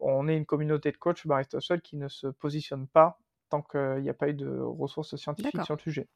On 0.00 0.28
est 0.28 0.36
une 0.36 0.46
communauté 0.46 0.92
de 0.92 0.96
coachs 0.96 1.26
barista 1.26 1.60
seul 1.60 1.82
qui 1.82 1.96
ne 1.96 2.08
se 2.08 2.26
positionne 2.26 2.86
pas 2.86 3.18
tant 3.48 3.62
qu'il 3.62 4.02
n'y 4.02 4.10
a 4.10 4.14
pas 4.14 4.28
eu 4.28 4.34
de 4.34 4.58
ressources 4.58 5.16
scientifiques 5.16 5.62
sur 5.62 5.74
le 5.74 5.80
sujet. 5.80 6.08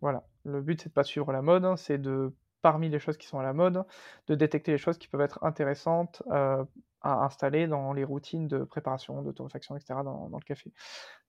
Voilà. 0.00 0.26
Le 0.44 0.60
but, 0.60 0.80
c'est 0.80 0.88
de 0.88 0.94
pas 0.94 1.04
suivre 1.04 1.32
la 1.32 1.42
mode, 1.42 1.64
hein, 1.64 1.76
c'est 1.76 1.98
de 1.98 2.32
parmi 2.62 2.88
les 2.88 2.98
choses 2.98 3.16
qui 3.16 3.26
sont 3.26 3.38
à 3.38 3.42
la 3.42 3.52
mode, 3.52 3.84
de 4.26 4.34
détecter 4.34 4.72
les 4.72 4.78
choses 4.78 4.98
qui 4.98 5.08
peuvent 5.08 5.20
être 5.20 5.42
intéressantes 5.42 6.22
euh, 6.30 6.64
à 7.02 7.24
installer 7.24 7.66
dans 7.66 7.94
les 7.94 8.04
routines 8.04 8.46
de 8.46 8.58
préparation, 8.64 9.22
de 9.22 9.32
torréfaction, 9.32 9.76
etc. 9.76 10.00
Dans, 10.04 10.28
le 10.32 10.44
café. 10.44 10.72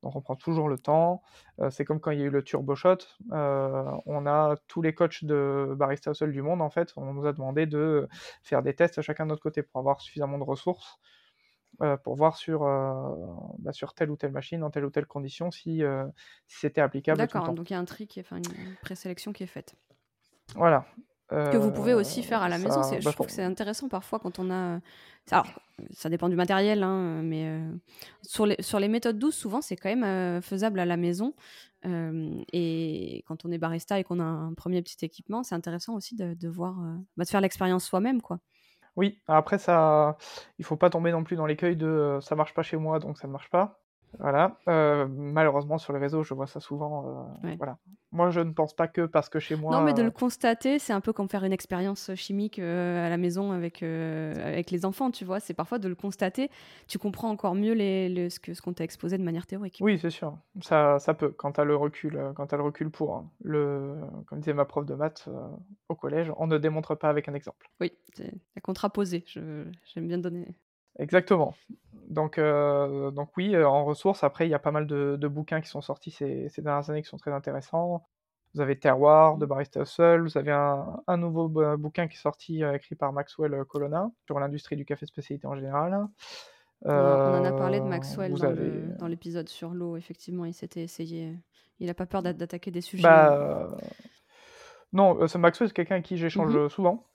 Donc 0.04 0.16
on 0.16 0.22
prend 0.22 0.36
toujours 0.36 0.68
le 0.68 0.78
temps. 0.78 1.22
Euh, 1.60 1.70
c'est 1.70 1.86
comme 1.86 2.02
quand 2.02 2.12
il 2.12 2.20
y 2.20 2.24
a 2.24 2.26
eu 2.26 2.30
le 2.30 2.44
turbo 2.44 2.76
shot. 2.76 2.98
Euh, 3.32 3.90
on 4.06 4.26
a 4.26 4.56
tous 4.68 4.82
les 4.82 4.94
coachs 4.94 5.24
de 5.24 5.74
barista 5.78 6.12
au 6.12 6.14
sol 6.14 6.32
du 6.32 6.42
monde 6.42 6.62
en 6.62 6.70
fait. 6.70 6.92
On 6.98 7.14
nous 7.14 7.26
a 7.26 7.32
demandé 7.32 7.66
de 7.66 8.10
faire 8.44 8.64
des 8.64 8.76
tests 8.76 8.98
à 8.98 9.02
chacun 9.02 9.26
de 9.26 9.30
notre 9.30 9.44
côté 9.44 9.64
pour 9.64 9.80
avoir 9.80 10.02
suffisamment 10.02 10.38
de 10.38 10.44
ressources 10.44 11.00
pour 12.04 12.16
voir 12.16 12.38
sur, 12.38 12.60
bah, 13.58 13.72
sur 13.72 13.96
telle 13.96 14.12
ou 14.12 14.16
telle 14.16 14.32
machine, 14.32 14.60
dans 14.60 14.70
telle 14.70 14.86
ou 14.86 14.92
telle 14.92 15.08
condition, 15.08 15.50
si, 15.50 15.82
si 16.46 16.60
c'était 16.60 16.82
applicable. 16.82 17.18
D'accord, 17.18 17.52
donc 17.54 17.72
il 17.72 17.74
y 17.74 17.76
a 17.76 17.80
un 17.80 17.86
tri, 17.86 18.06
qui 18.06 18.20
est, 18.20 18.30
une 18.30 18.76
présélection 18.84 19.34
qui 19.34 19.42
est 19.42 19.48
faite. 19.48 19.74
Voilà. 20.56 20.86
Que 21.52 21.58
vous 21.58 21.72
pouvez 21.72 21.94
aussi 21.94 22.24
faire 22.24 22.42
à 22.42 22.50
la 22.50 22.58
ça- 22.58 22.64
maison. 22.64 22.84
C'est- 22.84 22.96
bah, 23.04 23.10
je 23.10 23.16
trouve 23.16 23.28
que 23.28 23.32
c'est 23.34 23.44
intéressant 23.44 23.88
parfois 23.90 24.20
quand 24.20 24.40
on 24.40 24.52
a. 24.52 24.80
Alors, 25.32 25.48
ça 25.92 26.10
dépend 26.10 26.30
du 26.30 26.36
matériel, 26.36 26.84
hein, 26.84 27.22
mais 27.24 27.46
euh, 27.48 27.72
sur, 28.22 28.46
les, 28.46 28.56
sur 28.62 28.80
les 28.80 28.88
méthodes 28.88 29.20
douces, 29.20 29.36
souvent, 29.38 29.62
c'est 29.62 29.76
quand 29.76 29.90
même 29.90 30.04
euh, 30.04 30.42
faisable 30.42 30.80
à 30.80 30.86
la 30.86 30.98
maison. 30.98 31.34
Euh, 31.86 32.30
et 32.54 33.24
quand 33.28 33.46
on 33.46 33.52
est 33.52 33.58
barista 33.58 34.00
et 34.00 34.04
qu'on 34.04 34.20
a 34.20 34.24
un 34.24 34.54
premier 34.54 34.82
petit 34.82 35.04
équipement, 35.06 35.44
c'est 35.44 35.56
intéressant 35.56 35.96
aussi 35.96 36.16
de, 36.16 36.34
de 36.34 36.48
voir, 36.50 36.80
euh, 36.80 36.96
bah, 37.18 37.24
de 37.24 37.30
faire 37.30 37.42
l'expérience 37.42 37.86
soi-même, 37.86 38.22
quoi. 38.22 38.40
Oui, 38.98 39.22
après 39.28 39.58
ça, 39.58 40.18
il 40.60 40.66
faut 40.66 40.76
pas 40.76 40.90
tomber 40.90 41.12
non 41.12 41.24
plus 41.24 41.38
dans 41.38 41.46
l'écueil 41.46 41.76
de 41.78 41.88
euh, 41.88 42.22
ça 42.22 42.36
marche 42.36 42.54
pas 42.54 42.62
chez 42.64 42.78
moi, 42.78 43.00
donc 43.00 43.18
ça 43.18 43.28
ne 43.28 43.32
marche 43.32 43.50
pas. 43.50 43.81
Voilà. 44.20 44.57
Euh, 44.68 45.07
malheureusement, 45.09 45.78
sur 45.78 45.93
les 45.93 45.99
réseaux, 45.99 46.24
je 46.24 46.34
vois 46.34 46.47
ça 46.47 46.59
souvent. 46.59 47.05
euh, 47.43 47.47
Ouais. 47.47 47.55
Voilà. 47.57 47.78
Moi, 48.14 48.30
je 48.30 48.41
ne 48.41 48.51
pense 48.51 48.74
pas 48.74 48.89
que 48.89 49.05
parce 49.05 49.30
que 49.30 49.39
chez 49.39 49.55
moi. 49.55 49.72
non, 49.80 49.86
mais 49.86 49.93
de 49.93 50.01
euh, 50.01 50.05
le 50.05 50.12
constater, 50.12 50.80
c'est 50.80 50.91
un 50.91 50.99
peu 50.99 51.14
comme 51.14 51.30
faire 51.30 51.45
une 51.45 51.53
expérience 51.53 52.14
chimique 52.16 52.59
à 52.59 53.07
la 53.09 53.16
maison 53.18 53.53
avec, 53.53 53.82
avec 53.84 54.70
les 54.70 54.86
enfants, 54.86 55.12
tu 55.12 55.24
vois. 55.24 55.39
C'est 55.39 55.53
parfois 55.53 55.80
de 55.80 55.88
le 55.88 55.95
constater, 55.95 56.49
tu 56.88 56.99
comprends 56.99 57.30
encore 57.30 57.55
mieux 57.55 57.72
les, 57.74 58.09
le- 58.09 58.30
ce 58.30 58.39
que 58.41 58.53
ce 58.53 58.62
qu'on 58.62 58.74
t'a 58.74 58.84
exposé 58.84 59.18
de 59.18 59.24
manière 59.24 59.47
théorique. 59.47 59.78
Oui, 59.82 59.97
c'est 59.97 60.09
sûr. 60.09 60.38
Ça, 60.62 60.99
ça 60.99 61.14
peut, 61.14 61.30
quand 61.30 61.53
tu 61.53 61.62
as 61.62 61.64
le 61.64 61.76
recul, 61.78 62.20
quand 62.36 62.47
tu 62.47 62.57
le 62.57 62.64
recul 62.64 62.89
pour. 62.91 63.16
hein. 63.16 63.30
Le, 63.43 63.95
comme 64.28 64.39
disait 64.39 64.53
ma 64.53 64.66
prof 64.66 64.86
de 64.86 64.93
maths 64.93 65.30
au 65.88 65.95
collège, 65.95 66.32
on 66.36 66.47
ne 66.47 66.57
démontre 66.57 66.95
pas 66.95 67.09
avec 67.09 67.30
un 67.30 67.34
exemple. 67.34 67.70
Oui, 67.80 67.93
c'est 68.14 68.34
la 68.55 68.62
contraposée. 68.62 69.24
J'aime 69.26 70.07
bien 70.07 70.18
donner. 70.18 70.47
Exactement. 71.00 71.56
Donc, 72.10 72.38
euh, 72.38 73.10
donc 73.12 73.30
oui, 73.38 73.56
euh, 73.56 73.68
en 73.68 73.86
ressources, 73.86 74.24
après, 74.24 74.46
il 74.48 74.50
y 74.50 74.54
a 74.54 74.60
pas 74.60 74.72
mal 74.72 74.86
de, 74.86 75.16
de 75.20 75.28
bouquins 75.28 75.62
qui 75.62 75.70
sont 75.70 75.82
sortis 75.82 76.12
ces, 76.12 76.50
ces 76.50 76.62
dernières 76.62 76.89
années 76.89 77.02
qui 77.02 77.08
sont 77.10 77.18
très 77.18 77.32
intéressants. 77.32 78.06
Vous 78.54 78.60
avez 78.60 78.78
Terroir 78.78 79.38
de 79.38 79.46
Barista 79.46 79.82
Hustle, 79.82 80.22
vous 80.24 80.38
avez 80.38 80.52
un, 80.52 81.02
un 81.08 81.18
nouveau 81.18 81.48
bouquin 81.78 82.08
qui 82.10 82.16
est 82.16 82.22
sorti, 82.22 82.64
euh, 82.66 82.74
écrit 82.76 82.96
par 82.96 83.14
Maxwell 83.14 83.64
Colonna, 83.64 84.12
sur 84.26 84.38
l'industrie 84.42 84.76
du 84.76 84.84
café 84.84 85.06
spécialité 85.06 85.48
en 85.48 85.56
général. 85.56 86.06
On 86.84 86.89
en- 86.89 86.94
on 86.94 87.39
en 87.42 87.46
a 87.46 87.52
parlé 87.54 87.80
de 87.80 87.86
Maxwell 87.86 88.34
dans 88.34 88.44
avez- 88.44 88.66
le- 88.66 88.98
dans 88.98 89.08
l'épisode 89.08 89.48
sur 89.48 89.70
l'eau. 89.70 89.96
Effectivement, 89.96 90.44
il 90.46 90.54
s'était 90.54 90.82
essayé. 90.82 91.38
Il 91.80 91.88
n'a 91.88 91.94
pas 91.94 92.06
peur 92.06 92.22
d'a- 92.24 92.34
d'attaquer 92.34 92.72
des 92.72 92.82
sujets. 92.82 93.04
Bah, 93.04 93.34
euh, 93.34 93.68
non, 94.92 95.26
ce 95.28 95.38
Maxwell, 95.38 95.70
c'est 95.70 95.74
quelqu'un 95.76 95.96
avec 95.96 96.06
qui 96.06 96.18
j'échange 96.18 96.54
Mhm. 96.56 96.70
souvent 96.70 97.06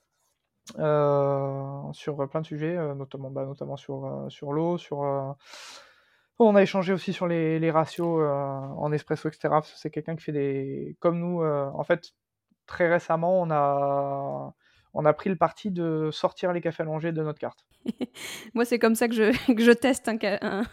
sur 1.93 2.29
plein 2.29 2.41
de 2.41 2.45
sujets, 2.45 2.77
euh, 2.77 2.93
notamment, 2.95 3.29
bah, 3.31 3.45
notamment 3.45 3.77
sur, 3.77 4.05
euh, 4.05 4.29
sur 4.29 4.53
l'eau, 4.53 4.77
sur. 4.77 5.03
euh, 5.03 5.31
On 6.39 6.55
a 6.55 6.61
échangé 6.61 6.93
aussi 6.93 7.13
sur 7.13 7.27
les, 7.27 7.59
les 7.59 7.71
ratios 7.71 8.19
euh, 8.21 8.29
en 8.29 8.91
espresso, 8.91 9.27
etc. 9.29 9.55
C'est 9.63 9.89
quelqu'un 9.89 10.15
qui 10.15 10.23
fait 10.23 10.31
des. 10.31 10.95
Comme 10.99 11.19
nous, 11.19 11.41
euh, 11.41 11.69
en 11.73 11.83
fait, 11.83 12.11
très 12.67 12.87
récemment, 12.89 13.41
on 13.41 13.49
a, 13.51 14.53
on 14.93 15.05
a 15.05 15.13
pris 15.13 15.29
le 15.31 15.35
parti 15.35 15.71
de 15.71 16.09
sortir 16.11 16.53
les 16.53 16.61
cafés 16.61 16.83
allongés 16.83 17.11
de 17.11 17.23
notre 17.23 17.39
carte. 17.39 17.65
Moi, 18.53 18.65
c'est 18.65 18.79
comme 18.79 18.95
ça 18.95 19.07
que 19.07 19.15
je, 19.15 19.31
que 19.55 19.63
je 19.63 19.71
teste 19.71 20.07
un, 20.09 20.17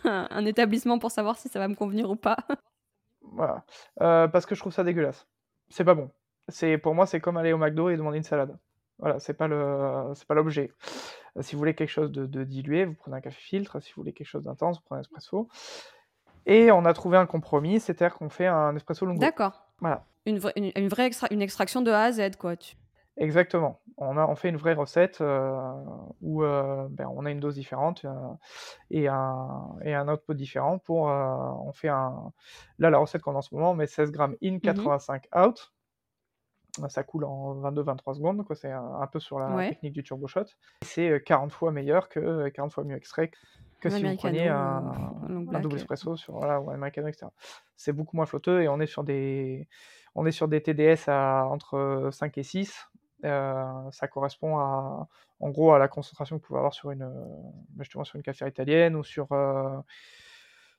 un- 0.05 0.29
un 0.31 0.45
établissement 0.47 0.99
pour 0.99 1.11
savoir 1.11 1.39
si 1.39 1.49
ça 1.49 1.59
va 1.59 1.69
me 1.69 1.75
convenir 1.75 2.11
ou 2.11 2.17
pas. 2.17 2.37
Voilà. 3.23 3.65
Euh, 4.01 4.29
parce 4.29 4.47
que 4.47 4.55
je 4.55 4.61
trouve 4.61 4.73
ça 4.73 4.85
dégueulasse. 4.85 5.27
C'est 5.69 5.85
pas 5.85 5.95
bon. 5.95 6.11
C'est 6.49 6.79
pour 6.79 6.95
moi, 6.95 7.07
c'est 7.07 7.21
comme 7.21 7.37
aller 7.37 7.53
au 7.53 7.59
McDo 7.59 7.89
et 7.91 7.97
demander 7.97 8.19
une 8.19 8.23
salade. 8.25 8.57
Voilà, 8.99 9.19
c'est 9.19 9.35
pas 9.35 9.49
le, 9.49 10.13
c'est 10.15 10.27
pas 10.27 10.35
l'objet. 10.35 10.71
Euh, 11.37 11.43
Si 11.43 11.55
vous 11.55 11.59
voulez 11.59 11.75
quelque 11.75 11.89
chose 11.91 12.13
de, 12.13 12.27
de 12.27 12.45
dilué, 12.45 12.85
vous 12.85 12.95
prenez 12.95 13.17
un 13.17 13.21
café 13.21 13.41
filtre. 13.41 13.81
Si 13.81 13.93
vous 13.93 14.03
voulez 14.03 14.13
quelque 14.13 14.27
chose 14.29 14.45
d'intense, 14.45 14.77
vous 14.79 14.83
prenez 14.85 14.99
un 14.99 15.03
espresso. 15.03 15.49
Et 16.47 16.71
on 16.71 16.85
a 16.85 16.93
trouvé 16.93 17.17
un 17.17 17.27
compromis, 17.27 17.81
c'est-à-dire 17.81 18.15
qu'on 18.17 18.29
fait 18.29 18.47
un 18.47 18.77
espresso 18.77 19.07
lungo. 19.07 19.21
D'accord. 19.21 19.67
Voilà, 19.81 20.05
Une, 20.27 20.39
vraie- 20.39 20.53
une, 20.57 20.71
une 20.77 20.89
vraie 20.89 21.07
extra- 21.07 21.29
une 21.31 21.43
extraction 21.43 21.83
de 21.83 21.91
A 21.91 22.03
à 22.03 22.13
Z, 22.13 22.37
quoi. 22.39 22.57
Tu- 22.57 22.77
exactement. 23.17 23.81
On 23.97 24.17
a, 24.19 24.27
on 24.27 24.35
fait 24.37 24.49
une 24.51 24.57
vraie 24.57 24.75
recette 24.75 25.21
euh, 25.21 25.61
où 26.21 26.43
euh, 26.45 26.87
ben, 26.91 27.09
on 27.15 27.25
a 27.25 27.31
une 27.31 27.41
dose 27.41 27.55
différente 27.55 28.05
euh, 28.05 28.11
et 28.91 29.09
un 29.09 29.71
et 29.85 29.95
un 29.95 30.07
output 30.09 30.35
différent 30.35 30.79
pour. 30.79 31.03
on 31.07 31.73
fait 31.73 31.89
un. 31.89 32.33
Là, 32.79 32.91
la 32.91 32.99
recette 32.99 33.23
qu'on 33.23 33.35
a 33.35 33.39
en 33.39 33.43
ce 33.43 33.55
moment, 33.55 33.71
on 33.73 33.75
met 33.75 33.87
16 33.87 34.11
grammes 34.13 34.37
in, 34.43 34.59
85 34.59 35.29
out. 35.37 35.73
Ça 36.89 37.03
coule 37.05 37.25
en 37.25 37.55
22-23 37.61 38.15
secondes, 38.15 38.45
quoi. 38.45 38.57
C'est 38.57 38.71
un, 38.71 38.95
un 39.01 39.07
peu 39.07 39.21
sur 39.21 39.39
la 39.39 39.49
Ouais. 39.55 39.69
technique 39.69 39.93
du 39.93 40.03
turbo 40.03 40.27
shot. 40.27 40.45
C'est 40.83 41.09
euh, 41.09 41.19
40 41.19 41.53
fois 41.53 41.71
meilleur 41.71 42.09
que 42.09 42.19
euh, 42.21 42.51
40 42.51 42.73
fois 42.73 42.85
mieux 42.85 42.97
extrait 42.97 43.31
que 43.81 43.91
si 43.91 44.03
vous 44.03 44.17
preniez 44.17 44.49
euh, 44.49 44.55
un, 44.55 45.41
black, 45.43 45.63
double 45.63 45.75
euh. 45.75 45.79
espresso 45.79 46.17
sur 46.17 46.35
voilà, 46.35 46.61
ou 46.61 46.71
un 46.71 46.75
americano, 46.75 47.07
etc. 47.09 47.27
C'est 47.77 47.93
beaucoup 47.93 48.17
moins 48.17 48.27
flotteux 48.27 48.63
et 48.63 48.69
on 48.69 48.81
est 48.81 48.87
sur 48.87 49.05
des 49.05 49.69
on 50.15 50.27
est 50.27 50.33
sur 50.33 50.49
des 50.49 50.63
TDS 50.63 51.09
à 51.09 51.47
entre 51.47 52.09
5 52.13 52.39
et 52.39 52.43
6. 52.43 52.89
Euh, 53.25 53.91
ça 53.91 54.09
correspond 54.09 54.59
à 54.59 55.09
en 55.41 55.51
gros 55.51 55.73
à 55.73 55.79
la 55.79 55.89
concentration 55.89 56.37
que 56.39 56.43
vous 56.43 56.47
pouvez 56.49 56.59
avoir 56.59 56.75
sur 56.75 56.91
une 56.91 57.03
euh, 57.03 57.25
justement 57.79 58.05
sur 58.05 58.17
une 58.17 58.23
cafetière 58.23 58.49
italienne 58.49 58.97
ou 58.97 59.05
sur 59.05 59.31
euh, 59.33 59.77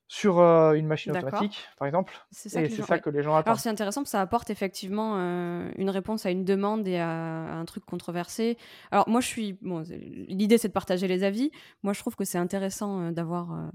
sur 0.07 0.39
euh, 0.39 0.73
une 0.73 0.85
machine 0.85 1.11
automatique 1.17 1.65
par 1.79 1.87
exemple. 1.87 2.13
C'est 2.31 2.49
ça, 2.49 2.59
Et 2.59 2.63
que 2.63 2.67
les 2.69 2.75
c'est 2.75 2.81
gens- 2.81 2.85
ça 2.87 2.93
ouais. 2.95 2.99
que 3.01 3.09
les 3.09 3.23
gens 3.23 3.33
attendent. 3.35 3.47
Alors 3.47 3.59
c'est 3.59 3.69
intéressant 3.69 4.01
parce 4.01 4.09
que 4.09 4.17
ça 4.17 4.21
apporte 4.21 4.49
effectivement 4.51 5.15
euh, 5.17 5.69
une 5.77 5.89
réponse 5.89 6.25
à 6.25 6.31
une 6.31 6.45
demande 6.45 6.87
et 6.87 6.97
à, 6.97 7.09
à 7.09 7.53
un 7.55 7.65
truc 7.65 7.85
controversé. 7.85 8.57
Alors 8.91 9.09
moi 9.09 9.19
je 9.21 9.27
suis 9.27 9.53
bon, 9.61 9.83
l'idée 10.27 10.57
c'est 10.59 10.67
de 10.67 10.73
partager 10.73 11.07
les 11.07 11.23
avis. 11.23 11.49
Moi 11.83 11.93
je 11.93 11.99
trouve 11.99 12.15
que 12.15 12.23
c'est 12.25 12.37
intéressant 12.37 13.01
euh, 13.01 13.11
d'avoir 13.11 13.71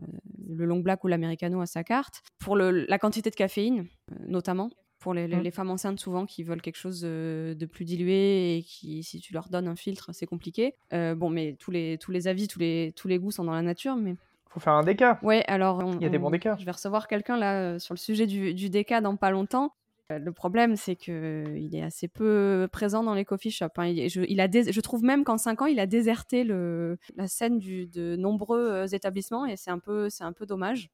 le 0.48 0.64
long 0.66 0.78
black 0.80 1.02
ou 1.04 1.08
l'americano 1.08 1.60
à 1.60 1.66
sa 1.66 1.82
carte 1.84 2.22
pour 2.38 2.54
le- 2.56 2.70
la 2.86 2.98
quantité 2.98 3.30
de 3.30 3.34
caféine 3.36 3.86
notamment 4.26 4.70
pour 5.00 5.14
les, 5.14 5.26
les- 5.26 5.36
Mm. 5.36 5.42
les 5.42 5.50
femmes 5.50 5.70
enceintes 5.70 5.98
souvent 5.98 6.26
qui 6.26 6.42
veulent 6.44 6.60
quelque 6.60 6.76
chose 6.76 7.02
euh, 7.04 7.54
de 7.54 7.66
plus 7.66 7.84
dilué 7.86 8.56
et 8.58 8.62
qui 8.62 9.02
si 9.02 9.18
tu 9.20 9.32
leur 9.32 9.48
donnes 9.48 9.66
un 9.66 9.76
filtre 9.76 10.10
c'est 10.12 10.26
compliqué. 10.26 10.74
Bon 10.92 11.28
mais 11.30 11.56
tous 11.58 11.70
les 11.72 11.98
tous 11.98 12.12
les 12.12 12.28
avis 12.28 12.46
tous 12.48 12.58
les 12.60 12.92
tous 12.94 13.08
les 13.08 13.18
goûts 13.18 13.30
sont 13.32 13.44
dans 13.44 13.54
la 13.54 13.62
nature 13.62 13.96
mais 13.96 14.14
Faut 14.50 14.60
faire 14.60 14.72
un 14.74 14.82
déca. 14.82 15.18
Ouais, 15.22 15.44
alors 15.46 15.78
on- 15.78 15.92
Il 15.94 16.02
y 16.02 16.06
a 16.06 16.08
des 16.08 16.18
on- 16.18 16.22
bons 16.22 16.30
décas. 16.30 16.56
Je 16.58 16.64
vais 16.64 16.70
recevoir 16.72 17.06
quelqu'un 17.08 17.36
là 17.36 17.60
euh, 17.74 17.78
sur 17.78 17.94
le 17.94 17.98
sujet 17.98 18.26
du, 18.26 18.52
du 18.52 18.68
déca 18.68 19.00
dans 19.00 19.16
pas 19.16 19.30
longtemps. 19.30 19.72
Euh, 20.10 20.18
Le 20.18 20.32
problème, 20.32 20.74
c'est 20.76 20.96
que 20.96 21.12
euh, 21.46 21.58
il 21.58 21.74
est 21.76 21.82
assez 21.82 22.08
peu 22.08 22.68
présent 22.72 23.04
dans 23.04 23.14
les 23.14 23.24
coffee 23.24 23.52
shops. 23.52 23.68
hein. 23.76 23.86
Il 23.86 24.08
je, 24.10 24.22
il 24.28 24.40
a 24.40 24.48
dés- 24.48 24.72
je 24.72 24.80
trouve 24.80 25.04
même 25.04 25.22
qu'en 25.22 25.38
5 25.38 25.62
ans, 25.62 25.66
il 25.66 25.78
a 25.78 25.86
déserté 25.86 26.42
le, 26.42 26.98
la 27.16 27.28
scène 27.28 27.58
du, 27.60 27.86
de 27.86 28.16
nombreux 28.16 28.92
établissements 28.92 29.46
et 29.46 29.56
c'est 29.56 29.70
un 29.70 29.78
peu, 29.78 30.10
c'est 30.10 30.24
un 30.24 30.32
peu 30.32 30.46
dommage. 30.46 30.90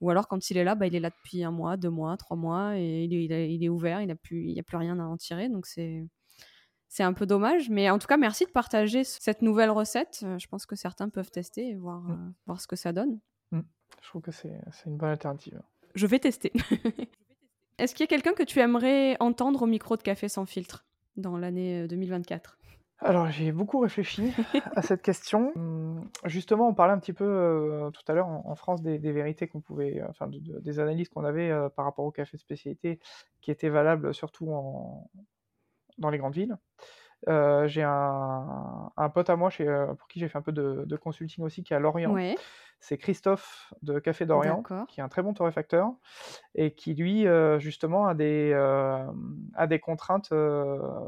Ou 0.00 0.10
alors 0.10 0.28
quand 0.28 0.50
il 0.50 0.56
est 0.58 0.64
là, 0.64 0.74
bah, 0.76 0.86
il 0.86 0.94
est 0.94 1.00
là 1.00 1.10
depuis 1.10 1.42
un 1.42 1.50
mois, 1.50 1.76
deux 1.76 1.88
mois, 1.90 2.16
trois 2.18 2.36
mois 2.36 2.78
et 2.78 3.04
il 3.04 3.32
est, 3.32 3.52
il 3.52 3.68
ouvert, 3.70 4.00
il 4.02 4.06
n'y 4.06 4.12
a, 4.12 4.16
plus- 4.16 4.44
il 4.44 4.52
y 4.52 4.60
a 4.60 4.62
plus 4.62 4.76
rien 4.76 4.98
à 5.00 5.04
en 5.04 5.16
tirer. 5.16 5.48
Donc 5.48 5.66
c'est, 5.66 6.04
c'est 6.88 7.02
un 7.02 7.12
peu 7.12 7.26
dommage. 7.26 7.68
Mais 7.70 7.90
en 7.90 7.98
tout 7.98 8.06
cas, 8.06 8.16
merci 8.16 8.44
de 8.46 8.50
partager 8.50 9.04
cette 9.04 9.42
nouvelle 9.42 9.70
recette. 9.70 10.20
Euh, 10.24 10.38
Je 10.38 10.46
pense 10.48 10.66
que 10.66 10.76
certains 10.76 11.08
peuvent 11.08 11.30
tester 11.30 11.68
et 11.70 11.74
voir, 11.76 12.00
Mm. 12.02 12.10
euh, 12.12 12.30
voir 12.46 12.60
ce 12.60 12.66
que 12.66 12.76
ça 12.76 12.92
donne. 12.92 13.18
Je 13.52 14.08
trouve 14.10 14.22
que 14.22 14.30
c'est 14.32 14.52
une 14.86 14.96
bonne 14.96 15.08
alternative. 15.10 15.60
Je 15.94 16.06
vais 16.06 16.18
tester. 16.18 16.52
Est-ce 17.78 17.94
qu'il 17.94 18.04
y 18.04 18.08
a 18.08 18.08
quelqu'un 18.08 18.32
que 18.32 18.42
tu 18.42 18.60
aimerais 18.60 19.16
entendre 19.20 19.62
au 19.62 19.66
micro 19.66 19.96
de 19.96 20.02
Café 20.02 20.28
sans 20.28 20.46
filtre 20.46 20.86
dans 21.16 21.36
l'année 21.36 21.82
euh, 21.82 21.86
2024 21.88 22.58
Alors, 22.98 23.30
j'ai 23.30 23.52
beaucoup 23.52 23.78
réfléchi 23.80 24.32
à 24.74 24.82
cette 24.82 25.02
question. 25.02 25.52
Hum, 25.56 26.08
Justement, 26.24 26.68
on 26.68 26.74
parlait 26.74 26.92
un 26.94 26.98
petit 26.98 27.12
peu 27.12 27.24
euh, 27.24 27.90
tout 27.90 28.02
à 28.08 28.14
l'heure 28.14 28.28
en, 28.28 28.42
en 28.46 28.54
France 28.54 28.82
des, 28.82 28.98
des 28.98 29.12
vérités 29.12 29.48
qu'on 29.48 29.60
pouvait, 29.60 30.00
euh, 30.00 30.06
enfin, 30.08 30.26
de- 30.26 30.38
de- 30.40 30.60
des 30.60 30.78
analyses 30.78 31.08
qu'on 31.08 31.24
avait 31.24 31.50
euh, 31.50 31.68
par 31.68 31.84
rapport 31.84 32.04
au 32.04 32.10
café 32.10 32.36
de 32.36 32.40
spécialité 32.40 32.98
qui 33.40 33.50
étaient 33.50 33.68
valables 33.70 34.12
surtout 34.14 34.50
en, 34.52 35.10
dans 35.98 36.10
les 36.10 36.18
grandes 36.18 36.34
villes. 36.34 36.56
Euh, 37.28 37.66
j'ai 37.66 37.82
un, 37.82 38.90
un 38.96 39.08
pote 39.08 39.30
à 39.30 39.36
moi 39.36 39.50
chez, 39.50 39.66
euh, 39.66 39.94
pour 39.94 40.06
qui 40.06 40.20
j'ai 40.20 40.28
fait 40.28 40.38
un 40.38 40.42
peu 40.42 40.52
de, 40.52 40.84
de 40.86 40.96
consulting 40.96 41.44
aussi, 41.44 41.62
qui 41.64 41.72
est 41.72 41.76
à 41.76 41.80
Lorient. 41.80 42.12
Ouais, 42.12 42.36
C'est 42.78 42.98
Christophe 42.98 43.72
de 43.82 43.98
Café 43.98 44.26
d'Orient, 44.26 44.62
qui 44.86 45.00
est 45.00 45.02
un 45.02 45.08
très 45.08 45.22
bon 45.22 45.32
torréfacteur 45.32 45.90
et 46.54 46.74
qui, 46.74 46.94
lui, 46.94 47.26
euh, 47.26 47.58
justement, 47.58 48.06
a 48.06 48.14
des, 48.14 48.52
euh, 48.54 49.04
a 49.54 49.66
des 49.66 49.80
contraintes 49.80 50.32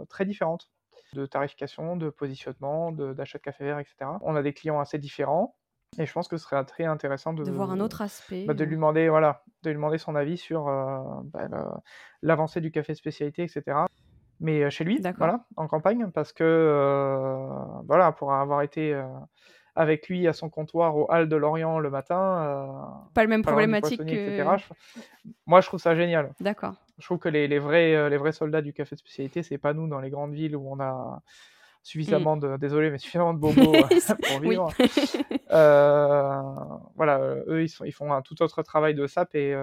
très 0.08 0.24
différentes 0.24 0.70
de 1.14 1.24
tarification, 1.24 1.96
de 1.96 2.10
positionnement, 2.10 2.90
d'achat 2.92 3.38
de, 3.38 3.42
café 3.42 3.64
vert, 3.64 3.78
etc. 3.78 3.96
On 4.22 4.34
a 4.34 4.42
des 4.42 4.52
clients 4.52 4.80
assez 4.80 4.98
différents 4.98 5.56
et 5.98 6.04
je 6.04 6.12
pense 6.12 6.28
que 6.28 6.36
ce 6.36 6.44
serait 6.44 6.62
très 6.64 6.84
intéressant 6.84 7.32
de, 7.32 7.44
de 7.44 7.50
voir 7.50 7.70
un 7.70 7.80
autre 7.80 8.02
aspect. 8.02 8.44
bah, 8.44 8.54
de 8.54 8.64
lui 8.64 8.76
demander, 8.76 9.08
voilà, 9.08 9.42
de 9.62 9.70
lui 9.70 9.76
demander 9.76 9.98
son 9.98 10.16
avis 10.16 10.36
sur 10.36 10.64
bah, 10.64 11.48
l'avancée 12.22 12.60
du 12.60 12.70
café 12.70 12.94
spécialité, 12.94 13.42
etc. 13.42 13.86
Mais 14.40 14.70
chez 14.70 14.84
lui, 14.84 15.00
voilà, 15.16 15.44
en 15.56 15.66
campagne, 15.66 16.10
parce 16.12 16.32
que, 16.32 16.44
euh, 16.44 17.48
voilà, 17.86 18.12
pour 18.12 18.32
avoir 18.32 18.62
été 18.62 18.94
euh, 18.94 19.04
avec 19.74 20.08
lui 20.08 20.28
à 20.28 20.32
son 20.32 20.48
comptoir 20.48 20.96
au 20.96 21.06
hall 21.10 21.28
de 21.28 21.36
Lorient 21.36 21.78
le 21.80 21.90
matin, 21.90 22.44
euh, 22.44 22.66
Pas 23.14 23.22
le 23.22 23.28
même 23.28 23.42
problématique 23.42 24.04
que... 24.04 24.04
etc. 24.04 24.48
Moi, 25.46 25.60
je 25.60 25.66
trouve 25.66 25.80
ça 25.80 25.96
génial. 25.96 26.32
D'accord. 26.40 26.74
Je 26.98 27.04
trouve 27.04 27.18
que 27.18 27.28
les, 27.28 27.48
les 27.48 27.58
vrais, 27.58 28.10
les 28.10 28.16
vrais 28.16 28.32
soldats 28.32 28.62
du 28.62 28.72
café 28.72 28.94
de 28.94 29.00
spécialité, 29.00 29.42
c'est 29.42 29.58
pas 29.58 29.72
nous 29.72 29.88
dans 29.88 30.00
les 30.00 30.10
grandes 30.10 30.34
villes 30.34 30.56
où 30.56 30.68
on 30.70 30.80
a 30.80 31.20
suffisamment 31.82 32.36
de, 32.36 32.56
désolé, 32.58 32.90
mais 32.90 32.98
suffisamment 32.98 33.34
de 33.34 33.38
bobos 33.38 33.72
pour 34.28 34.40
vivre. 34.40 34.70
Euh, 35.50 36.42
voilà, 36.94 37.20
eux, 37.46 37.62
ils, 37.62 37.70
sont, 37.70 37.82
ils 37.86 37.92
font 37.92 38.12
un 38.12 38.20
tout 38.20 38.42
autre 38.42 38.62
travail 38.62 38.94
de 38.94 39.06
sap 39.06 39.34
et, 39.34 39.56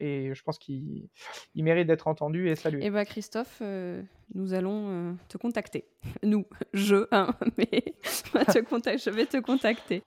et 0.00 0.34
je 0.34 0.42
pense 0.42 0.58
qu'il 0.58 1.08
mérite 1.54 1.86
d'être 1.86 2.08
entendu 2.08 2.48
et 2.48 2.56
salué. 2.56 2.82
Et 2.82 2.86
eh 2.86 2.90
ben, 2.90 3.04
Christophe, 3.04 3.58
euh, 3.62 4.02
nous 4.34 4.54
allons 4.54 4.88
euh, 4.88 5.12
te 5.28 5.38
contacter. 5.38 5.86
Nous, 6.22 6.46
je, 6.72 7.06
hein, 7.10 7.34
mais 7.58 7.66
te 8.02 8.98
je 8.98 9.10
vais 9.10 9.26
te 9.26 9.38
contacter. 9.38 10.02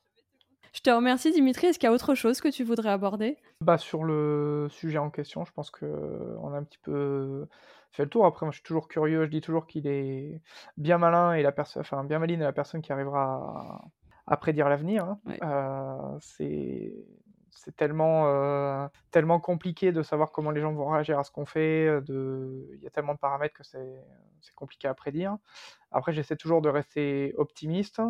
Je 0.73 0.79
te 0.79 0.89
remercie 0.89 1.31
Dimitri. 1.31 1.67
Est-ce 1.67 1.79
qu'il 1.79 1.87
y 1.87 1.89
a 1.89 1.93
autre 1.93 2.15
chose 2.15 2.39
que 2.39 2.47
tu 2.47 2.63
voudrais 2.63 2.91
aborder? 2.91 3.37
Bah, 3.59 3.77
Sur 3.77 4.03
le 4.05 4.67
sujet 4.69 4.97
en 4.97 5.09
question, 5.09 5.43
je 5.43 5.51
pense 5.51 5.69
qu'on 5.69 6.53
a 6.53 6.57
un 6.57 6.63
petit 6.63 6.79
peu 6.81 7.45
fait 7.91 8.03
le 8.03 8.09
tour. 8.09 8.25
Après, 8.25 8.45
moi 8.45 8.51
je 8.51 8.57
suis 8.57 8.63
toujours 8.63 8.87
curieux, 8.87 9.25
je 9.25 9.29
dis 9.29 9.41
toujours 9.41 9.67
qu'il 9.67 9.85
est 9.87 10.41
bien 10.77 10.97
malin 10.97 11.33
et 11.33 11.43
la 11.43 11.51
personne, 11.51 11.81
enfin 11.81 12.05
bien 12.05 12.19
maline 12.19 12.39
la 12.39 12.53
personne 12.53 12.81
qui 12.81 12.93
arrivera 12.93 13.81
à, 14.27 14.37
prédire 14.37 14.69
l'avenir. 14.69 15.03
Hein. 15.03 15.19
Euh, 15.43 16.17
c'est 16.21 16.93
c'est 17.51 17.75
tellement, 17.75 18.27
euh, 18.27 18.87
tellement 19.11 19.39
compliqué 19.39 19.91
de 19.91 20.01
savoir 20.01 20.31
comment 20.31 20.51
les 20.51 20.61
gens 20.61 20.73
vont 20.73 20.89
réagir 20.89 21.19
à 21.19 21.23
ce 21.23 21.31
qu'on 21.31 21.45
fait. 21.45 21.87
Euh, 21.87 22.01
de... 22.01 22.69
Il 22.75 22.81
y 22.81 22.87
a 22.87 22.89
tellement 22.89 23.13
de 23.13 23.19
paramètres 23.19 23.53
que 23.53 23.63
c'est 23.63 24.55
compliqué 24.55 24.87
à 24.87 24.93
prédire. 24.93 25.37
Après, 25.91 26.13
j'essaie 26.13 26.35
toujours 26.35 26.61
de 26.61 26.69
rester 26.69 27.33
optimiste. 27.37 28.01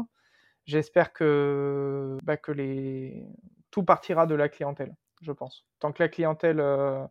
J'espère 0.66 1.12
que, 1.12 2.18
bah, 2.24 2.38
que 2.38 2.52
les... 2.52 3.26
tout 3.72 3.84
partira 3.84 4.28
de 4.28 4.36
la 4.36 4.48
clientèle, 4.48 4.96
je 5.22 5.32
pense. 5.32 5.66
Tant 5.80 5.92
que 5.92 6.02
la 6.02 6.08
clientèle 6.08 6.60
euh, 6.60 7.06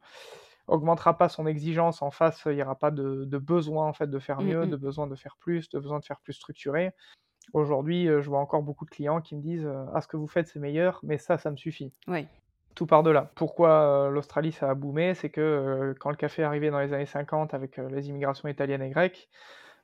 augmentera 0.69 1.19
pas 1.19 1.29
son 1.29 1.47
exigence 1.47 2.01
en 2.01 2.11
face, 2.11 2.43
il 2.47 2.55
n'y 2.55 2.63
aura 2.63 2.77
pas 2.77 2.93
de, 2.93 3.25
besoin 3.39 3.87
en 3.87 3.93
fait 3.93 4.07
de 4.07 4.19
faire 4.19 4.41
mmh, 4.41 4.47
mieux, 4.47 4.67
mmh. 4.67 4.71
de 4.71 4.77
besoin 4.77 5.07
de 5.09 5.17
faire 5.17 5.37
plus, 5.37 5.69
de 5.69 5.79
besoin 5.81 5.99
de 5.99 6.05
faire 6.05 6.21
plus 6.21 6.35
structuré. 6.35 6.93
Aujourd'hui, 7.53 8.09
euh, 8.09 8.21
je 8.21 8.29
vois 8.29 8.39
encore 8.39 8.63
beaucoup 8.63 8.85
de 8.85 8.91
clients 8.91 9.21
qui 9.21 9.35
me 9.35 9.41
disent 9.41 9.67
euh, 9.67 9.85
Ah, 9.95 10.01
ce 10.01 10.07
que 10.07 10.17
vous 10.17 10.29
faites, 10.29 10.49
c'est 10.49 10.61
meilleur, 10.61 11.01
mais 11.03 11.19
ça, 11.19 11.39
ça 11.39 11.51
me 11.51 11.57
suffit. 11.57 11.93
Oui. 12.07 12.27
Tout 12.75 12.87
part 12.87 13.03
de 13.03 13.11
là. 13.11 13.31
Pourquoi 13.35 13.71
euh, 13.71 14.11
l'Australie, 14.11 14.53
ça 14.53 14.71
a 14.71 14.75
boomé 14.75 15.15
C'est 15.15 15.31
que 15.31 15.95
quand 15.99 16.11
le 16.11 16.17
café 16.17 16.43
est 16.43 16.45
arrivé 16.45 16.71
dans 16.71 16.79
les 16.79 16.93
années 16.93 17.07
50 17.07 17.53
avec 17.55 17.77
les 17.79 18.09
immigrations 18.09 18.49
italiennes 18.49 18.83
et 18.83 18.91
grecques, 18.91 19.29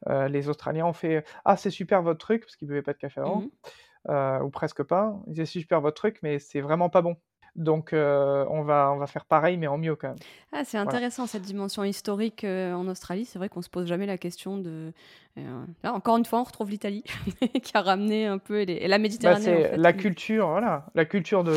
les 0.08 0.48
Australiens 0.48 0.86
ont 0.86 0.92
fait 0.92 1.24
Ah, 1.44 1.56
c'est 1.56 1.70
super 1.70 2.02
votre 2.02 2.20
truc, 2.20 2.42
parce 2.42 2.54
qu'ils 2.54 2.68
ne 2.68 2.70
buvaient 2.70 2.82
pas 2.82 2.92
de 2.92 2.98
café 2.98 3.20
avant, 3.20 3.40
mmh 3.40 4.42
ou 4.44 4.50
presque 4.50 4.84
pas. 4.84 5.16
Ils 5.26 5.32
disaient 5.32 5.46
C'est 5.46 5.58
super 5.58 5.80
votre 5.80 5.96
truc, 5.96 6.20
mais 6.22 6.38
c'est 6.38 6.60
vraiment 6.60 6.88
pas 6.88 7.02
bon. 7.02 7.16
Donc 7.56 7.92
euh, 7.92 8.44
on, 8.50 8.62
va, 8.62 8.92
on 8.92 8.98
va 8.98 9.06
faire 9.06 9.24
pareil, 9.24 9.56
mais 9.56 9.66
en 9.66 9.78
mieux 9.78 9.96
quand 9.96 10.08
même. 10.08 10.18
Ah, 10.52 10.64
c'est 10.64 10.76
intéressant 10.76 11.26
cette 11.26 11.42
dimension 11.42 11.84
historique 11.84 12.44
euh, 12.44 12.74
en 12.74 12.86
Australie. 12.86 13.24
C'est 13.24 13.38
vrai 13.38 13.48
qu'on 13.48 13.62
se 13.62 13.70
pose 13.70 13.86
jamais 13.86 14.04
la 14.06 14.18
question 14.18 14.58
de. 14.58 14.92
Euh, 15.38 15.64
là, 15.82 15.94
encore 15.94 16.18
une 16.18 16.26
fois, 16.26 16.40
on 16.40 16.44
retrouve 16.44 16.70
l'Italie 16.70 17.02
qui 17.62 17.72
a 17.74 17.80
ramené 17.80 18.26
un 18.26 18.38
peu 18.38 18.60
et, 18.60 18.86
la 18.86 18.98
bah, 18.98 19.02
Méditerranée. 19.02 19.76
La 19.76 19.92
culture, 19.94 20.48
voilà, 20.48 20.86
la 20.94 21.06
culture 21.06 21.44
de, 21.44 21.54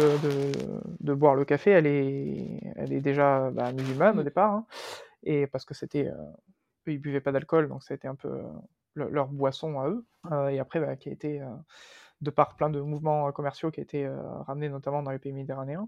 de, 0.99 1.13
boire 1.13 1.35
le 1.35 1.45
café, 1.45 1.71
elle 1.71 1.87
est, 1.87 2.61
elle 2.75 2.93
est 2.93 3.01
déjà 3.01 3.49
bah, 3.51 3.71
musulmane 3.73 4.17
au 4.17 4.21
mm. 4.21 4.25
départ, 4.25 4.51
hein. 4.51 4.65
et 5.23 5.47
parce 5.47 5.65
que 5.65 5.73
c'était, 5.73 6.05
eux, 6.07 6.91
ils 6.91 6.99
buvaient 6.99 7.21
pas 7.21 7.31
d'alcool, 7.31 7.69
donc 7.69 7.83
ça 7.83 7.93
a 7.93 7.95
été 7.95 8.07
un 8.07 8.15
peu 8.15 8.41
leur 8.95 9.27
boisson 9.27 9.79
à 9.79 9.87
eux, 9.87 10.05
et 10.49 10.59
après 10.59 10.81
bah, 10.81 10.97
qui 10.97 11.07
a 11.07 11.13
été 11.13 11.41
de 12.21 12.29
par 12.29 12.55
plein 12.55 12.69
de 12.69 12.81
mouvements 12.81 13.27
euh, 13.27 13.31
commerciaux 13.31 13.71
qui 13.71 13.81
étaient 13.81 14.05
euh, 14.05 14.21
ramenés 14.41 14.69
notamment 14.69 15.03
dans 15.03 15.11
les 15.11 15.19
pays 15.19 15.33
méditerranéens. 15.33 15.87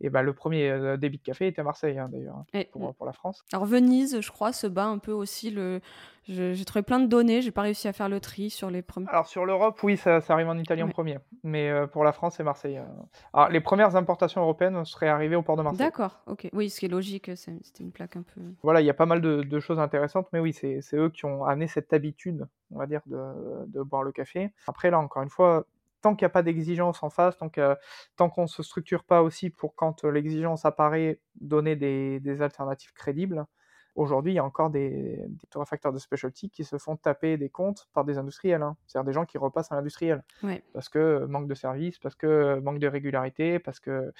Et 0.00 0.10
bah, 0.10 0.22
le 0.22 0.32
premier 0.32 0.70
euh, 0.70 0.96
débit 0.96 1.18
de 1.18 1.22
café 1.22 1.48
était 1.48 1.60
à 1.60 1.64
Marseille, 1.64 1.98
hein, 1.98 2.08
d'ailleurs, 2.10 2.36
hein, 2.36 2.62
pour, 2.70 2.94
pour, 2.94 3.06
la 3.06 3.12
France. 3.12 3.44
Alors 3.52 3.66
Venise, 3.66 4.20
je 4.20 4.30
crois, 4.30 4.52
se 4.52 4.66
bat 4.66 4.86
un 4.86 4.98
peu 4.98 5.12
aussi. 5.12 5.50
Le... 5.50 5.80
J'ai 6.24 6.64
trouvé 6.66 6.82
plein 6.82 7.00
de 7.00 7.06
données, 7.06 7.40
j'ai 7.40 7.50
pas 7.50 7.62
réussi 7.62 7.88
à 7.88 7.94
faire 7.94 8.08
le 8.10 8.20
tri 8.20 8.50
sur 8.50 8.70
les 8.70 8.82
premiers. 8.82 9.08
Alors 9.08 9.26
sur 9.26 9.46
l'Europe, 9.46 9.82
oui, 9.82 9.96
ça, 9.96 10.20
ça, 10.20 10.34
arrive 10.34 10.48
en 10.48 10.58
Italie 10.58 10.82
en 10.82 10.88
premier. 10.88 11.18
Mais 11.42 11.72
pour 11.90 12.04
la 12.04 12.12
France, 12.12 12.34
c'est 12.36 12.44
Marseille. 12.44 12.78
Alors 13.32 13.48
les 13.48 13.60
premières 13.60 13.96
importations 13.96 14.42
européennes 14.42 14.84
seraient 14.84 15.08
arrivées 15.08 15.36
au 15.36 15.42
port 15.42 15.56
de 15.56 15.62
Marseille. 15.62 15.78
D'accord, 15.78 16.20
ok. 16.26 16.50
Oui, 16.52 16.68
ce 16.68 16.80
qui 16.80 16.86
est 16.86 16.90
logique, 16.90 17.30
c'était 17.34 17.82
une 17.82 17.92
plaque 17.92 18.16
un 18.16 18.22
peu... 18.22 18.42
Voilà, 18.62 18.82
il 18.82 18.84
y 18.84 18.90
a 18.90 18.94
pas 18.94 19.06
mal 19.06 19.22
de, 19.22 19.42
de 19.42 19.60
choses 19.60 19.78
intéressantes, 19.78 20.28
mais 20.34 20.38
oui, 20.38 20.52
c'est 20.52 20.82
eux 20.92 21.08
qui 21.08 21.24
ont 21.24 21.46
amené 21.46 21.66
cette 21.66 21.94
habitude, 21.94 22.46
on 22.72 22.78
va 22.78 22.86
dire, 22.86 23.00
de, 23.06 23.64
de 23.66 23.82
boire 23.82 24.02
le 24.02 24.12
café. 24.12 24.52
Après, 24.66 24.90
là, 24.90 24.98
encore 24.98 25.22
une 25.22 25.30
fois, 25.30 25.64
tant 26.00 26.14
qu'il 26.14 26.24
n'y 26.24 26.30
a 26.30 26.30
pas 26.30 26.42
d'exigence 26.42 27.02
en 27.02 27.10
face, 27.10 27.36
tant 27.36 28.28
qu'on 28.30 28.42
ne 28.42 28.46
se 28.46 28.62
structure 28.62 29.04
pas 29.04 29.22
aussi 29.22 29.50
pour 29.50 29.74
quand 29.74 30.04
euh, 30.04 30.10
l'exigence 30.10 30.64
apparaît, 30.64 31.20
donner 31.40 31.76
des, 31.76 32.42
alternatives 32.42 32.92
crédibles. 32.92 33.44
Aujourd'hui, 33.94 34.32
il 34.32 34.36
y 34.36 34.38
a 34.38 34.44
encore 34.44 34.70
des, 34.70 35.24
des 35.26 35.64
facteurs 35.66 35.92
de 35.92 35.98
specialty 35.98 36.50
qui 36.50 36.62
se 36.62 36.78
font 36.78 36.96
taper 36.96 37.36
des 37.36 37.48
comptes 37.48 37.88
par 37.92 38.04
des 38.04 38.16
industriels, 38.16 38.62
hein. 38.62 38.76
c'est-à-dire 38.86 39.06
des 39.06 39.12
gens 39.12 39.24
qui 39.24 39.38
repassent 39.38 39.72
à 39.72 39.74
l'industriel. 39.74 40.22
Parce 40.72 40.88
que 40.88 40.98
euh, 40.98 41.26
manque 41.26 41.48
de 41.48 41.54
service, 41.54 41.98
parce 41.98 42.14
que 42.14 42.26
euh, 42.26 42.60
manque 42.60 42.78
de 42.78 42.86
régularité, 42.86 43.58
parce 43.58 43.80
que, 43.80 44.12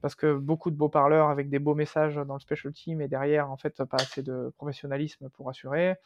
parce 0.00 0.14
que 0.14 0.34
beaucoup 0.34 0.70
de 0.70 0.76
beaux 0.76 0.88
parleurs 0.88 1.28
avec 1.28 1.50
des 1.50 1.58
beaux 1.58 1.74
messages 1.74 2.14
dans 2.14 2.34
le 2.34 2.40
specialty, 2.40 2.94
mais 2.94 3.08
derrière, 3.08 3.50
en 3.50 3.58
fait, 3.58 3.84
pas 3.84 3.98
assez 4.00 4.22
de 4.22 4.50
professionnalisme 4.56 5.28
pour 5.28 5.50
assurer, 5.50 5.96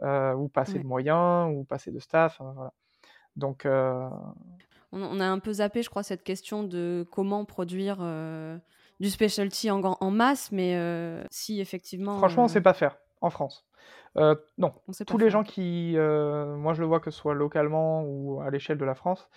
ou 0.00 0.48
pas 0.48 0.62
assez 0.62 0.78
de 0.78 0.86
moyens, 0.86 1.50
ou 1.54 1.64
pas 1.64 1.76
assez 1.76 1.92
de 1.92 1.98
staff. 1.98 2.40
voilà. 2.40 2.72
Donc, 3.40 3.66
euh, 3.66 4.08
on, 4.92 5.18
a 5.18 5.26
un 5.26 5.38
peu 5.40 5.54
zappé, 5.54 5.82
je 5.82 5.90
crois, 5.90 6.04
cette 6.04 6.22
question 6.22 6.62
de 6.62 7.06
comment 7.10 7.44
produire 7.44 7.98
euh, 8.00 8.58
du 9.00 9.10
specialty 9.10 9.70
en, 9.70 9.80
en 9.80 10.10
masse, 10.10 10.52
mais 10.52 10.76
euh, 10.76 11.24
si 11.30 11.60
effectivement. 11.60 12.18
Franchement, 12.18 12.42
on 12.42 12.46
ne 12.46 12.52
sait 12.52 12.60
pas 12.60 12.74
faire 12.74 12.96
en 13.20 13.30
France. 13.30 13.66
non, 14.16 14.72
tous 15.06 15.18
les 15.18 15.30
gens 15.30 15.42
qui, 15.42 15.94
moi 15.96 16.74
je 16.74 16.80
le 16.80 16.86
vois 16.86 17.00
que 17.00 17.10
ce 17.10 17.18
soit 17.18 17.34
localement 17.34 18.04
ou 18.04 18.40
à 18.40 18.50
l'échelle 18.50 18.78
de 18.78 18.84
la 18.84 18.94
France, 18.94 19.28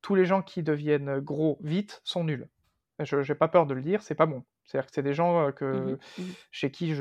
tous 0.00 0.14
les 0.14 0.24
gens 0.24 0.42
qui 0.42 0.62
deviennent 0.62 1.18
gros 1.18 1.58
vite 1.60 2.00
sont 2.04 2.24
nuls. 2.24 2.48
Je 3.00 3.16
n'ai 3.16 3.34
pas 3.34 3.48
peur 3.48 3.66
de 3.66 3.74
le 3.74 3.82
dire, 3.82 4.02
c'est 4.02 4.14
pas 4.14 4.26
bon. 4.26 4.44
C'est-à-dire 4.64 4.86
que 4.86 4.92
c'est 4.94 5.02
des 5.02 5.14
gens 5.14 5.50
que, 5.52 5.64
mmh 5.64 5.98
mmh 6.18 6.22
chez 6.52 6.70
qui 6.70 6.94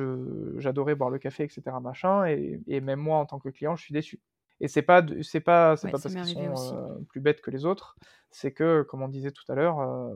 j'adorais 0.57 0.95
boire 0.95 1.09
le 1.11 1.19
café, 1.19 1.43
etc. 1.43 1.61
Machin, 1.81 2.25
et, 2.25 2.61
et, 2.67 2.81
même 2.81 2.99
moi 2.99 3.17
en 3.17 3.25
tant 3.25 3.37
que 3.37 3.49
client, 3.49 3.75
je 3.75 3.83
suis 3.83 3.93
déçu. 3.93 4.19
Et 4.62 4.68
c'est 4.68 4.82
pas 4.82 5.03
c'est 5.22 5.39
pas 5.39 5.78
c'est 5.78 5.89
pas 5.89 5.99
parce 5.99 6.14
qu'ils 6.14 6.57
sont 6.57 6.76
euh, 6.76 6.99
plus 7.10 7.22
bêtes 7.22 7.41
que 7.41 7.51
les 7.51 7.66
autres, 7.66 7.97
c'est 8.30 8.51
que 8.51 8.84
comme 8.84 9.01
on 9.01 9.07
disait 9.07 9.32
tout 9.32 9.49
à 9.49 9.55
l'heure, 9.55 9.80
euh, 9.80 10.16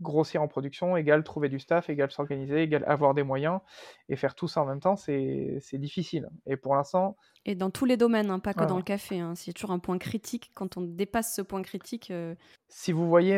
grossir 0.00 0.42
en 0.42 0.48
production 0.48 0.96
égale 0.96 1.24
trouver 1.24 1.48
du 1.48 1.58
staff, 1.58 1.90
égale 1.90 2.10
s'organiser, 2.10 2.62
égale 2.62 2.84
avoir 2.86 3.14
des 3.14 3.22
moyens 3.22 3.60
et 4.08 4.16
faire 4.16 4.34
tout 4.34 4.48
ça 4.48 4.62
en 4.62 4.66
même 4.66 4.80
temps, 4.80 4.96
c'est 4.96 5.60
difficile. 5.74 6.28
Et 6.46 6.56
pour 6.56 6.74
l'instant. 6.74 7.16
Et 7.44 7.54
dans 7.54 7.70
tous 7.70 7.84
les 7.84 7.96
domaines, 7.96 8.30
hein, 8.30 8.38
pas 8.38 8.54
que 8.54 8.64
dans 8.64 8.76
le 8.76 8.82
café. 8.82 9.20
Hein, 9.20 9.34
c'est 9.34 9.52
toujours 9.52 9.72
un 9.72 9.78
point 9.78 9.98
critique. 9.98 10.52
Quand 10.54 10.76
on 10.76 10.82
dépasse 10.82 11.34
ce 11.34 11.42
point 11.42 11.62
critique. 11.62 12.10
Euh 12.10 12.34
si 12.68 12.92
vous 12.92 13.08
voyez 13.08 13.36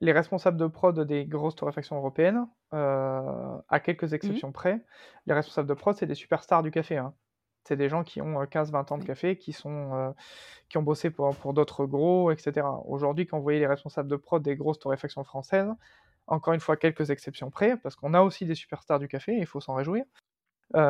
les 0.00 0.12
responsables 0.12 0.56
de 0.56 0.66
prod 0.66 0.98
des 1.00 1.26
grosses 1.26 1.56
torréfactions 1.56 1.96
européennes, 1.96 2.46
à 2.72 3.80
quelques 3.84 4.10
mmh 4.10 4.14
exceptions 4.14 4.52
près, 4.52 4.84
les 5.26 5.34
responsables 5.34 5.68
de 5.68 5.74
prod, 5.74 5.94
c'est 5.94 6.06
des 6.06 6.14
superstars 6.14 6.62
du 6.62 6.70
café. 6.70 6.96
Hein. 6.96 7.14
C'est 7.64 7.76
des 7.76 7.88
gens 7.88 8.02
qui 8.02 8.20
ont 8.20 8.42
15-20 8.42 8.92
ans 8.92 8.98
de 8.98 9.04
café, 9.04 9.36
qui, 9.36 9.52
sont, 9.52 10.14
qui 10.68 10.78
ont 10.78 10.82
bossé 10.82 11.10
pour, 11.10 11.34
pour 11.36 11.54
d'autres 11.54 11.86
gros, 11.86 12.30
etc. 12.30 12.66
Aujourd'hui, 12.86 13.26
quand 13.26 13.36
vous 13.36 13.42
voyez 13.42 13.60
les 13.60 13.66
responsables 13.66 14.08
de 14.08 14.16
prod 14.16 14.42
des 14.42 14.56
grosses 14.56 14.78
torréfactions 14.78 15.24
françaises, 15.24 15.70
encore 16.26 16.54
une 16.54 16.60
fois, 16.60 16.76
quelques 16.76 17.10
exceptions 17.10 17.50
près, 17.50 17.76
parce 17.76 17.96
qu'on 17.96 18.14
a 18.14 18.22
aussi 18.22 18.46
des 18.46 18.54
superstars 18.54 18.98
du 18.98 19.08
café, 19.08 19.36
il 19.36 19.46
faut 19.46 19.60
s'en 19.60 19.74
réjouir. 19.74 20.04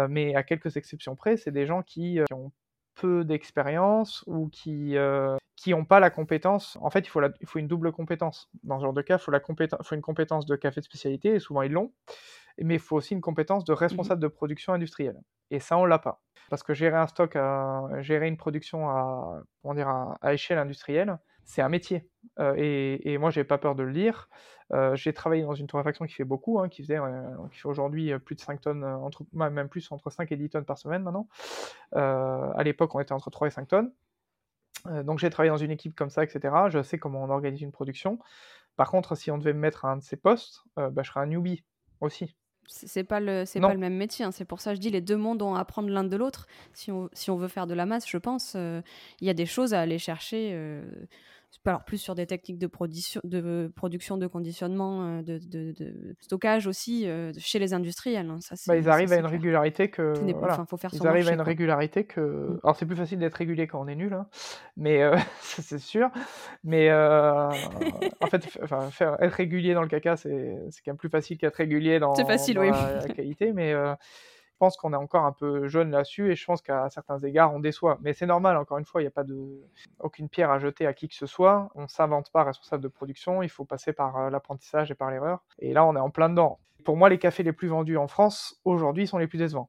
mais 0.08 0.34
à 0.34 0.42
quelques 0.42 0.76
exceptions 0.76 1.16
près, 1.16 1.36
c'est 1.36 1.50
des 1.50 1.66
gens 1.66 1.82
qui, 1.82 2.20
ont 2.32 2.52
peu 2.94 3.24
d'expérience 3.24 4.22
ou 4.26 4.48
qui 4.48 4.96
n'ont 5.66 5.84
pas 5.84 6.00
la 6.00 6.10
compétence. 6.10 6.78
En 6.80 6.90
fait, 6.90 7.00
il 7.00 7.08
faut, 7.08 7.20
il 7.40 7.46
faut 7.46 7.58
une 7.58 7.68
double 7.68 7.92
compétence. 7.92 8.50
Dans 8.62 8.78
ce 8.78 8.84
genre 8.84 8.92
de 8.92 9.02
cas, 9.02 9.16
il 9.16 9.20
faut, 9.20 9.30
la 9.30 9.40
faut 9.40 9.94
une 9.94 10.02
compétence 10.02 10.46
de 10.46 10.56
café 10.56 10.80
de 10.80 10.84
spécialité, 10.84 11.34
et 11.34 11.38
souvent 11.40 11.62
ils 11.62 11.72
l'ont, 11.72 11.92
mais 12.58 12.74
il 12.74 12.80
faut 12.80 12.96
aussi 12.96 13.14
une 13.14 13.20
compétence 13.20 13.64
de 13.64 13.72
mmh 13.72 13.76
responsable 13.76 14.22
de 14.22 14.28
production 14.28 14.72
industrielle. 14.72 15.20
Et 15.50 15.60
ça, 15.60 15.76
on 15.78 15.84
l'a 15.84 15.98
pas. 15.98 16.22
Parce 16.50 16.62
que 16.62 16.74
gérer 16.74 16.96
un 16.96 17.06
stock, 17.06 17.36
gérer 18.00 18.28
une 18.28 18.36
production 18.36 18.88
à, 18.88 19.42
dire, 19.74 19.88
à, 19.88 20.34
échelle 20.34 20.58
industrielle, 20.58 21.18
c'est 21.44 21.62
un 21.62 21.68
métier. 21.68 22.08
Euh, 22.38 22.54
et, 22.56 23.12
et, 23.12 23.18
moi, 23.18 23.30
j'ai 23.30 23.44
pas 23.44 23.58
peur 23.58 23.74
de 23.74 23.82
le 23.82 23.92
dire. 23.92 24.28
Euh, 24.72 24.94
j'ai 24.96 25.12
travaillé 25.12 25.42
dans 25.42 25.54
une 25.54 25.66
torréfaction 25.66 26.06
qui 26.06 26.14
fait 26.14 26.24
beaucoup, 26.24 26.60
hein, 26.60 26.68
qui, 26.68 26.82
faisait, 26.82 26.98
qui 27.50 27.58
fait 27.58 27.68
aujourd'hui 27.68 28.18
plus 28.20 28.34
de 28.34 28.40
5 28.40 28.60
tonnes, 28.60 28.84
entre, 28.84 29.24
même 29.32 29.68
plus, 29.68 29.90
entre 29.92 30.10
5 30.10 30.30
et 30.32 30.36
10 30.36 30.50
tonnes 30.50 30.64
par 30.64 30.78
semaine 30.78 31.02
maintenant. 31.02 31.28
Euh, 31.94 32.50
à 32.54 32.62
l'époque, 32.62 32.94
on 32.94 33.00
était 33.00 33.12
entre 33.12 33.30
3 33.30 33.48
et 33.48 33.50
5 33.50 33.68
tonnes. 33.68 33.92
donc 35.04 35.18
j'ai 35.18 35.30
travaillé 35.30 35.50
dans 35.50 35.58
une 35.58 35.70
équipe 35.70 35.94
comme 35.94 36.10
ça, 36.10 36.24
etc. 36.24 36.54
Je 36.68 36.82
sais 36.82 36.98
comment 36.98 37.22
on 37.22 37.30
organise 37.30 37.60
une 37.60 37.72
production. 37.72 38.18
Par 38.76 38.90
contre, 38.90 39.14
si 39.14 39.30
on 39.30 39.36
devait 39.36 39.52
me 39.52 39.60
mettre 39.60 39.84
à 39.84 39.92
un 39.92 39.98
de 39.98 40.02
ces 40.02 40.16
postes, 40.16 40.64
bah, 40.76 40.90
je 41.02 41.08
serais 41.08 41.20
un 41.20 41.26
newbie 41.26 41.64
aussi. 42.00 42.34
C'est 42.72 43.04
pas 43.04 43.20
le 43.20 43.44
c'est 43.44 43.60
pas 43.60 43.72
le 43.72 43.78
même 43.78 43.96
métier. 43.96 44.24
Hein. 44.24 44.32
C'est 44.32 44.44
pour 44.44 44.60
ça 44.60 44.70
que 44.70 44.76
je 44.76 44.80
dis 44.80 44.90
les 44.90 45.00
deux 45.00 45.16
mondes 45.16 45.42
ont 45.42 45.54
à 45.54 45.60
apprendre 45.60 45.88
l'un 45.88 46.04
de 46.04 46.16
l'autre. 46.16 46.46
Si 46.72 46.90
on, 46.90 47.08
si 47.12 47.30
on 47.30 47.36
veut 47.36 47.48
faire 47.48 47.66
de 47.66 47.74
la 47.74 47.86
masse, 47.86 48.08
je 48.08 48.16
pense, 48.16 48.54
euh, 48.56 48.80
il 49.20 49.26
y 49.26 49.30
a 49.30 49.34
des 49.34 49.46
choses 49.46 49.74
à 49.74 49.80
aller 49.80 49.98
chercher. 49.98 50.50
Euh, 50.52 50.82
alors 51.64 51.84
plus 51.84 51.98
sur 51.98 52.14
des 52.14 52.26
techniques 52.26 52.58
de, 52.58 52.66
production, 52.66 53.20
de 53.24 53.70
production, 53.74 54.16
de 54.16 54.26
conditionnement, 54.26 55.18
euh, 55.18 55.22
de, 55.22 55.38
de, 55.38 56.16
stockage 56.20 56.66
aussi 56.66 57.06
euh, 57.06 57.32
chez 57.38 57.58
les 57.58 57.74
industriels. 57.74 58.30
Hein, 58.30 58.38
ça, 58.40 58.54
bah, 58.66 58.76
ils 58.76 58.88
arrivent 58.88 59.12
à 59.12 59.16
une 59.16 59.26
régularité 59.26 59.88
que. 59.88 60.14
Voilà. 60.34 60.64
Faut 60.68 60.76
faire 60.76 60.90
ils 60.92 61.06
arrivent 61.06 61.28
à 61.28 61.32
une 61.32 61.40
régularité 61.40 62.04
que. 62.04 62.20
Mm. 62.20 62.60
Alors 62.64 62.76
c'est 62.76 62.86
plus 62.86 62.96
facile 62.96 63.18
d'être 63.18 63.34
régulé 63.34 63.66
quand 63.66 63.80
on 63.80 63.88
est 63.88 63.94
nul, 63.94 64.12
hein, 64.12 64.26
mais 64.76 65.02
euh, 65.02 65.16
c'est 65.40 65.78
sûr. 65.78 66.10
Mais 66.64 66.92
en 66.92 68.26
fait, 68.30 68.46
faire, 68.90 69.16
être 69.20 69.34
régulier 69.34 69.74
dans 69.74 69.82
le 69.82 69.88
caca, 69.88 70.16
c'est 70.16 70.58
quand 70.84 70.92
même 70.92 70.96
plus 70.96 71.10
facile 71.10 71.38
qu'être 71.38 71.56
régulier 71.56 71.98
dans, 71.98 72.14
facile, 72.14 72.58
oui. 72.58 72.70
la, 72.70 73.08
qualité. 73.08 73.52
Mais 73.52 73.74
pense 74.62 74.76
qu'on 74.76 74.92
est 74.92 74.96
encore 74.96 75.24
un 75.24 75.32
peu 75.32 75.66
jeune 75.66 75.90
là-dessus 75.90 76.30
et 76.30 76.36
je 76.36 76.44
pense 76.44 76.62
qu'à 76.62 76.88
certains 76.88 77.18
égards 77.18 77.52
on 77.52 77.58
déçoit. 77.58 77.98
Mais 78.00 78.12
c'est 78.12 78.26
normal, 78.26 78.56
encore 78.56 78.78
une 78.78 78.84
fois, 78.84 79.00
il 79.00 79.04
n'y 79.04 79.08
a 79.08 79.10
pas 79.10 79.24
de 79.24 79.60
aucune 79.98 80.28
pierre 80.28 80.52
à 80.52 80.60
jeter 80.60 80.86
à 80.86 80.92
qui 80.92 81.08
que 81.08 81.16
ce 81.16 81.26
soit. 81.26 81.68
On 81.74 81.82
ne 81.82 81.86
s'invente 81.88 82.30
pas 82.30 82.44
responsable 82.44 82.80
de 82.80 82.86
production, 82.86 83.42
il 83.42 83.48
faut 83.48 83.64
passer 83.64 83.92
par 83.92 84.16
euh, 84.16 84.30
l'apprentissage 84.30 84.92
et 84.92 84.94
par 84.94 85.10
l'erreur. 85.10 85.42
Et 85.58 85.72
là, 85.72 85.84
on 85.84 85.96
est 85.96 85.98
en 85.98 86.10
plein 86.10 86.28
dedans. 86.28 86.60
Pour 86.84 86.96
moi, 86.96 87.08
les 87.08 87.18
cafés 87.18 87.42
les 87.42 87.52
plus 87.52 87.66
vendus 87.66 87.96
en 87.96 88.06
France 88.06 88.60
aujourd'hui 88.64 89.08
sont 89.08 89.18
les 89.18 89.26
plus 89.26 89.38
décevants. 89.38 89.68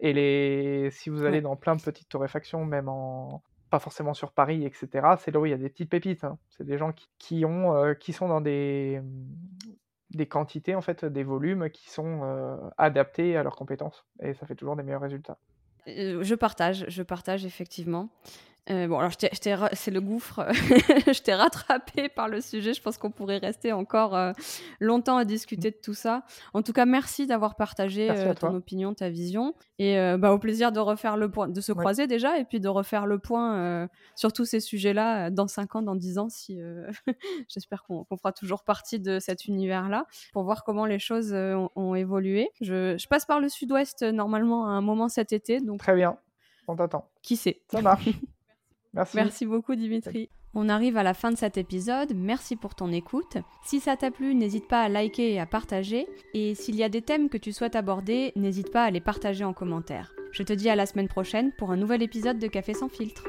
Et 0.00 0.12
les... 0.12 0.90
si 0.90 1.10
vous 1.10 1.24
allez 1.24 1.40
dans 1.40 1.54
plein 1.54 1.76
de 1.76 1.82
petites 1.82 2.08
torréfactions, 2.08 2.64
même 2.64 2.88
en 2.88 3.40
pas 3.70 3.78
forcément 3.78 4.14
sur 4.14 4.32
Paris, 4.32 4.64
etc., 4.64 4.88
c'est 5.20 5.30
là 5.30 5.38
où 5.38 5.46
il 5.46 5.50
y 5.50 5.54
a 5.54 5.58
des 5.58 5.68
petites 5.68 5.90
pépites. 5.90 6.24
Hein. 6.24 6.38
C'est 6.50 6.66
des 6.66 6.76
gens 6.76 6.90
qui, 6.90 7.08
qui 7.18 7.44
ont, 7.44 7.76
euh, 7.76 7.94
qui 7.94 8.12
sont 8.12 8.26
dans 8.26 8.40
des, 8.40 9.00
des 10.16 10.26
quantités, 10.26 10.74
en 10.74 10.80
fait, 10.80 11.04
des 11.04 11.24
volumes 11.24 11.70
qui 11.70 11.90
sont 11.90 12.20
euh, 12.22 12.56
adaptés 12.78 13.36
à 13.36 13.42
leurs 13.42 13.56
compétences. 13.56 14.04
Et 14.20 14.34
ça 14.34 14.46
fait 14.46 14.54
toujours 14.54 14.76
des 14.76 14.82
meilleurs 14.82 15.02
résultats. 15.02 15.38
Euh, 15.88 16.22
je 16.22 16.34
partage, 16.34 16.86
je 16.88 17.02
partage 17.02 17.44
effectivement. 17.44 18.08
Euh, 18.70 18.88
bon, 18.88 18.98
alors 18.98 19.12
c'est 19.18 19.90
le 19.90 20.00
gouffre. 20.00 20.46
je 20.52 21.20
t'ai 21.22 21.34
rattrapé 21.34 22.08
par 22.08 22.28
le 22.28 22.40
sujet. 22.40 22.72
Je 22.72 22.80
pense 22.80 22.96
qu'on 22.96 23.10
pourrait 23.10 23.36
rester 23.36 23.72
encore 23.72 24.16
euh, 24.16 24.32
longtemps 24.80 25.18
à 25.18 25.24
discuter 25.24 25.70
de 25.70 25.76
tout 25.76 25.92
ça. 25.92 26.24
En 26.54 26.62
tout 26.62 26.72
cas, 26.72 26.86
merci 26.86 27.26
d'avoir 27.26 27.56
partagé 27.56 28.10
euh, 28.10 28.32
ton 28.32 28.54
opinion, 28.54 28.94
ta 28.94 29.10
vision. 29.10 29.54
Et 29.78 29.96
bah, 30.18 30.32
au 30.32 30.38
plaisir 30.38 30.72
de 30.72 30.80
refaire 30.80 31.16
le 31.16 31.30
point, 31.30 31.48
de 31.48 31.60
se 31.60 31.72
croiser 31.72 32.06
déjà, 32.06 32.38
et 32.38 32.44
puis 32.44 32.60
de 32.60 32.68
refaire 32.68 33.06
le 33.06 33.18
point 33.18 33.88
sur 34.14 34.32
tous 34.32 34.44
ces 34.44 34.60
sujets-là 34.60 35.30
dans 35.30 35.48
5 35.48 35.76
ans, 35.76 35.82
dans 35.82 35.96
10 35.96 36.18
ans, 36.18 36.28
si 36.28 36.58
j'espère 37.48 37.82
qu'on 37.82 38.16
fera 38.16 38.32
toujours 38.32 38.62
partie 38.62 39.00
de 39.00 39.18
cet 39.18 39.46
univers-là, 39.46 40.06
pour 40.32 40.44
voir 40.44 40.62
comment 40.64 40.86
les 40.86 41.00
choses 41.00 41.34
ont, 41.34 41.94
évolué. 41.94 42.50
Je, 42.60 42.96
je, 42.96 43.08
passe 43.08 43.26
par 43.26 43.40
le 43.40 43.48
sud-ouest 43.48 44.02
normalement 44.04 44.66
à 44.66 44.70
un 44.70 44.80
moment 44.80 45.08
cet 45.08 45.32
été. 45.32 45.60
Donc... 45.60 45.80
Très 45.80 45.94
bien. 45.94 46.16
On 46.66 46.76
t'attend. 46.76 47.10
Qui 47.22 47.36
sait? 47.36 47.62
Ça 47.68 47.82
marche. 47.82 48.08
Merci. 48.94 49.46
beaucoup 49.46 49.74
Dimitri. 49.74 50.28
On 50.54 50.68
arrive 50.68 50.96
à 50.96 51.02
la 51.02 51.14
fin 51.14 51.32
de 51.32 51.36
cet 51.36 51.58
épisode, 51.58 52.12
merci 52.14 52.54
pour 52.54 52.76
ton 52.76 52.92
écoute. 52.92 53.38
Si 53.64 53.80
ça 53.80 53.96
t'a 53.96 54.12
plu, 54.12 54.36
n'hésite 54.36 54.68
pas 54.68 54.82
à 54.82 54.88
liker 54.88 55.32
et 55.32 55.40
à 55.40 55.46
partager. 55.46 56.06
Et 56.32 56.54
s'il 56.54 56.76
y 56.76 56.84
a 56.84 56.88
des 56.88 57.02
thèmes 57.02 57.28
que 57.28 57.38
tu 57.38 57.52
souhaites 57.52 57.74
aborder, 57.74 58.32
n'hésite 58.36 58.70
pas 58.70 58.84
à 58.84 58.90
les 58.90 59.00
partager 59.00 59.44
en 59.44 59.52
commentaire. 59.52 60.12
Je 60.30 60.44
te 60.44 60.52
dis 60.52 60.70
à 60.70 60.76
la 60.76 60.86
semaine 60.86 61.08
prochaine 61.08 61.50
pour 61.58 61.72
un 61.72 61.76
nouvel 61.76 62.02
épisode 62.02 62.38
de 62.38 62.46
Café 62.46 62.72
sans 62.72 62.88
filtre. 62.88 63.24